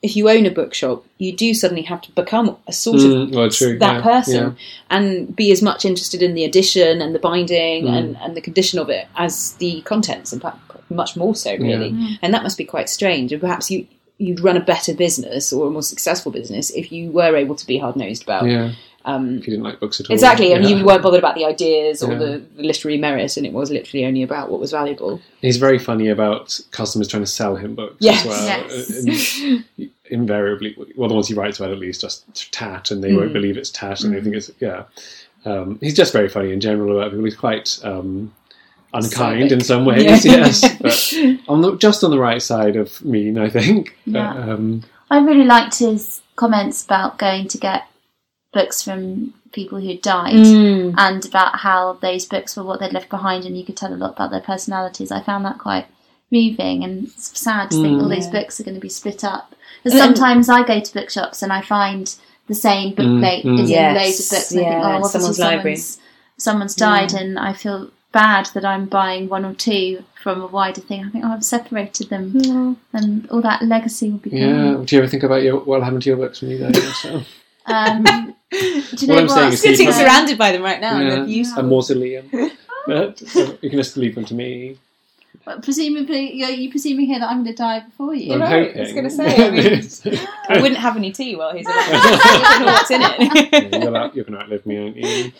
if 0.01 0.15
you 0.15 0.29
own 0.29 0.45
a 0.45 0.51
bookshop, 0.51 1.03
you 1.17 1.35
do 1.35 1.53
suddenly 1.53 1.81
have 1.83 2.01
to 2.01 2.11
become 2.13 2.55
a 2.67 2.71
sort 2.73 2.97
Mm, 2.99 3.23
of 3.29 3.35
well, 3.35 3.49
true, 3.49 3.77
that 3.79 3.95
yeah, 3.97 4.01
person 4.01 4.43
yeah. 4.43 4.51
and 4.89 5.35
be 5.35 5.51
as 5.51 5.61
much 5.61 5.83
interested 5.83 6.21
in 6.23 6.35
the 6.35 6.45
edition 6.45 7.01
and 7.01 7.13
the 7.13 7.19
binding 7.19 7.83
Mm. 7.85 7.97
and, 7.97 8.17
and 8.17 8.35
the 8.37 8.41
condition 8.41 8.79
of 8.79 8.89
it 8.89 9.07
as 9.17 9.53
the 9.55 9.81
contents. 9.81 10.31
In 10.31 10.39
fact, 10.39 10.57
much 10.89 11.15
more 11.15 11.35
so, 11.35 11.51
really. 11.55 11.89
Yeah. 11.89 12.15
And 12.21 12.33
that 12.33 12.43
must 12.43 12.57
be 12.57 12.65
quite 12.65 12.89
strange. 12.89 13.31
And 13.31 13.41
perhaps 13.41 13.69
you 13.71 13.87
you'd 14.21 14.41
run 14.41 14.57
a 14.57 14.59
better 14.59 14.93
business 14.93 15.53
or 15.53 15.67
a 15.67 15.69
more 15.71 15.81
successful 15.81 16.29
business 16.29 16.71
if 16.71 16.91
you 16.91 17.09
were 17.09 17.37
able 17.37 17.55
to 17.55 17.65
be 17.65 17.77
hard 17.77 17.95
nosed 17.95 18.21
about 18.23 18.45
Yeah, 18.45 18.73
um, 19.05 19.37
if 19.37 19.47
you 19.47 19.51
didn't 19.51 19.63
like 19.63 19.79
books 19.79 20.01
at 20.01 20.09
all. 20.09 20.13
Exactly, 20.13 20.51
and 20.51 20.61
Yeah. 20.65 20.75
you 20.75 20.85
weren't 20.85 21.01
bothered 21.01 21.19
about 21.19 21.35
the 21.35 21.45
ideas 21.45 22.03
or 22.03 22.11
Yeah. 22.11 22.17
the, 22.17 22.41
the 22.57 22.63
literary 22.63 22.97
merit, 22.97 23.37
and 23.37 23.45
it 23.45 23.53
was 23.53 23.71
literally 23.71 24.05
only 24.05 24.21
about 24.21 24.51
what 24.51 24.59
was 24.59 24.71
valuable. 24.71 25.21
He's 25.39 25.55
very 25.55 25.79
funny 25.79 26.09
about 26.09 26.59
customers 26.71 27.07
trying 27.07 27.23
to 27.23 27.27
sell 27.27 27.55
him 27.55 27.75
books 27.75 27.95
Yes. 28.01 28.25
as 28.25 28.27
well. 28.27 28.45
Yes. 28.45 29.39
And 29.77 29.89
invariably, 30.09 30.75
well, 30.97 31.07
the 31.07 31.15
ones 31.15 31.29
he 31.29 31.33
writes 31.33 31.57
about 31.59 31.71
at 31.71 31.79
least 31.79 32.01
just 32.01 32.51
tat, 32.51 32.91
and 32.91 33.01
they 33.01 33.13
won't 33.13 33.29
Mm. 33.29 33.33
believe 33.33 33.55
it's 33.57 33.69
tat, 33.69 34.01
and 34.03 34.13
they 34.13 34.19
think 34.21 34.35
it's 34.35 34.51
yeah. 34.59 34.83
Um, 35.45 35.77
he's 35.79 35.95
just 35.95 36.11
very 36.11 36.27
funny 36.27 36.51
in 36.51 36.59
general 36.59 36.97
about 36.97 37.11
people. 37.11 37.23
He's 37.23 37.35
quite 37.37 37.79
um, 37.83 38.33
unkind 38.93 39.43
Acerbic. 39.49 39.51
in 39.51 39.61
some 39.61 39.85
ways, 39.85 40.25
Yeah. 40.25 40.37
yes, 40.47 40.61
but 40.81 41.13
on 41.47 41.61
the, 41.61 41.75
just 41.77 42.03
on 42.03 42.11
the 42.11 42.19
right 42.19 42.41
side 42.41 42.75
of 42.75 43.03
mean, 43.05 43.37
I 43.37 43.49
think. 43.49 43.95
But, 44.05 44.19
Yeah. 44.19 44.53
um, 44.53 44.83
I 45.11 45.19
really 45.19 45.45
liked 45.45 45.79
his 45.79 46.21
comments 46.35 46.83
about 46.83 47.17
going 47.17 47.47
to 47.49 47.57
get 47.57 47.83
books 48.53 48.81
from 48.81 49.33
people 49.51 49.79
who 49.79 49.97
died. 49.97 50.33
Mm. 50.33 50.93
and 50.97 51.25
about 51.25 51.57
how 51.59 51.93
those 52.01 52.25
books 52.25 52.55
were 52.55 52.63
what 52.63 52.79
they'd 52.79 52.93
left 52.93 53.09
behind, 53.09 53.45
and 53.45 53.57
you 53.57 53.65
could 53.65 53.77
tell 53.77 53.93
a 53.93 53.95
lot 53.95 54.13
about 54.13 54.31
their 54.31 54.39
personalities. 54.41 55.11
I 55.11 55.21
found 55.21 55.45
that 55.45 55.57
quite 55.57 55.85
moving 56.31 56.83
and 56.83 57.09
sad 57.11 57.71
to 57.71 57.81
think 57.81 57.97
Mm. 57.99 58.03
all 58.03 58.09
those 58.09 58.27
books 58.27 58.59
are 58.59 58.63
going 58.63 58.75
to 58.75 58.81
be 58.81 58.89
split 58.89 59.23
up. 59.23 59.55
Because 59.83 59.99
And- 59.99 60.15
sometimes 60.15 60.49
I 60.49 60.63
go 60.63 60.79
to 60.79 60.93
bookshops 60.93 61.41
and 61.41 61.51
I 61.51 61.61
find 61.61 62.13
the 62.47 62.53
same 62.55 62.93
bookplate 62.95 63.43
Mm, 63.43 63.57
mm. 63.57 63.63
is 63.63 63.69
Yes, 63.71 63.89
in 63.89 63.95
loads 64.03 64.19
of 64.19 64.29
books. 64.29 64.51
And 64.51 64.59
I 64.59 64.63
think, 64.63 64.71
yeah, 64.71 64.77
oh, 64.77 64.91
obviously 64.91 65.09
someone's 65.19 65.37
someone's, 65.37 65.39
library. 65.39 65.77
someone's 66.37 66.75
died, 66.75 67.13
and 67.13 67.39
I 67.39 67.53
feel 67.53 67.89
bad 68.11 68.47
that 68.53 68.65
I'm 68.65 68.85
buying 68.87 69.29
one 69.29 69.45
or 69.45 69.53
two 69.53 70.03
from 70.23 70.41
a 70.41 70.47
wider 70.47 70.81
thing. 70.81 71.05
I 71.05 71.09
think, 71.09 71.23
oh, 71.25 71.31
I've 71.33 71.43
separated 71.45 72.09
them, 72.09 72.77
and 72.93 73.29
all 73.29 73.41
that 73.41 73.61
legacy 73.63 74.09
will 74.11 74.17
be 74.19 74.31
yeah. 74.31 74.73
gone. 74.73 74.85
Do 74.85 74.95
you 74.95 75.01
ever 75.01 75.09
think 75.09 75.23
about 75.23 75.43
your 75.43 75.59
what 75.59 75.83
happened 75.83 76.03
to 76.03 76.09
your 76.09 76.17
books 76.17 76.41
when 76.41 76.51
you 76.51 76.57
died? 76.59 76.75
yourself? 76.75 77.27
Um, 77.65 78.03
do 78.03 78.57
you 78.57 78.81
What 78.91 79.07
know 79.07 79.17
I'm 79.17 79.27
what? 79.27 79.29
saying 79.35 79.53
is 79.53 79.61
Sitting 79.61 79.91
surrounded 79.91 80.39
by 80.39 80.51
them 80.53 80.63
right 80.63 80.81
now, 80.81 80.95
and 80.97 81.03
Yeah. 81.07 81.15
they're 81.17 81.25
beautiful. 81.25 81.59
a 81.59 81.67
mausoleum. 81.67 82.29
but 82.87 83.21
uh, 83.35 83.53
you 83.61 83.69
can 83.69 83.77
just 83.77 83.95
leave 83.95 84.15
them 84.15 84.25
to 84.25 84.33
me. 84.33 84.79
But 85.45 85.63
presumably, 85.63 86.33
you're 86.35 86.49
you 86.49 86.69
presuming 86.69 87.05
here 87.07 87.17
that 87.19 87.27
I'm 87.29 87.43
going 87.43 87.55
to 87.55 87.63
die 87.63 87.79
before 87.79 88.13
you. 88.13 88.33
I'm 88.33 88.41
right, 88.41 88.67
hoping. 88.67 88.77
I 88.77 88.83
was 88.83 88.93
gonna 88.93 89.09
say, 89.31 89.47
I 89.47 89.49
mean- 89.49 90.27
I 90.49 90.61
wouldn't 90.61 90.79
have 90.79 90.95
any 90.97 91.11
tea 91.11 91.35
while 91.35 91.55
he's 91.55 91.65
around. 91.65 91.75
I 91.79 92.61
what's 92.65 92.91
in 92.91 93.01
it. 93.01 93.83
you're, 93.83 93.95
out, 93.97 94.15
you're 94.15 94.25
going 94.25 94.37
to 94.37 94.43
outlive 94.43 94.65
me, 94.65 94.77
aren't 94.77 94.97
you? 94.97 95.31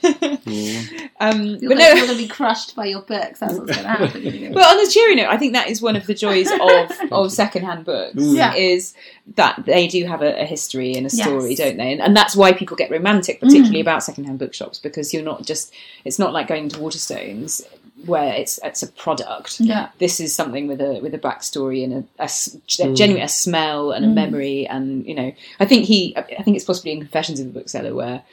Yeah. 0.46 1.08
um, 1.20 1.42
You're 1.46 1.70
but 1.72 1.78
going 1.80 1.96
no, 1.98 2.08
to 2.08 2.18
be 2.18 2.28
crushed 2.28 2.76
by 2.76 2.86
your 2.86 3.02
books. 3.02 3.40
That's 3.40 3.56
what's 3.56 3.72
going 3.72 3.84
to 3.84 3.88
happen. 3.90 4.54
But 4.54 4.64
on 4.64 4.78
the 4.84 4.90
cheery 4.92 5.16
note, 5.16 5.28
I 5.30 5.38
think 5.38 5.54
that 5.54 5.70
is 5.70 5.82
one 5.82 5.96
of 5.96 6.08
the 6.08 6.14
joys 6.14 6.50
of, 6.50 6.92
of 7.12 7.32
secondhand 7.32 7.86
books. 7.86 8.16
Mm. 8.16 8.36
Yeah. 8.36 8.54
Is 8.56 8.94
that 9.36 9.64
they 9.66 9.88
do 9.88 10.06
have 10.06 10.22
a, 10.22 10.42
a 10.42 10.46
history 10.46 10.94
and 10.96 11.06
a 11.06 11.10
Yes. 11.14 11.28
story, 11.28 11.54
don't 11.56 11.78
they? 11.78 11.92
And, 11.92 12.02
and 12.02 12.16
that's 12.16 12.36
why 12.36 12.54
people 12.54 12.78
get 12.78 12.90
romantic, 12.90 13.40
particularly 13.42 13.82
about 13.82 14.04
secondhand 14.04 14.40
bookshops, 14.40 14.80
because 14.80 15.14
you're 15.14 15.24
not 15.24 15.44
just 15.46 15.74
it's 16.06 16.18
not 16.20 16.34
like 16.34 16.48
going 16.48 16.70
to 16.70 16.80
Waterstones 16.80 17.62
where 18.06 18.34
it's 18.34 18.60
it's 18.64 18.82
a 18.84 18.88
product. 18.88 19.60
yeah. 19.60 19.90
This 20.00 20.20
is 20.20 20.36
something 20.36 20.68
with 20.68 20.82
a 20.82 21.00
with 21.02 21.14
a 21.14 21.20
backstory 21.20 21.84
and 21.84 22.08
a 22.20 22.26
Mm. 22.26 22.96
genuine 22.96 23.24
a 23.24 23.28
smell 23.28 23.92
and 23.92 24.06
a 24.06 24.08
Mm. 24.08 24.14
memory, 24.14 24.68
and 24.68 25.06
you 25.06 25.16
know, 25.16 25.32
I 25.60 25.66
think 25.66 25.86
he, 25.86 26.16
I 26.18 26.44
think 26.44 26.56
it's 26.56 26.66
possibly 26.66 26.92
in 26.94 27.00
Confessions 27.00 27.40
of 27.40 27.48
a 27.48 27.50
Bookseller 27.50 27.94
where 27.96 28.24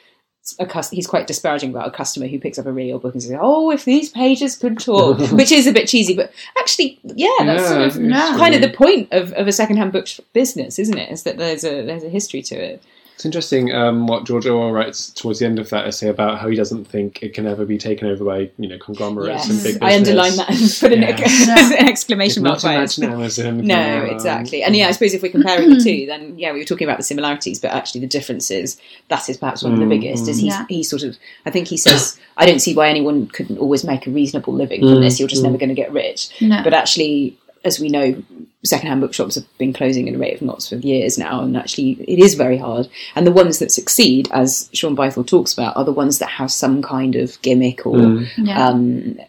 a 0.59 0.65
cus- 0.65 0.91
he's 0.91 1.07
quite 1.07 1.27
disparaging 1.27 1.71
about 1.71 1.89
a 1.89 1.91
customer 1.91 2.25
who 2.25 2.39
picks 2.39 2.57
up 2.57 2.65
a 2.65 2.71
really 2.71 2.93
old 2.93 3.01
book 3.01 3.13
and 3.13 3.21
says, 3.21 3.35
"Oh, 3.37 3.69
if 3.71 3.83
these 3.83 4.09
pages 4.09 4.55
could 4.55 4.79
talk," 4.79 5.19
which 5.31 5.51
is 5.51 5.67
a 5.67 5.73
bit 5.73 5.89
cheesy, 5.89 6.13
but 6.15 6.31
actually, 6.57 6.97
yeah, 7.03 7.27
that's 7.39 7.63
Yeah, 7.63 7.67
sort 7.67 7.81
of 7.81 7.87
it's 7.87 7.97
yeah. 7.97 8.37
kind 8.37 8.55
of 8.55 8.61
the 8.61 8.69
point 8.69 9.09
of, 9.11 9.33
of 9.33 9.47
a 9.47 9.51
secondhand 9.51 9.91
book 9.91 10.07
business, 10.31 10.79
isn't 10.79 10.97
it? 10.97 11.11
Is 11.11 11.23
that 11.23 11.37
there's 11.37 11.65
a 11.65 11.81
there's 11.85 12.03
a 12.05 12.09
history 12.09 12.41
to 12.43 12.55
it. 12.55 12.81
It's 13.17 13.25
interesting 13.25 13.73
um, 13.73 14.05
what 14.05 14.25
George 14.25 14.45
Orwell 14.45 14.71
writes 14.71 15.09
towards 15.09 15.39
the 15.39 15.47
end 15.47 15.57
of 15.57 15.71
that 15.71 15.87
essay 15.87 16.07
about 16.07 16.37
how 16.37 16.49
he 16.49 16.55
doesn't 16.55 16.85
think 16.85 17.23
it 17.23 17.33
can 17.33 17.47
ever 17.47 17.65
be 17.65 17.79
taken 17.79 18.07
over 18.07 18.23
by 18.23 18.51
you 18.59 18.69
know 18.69 18.77
conglomerates 18.77 19.49
and 19.49 19.57
big 19.63 19.79
business. 19.79 19.81
I 19.81 19.95
underline 19.95 20.35
that 20.35 20.49
and 20.51 20.77
put 20.79 20.93
an, 20.93 21.01
Yeah. 21.01 21.79
an 21.81 21.87
exclamation 21.89 22.43
mark 22.43 22.61
by 22.61 22.75
it. 22.75 22.99
Amazon. 22.99 23.65
No, 23.65 24.03
exactly. 24.03 24.61
And 24.61 24.75
yeah, 24.75 24.87
I 24.87 24.91
suppose 24.91 25.15
if 25.15 25.23
we're 25.23 25.31
comparing 25.31 25.67
the 25.67 25.79
two, 25.83 26.05
then 26.05 26.37
yeah, 26.37 26.53
we 26.53 26.59
were 26.59 26.63
talking 26.65 26.87
about 26.87 26.97
the 26.97 27.03
similarities, 27.03 27.59
but 27.59 27.71
actually 27.71 28.01
the 28.01 28.07
differences, 28.07 28.79
that 29.07 29.27
is 29.27 29.37
perhaps 29.37 29.63
one 29.63 29.73
of 29.73 29.79
the 29.79 29.85
Mm, 29.85 29.89
biggest. 29.89 30.27
Is 30.27 30.37
he, 30.37 30.49
Yeah. 30.49 30.67
he 30.69 30.83
sort 30.83 31.01
of, 31.01 31.17
I 31.43 31.49
think 31.49 31.69
he 31.69 31.77
says, 31.77 32.19
I 32.37 32.45
don't 32.45 32.59
see 32.59 32.75
why 32.75 32.87
anyone 32.87 33.25
couldn't 33.29 33.57
always 33.57 33.83
make 33.83 34.05
a 34.05 34.11
reasonable 34.11 34.53
living 34.53 34.81
from 34.81 34.89
Mm, 34.89 35.01
this. 35.01 35.17
You're 35.19 35.27
just 35.27 35.41
mm. 35.41 35.45
never 35.45 35.57
going 35.57 35.69
to 35.69 35.75
get 35.75 35.91
rich. 35.91 36.29
No. 36.39 36.61
But 36.63 36.75
actually, 36.75 37.35
as 37.65 37.79
we 37.79 37.89
know, 37.89 38.21
secondhand 38.67 39.01
bookshops 39.01 39.35
have 39.35 39.57
been 39.57 39.73
closing 39.73 40.07
at 40.09 40.15
a 40.15 40.17
rate 40.17 40.35
of 40.35 40.41
knots 40.41 40.69
for 40.69 40.75
years 40.75 41.17
now, 41.17 41.41
and 41.41 41.55
actually, 41.57 41.91
it 42.07 42.19
is 42.19 42.35
very 42.35 42.57
hard. 42.57 42.87
And 43.15 43.25
the 43.25 43.31
ones 43.31 43.59
that 43.59 43.71
succeed, 43.71 44.29
as 44.31 44.69
Shaun 44.73 44.95
Bythell 44.95 45.25
talks 45.27 45.53
about, 45.53 45.75
are 45.77 45.83
the 45.85 45.91
ones 45.93 46.19
that 46.19 46.29
have 46.29 46.51
some 46.51 46.81
kind 46.81 47.15
of 47.15 47.41
gimmick 47.41 47.85
or 47.85 47.95
Mm. 47.95 48.27
yeah. 48.37 48.67
um, 48.67 49.19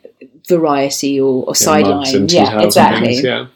variety 0.48 1.20
or, 1.20 1.44
or 1.44 1.50
Yeah, 1.50 1.52
sideline. 1.54 2.28
Yeah, 2.28 2.60
exactly. 2.62 3.06
things, 3.08 3.22
yeah. 3.24 3.46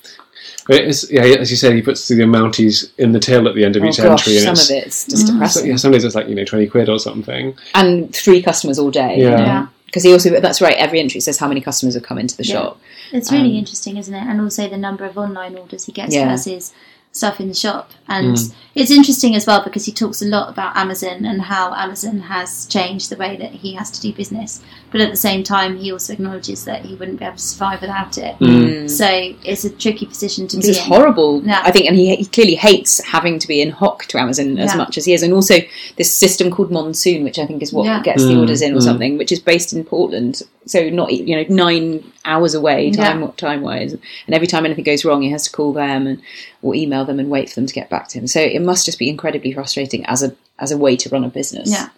It's, 0.69 1.11
yeah, 1.11 1.23
as 1.23 1.51
you 1.51 1.57
said, 1.57 1.75
he 1.75 1.83
puts 1.83 2.07
the 2.07 2.15
Mounties 2.15 2.91
in 2.97 3.11
the 3.13 3.19
tail 3.19 3.49
at 3.49 3.55
the 3.57 3.65
end 3.65 3.75
of 3.77 3.83
Oh 3.83 3.87
each 3.87 3.97
gosh, 3.97 4.29
entry, 4.29 4.39
some 4.39 4.49
and 4.51 4.59
of 4.59 4.71
it's, 4.87 5.05
it's 5.05 5.07
just 5.07 5.27
Mm. 5.27 5.33
depressing. 5.33 5.63
so, 5.63 5.69
yeah, 5.69 5.77
some 5.77 5.91
days 5.93 6.05
it's 6.05 6.15
like 6.15 6.29
you 6.29 6.35
know 6.37 6.45
twenty 6.45 6.67
quid 6.69 6.89
or 6.89 6.99
something. 7.01 7.55
and 7.75 8.15
three 8.15 8.41
customers 8.43 8.79
all 8.79 8.91
day. 8.91 9.17
Yeah. 9.21 9.67
Because 9.93 10.05
he 10.05 10.13
also, 10.13 10.41
that's 10.41 10.63
right, 10.63 10.75
every 10.79 11.01
entry 11.01 11.21
says 11.21 11.37
how 11.37 11.47
many 11.47 11.61
customers 11.61 11.93
have 11.93 12.03
come 12.03 12.17
into 12.17 12.35
the 12.35 12.45
Yeah. 12.45 12.55
shop. 12.55 12.81
It's 13.13 13.31
really 13.31 13.51
Um, 13.51 13.57
interesting, 13.57 13.99
isn't 13.99 14.15
it? 14.15 14.23
And 14.27 14.41
also 14.41 14.67
the 14.67 14.79
number 14.79 15.05
of 15.05 15.19
online 15.19 15.55
orders 15.55 15.85
he 15.85 15.93
gets 15.93 16.15
Yeah. 16.15 16.29
versus 16.31 16.73
stuff 17.13 17.39
in 17.41 17.49
the 17.49 17.55
shop. 17.55 17.91
And 18.09 18.35
Mm. 18.39 18.53
it's 18.75 18.91
interesting 18.91 19.37
as 19.37 19.47
well 19.47 19.63
because 19.63 19.85
he 19.85 19.93
talks 19.93 20.23
a 20.23 20.25
lot 20.25 20.49
about 20.49 20.75
Amazon 20.79 21.27
and 21.27 21.43
how 21.43 21.75
Amazon 21.75 22.21
has 22.21 22.65
changed 22.65 23.11
the 23.11 23.17
way 23.17 23.37
that 23.37 23.53
he 23.53 23.75
has 23.75 23.91
to 23.91 24.01
do 24.01 24.15
business. 24.15 24.61
But 24.93 25.01
at 25.01 25.11
the 25.11 25.17
same 25.17 25.43
time, 25.43 25.77
he 25.79 25.91
also 25.91 26.13
acknowledges 26.13 26.65
that 26.67 26.85
he 26.85 26.95
wouldn't 26.95 27.19
be 27.19 27.25
able 27.25 27.37
to 27.37 27.43
survive 27.43 27.81
without 27.81 28.19
it. 28.19 28.39
Mm. 28.39 28.91
So 28.91 29.07
it's 29.43 29.65
a 29.65 29.71
tricky 29.71 30.05
position 30.07 30.47
to 30.49 30.57
This 30.57 30.67
be 30.67 30.71
is 30.73 30.79
in. 30.79 30.85
horrible, 30.85 31.43
Yeah. 31.45 31.63
I 31.65 31.71
think, 31.71 31.87
and 31.87 31.97
he, 31.97 32.15
he 32.17 32.27
clearly 32.27 32.55
hates 32.57 33.03
having 33.05 33.39
to 33.39 33.49
be 33.49 33.63
in 33.63 33.71
hock 33.71 34.05
to 34.07 34.21
Amazon 34.21 34.59
as 34.59 34.73
Yeah. 34.73 34.77
much 34.77 34.99
as 34.99 35.07
he 35.07 35.15
is. 35.15 35.23
And 35.23 35.33
also 35.33 35.55
this 35.97 36.13
system 36.13 36.51
called 36.51 36.71
Monsoon, 36.71 37.25
which 37.25 37.39
I 37.39 37.47
think 37.47 37.63
is 37.63 37.73
what 37.73 37.87
Yeah. 37.87 38.03
gets 38.03 38.23
the 38.23 38.35
Mm, 38.35 38.41
orders 38.41 38.61
in 38.63 38.75
or 38.75 38.79
mm. 38.79 38.83
something, 38.83 39.17
which 39.19 39.33
is 39.33 39.41
based 39.41 39.73
in 39.73 39.83
Portland. 39.85 40.43
So 40.67 40.91
not, 40.91 41.11
you 41.13 41.35
know, 41.37 41.45
nine 41.49 42.05
hours 42.25 42.55
away 42.55 42.91
time 42.93 43.27
time 43.33 43.63
wise. 43.63 43.93
And 43.95 44.35
every 44.35 44.47
time 44.47 44.65
anything 44.65 44.85
goes 44.85 45.05
wrong, 45.05 45.23
he 45.23 45.31
has 45.31 45.45
to 45.45 45.51
call 45.51 45.73
them 45.73 46.07
and 46.07 46.21
or 46.61 46.75
email 46.75 47.05
them 47.05 47.19
and 47.19 47.31
wait 47.31 47.49
for 47.49 47.57
them 47.57 47.67
to 47.67 47.75
get 47.75 47.89
back 47.91 48.09
to 48.09 48.19
him. 48.19 48.27
So 48.27 48.41
it 48.41 48.61
must 48.63 48.85
just 48.87 48.99
be 48.99 49.09
incredibly 49.09 49.53
frustrating 49.53 50.05
as 50.07 50.23
a 50.23 50.35
as 50.59 50.71
a 50.71 50.77
way 50.77 50.97
to 50.97 51.09
run 51.09 51.25
a 51.25 51.29
business. 51.29 51.71
Yeah. 51.73 51.89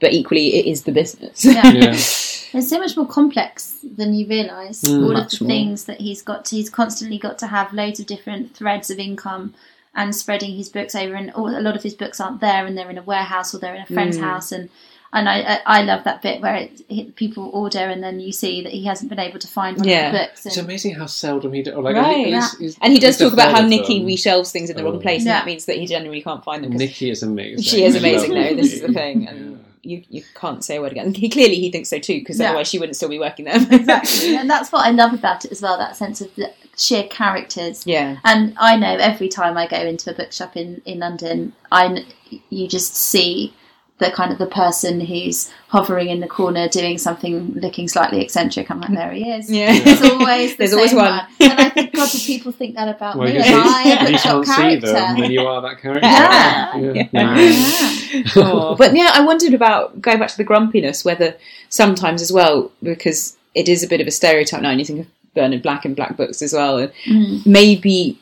But 0.00 0.12
equally, 0.12 0.56
it 0.56 0.66
is 0.66 0.82
the 0.84 0.92
business. 0.92 1.44
Yeah. 1.44 1.72
Yeah. 1.72 1.96
It's 2.52 2.68
so 2.68 2.78
much 2.78 2.96
more 2.96 3.06
complex 3.06 3.76
than 3.82 4.14
you 4.14 4.26
realise. 4.26 4.82
Mm. 4.82 5.04
All 5.04 5.16
of 5.16 5.30
the 5.30 5.38
more. 5.44 5.48
things 5.48 5.84
that 5.84 6.00
he's 6.00 6.22
got 6.22 6.44
to, 6.46 6.56
he's 6.56 6.70
constantly 6.70 7.18
got 7.18 7.38
to 7.38 7.46
have 7.46 7.72
loads 7.72 8.00
of 8.00 8.06
different 8.06 8.54
threads 8.56 8.90
of 8.90 8.98
income 8.98 9.54
and 9.94 10.14
spreading 10.14 10.56
his 10.56 10.68
books 10.68 10.94
over. 10.94 11.14
And 11.14 11.30
all, 11.32 11.48
a 11.48 11.60
lot 11.60 11.76
of 11.76 11.82
his 11.82 11.94
books 11.94 12.20
aren't 12.20 12.40
there, 12.40 12.66
and 12.66 12.76
they're 12.76 12.90
in 12.90 12.98
a 12.98 13.02
warehouse 13.02 13.54
or 13.54 13.58
they're 13.58 13.74
in 13.74 13.82
a 13.82 13.86
friend's 13.86 14.18
Mm. 14.18 14.22
house. 14.22 14.52
And 14.52 14.68
and 15.12 15.28
I, 15.28 15.40
I 15.40 15.60
I 15.78 15.82
love 15.82 16.04
that 16.04 16.20
bit 16.20 16.42
where 16.42 16.56
it, 16.56 16.82
it- 16.90 17.16
people 17.16 17.48
order 17.54 17.78
and 17.78 18.02
then 18.02 18.18
you 18.20 18.32
see 18.32 18.62
that 18.62 18.72
he 18.72 18.84
hasn't 18.84 19.08
been 19.08 19.20
able 19.20 19.38
to 19.38 19.46
find 19.46 19.78
one 19.78 19.88
Yeah. 19.88 20.08
of 20.08 20.12
the 20.12 20.18
books. 20.18 20.44
It's 20.44 20.56
amazing 20.58 20.96
how 20.96 21.06
seldom 21.06 21.52
he 21.54 21.62
does. 21.62 21.74
Like, 21.76 21.94
Right. 21.96 22.34
at 22.34 22.50
he's- 22.58 22.76
And 22.82 22.92
he 22.92 22.98
does 22.98 23.16
talk 23.16 23.32
about 23.32 23.50
how 23.52 23.58
deferred 23.62 23.70
Nikki 23.70 23.98
them. 24.00 24.08
reshelves 24.08 24.50
things 24.50 24.68
in 24.68 24.76
the 24.76 24.82
Oh. 24.82 24.90
wrong 24.90 25.00
place, 25.00 25.22
and 25.22 25.30
that 25.30 25.46
means 25.46 25.64
that 25.66 25.76
he 25.76 25.86
generally 25.86 26.20
can't 26.22 26.44
find 26.44 26.62
them. 26.64 26.72
Nikki 26.72 27.08
is 27.10 27.22
amazing. 27.22 27.62
She 27.62 27.84
is 27.84 27.94
amazing, 27.94 28.32
love 28.32 28.44
though. 28.50 28.56
This 28.56 28.72
is 28.74 28.80
the 28.82 28.92
thing, 29.00 29.26
and 29.28 29.64
you 29.86 30.02
you 30.10 30.22
can't 30.34 30.64
say 30.64 30.76
a 30.76 30.80
word 30.80 30.92
again. 30.92 31.14
He 31.24 31.28
clearly 31.28 31.56
he 31.56 31.70
thinks 31.70 31.88
so 31.88 31.98
too, 31.98 32.18
because 32.18 32.38
Yeah. 32.38 32.48
otherwise 32.48 32.68
she 32.68 32.78
wouldn't 32.78 32.96
still 32.96 33.08
be 33.08 33.18
working 33.18 33.44
there. 33.46 33.56
exactly, 33.56 34.36
and 34.40 34.48
that's 34.50 34.70
what 34.72 34.84
I 34.86 34.90
love 34.90 35.12
about 35.14 35.44
it 35.44 35.52
as 35.52 35.62
well. 35.62 35.78
That 35.78 35.96
sense 35.96 36.20
of 36.20 36.34
the 36.34 36.52
sheer 36.76 37.04
characters. 37.04 37.86
yeah, 37.86 38.18
And 38.24 38.54
I 38.58 38.76
know 38.76 38.94
every 38.96 39.28
time 39.28 39.56
I 39.56 39.66
go 39.66 39.78
into 39.78 40.10
a 40.10 40.14
bookshop 40.14 40.56
in, 40.56 40.82
in 40.84 40.98
London, 40.98 41.54
I 41.72 42.04
you 42.50 42.68
just 42.68 42.94
see 42.94 43.54
the 43.98 44.10
kind 44.10 44.30
of 44.30 44.36
the 44.38 44.46
person 44.46 45.00
who's 45.00 45.50
hovering 45.68 46.08
in 46.10 46.20
the 46.20 46.26
corner 46.28 46.68
doing 46.68 46.98
something 46.98 47.54
looking 47.54 47.88
slightly 47.88 48.20
eccentric. 48.20 48.70
I'm 48.70 48.80
like, 48.80 48.90
there 48.92 49.10
he 49.12 49.30
is. 49.30 49.50
yeah. 49.50 49.78
There's 49.82 50.02
always 50.02 50.50
the 50.56 50.66
There's 50.66 50.70
same 50.72 50.78
always 50.78 50.94
one. 50.94 51.04
one. 51.12 51.26
And 51.40 51.52
I 51.60 51.68
think, 51.70 51.94
God, 51.94 52.10
do 52.10 52.18
people 52.18 52.52
think 52.52 52.74
that 52.74 52.88
about 52.88 53.16
Well, 53.16 53.26
me? 53.28 53.38
if 53.38 53.46
Am 53.46 53.52
you, 53.54 53.62
I 53.64 53.82
a 54.06 54.10
bookshop 54.10 54.44
can't 54.44 54.46
see 54.46 54.52
character? 54.54 54.92
them, 54.92 55.20
then 55.20 55.30
you 55.30 55.40
are 55.46 55.62
that 55.62 55.78
character. 55.80 56.06
Yeah. 56.06 56.76
Yeah. 56.76 57.08
Yeah. 57.12 57.38
Yeah. 57.40 58.22
Oh, 58.36 58.74
but 58.76 58.94
yeah, 58.94 59.10
I 59.14 59.22
wondered 59.24 59.52
about 59.54 60.00
going 60.00 60.18
back 60.18 60.28
to 60.28 60.36
the 60.36 60.44
grumpiness, 60.44 61.04
whether 61.04 61.34
sometimes 61.68 62.22
as 62.22 62.32
well, 62.32 62.70
because 62.82 63.36
it 63.54 63.68
is 63.68 63.82
a 63.82 63.88
bit 63.88 64.00
of 64.00 64.06
a 64.06 64.10
stereotype 64.10 64.62
now, 64.62 64.70
and 64.70 64.78
you 64.78 64.84
think 64.86 65.00
of 65.00 65.06
Bernard 65.34 65.62
Black 65.62 65.84
and 65.84 65.96
Black 65.96 66.16
Books 66.16 66.40
as 66.42 66.52
well, 66.52 66.78
and 66.78 66.92
Mm. 67.06 67.44
maybe 67.46 68.18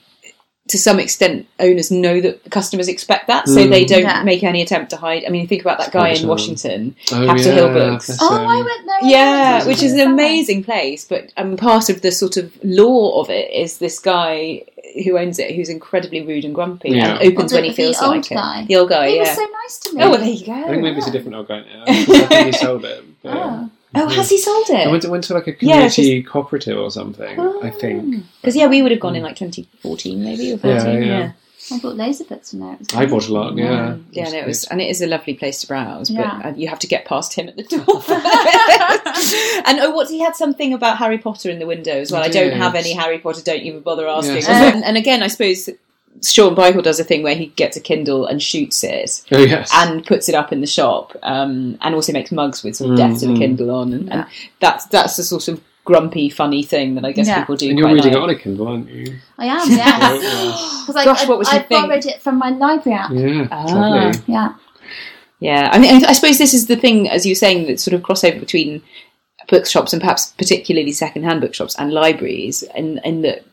to 0.69 0.79
some 0.79 0.99
extent 0.99 1.47
owners 1.61 1.91
know 1.91 2.21
that 2.23 2.51
customers 2.51 2.89
expect 2.89 3.27
that, 3.27 3.47
so 3.49 3.61
Mm. 3.67 3.71
they 3.71 3.85
don't 3.85 4.01
Yeah. 4.03 4.23
make 4.23 4.43
any 4.43 4.63
attempt 4.63 4.89
to 4.91 4.97
hide. 4.97 5.25
I 5.27 5.31
mean, 5.31 5.47
think 5.47 5.61
about 5.61 5.79
that 5.79 5.93
guy 5.93 6.09
in 6.11 6.27
Washington, 6.27 6.97
Oh, 7.13 7.27
Capitol 7.27 7.47
yeah, 7.53 7.55
Hill 7.55 7.69
Books. 7.75 8.07
bless 8.07 8.19
Oh. 8.23 8.35
I 8.35 8.57
went 8.57 8.87
there. 8.87 9.11
Yeah, 9.11 9.67
which 9.67 9.83
is 9.83 9.93
an 9.93 10.01
amazing 10.01 10.65
place, 10.65 11.05
but 11.05 11.33
um, 11.37 11.57
part 11.59 11.91
of 11.91 12.01
the 12.01 12.11
sort 12.11 12.39
of 12.39 12.51
law 12.65 13.21
of 13.21 13.29
it 13.29 13.51
is 13.53 13.77
this 13.77 13.99
guy 13.99 14.63
who 15.05 15.19
owns 15.19 15.39
it, 15.39 15.55
who's 15.55 15.69
incredibly 15.69 16.23
rude 16.23 16.45
and 16.47 16.55
grumpy, 16.55 16.91
Yeah. 16.93 17.19
and 17.19 17.29
opens 17.33 17.53
Oh, 17.53 17.57
the- 17.57 17.61
when 17.63 17.71
he 17.71 17.77
feels 17.77 18.01
like 18.01 18.29
guy? 18.31 18.61
it. 18.63 18.69
The 18.69 18.77
old 18.77 18.89
guy, 18.89 19.09
He 19.09 19.17
yeah. 19.17 19.21
was 19.23 19.31
so 19.33 19.43
nice 19.63 19.79
to 19.81 19.95
me. 19.97 20.03
oh, 20.03 20.11
well, 20.11 20.19
there 20.19 20.29
you 20.31 20.47
go. 20.47 20.53
I 20.53 20.69
think 20.69 20.83
maybe 20.83 20.97
it's 20.99 21.09
a 21.09 21.11
different 21.11 21.37
old 21.37 21.49
guy 21.49 21.59
now. 21.61 21.85
'cause 21.85 22.09
I 22.09 22.27
think 22.27 22.47
he 22.47 22.53
sold 22.53 22.85
it. 22.87 23.05
But, 23.23 23.37
Oh. 23.37 23.71
Oh, 23.95 24.09
has 24.09 24.29
he 24.31 24.39
sold 24.39 24.67
I 24.71 24.83
it? 24.83 24.91
went 24.91 25.03
to, 25.03 25.11
went 25.11 25.25
to 25.25 25.35
like 25.35 25.47
a 25.47 25.51
Yeah, 25.61 25.89
community 25.89 26.23
cooperative 26.23 26.79
or 26.79 26.91
something, 26.91 27.39
I 27.41 27.71
think. 27.71 28.25
Because 28.41 28.57
yeah, 28.57 28.67
we 28.67 28.83
would 28.83 28.91
have 28.91 29.01
gone 29.01 29.17
in 29.17 29.23
like 29.23 29.37
2014, 29.37 30.23
maybe 30.23 30.53
or 30.53 30.59
13. 30.59 30.93
Yeah, 30.95 30.99
Yeah, 30.99 31.19
yeah. 31.19 31.33
I 31.73 31.79
bought 31.79 31.97
loads 31.97 32.21
of 32.21 32.29
books 32.29 32.51
from 32.51 32.61
there. 32.61 32.77
I 32.95 33.07
bought 33.07 33.27
a 33.27 33.33
lot, 33.33 33.57
yeah. 33.57 33.65
Mm, 33.95 34.05
yeah, 34.11 34.29
no, 34.29 34.37
it 34.39 34.47
was, 34.47 34.65
and 34.65 34.83
it 34.83 34.91
is 34.91 35.01
a 35.01 35.07
lovely 35.07 35.33
place 35.33 35.63
to 35.63 35.67
browse, 35.67 36.11
but 36.11 36.27
uh, 36.45 36.53
you 36.55 36.69
have 36.69 36.79
to 36.81 36.87
get 36.87 37.07
past 37.07 37.33
him 37.33 37.49
at 37.49 37.57
the 37.57 37.63
door. 37.63 37.81
and 39.67 39.81
oh, 39.81 39.91
what 39.95 40.11
he 40.11 40.21
had 40.21 40.37
something 40.37 40.75
about 40.75 40.99
Harry 40.99 41.17
Potter 41.17 41.49
in 41.49 41.59
the 41.59 41.67
window 41.67 41.93
as 41.93 42.13
well. 42.13 42.23
I 42.23 42.29
don't 42.29 42.53
have 42.53 42.75
any 42.75 42.93
Harry 42.93 43.19
Potter. 43.19 43.41
Don't 43.43 43.63
even 43.63 43.81
bother 43.81 44.07
asking. 44.07 44.37
Yes. 44.37 44.47
and, 44.49 44.85
and 44.85 44.97
again, 44.99 45.23
I 45.23 45.29
suppose 45.29 45.71
Shaun 46.23 46.55
Bythell 46.55 46.83
does 46.83 47.01
a 47.01 47.05
thing 47.05 47.23
where 47.23 47.35
he 47.35 47.47
gets 47.47 47.77
a 47.77 47.81
Kindle 47.81 48.27
and 48.27 48.43
shoots 48.43 48.83
it. 48.85 49.25
Oh, 49.33 49.39
yes. 49.41 49.71
And 49.75 50.07
puts 50.07 50.29
it 50.29 50.35
up 50.35 50.53
in 50.53 50.61
the 50.61 50.67
shop, 50.67 51.15
um, 51.23 51.77
and 51.83 51.95
also 51.95 52.13
makes 52.13 52.31
mugs 52.33 52.63
with 52.63 52.77
sort 52.77 52.93
of 52.93 52.97
Mm, 52.97 52.99
death 53.11 53.21
to 53.21 53.27
the 53.27 53.33
mm. 53.35 53.39
Kindle 53.39 53.71
on, 53.71 53.93
and, 53.93 54.07
Yeah. 54.07 54.13
and 54.15 54.27
that's 54.61 54.87
that's 54.87 55.17
the 55.17 55.23
sort 55.25 55.49
of 55.49 55.61
grumpy, 55.85 56.31
funny 56.31 56.63
thing 56.63 56.95
that 56.95 57.05
I 57.05 57.13
guess 57.13 57.27
Yeah. 57.27 57.41
people 57.41 57.57
do. 57.57 57.69
and 57.69 57.79
you're 57.79 57.87
quite 57.89 57.95
reading 57.97 58.13
like. 58.13 58.19
it 58.21 58.23
on 58.23 58.31
a 58.31 58.35
Kindle, 58.39 58.69
aren't 58.69 58.89
you? 58.91 59.17
I 59.39 59.47
am, 59.47 59.71
Yeah, 59.71 59.77
yes. 59.77 60.23
yeah. 60.23 60.71
Because 60.87 60.97
I, 60.97 61.05
Gosh, 61.05 61.23
I, 61.25 61.29
what 61.29 61.39
was 61.39 61.49
I 61.49 61.55
your 61.57 61.63
thing? 61.65 61.83
borrowed 61.83 62.07
it 62.07 62.23
from 62.23 62.39
my 62.39 62.51
library 62.51 62.99
app. 62.99 63.11
Yeah, 63.13 63.49
Ah. 63.51 64.13
Yeah. 64.27 64.55
Yeah, 65.41 65.69
I 65.73 65.79
mean, 65.79 66.05
I 66.07 66.13
suppose 66.15 66.39
this 66.39 66.55
is 66.55 66.67
the 66.69 66.77
thing, 66.77 67.09
as 67.11 67.27
you 67.27 67.33
were 67.33 67.37
saying, 67.37 67.67
that 67.67 67.81
sort 67.81 67.93
of 67.95 68.01
crossover 68.03 68.39
between 68.41 68.81
bookshops 69.49 69.93
and 69.93 70.01
perhaps 70.01 70.33
particularly 70.39 70.93
second-hand 70.93 71.41
bookshops 71.43 71.75
and 71.79 71.93
libraries, 71.93 72.63
and 72.75 73.01
in 73.05 73.21
that 73.23 73.45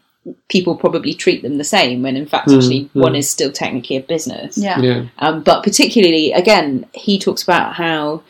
people 0.49 0.75
probably 0.75 1.13
treat 1.13 1.41
them 1.41 1.57
the 1.57 1.63
same 1.63 2.03
when 2.03 2.15
in 2.15 2.25
fact 2.27 2.47
Mm, 2.47 2.55
actually 2.57 2.81
mm. 2.85 2.89
one 2.93 3.15
is 3.15 3.29
still 3.29 3.51
technically 3.51 3.95
a 3.97 4.01
business. 4.01 4.57
Yeah. 4.57 4.79
Yeah. 4.79 5.05
Um, 5.19 5.41
but 5.43 5.63
particularly, 5.63 6.31
again, 6.31 6.85
he 6.93 7.17
talks 7.17 7.41
about 7.41 7.73
how 7.73 8.21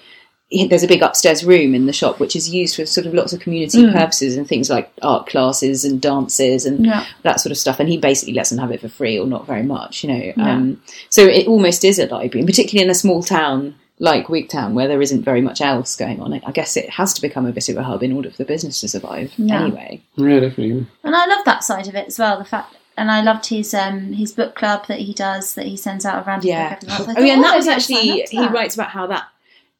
he- 0.47 0.67
there's 0.67 0.83
a 0.83 0.87
big 0.87 1.01
upstairs 1.01 1.43
room 1.43 1.73
in 1.75 1.85
the 1.85 1.93
shop 1.93 2.19
which 2.19 2.35
is 2.35 2.49
used 2.49 2.75
for 2.75 2.85
sort 2.85 3.07
of 3.07 3.13
lots 3.13 3.33
of 3.33 3.39
community 3.41 3.83
Mm. 3.83 3.93
purposes 3.93 4.35
and 4.37 4.47
things 4.47 4.69
like 4.69 4.91
art 5.01 5.27
classes 5.27 5.83
and 5.85 5.99
dances 6.01 6.65
and 6.65 6.85
Yeah. 6.85 7.05
that 7.23 7.39
sort 7.41 7.51
of 7.51 7.57
stuff. 7.57 7.79
And 7.79 7.89
he 7.89 7.97
basically 7.97 8.33
lets 8.35 8.49
them 8.51 8.59
have 8.59 8.71
it 8.71 8.81
for 8.81 8.89
free 8.89 9.17
or 9.19 9.25
not 9.27 9.45
very 9.47 9.63
much, 9.63 10.03
you 10.03 10.09
know. 10.13 10.33
Yeah. 10.37 10.55
Um, 10.55 10.81
so 11.09 11.23
it 11.23 11.47
almost 11.47 11.83
is 11.83 11.99
a 11.99 12.05
library, 12.07 12.39
and 12.41 12.47
particularly 12.47 12.85
in 12.85 12.91
a 12.91 12.95
small 12.95 13.21
town 13.23 13.75
like 14.01 14.25
Wigtown 14.27 14.73
where 14.73 14.87
there 14.87 15.01
isn't 15.01 15.21
very 15.23 15.41
much 15.41 15.61
else 15.61 15.95
going 15.95 16.19
on. 16.21 16.33
I 16.33 16.51
guess 16.51 16.75
it 16.75 16.89
has 16.89 17.13
to 17.13 17.21
become 17.21 17.45
a 17.45 17.51
bit 17.51 17.69
of 17.69 17.77
a 17.77 17.83
hub 17.83 18.01
in 18.01 18.11
order 18.11 18.31
for 18.31 18.37
the 18.37 18.45
business 18.45 18.81
to 18.81 18.87
survive 18.87 19.31
Yeah. 19.37 19.61
anyway. 19.61 20.01
Yeah, 20.15 20.39
definitely. 20.39 20.87
And 21.03 21.15
I 21.15 21.27
love 21.27 21.45
that 21.45 21.63
side 21.63 21.87
of 21.87 21.93
it 21.95 22.07
as 22.07 22.17
well. 22.17 22.39
The 22.39 22.45
fact, 22.45 22.75
and 22.97 23.11
I 23.11 23.21
loved 23.21 23.45
his 23.45 23.73
um 23.75 24.13
his 24.13 24.31
book 24.31 24.55
club 24.55 24.87
that 24.87 24.99
he 24.99 25.13
does 25.13 25.53
that 25.53 25.67
he 25.67 25.77
sends 25.77 26.03
out 26.03 26.25
around. 26.27 26.43
Yeah. 26.43 26.75
Book 26.79 26.83
every 26.83 26.87
month. 26.89 26.99
I 27.09 27.11
Oh 27.11 27.15
thought, 27.15 27.25
yeah, 27.27 27.33
and 27.35 27.43
that 27.43 27.55
was 27.55 27.65
maybe 27.67 27.73
I'll 27.75 27.79
sign 27.81 27.97
actually 27.99 28.23
up 28.23 28.29
to 28.29 28.35
he 28.37 28.47
writes 28.47 28.75
about 28.75 28.89
how 28.89 29.07
that 29.07 29.27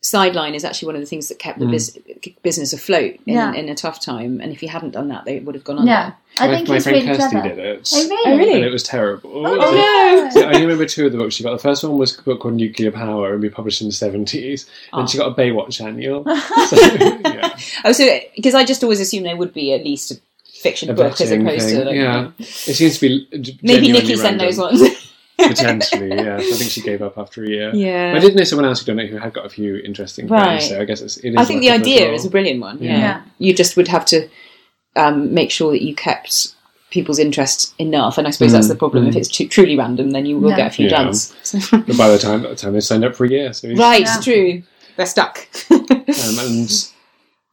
sideline 0.04 0.56
is 0.56 0.66
actually 0.66 0.88
one 0.88 0.96
of 0.96 1.02
the 1.02 1.06
things 1.08 1.28
that 1.30 1.38
kept 1.38 1.60
the 1.60 1.66
Mm. 1.66 1.72
bus- 1.72 1.98
business 2.42 2.74
afloat 2.74 3.16
in, 3.28 3.36
Yeah. 3.36 3.54
in 3.54 3.70
a 3.70 3.76
tough 3.76 4.00
time. 4.02 4.42
And 4.42 4.52
if 4.52 4.60
he 4.60 4.66
hadn't 4.68 4.92
done 4.92 5.10
that, 5.10 5.26
they 5.26 5.40
would 5.40 5.54
have 5.54 5.64
gone 5.64 5.78
under. 5.78 5.92
Yeah, 5.92 6.12
I 6.40 6.48
my 6.48 6.56
think 6.56 6.68
my 6.70 6.74
he's 6.76 6.84
friend 6.84 6.96
really 7.06 7.18
Kirsty 7.18 7.30
clever. 7.30 7.50
did 7.50 7.60
it. 7.60 7.90
Oh 7.94 8.04
really? 8.10 8.18
Oh, 8.26 8.38
really? 8.38 8.54
And 8.56 8.66
it 8.66 8.72
was 8.72 8.82
terrible. 8.84 9.46
Oh, 9.46 9.56
no. 9.56 10.30
So 10.32 10.42
I 10.42 10.46
only 10.48 10.62
remember 10.62 10.86
two 10.88 11.06
of 11.06 11.12
the 11.12 11.20
books 11.20 11.36
she 11.36 11.44
got. 11.44 11.52
The 11.52 11.60
first 11.60 11.84
one 11.84 11.98
was 12.00 12.18
a 12.18 12.22
book 12.24 12.40
called 12.40 12.56
Nuclear 12.56 12.92
Power 12.92 13.34
and 13.34 13.42
we 13.44 13.50
published 13.50 13.82
in 13.82 13.88
the 13.90 13.94
70s. 13.94 14.66
Oh. 14.92 15.02
And 15.02 15.10
she 15.10 15.20
got 15.20 15.32
a 15.32 15.36
Baywatch 15.36 15.80
annual. 15.86 16.26
So, 16.68 16.78
yeah. 16.80 17.56
Oh, 17.86 17.92
so 17.92 18.20
because 18.36 18.56
I 18.56 18.64
just 18.66 18.82
always 18.84 19.00
assumed 19.00 19.26
there 19.26 19.38
would 19.38 19.54
be 19.54 19.72
at 19.74 19.84
least 19.84 20.12
a 20.12 20.16
fiction 20.52 20.90
A 20.90 20.94
book 20.94 21.20
as 21.22 21.30
vetting 21.32 21.42
opposed 21.48 21.68
thing, 21.70 21.80
to 21.80 21.86
like, 21.86 21.96
yeah. 21.96 22.32
It 22.40 22.46
seems 22.76 22.96
to 22.98 23.02
be 23.02 23.28
maybe 23.62 23.88
genuinely 23.88 23.92
Nikki 23.92 24.16
sent 24.16 24.42
random. 24.42 24.48
those 24.48 24.58
ones. 24.58 25.08
Potentially, 25.48 26.10
yes. 26.10 26.42
I 26.54 26.56
think 26.58 26.72
she 26.72 26.82
gave 26.82 27.02
up 27.02 27.18
after 27.18 27.44
a 27.44 27.48
year. 27.50 27.72
Yeah. 27.74 28.14
I 28.16 28.20
did 28.20 28.36
know 28.36 28.44
someone 28.44 28.66
else 28.66 28.80
who'd 28.80 28.88
done 28.88 29.00
it 29.00 29.10
who 29.10 29.18
had 29.18 29.34
got 29.34 29.46
a 29.46 29.50
few 29.50 29.78
interesting 29.78 30.28
Right. 30.28 30.60
things, 30.60 30.70
so 30.70 30.80
I 30.82 30.86
guess 30.86 31.02
it's, 31.02 31.18
it 31.18 31.32
is 31.32 31.38
I 31.38 31.46
think 31.46 31.62
like 31.64 31.70
the 31.70 31.70
idea 31.82 32.06
role. 32.08 32.16
is 32.16 32.26
a 32.26 32.30
brilliant 32.30 32.62
one. 32.62 32.78
Yeah. 32.82 32.98
Yeah. 32.98 33.22
You 33.40 33.54
just 33.54 33.78
would 33.78 33.88
have 33.88 34.06
to 34.06 34.28
um, 34.96 35.34
make 35.34 35.52
sure 35.52 35.72
that 35.72 35.82
you 35.84 35.96
kept 35.96 36.56
people's 36.90 37.20
interest 37.20 37.74
enough, 37.80 38.18
and 38.18 38.28
I 38.28 38.32
suppose 38.32 38.52
that's 38.52 38.68
the 38.68 38.76
problem. 38.76 39.08
If 39.08 39.16
it's 39.16 39.30
too, 39.30 39.48
truly 39.48 39.78
random, 39.78 40.12
then 40.12 40.26
you 40.26 40.38
will 40.38 40.50
Yeah. 40.50 40.58
get 40.58 40.68
a 40.68 40.72
few 40.72 40.88
Yeah. 40.90 41.04
duds. 41.04 41.34
But 41.72 41.98
by 41.98 42.10
the 42.10 42.18
time, 42.18 42.44
by 42.44 42.50
the 42.50 42.56
time 42.56 42.74
they 42.74 42.82
signed 42.82 43.06
up 43.06 43.16
for 43.16 43.26
a 43.26 43.30
year, 43.30 43.54
so 43.54 43.70
right, 43.76 44.02
Yeah. 44.02 44.20
true. 44.22 44.64
They're 44.98 45.06
stuck. 45.06 45.48
um, 45.72 45.86
and 45.90 46.70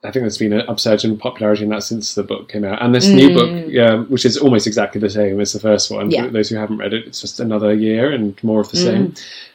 I 0.04 0.12
think 0.12 0.22
there's 0.22 0.38
been 0.38 0.52
an 0.52 0.62
upsurge 0.68 1.04
in 1.04 1.18
popularity 1.18 1.64
in 1.64 1.70
that 1.70 1.82
since 1.82 2.14
the 2.14 2.22
book 2.22 2.48
came 2.48 2.64
out. 2.64 2.80
And 2.80 2.94
this 2.94 3.08
new 3.08 3.34
book, 3.34 3.74
um, 3.82 4.06
which 4.06 4.24
is 4.24 4.36
almost 4.38 4.68
exactly 4.68 5.00
the 5.00 5.10
same 5.10 5.40
as 5.40 5.52
the 5.52 5.58
first 5.58 5.90
one, 5.90 6.08
Mm. 6.08 6.12
Yeah. 6.12 6.24
for 6.26 6.30
those 6.30 6.48
who 6.50 6.56
haven't 6.56 6.78
read 6.78 6.94
it, 6.94 7.08
it's 7.08 7.20
just 7.20 7.40
another 7.40 7.74
year 7.74 8.12
and 8.12 8.38
more 8.44 8.60
of 8.60 8.70
the 8.70 8.78
Mm. 8.78 8.84
same. 8.84 9.14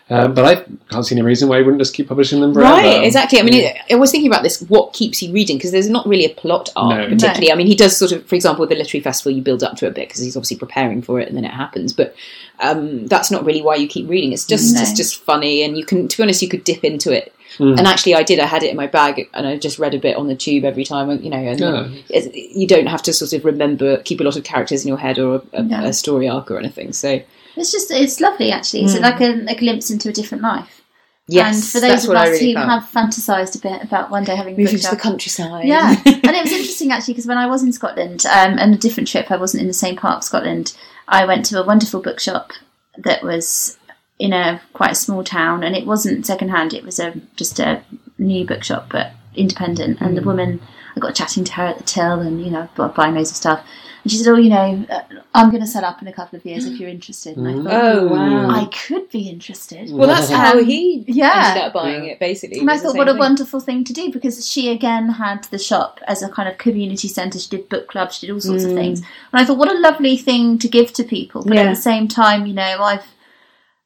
Um, 0.10 0.34
but 0.34 0.44
I 0.44 0.56
can't 0.92 1.06
see 1.06 1.16
any 1.16 1.22
reason 1.22 1.48
why 1.48 1.60
you 1.60 1.64
wouldn't 1.64 1.80
just 1.80 1.94
keep 1.94 2.10
publishing 2.10 2.42
them 2.42 2.54
forever. 2.54 2.74
Right, 2.74 3.06
exactly. 3.06 3.40
I 3.40 3.44
mean, 3.44 3.72
I 3.90 3.96
was 3.96 4.12
thinking 4.12 4.30
about 4.30 4.44
this. 4.44 4.62
What 4.64 4.92
keeps 4.92 5.24
you 5.24 5.32
reading? 5.32 5.56
Because 5.56 5.72
there's 5.72 5.90
not 5.90 6.06
really 6.06 6.26
a 6.26 6.30
plot 6.30 6.70
arc, 6.76 7.00
No. 7.10 7.16
particularly. 7.16 7.50
I 7.50 7.56
mean, 7.56 7.68
he 7.68 7.76
does 7.76 7.96
sort 7.96 8.12
of, 8.12 8.26
for 8.26 8.36
example, 8.36 8.64
with 8.64 8.70
the 8.70 8.76
literary 8.76 9.02
festival, 9.02 9.32
you 9.32 9.42
build 9.42 9.64
up 9.64 9.78
to 9.78 9.86
it 9.86 9.90
a 9.90 9.92
bit 9.94 10.10
because 10.10 10.22
he's 10.22 10.36
obviously 10.36 10.58
preparing 10.58 11.02
for 11.02 11.22
it, 11.22 11.30
and 11.30 11.38
then 11.38 11.46
it 11.46 11.52
happens. 11.52 11.94
But 11.94 12.16
um, 12.60 13.08
that's 13.08 13.32
not 13.32 13.46
really 13.46 13.62
why 13.62 13.76
you 13.76 13.88
keep 13.88 14.10
reading. 14.10 14.34
It's 14.34 14.46
just, 14.46 14.76
No. 14.76 14.82
it's 14.82 14.92
just 14.92 15.24
funny, 15.24 15.64
and 15.64 15.78
you 15.78 15.86
can, 15.86 16.10
to 16.10 16.18
be 16.18 16.24
honest, 16.24 16.42
you 16.42 16.50
could 16.50 16.66
dip 16.66 16.84
into 16.84 17.14
it. 17.14 17.34
Mm. 17.58 17.78
And 17.78 17.88
actually, 17.88 18.16
I 18.16 18.24
did. 18.24 18.40
I 18.40 18.46
had 18.48 18.64
it 18.64 18.72
in 18.72 18.78
my 18.78 18.88
bag, 18.88 19.30
and 19.34 19.46
I 19.48 19.58
just 19.58 19.78
read 19.80 19.94
a 19.94 20.00
bit 20.00 20.16
on 20.18 20.28
the 20.28 20.36
tube 20.36 20.64
every 20.66 20.84
time. 20.84 21.10
You 21.22 21.30
know, 21.30 21.38
and 21.38 21.60
Yeah. 21.60 22.22
you 22.34 22.68
don't 22.68 22.88
have 22.88 23.02
to 23.04 23.14
sort 23.14 23.34
of 23.34 23.46
remember, 23.46 23.98
keep 24.04 24.20
a 24.20 24.24
lot 24.24 24.36
of 24.36 24.44
characters 24.44 24.84
in 24.84 24.88
your 24.88 24.98
head 24.98 25.20
or 25.20 25.36
a, 25.36 25.42
a, 25.60 25.64
No. 25.64 25.86
a 25.86 25.94
story 25.94 26.28
arc 26.28 26.50
or 26.52 26.58
anything. 26.60 26.94
So, 26.94 27.22
It's 27.56 27.72
just 27.72 27.92
it's 27.92 28.20
lovely 28.20 28.52
actually. 28.52 28.84
It's 28.86 28.96
Mm. 28.96 29.02
like 29.02 29.22
a, 29.22 29.46
a 29.52 29.56
glimpse 29.56 29.92
into 29.92 30.10
a 30.10 30.14
different 30.14 30.44
life. 30.44 30.82
yes, 31.28 31.56
and 31.56 31.64
for 31.64 31.80
those 31.88 32.04
of 32.06 32.16
us 32.16 32.30
really 32.32 32.48
who 32.48 32.54
felt. 32.56 32.70
have 32.70 32.90
fantasised 32.90 33.56
a 33.56 33.60
bit 33.60 33.82
about 33.84 34.10
one 34.12 34.24
day 34.26 34.36
having 34.36 34.56
a 34.56 34.58
Moving 34.58 34.80
to 34.80 34.90
the 34.90 34.96
countryside. 34.98 35.66
Yeah, 35.66 35.90
and 36.06 36.36
it 36.36 36.44
was 36.44 36.52
interesting 36.52 36.92
actually 36.92 37.14
because 37.14 37.28
when 37.28 37.38
I 37.38 37.46
was 37.48 37.64
in 37.64 37.72
Scotland, 37.72 38.26
um, 38.26 38.58
and 38.60 38.74
a 38.74 38.78
different 38.78 39.08
trip, 39.08 39.32
I 39.32 39.38
wasn't 39.38 39.62
in 39.62 39.68
the 39.68 39.74
same 39.74 39.96
part 39.96 40.18
of 40.18 40.24
Scotland. 40.24 40.74
I 41.08 41.26
went 41.26 41.46
to 41.48 41.62
a 41.62 41.66
wonderful 41.66 42.02
bookshop 42.02 42.52
that 42.98 43.24
was 43.24 43.78
in 44.20 44.32
a 44.34 44.62
quite 44.74 44.92
a 44.92 44.96
small 44.96 45.24
town, 45.24 45.64
and 45.64 45.76
it 45.76 45.86
wasn't 45.86 46.26
secondhand. 46.26 46.74
It 46.74 46.84
was 46.84 47.00
a 47.00 47.14
just 47.36 47.60
a 47.60 47.84
new 48.18 48.46
bookshop, 48.46 48.88
but 48.90 49.12
independent. 49.36 50.00
And 50.02 50.16
the 50.16 50.22
Mm. 50.22 50.26
woman, 50.26 50.62
I 50.96 51.00
got 51.00 51.16
chatting 51.16 51.44
to 51.46 51.54
her 51.54 51.64
at 51.66 51.78
the 51.80 51.84
till, 51.84 52.20
and 52.20 52.44
you 52.44 52.52
know, 52.52 52.70
buying 52.96 53.16
loads 53.16 53.32
of 53.32 53.38
stuff. 53.38 53.62
And 54.04 54.12
she 54.12 54.18
said, 54.18 54.32
"Oh, 54.32 54.36
you 54.38 54.50
know, 54.50 54.86
uh, 54.90 55.02
I'm 55.34 55.50
going 55.50 55.62
to 55.62 55.68
set 55.68 55.84
up 55.84 56.02
in 56.02 56.08
a 56.10 56.14
couple 56.14 56.38
of 56.38 56.46
years 56.46 56.66
if 56.68 56.80
you're 56.80 56.90
interested." 56.90 57.38
And 57.38 57.48
I 57.48 57.54
thought, 57.54 57.66
Oh 57.68 58.08
wow. 58.10 58.50
I 58.50 58.66
could 58.66 59.10
be 59.10 59.30
interested. 59.30 59.90
Well, 59.92 60.08
that's 60.10 60.30
how 60.30 60.62
he 60.64 61.04
Yeah. 61.08 61.48
ended 61.50 61.64
up 61.64 61.74
buying 61.74 62.06
it, 62.06 62.20
basically. 62.20 62.60
And 62.60 62.70
I 62.70 62.74
It 62.74 62.76
was 62.76 62.82
the 62.82 62.88
thought, 62.88 62.94
same 62.94 63.00
what 63.00 63.10
a 63.10 63.18
wonderful 63.18 63.60
thing 63.62 63.84
to 63.86 63.94
do 63.94 64.12
because 64.12 64.48
she 64.48 64.70
again 64.70 65.08
had 65.10 65.46
the 65.46 65.58
shop 65.58 66.00
as 66.08 66.22
a 66.22 66.30
kind 66.30 66.48
of 66.50 66.58
community 66.58 67.08
centre. 67.08 67.40
She 67.40 67.50
did 67.50 67.70
book 67.70 67.88
clubs, 67.88 68.18
she 68.18 68.28
did 68.28 68.34
all 68.34 68.42
sorts 68.42 68.66
of 68.66 68.72
Mm. 68.72 68.76
things. 68.76 69.00
And 69.00 69.42
I 69.42 69.46
thought, 69.46 69.58
what 69.58 69.72
a 69.72 69.80
lovely 69.80 70.18
thing 70.18 70.60
to 70.60 70.68
give 70.68 70.94
to 70.94 71.04
people. 71.04 71.42
But 71.44 71.56
Yeah. 71.56 71.64
at 71.64 71.76
the 71.76 71.82
same 71.82 72.08
time, 72.08 72.46
you 72.46 72.54
know, 72.54 72.84
I've 72.84 73.06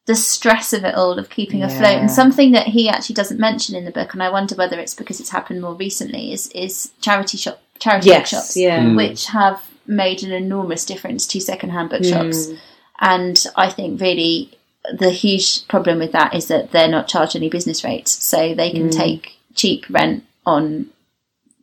the 0.07 0.15
stress 0.15 0.73
of 0.73 0.83
it 0.83 0.95
all 0.95 1.19
of 1.19 1.29
keeping 1.29 1.61
afloat 1.63 1.97
and 1.99 2.09
something 2.09 2.51
that 2.53 2.67
he 2.67 2.87
actually 2.89 3.13
doesn't 3.13 3.39
mention 3.39 3.75
in 3.75 3.85
the 3.85 3.91
book 3.91 4.13
and 4.13 4.23
I 4.23 4.29
wonder 4.29 4.55
whether 4.55 4.79
it's 4.79 4.95
because 4.95 5.19
it's 5.19 5.29
happened 5.29 5.61
more 5.61 5.73
recently 5.75 6.31
is 6.33 6.47
is 6.49 6.91
charity 7.01 7.37
shop 7.37 7.61
charity 7.79 8.07
Yes, 8.09 8.31
bookshops 8.31 8.57
yeah. 8.57 8.79
Mm. 8.79 8.95
which 8.95 9.25
have 9.27 9.61
made 9.85 10.23
an 10.23 10.31
enormous 10.31 10.85
difference 10.85 11.27
to 11.27 11.39
secondhand 11.41 11.89
bookshops 11.89 12.47
Mm. 12.47 12.57
and 13.01 13.45
I 13.55 13.69
think 13.69 14.01
really 14.01 14.51
the 14.93 15.09
huge 15.11 15.67
problem 15.67 15.99
with 15.99 16.13
that 16.13 16.33
is 16.33 16.47
that 16.47 16.71
they're 16.71 16.87
not 16.87 17.09
charged 17.09 17.35
any 17.35 17.49
business 17.49 17.83
rates, 17.83 18.23
so 18.23 18.53
they 18.55 18.71
can 18.71 18.87
Mm. 18.87 18.95
take 18.95 19.33
cheap 19.53 19.85
rent 19.89 20.23
on 20.45 20.87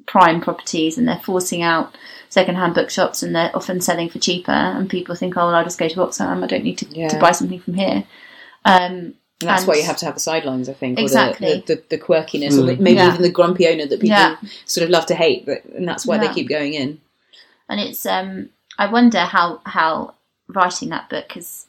prime 0.07 0.43
properties, 0.43 0.99
and 0.99 1.09
they're 1.09 1.23
forcing 1.25 1.63
out 1.63 1.97
second-hand 2.29 2.75
bookshops, 2.75 3.23
and 3.23 3.35
they're 3.35 3.51
often 3.57 3.81
selling 3.81 4.11
for 4.11 4.19
cheaper. 4.19 4.53
And 4.53 4.91
people 4.91 5.15
think, 5.15 5.39
oh, 5.39 5.47
well, 5.47 5.55
I'll 5.55 5.65
just 5.65 5.79
go 5.79 5.89
to 5.89 6.01
Oxfam. 6.01 6.45
I 6.45 6.47
don't 6.47 6.65
need 6.65 6.77
to, 6.79 6.87
Yeah. 6.91 7.09
to 7.09 7.19
buy 7.19 7.33
something 7.33 7.61
from 7.61 7.75
here. 7.75 8.05
Um, 8.65 9.15
And 9.41 9.49
that's 9.51 9.63
And- 9.63 9.69
why 9.69 9.75
you 9.75 9.83
have 9.83 9.97
to 9.99 10.07
have 10.07 10.15
the 10.15 10.21
sidelines, 10.21 10.69
I 10.69 10.73
think. 10.75 10.99
Exactly. 10.99 11.49
Or 11.49 11.55
the, 11.57 11.61
the, 11.67 11.75
the, 11.75 11.83
the 11.91 11.99
quirkiness, 11.99 12.53
or 12.57 12.63
Mm. 12.63 12.67
the, 12.67 12.77
maybe 12.83 12.97
Yeah. 12.97 13.09
even 13.09 13.23
the 13.23 13.31
grumpy 13.31 13.67
owner 13.69 13.85
that 13.85 14.01
people 14.01 14.17
Yeah. 14.17 14.37
sort 14.65 14.85
of 14.85 14.91
love 14.91 15.07
to 15.07 15.15
hate, 15.15 15.45
but, 15.45 15.65
and 15.77 15.87
that's 15.87 16.07
why 16.07 16.17
Yeah. 16.17 16.29
they 16.29 16.35
keep 16.35 16.49
going 16.49 16.73
in. 16.75 17.01
and 17.69 17.81
it's 17.81 18.07
um, 18.07 18.51
I 18.79 18.87
wonder 18.91 19.21
how 19.21 19.61
how 19.65 20.15
writing 20.49 20.91
that 20.91 21.09
book 21.11 21.33
has 21.33 21.67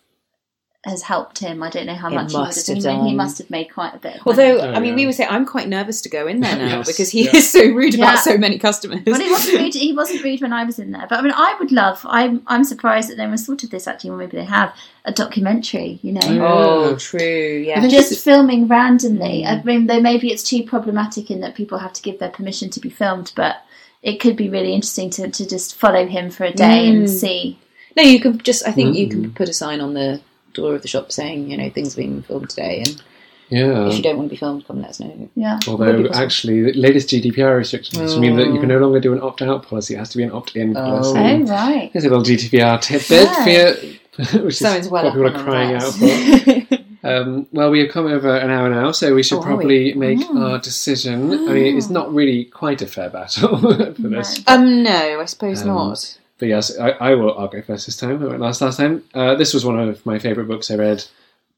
has 0.85 1.01
helped 1.01 1.39
him. 1.39 1.63
I 1.63 1.69
don't 1.69 1.85
know 1.87 1.95
how 1.95 2.09
It 2.09 2.13
much 2.13 2.31
he 2.31 2.37
would 2.37 2.43
must 2.43 2.67
have. 2.67 2.77
have 2.83 3.01
He, 3.03 3.09
he 3.09 3.15
must 3.15 3.37
have 3.39 3.49
made 3.49 3.65
quite 3.73 3.95
a 3.95 3.97
bit. 3.97 4.17
Of 4.17 4.25
money. 4.25 4.51
Although, 4.51 4.61
Oh, 4.61 4.73
I 4.73 4.79
mean, 4.79 4.89
yeah. 4.91 4.95
we 4.95 5.05
would 5.07 5.15
say 5.15 5.25
I'm 5.25 5.45
quite 5.45 5.67
nervous 5.67 5.99
to 6.01 6.09
go 6.09 6.27
in 6.27 6.41
there 6.41 6.55
now 6.65 6.77
Yes, 6.77 6.87
because 6.87 7.09
he 7.09 7.25
yeah. 7.25 7.35
is 7.37 7.51
so 7.51 7.61
rude 7.71 7.95
Yeah. 7.95 8.05
about 8.11 8.19
so 8.23 8.37
many 8.37 8.59
customers. 8.59 8.99
Well, 9.05 9.19
he 9.19 9.29
wasn't 9.29 9.59
rude. 9.61 9.73
He 9.73 9.93
wasn't 9.93 10.23
rude 10.23 10.41
when 10.41 10.53
I 10.53 10.63
was 10.63 10.77
in 10.79 10.91
there. 10.91 11.07
But 11.09 11.19
I 11.19 11.21
mean, 11.23 11.33
I 11.35 11.55
would 11.59 11.71
love. 11.71 12.05
I'm. 12.07 12.43
I'm 12.47 12.63
surprised 12.63 13.09
that 13.09 13.17
no 13.17 13.27
one's 13.27 13.45
thought 13.45 13.63
of 13.63 13.71
this 13.71 13.87
actually, 13.87 14.11
or 14.11 14.17
maybe 14.17 14.37
they 14.37 14.45
have 14.45 14.75
a 15.05 15.11
documentary. 15.11 15.99
You 16.03 16.13
know, 16.13 16.21
oh, 16.47 16.89
Yeah. 16.91 16.95
true. 16.97 17.63
Yeah. 17.65 17.79
think 17.81 17.91
just 17.91 18.23
filming 18.23 18.67
randomly. 18.67 19.43
Mm. 19.43 19.59
I 19.59 19.63
mean, 19.63 19.87
though 19.87 19.99
maybe 20.01 20.31
it's 20.31 20.43
too 20.43 20.63
problematic 20.63 21.31
in 21.31 21.39
that 21.41 21.55
people 21.55 21.77
have 21.79 21.93
to 21.93 22.01
give 22.01 22.19
their 22.19 22.29
permission 22.29 22.69
to 22.71 22.79
be 22.79 22.89
filmed, 22.89 23.31
but 23.35 23.57
it 24.03 24.19
could 24.19 24.35
be 24.35 24.49
really 24.49 24.73
interesting 24.73 25.09
to, 25.09 25.29
to 25.29 25.47
just 25.47 25.75
follow 25.75 26.05
him 26.05 26.29
for 26.29 26.43
a 26.43 26.51
day 26.53 26.87
and 26.89 27.05
Mm. 27.07 27.09
see. 27.09 27.59
No, 27.97 28.03
you 28.03 28.19
can 28.19 28.37
just. 28.39 28.67
I 28.67 28.71
think 28.71 28.95
you 28.95 29.07
can 29.09 29.31
Mm. 29.31 29.35
put 29.35 29.49
a 29.49 29.53
sign 29.53 29.81
on 29.81 29.93
the 29.93 30.21
door 30.55 30.75
of 30.75 30.81
the 30.81 30.87
shop 30.87 31.11
saying, 31.11 31.49
you 31.51 31.57
know, 31.57 31.69
things 31.69 31.95
being 31.95 32.21
filmed 32.23 32.49
today, 32.49 32.83
and 32.85 33.01
Yeah. 33.49 33.87
if 33.87 33.95
you 33.97 34.01
don't 34.03 34.17
want 34.17 34.29
to 34.29 34.33
be 34.33 34.37
filmed, 34.37 34.65
come 34.67 34.81
let 34.81 34.89
us 34.91 34.99
know. 34.99 35.29
Yeah, 35.35 35.59
Although, 35.67 36.07
actually, 36.13 36.63
the 36.63 36.73
latest 36.73 37.09
GDPR 37.09 37.57
restrictions 37.57 38.17
mean 38.17 38.35
that 38.37 38.47
you 38.47 38.59
can 38.59 38.71
Oh. 38.71 38.75
no 38.79 38.85
longer 38.85 38.99
do 38.99 39.13
an 39.13 39.21
opt-out 39.21 39.67
policy. 39.67 39.93
It 39.93 39.97
has 39.99 40.09
to 40.09 40.17
be 40.17 40.23
an 40.23 40.31
opt-in 40.31 40.75
Oh. 40.75 40.81
policy. 40.81 41.19
Oh 41.19 41.43
right. 41.45 41.89
Here's 41.93 42.05
a 42.05 42.09
little 42.09 42.23
GDPR 42.23 42.79
tidbit 42.81 43.29
for 43.29 43.49
you, 43.49 43.93
which 44.45 44.53
is 44.55 44.59
Someone's 44.59 44.89
well 44.89 45.03
what 45.05 45.13
people 45.13 45.27
are 45.27 45.43
crying 45.43 45.75
out 45.75 45.93
for. 45.93 46.77
Um, 47.05 47.45
well, 47.51 47.69
we 47.69 47.81
have 47.81 47.89
come 47.91 48.07
over 48.07 48.35
an 48.35 48.49
hour 48.49 48.67
now, 48.67 48.91
so 48.91 49.13
we 49.13 49.21
should 49.21 49.35
Oh, 49.37 49.41
are 49.41 49.45
probably 49.45 49.93
make 49.93 50.17
Mm. 50.17 50.41
our 50.43 50.57
decision. 50.57 51.31
I 51.31 51.53
mean, 51.53 51.77
it's 51.77 51.91
not 51.91 52.11
really 52.11 52.45
quite 52.45 52.81
a 52.81 52.87
fair 52.87 53.11
battle 53.11 53.59
for 53.59 53.93
this. 54.09 54.41
um, 54.47 54.81
no, 54.81 55.19
I 55.21 55.25
suppose 55.25 55.61
Um, 55.61 55.67
not. 55.67 56.17
But 56.37 56.49
yes, 56.49 56.77
I, 56.77 56.89
I 56.89 57.15
will. 57.15 57.37
I'll 57.37 57.47
go 57.47 57.61
first 57.61 57.85
this 57.85 57.97
time. 57.97 58.21
I 58.21 58.27
went 58.27 58.41
last 58.41 58.61
last 58.61 58.77
time. 58.77 59.03
Uh, 59.13 59.35
this 59.35 59.53
was 59.53 59.65
one 59.65 59.79
of 59.79 60.05
my 60.05 60.19
favourite 60.19 60.47
books 60.47 60.69
I 60.69 60.75
read 60.75 61.05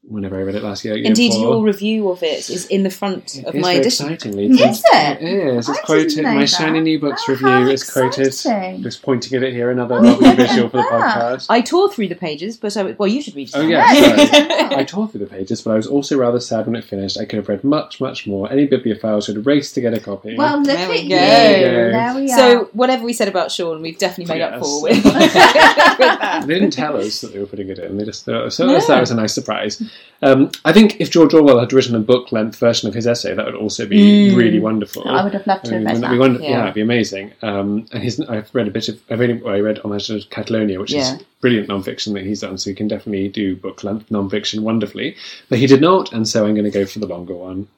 whenever 0.08 0.36
I 0.38 0.42
read 0.42 0.54
it 0.54 0.62
last 0.62 0.84
year. 0.84 0.96
year 0.96 1.06
Indeed, 1.06 1.30
before. 1.30 1.54
your 1.56 1.64
review 1.64 2.08
of 2.10 2.22
it 2.22 2.48
is 2.50 2.66
in 2.66 2.82
the 2.82 2.90
front 2.90 3.36
of 3.46 3.54
It's 3.54 3.62
my 3.62 3.74
very 3.74 3.76
edition. 3.80 4.06
excitingly. 4.12 4.46
Is 4.46 4.82
it? 4.92 5.22
It 5.22 5.22
is. 5.22 5.68
It's 5.68 5.78
didn't 5.78 5.84
quoted. 5.84 6.22
My 6.24 6.34
that. 6.40 6.46
shiny 6.48 6.80
new 6.80 6.98
books 6.98 7.22
Oh, 7.28 7.32
review 7.32 7.48
how 7.48 7.66
is 7.68 7.88
quoted. 7.90 8.32
Just 8.82 9.02
pointing 9.02 9.36
at 9.36 9.42
it 9.42 9.52
here, 9.52 9.70
another 9.70 10.00
lovely 10.00 10.34
visual 10.34 10.68
for 10.70 10.78
the 10.78 10.82
podcast. 10.84 11.46
I 11.50 11.60
tore 11.60 11.92
through 11.92 12.08
the 12.08 12.14
pages, 12.14 12.56
but 12.56 12.76
I, 12.76 12.82
well, 12.92 13.06
you 13.08 13.20
should 13.22 13.34
read 13.36 13.48
it. 13.48 13.56
Oh 13.56 13.62
now. 13.62 13.68
yeah, 13.68 13.92
Yeah. 14.70 14.78
I 14.78 14.84
tore 14.84 15.08
through 15.08 15.20
the 15.20 15.26
pages, 15.26 15.60
but 15.62 15.72
I 15.72 15.76
was 15.76 15.86
also 15.86 16.16
rather 16.16 16.40
sad 16.40 16.66
when 16.66 16.76
it 16.76 16.84
finished. 16.84 17.18
I 17.18 17.24
could 17.24 17.36
have 17.38 17.48
read 17.48 17.62
much, 17.64 18.00
much 18.00 18.26
more. 18.26 18.50
Any 18.50 18.66
bibliophile 18.66 19.20
should 19.20 19.44
race 19.46 19.72
to 19.72 19.80
get 19.80 19.92
a 19.94 20.00
copy. 20.00 20.36
Well, 20.36 20.56
look 20.58 20.66
There 20.66 20.78
at 20.78 20.88
we 20.90 20.98
you. 21.00 21.08
go. 21.10 21.16
There 21.16 22.14
we 22.14 22.24
are. 22.32 22.36
So, 22.36 22.64
whatever 22.72 23.04
we 23.04 23.12
said 23.12 23.28
about 23.28 23.50
Shaun, 23.52 23.82
we've 23.82 23.98
definitely 23.98 24.34
made 24.34 24.42
up 24.42 24.62
for 24.62 24.82
with, 24.82 25.04
with 25.04 25.34
they 26.46 26.54
didn't 26.54 26.70
tell 26.70 26.96
us 26.96 27.20
that 27.20 27.32
they 27.32 27.38
were 27.38 27.46
putting 27.46 27.68
it 27.68 27.78
in. 27.78 27.96
They 27.98 28.04
just 28.04 28.24
so 28.24 28.66
No. 28.66 28.78
that 28.80 29.00
was 29.00 29.10
a 29.10 29.14
nice 29.14 29.34
surprise. 29.34 29.82
Um, 30.20 30.50
I 30.64 30.72
think 30.72 31.00
if 31.00 31.12
George 31.12 31.32
Orwell 31.32 31.60
had 31.60 31.72
written 31.72 31.94
a 31.94 32.00
book 32.00 32.32
length 32.32 32.58
version 32.58 32.88
of 32.88 32.94
his 32.94 33.06
essay, 33.06 33.34
that 33.34 33.46
would 33.46 33.54
also 33.54 33.86
be 33.86 34.30
Mm. 34.32 34.36
really 34.36 34.58
wonderful. 34.58 35.06
I 35.08 35.22
would 35.22 35.32
have 35.32 35.46
loved 35.46 35.66
to 35.66 35.70
I 35.70 35.74
have 35.74 35.84
mean, 35.84 35.94
read 35.94 36.02
that. 36.02 36.10
be 36.10 36.18
wonder- 36.18 36.40
Yeah. 36.42 36.48
yeah. 36.50 36.62
it'd 36.64 36.74
be 36.74 36.80
amazing. 36.80 37.30
Um, 37.42 37.86
and 37.92 38.02
his, 38.02 38.18
I've 38.22 38.52
read 38.52 38.66
a 38.66 38.72
bit 38.72 38.88
of, 38.88 38.98
I've 39.08 39.20
only, 39.20 39.34
well, 39.34 39.54
I 39.54 39.60
read 39.60 39.78
Homage 39.78 40.08
to 40.08 40.20
Catalonia, 40.30 40.80
which 40.80 40.92
Yeah. 40.92 41.14
is 41.18 41.22
brilliant 41.40 41.68
non-fiction 41.68 42.14
that 42.14 42.24
he's 42.24 42.40
done. 42.40 42.58
So 42.58 42.68
he 42.70 42.74
can 42.74 42.88
definitely 42.88 43.28
do 43.28 43.54
book 43.54 43.84
length 43.84 44.10
non-fiction 44.10 44.64
wonderfully. 44.64 45.14
But 45.48 45.60
he 45.60 45.68
did 45.68 45.80
not, 45.80 46.12
and 46.12 46.26
so 46.26 46.44
I'm 46.46 46.54
going 46.54 46.64
to 46.64 46.70
go 46.72 46.84
for 46.84 46.98
the 46.98 47.06
longer 47.06 47.34
one. 47.36 47.68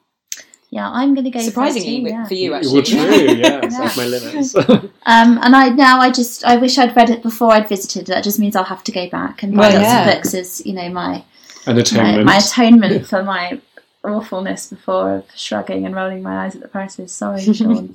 Yeah, 0.71 0.89
I'm 0.89 1.13
going 1.13 1.25
to 1.25 1.29
go 1.31 1.39
for 1.39 1.43
it 1.43 1.47
Surprisingly, 1.49 2.01
too, 2.05 2.09
yeah. 2.09 2.25
for 2.25 2.33
you, 2.33 2.53
actually. 2.55 2.71
Well, 2.71 2.79
actually. 2.81 2.97
true, 3.27 3.35
yes, 3.35 3.37
Yeah. 3.61 3.69
that's 3.79 3.97
my 3.97 4.05
limits. 4.07 4.55
Um, 5.05 5.39
and 5.43 5.55
I 5.55 5.69
now 5.69 5.99
I 5.99 6.11
just 6.11 6.45
I 6.45 6.55
wish 6.57 6.77
I'd 6.77 6.95
read 6.95 7.09
it 7.09 7.21
before 7.23 7.51
I'd 7.51 7.67
visited. 7.67 8.05
That 8.07 8.23
just 8.23 8.39
means 8.39 8.55
I'll 8.55 8.63
have 8.63 8.83
to 8.85 8.91
go 8.91 9.09
back 9.09 9.41
and 9.43 9.53
buy 9.53 9.69
Well, 9.69 9.73
lots 9.81 9.83
yeah. 9.83 10.07
of 10.09 10.15
books 10.15 10.33
as 10.35 10.65
you 10.65 10.73
know 10.73 10.89
my 10.89 11.23
An 11.65 11.75
my, 11.75 11.81
atonement. 11.81 12.25
my 12.25 12.37
atonement 12.37 13.07
for 13.07 13.23
my 13.23 13.59
awfulness 14.03 14.67
before 14.67 15.17
of 15.17 15.25
shrugging 15.35 15.85
and 15.85 15.93
rolling 15.95 16.23
my 16.23 16.45
eyes 16.45 16.55
at 16.55 16.61
the 16.61 16.67
prices. 16.67 17.11
Sorry, 17.11 17.41
Shaun. 17.53 17.93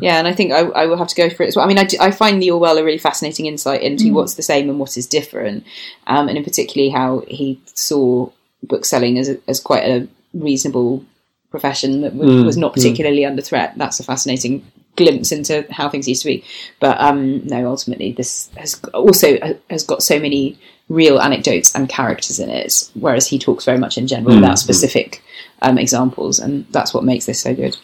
Yeah, 0.00 0.18
and 0.18 0.28
I 0.28 0.32
think 0.32 0.52
I, 0.52 0.60
I 0.60 0.86
will 0.86 0.96
have 0.96 1.08
to 1.08 1.16
go 1.16 1.28
for 1.28 1.42
it 1.42 1.48
as 1.48 1.56
well. 1.56 1.64
I 1.64 1.68
mean, 1.68 1.78
I, 1.78 1.84
do- 1.84 1.96
I 2.00 2.10
find 2.12 2.40
the 2.40 2.50
Orwell 2.52 2.78
a 2.78 2.84
really 2.84 2.98
fascinating 2.98 3.46
insight 3.46 3.82
into 3.82 4.04
Mm. 4.04 4.12
what's 4.12 4.34
the 4.34 4.42
same 4.42 4.68
and 4.70 4.78
what 4.78 4.96
is 4.96 5.06
different, 5.06 5.64
um, 6.06 6.28
and 6.28 6.38
in 6.38 6.44
particularly 6.44 6.90
how 6.90 7.24
he 7.26 7.60
saw 7.74 8.30
bookselling 8.62 9.18
as 9.18 9.28
a, 9.28 9.38
as 9.48 9.58
quite 9.60 9.84
a 9.84 10.06
reasonable 10.34 11.04
profession 11.50 12.02
that 12.02 12.16
w- 12.16 12.42
Mm, 12.42 12.46
was 12.46 12.56
not 12.56 12.72
mm. 12.72 12.74
particularly 12.74 13.24
under 13.24 13.42
threat. 13.42 13.72
That's 13.76 13.98
a 14.00 14.04
fascinating 14.04 14.64
glimpse 14.96 15.32
into 15.32 15.66
how 15.70 15.88
things 15.88 16.06
used 16.08 16.22
to 16.22 16.28
be. 16.28 16.44
But 16.80 17.00
um, 17.00 17.44
no, 17.46 17.66
ultimately, 17.68 18.12
this 18.12 18.50
has 18.56 18.80
also 18.94 19.36
uh, 19.38 19.54
has 19.70 19.82
got 19.82 20.02
so 20.02 20.20
many 20.20 20.58
real 20.88 21.20
anecdotes 21.20 21.74
and 21.74 21.88
characters 21.88 22.38
in 22.38 22.48
it, 22.48 22.90
whereas 22.94 23.26
he 23.26 23.38
talks 23.38 23.64
very 23.64 23.78
much 23.78 23.98
in 23.98 24.06
general 24.06 24.32
Mm, 24.32 24.40
without 24.40 24.54
mm. 24.56 24.58
specific 24.58 25.22
um, 25.62 25.76
examples, 25.78 26.38
and 26.38 26.66
that's 26.70 26.94
what 26.94 27.04
makes 27.04 27.26
this 27.26 27.40
so 27.40 27.54
good. 27.54 27.76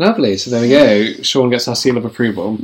Lovely. 0.00 0.36
So 0.36 0.50
there 0.50 0.60
we 0.62 0.68
go. 0.68 1.22
Shaun 1.24 1.50
gets 1.50 1.66
our 1.66 1.74
seal 1.74 1.96
of 1.96 2.04
approval. 2.04 2.56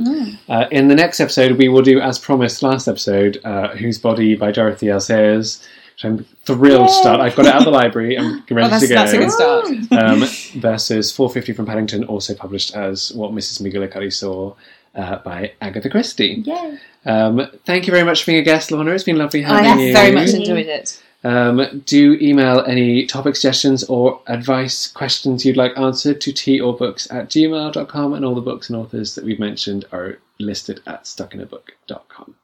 Uh, 0.47 0.65
in 0.71 0.87
the 0.87 0.95
next 0.95 1.19
episode, 1.19 1.57
we 1.57 1.67
will 1.67 1.81
do, 1.81 1.99
as 1.99 2.17
promised 2.17 2.63
last 2.63 2.87
episode, 2.87 3.41
uh, 3.43 3.69
Whose 3.75 3.97
Body 3.99 4.35
by 4.35 4.51
Dorothy 4.53 4.89
L. 4.89 5.01
Sayers, 5.01 5.61
which 5.95 6.05
I'm 6.05 6.23
thrilled 6.45 6.87
to 6.87 6.93
start. 6.93 7.19
I've 7.19 7.35
got 7.35 7.45
it 7.45 7.51
out 7.51 7.57
of 7.59 7.65
the 7.65 7.71
library. 7.71 8.17
I'm 8.17 8.41
ready 8.49 8.67
Oh, 8.67 8.69
that's, 8.69 8.83
to 8.83 8.87
go. 8.87 8.95
that's 8.95 9.11
a 9.13 9.17
good 9.17 9.31
start. 9.31 9.65
um, 9.91 10.19
versus 10.61 11.11
450 11.11 11.51
from 11.53 11.65
Paddington, 11.65 12.05
also 12.05 12.33
published 12.35 12.73
as 12.73 13.11
What 13.13 13.31
Mrs. 13.31 13.61
McGillicuddy 13.61 14.13
Saw 14.13 14.55
uh, 14.95 15.17
by 15.17 15.53
Agatha 15.61 15.89
Christie. 15.89 16.43
Yay. 16.45 16.77
Um, 17.05 17.47
thank 17.65 17.87
you 17.87 17.91
very 17.91 18.03
much 18.03 18.23
for 18.23 18.31
being 18.31 18.39
a 18.39 18.43
guest, 18.43 18.71
Lorna. 18.71 18.91
It's 18.91 19.03
been 19.03 19.17
lovely 19.17 19.41
having 19.41 19.65
I 19.65 19.81
you. 19.81 19.93
very 19.93 20.11
much 20.11 20.29
enjoyed 20.29 20.65
it. 20.67 21.01
Um, 21.23 21.81
do 21.85 22.17
email 22.21 22.63
any 22.67 23.07
topic 23.07 23.35
suggestions 23.35 23.83
or 23.85 24.21
advice, 24.27 24.87
questions 24.87 25.43
you'd 25.43 25.57
like 25.57 25.75
answered 25.75 26.21
to 26.21 26.31
teaorbooks 26.31 27.11
at 27.11 27.29
gmail.com, 27.29 28.13
and 28.13 28.23
all 28.23 28.35
the 28.35 28.41
books 28.41 28.69
and 28.69 28.77
authors 28.77 29.15
that 29.15 29.23
we've 29.23 29.39
mentioned 29.39 29.85
are 29.91 30.19
listed 30.39 30.81
at 30.85 31.05
stuckinabook.com. 31.05 32.35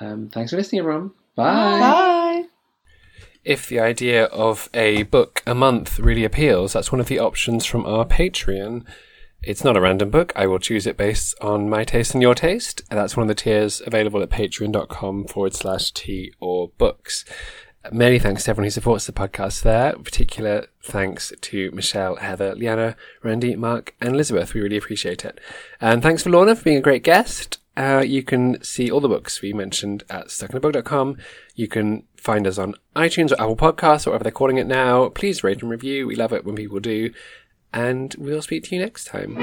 Um, 0.00 0.28
thanks 0.28 0.50
for 0.52 0.56
listening, 0.56 0.80
everyone. 0.80 1.10
Bye. 1.34 1.80
Bye. 1.80 2.44
If 3.44 3.68
the 3.68 3.80
idea 3.80 4.24
of 4.26 4.68
a 4.74 5.04
book 5.04 5.42
a 5.46 5.54
month 5.54 5.98
really 5.98 6.24
appeals, 6.24 6.72
that's 6.72 6.92
one 6.92 7.00
of 7.00 7.06
the 7.08 7.18
options 7.18 7.64
from 7.64 7.86
our 7.86 8.04
Patreon. 8.04 8.84
It's 9.46 9.62
not 9.62 9.76
a 9.76 9.80
random 9.80 10.10
book. 10.10 10.32
I 10.34 10.48
will 10.48 10.58
choose 10.58 10.88
it 10.88 10.96
based 10.96 11.36
on 11.40 11.70
my 11.70 11.84
taste 11.84 12.14
and 12.14 12.20
your 12.20 12.34
taste. 12.34 12.82
And 12.90 12.98
that's 12.98 13.16
one 13.16 13.22
of 13.22 13.28
the 13.28 13.34
tiers 13.36 13.80
available 13.86 14.20
at 14.20 14.28
patreon.com 14.28 15.28
forward 15.28 15.54
slash 15.54 15.92
tea 15.92 16.32
or 16.40 16.72
books. 16.78 17.24
Many 17.92 18.18
thanks 18.18 18.42
to 18.42 18.50
everyone 18.50 18.66
who 18.66 18.70
supports 18.70 19.06
the 19.06 19.12
podcast 19.12 19.62
there. 19.62 19.92
Particular 19.92 20.66
thanks 20.82 21.32
to 21.40 21.70
Michelle, 21.70 22.16
Heather, 22.16 22.56
Liana, 22.56 22.96
Randy, 23.22 23.54
Mark, 23.54 23.94
and 24.00 24.16
Elizabeth. 24.16 24.52
We 24.52 24.62
really 24.62 24.78
appreciate 24.78 25.24
it. 25.24 25.38
And 25.80 26.02
thanks 26.02 26.24
for 26.24 26.30
Lorna 26.30 26.56
for 26.56 26.64
being 26.64 26.78
a 26.78 26.80
great 26.80 27.04
guest. 27.04 27.58
Uh, 27.76 28.02
you 28.04 28.24
can 28.24 28.60
see 28.64 28.90
all 28.90 29.00
the 29.00 29.08
books 29.08 29.42
we 29.42 29.52
mentioned 29.52 30.02
at 30.10 30.26
stuckinabook.com. 30.26 31.18
You 31.54 31.68
can 31.68 32.02
find 32.16 32.48
us 32.48 32.58
on 32.58 32.74
iTunes 32.96 33.30
or 33.30 33.40
Apple 33.40 33.54
Podcasts 33.54 34.08
or 34.08 34.10
whatever 34.10 34.24
they're 34.24 34.32
calling 34.32 34.56
it 34.56 34.66
now. 34.66 35.08
Please 35.10 35.44
rate 35.44 35.62
and 35.62 35.70
review. 35.70 36.08
We 36.08 36.16
love 36.16 36.32
it 36.32 36.44
when 36.44 36.56
people 36.56 36.80
do. 36.80 37.12
And 37.76 38.14
we'll 38.18 38.40
speak 38.40 38.64
to 38.64 38.74
you 38.74 38.80
next 38.80 39.04
time. 39.04 39.36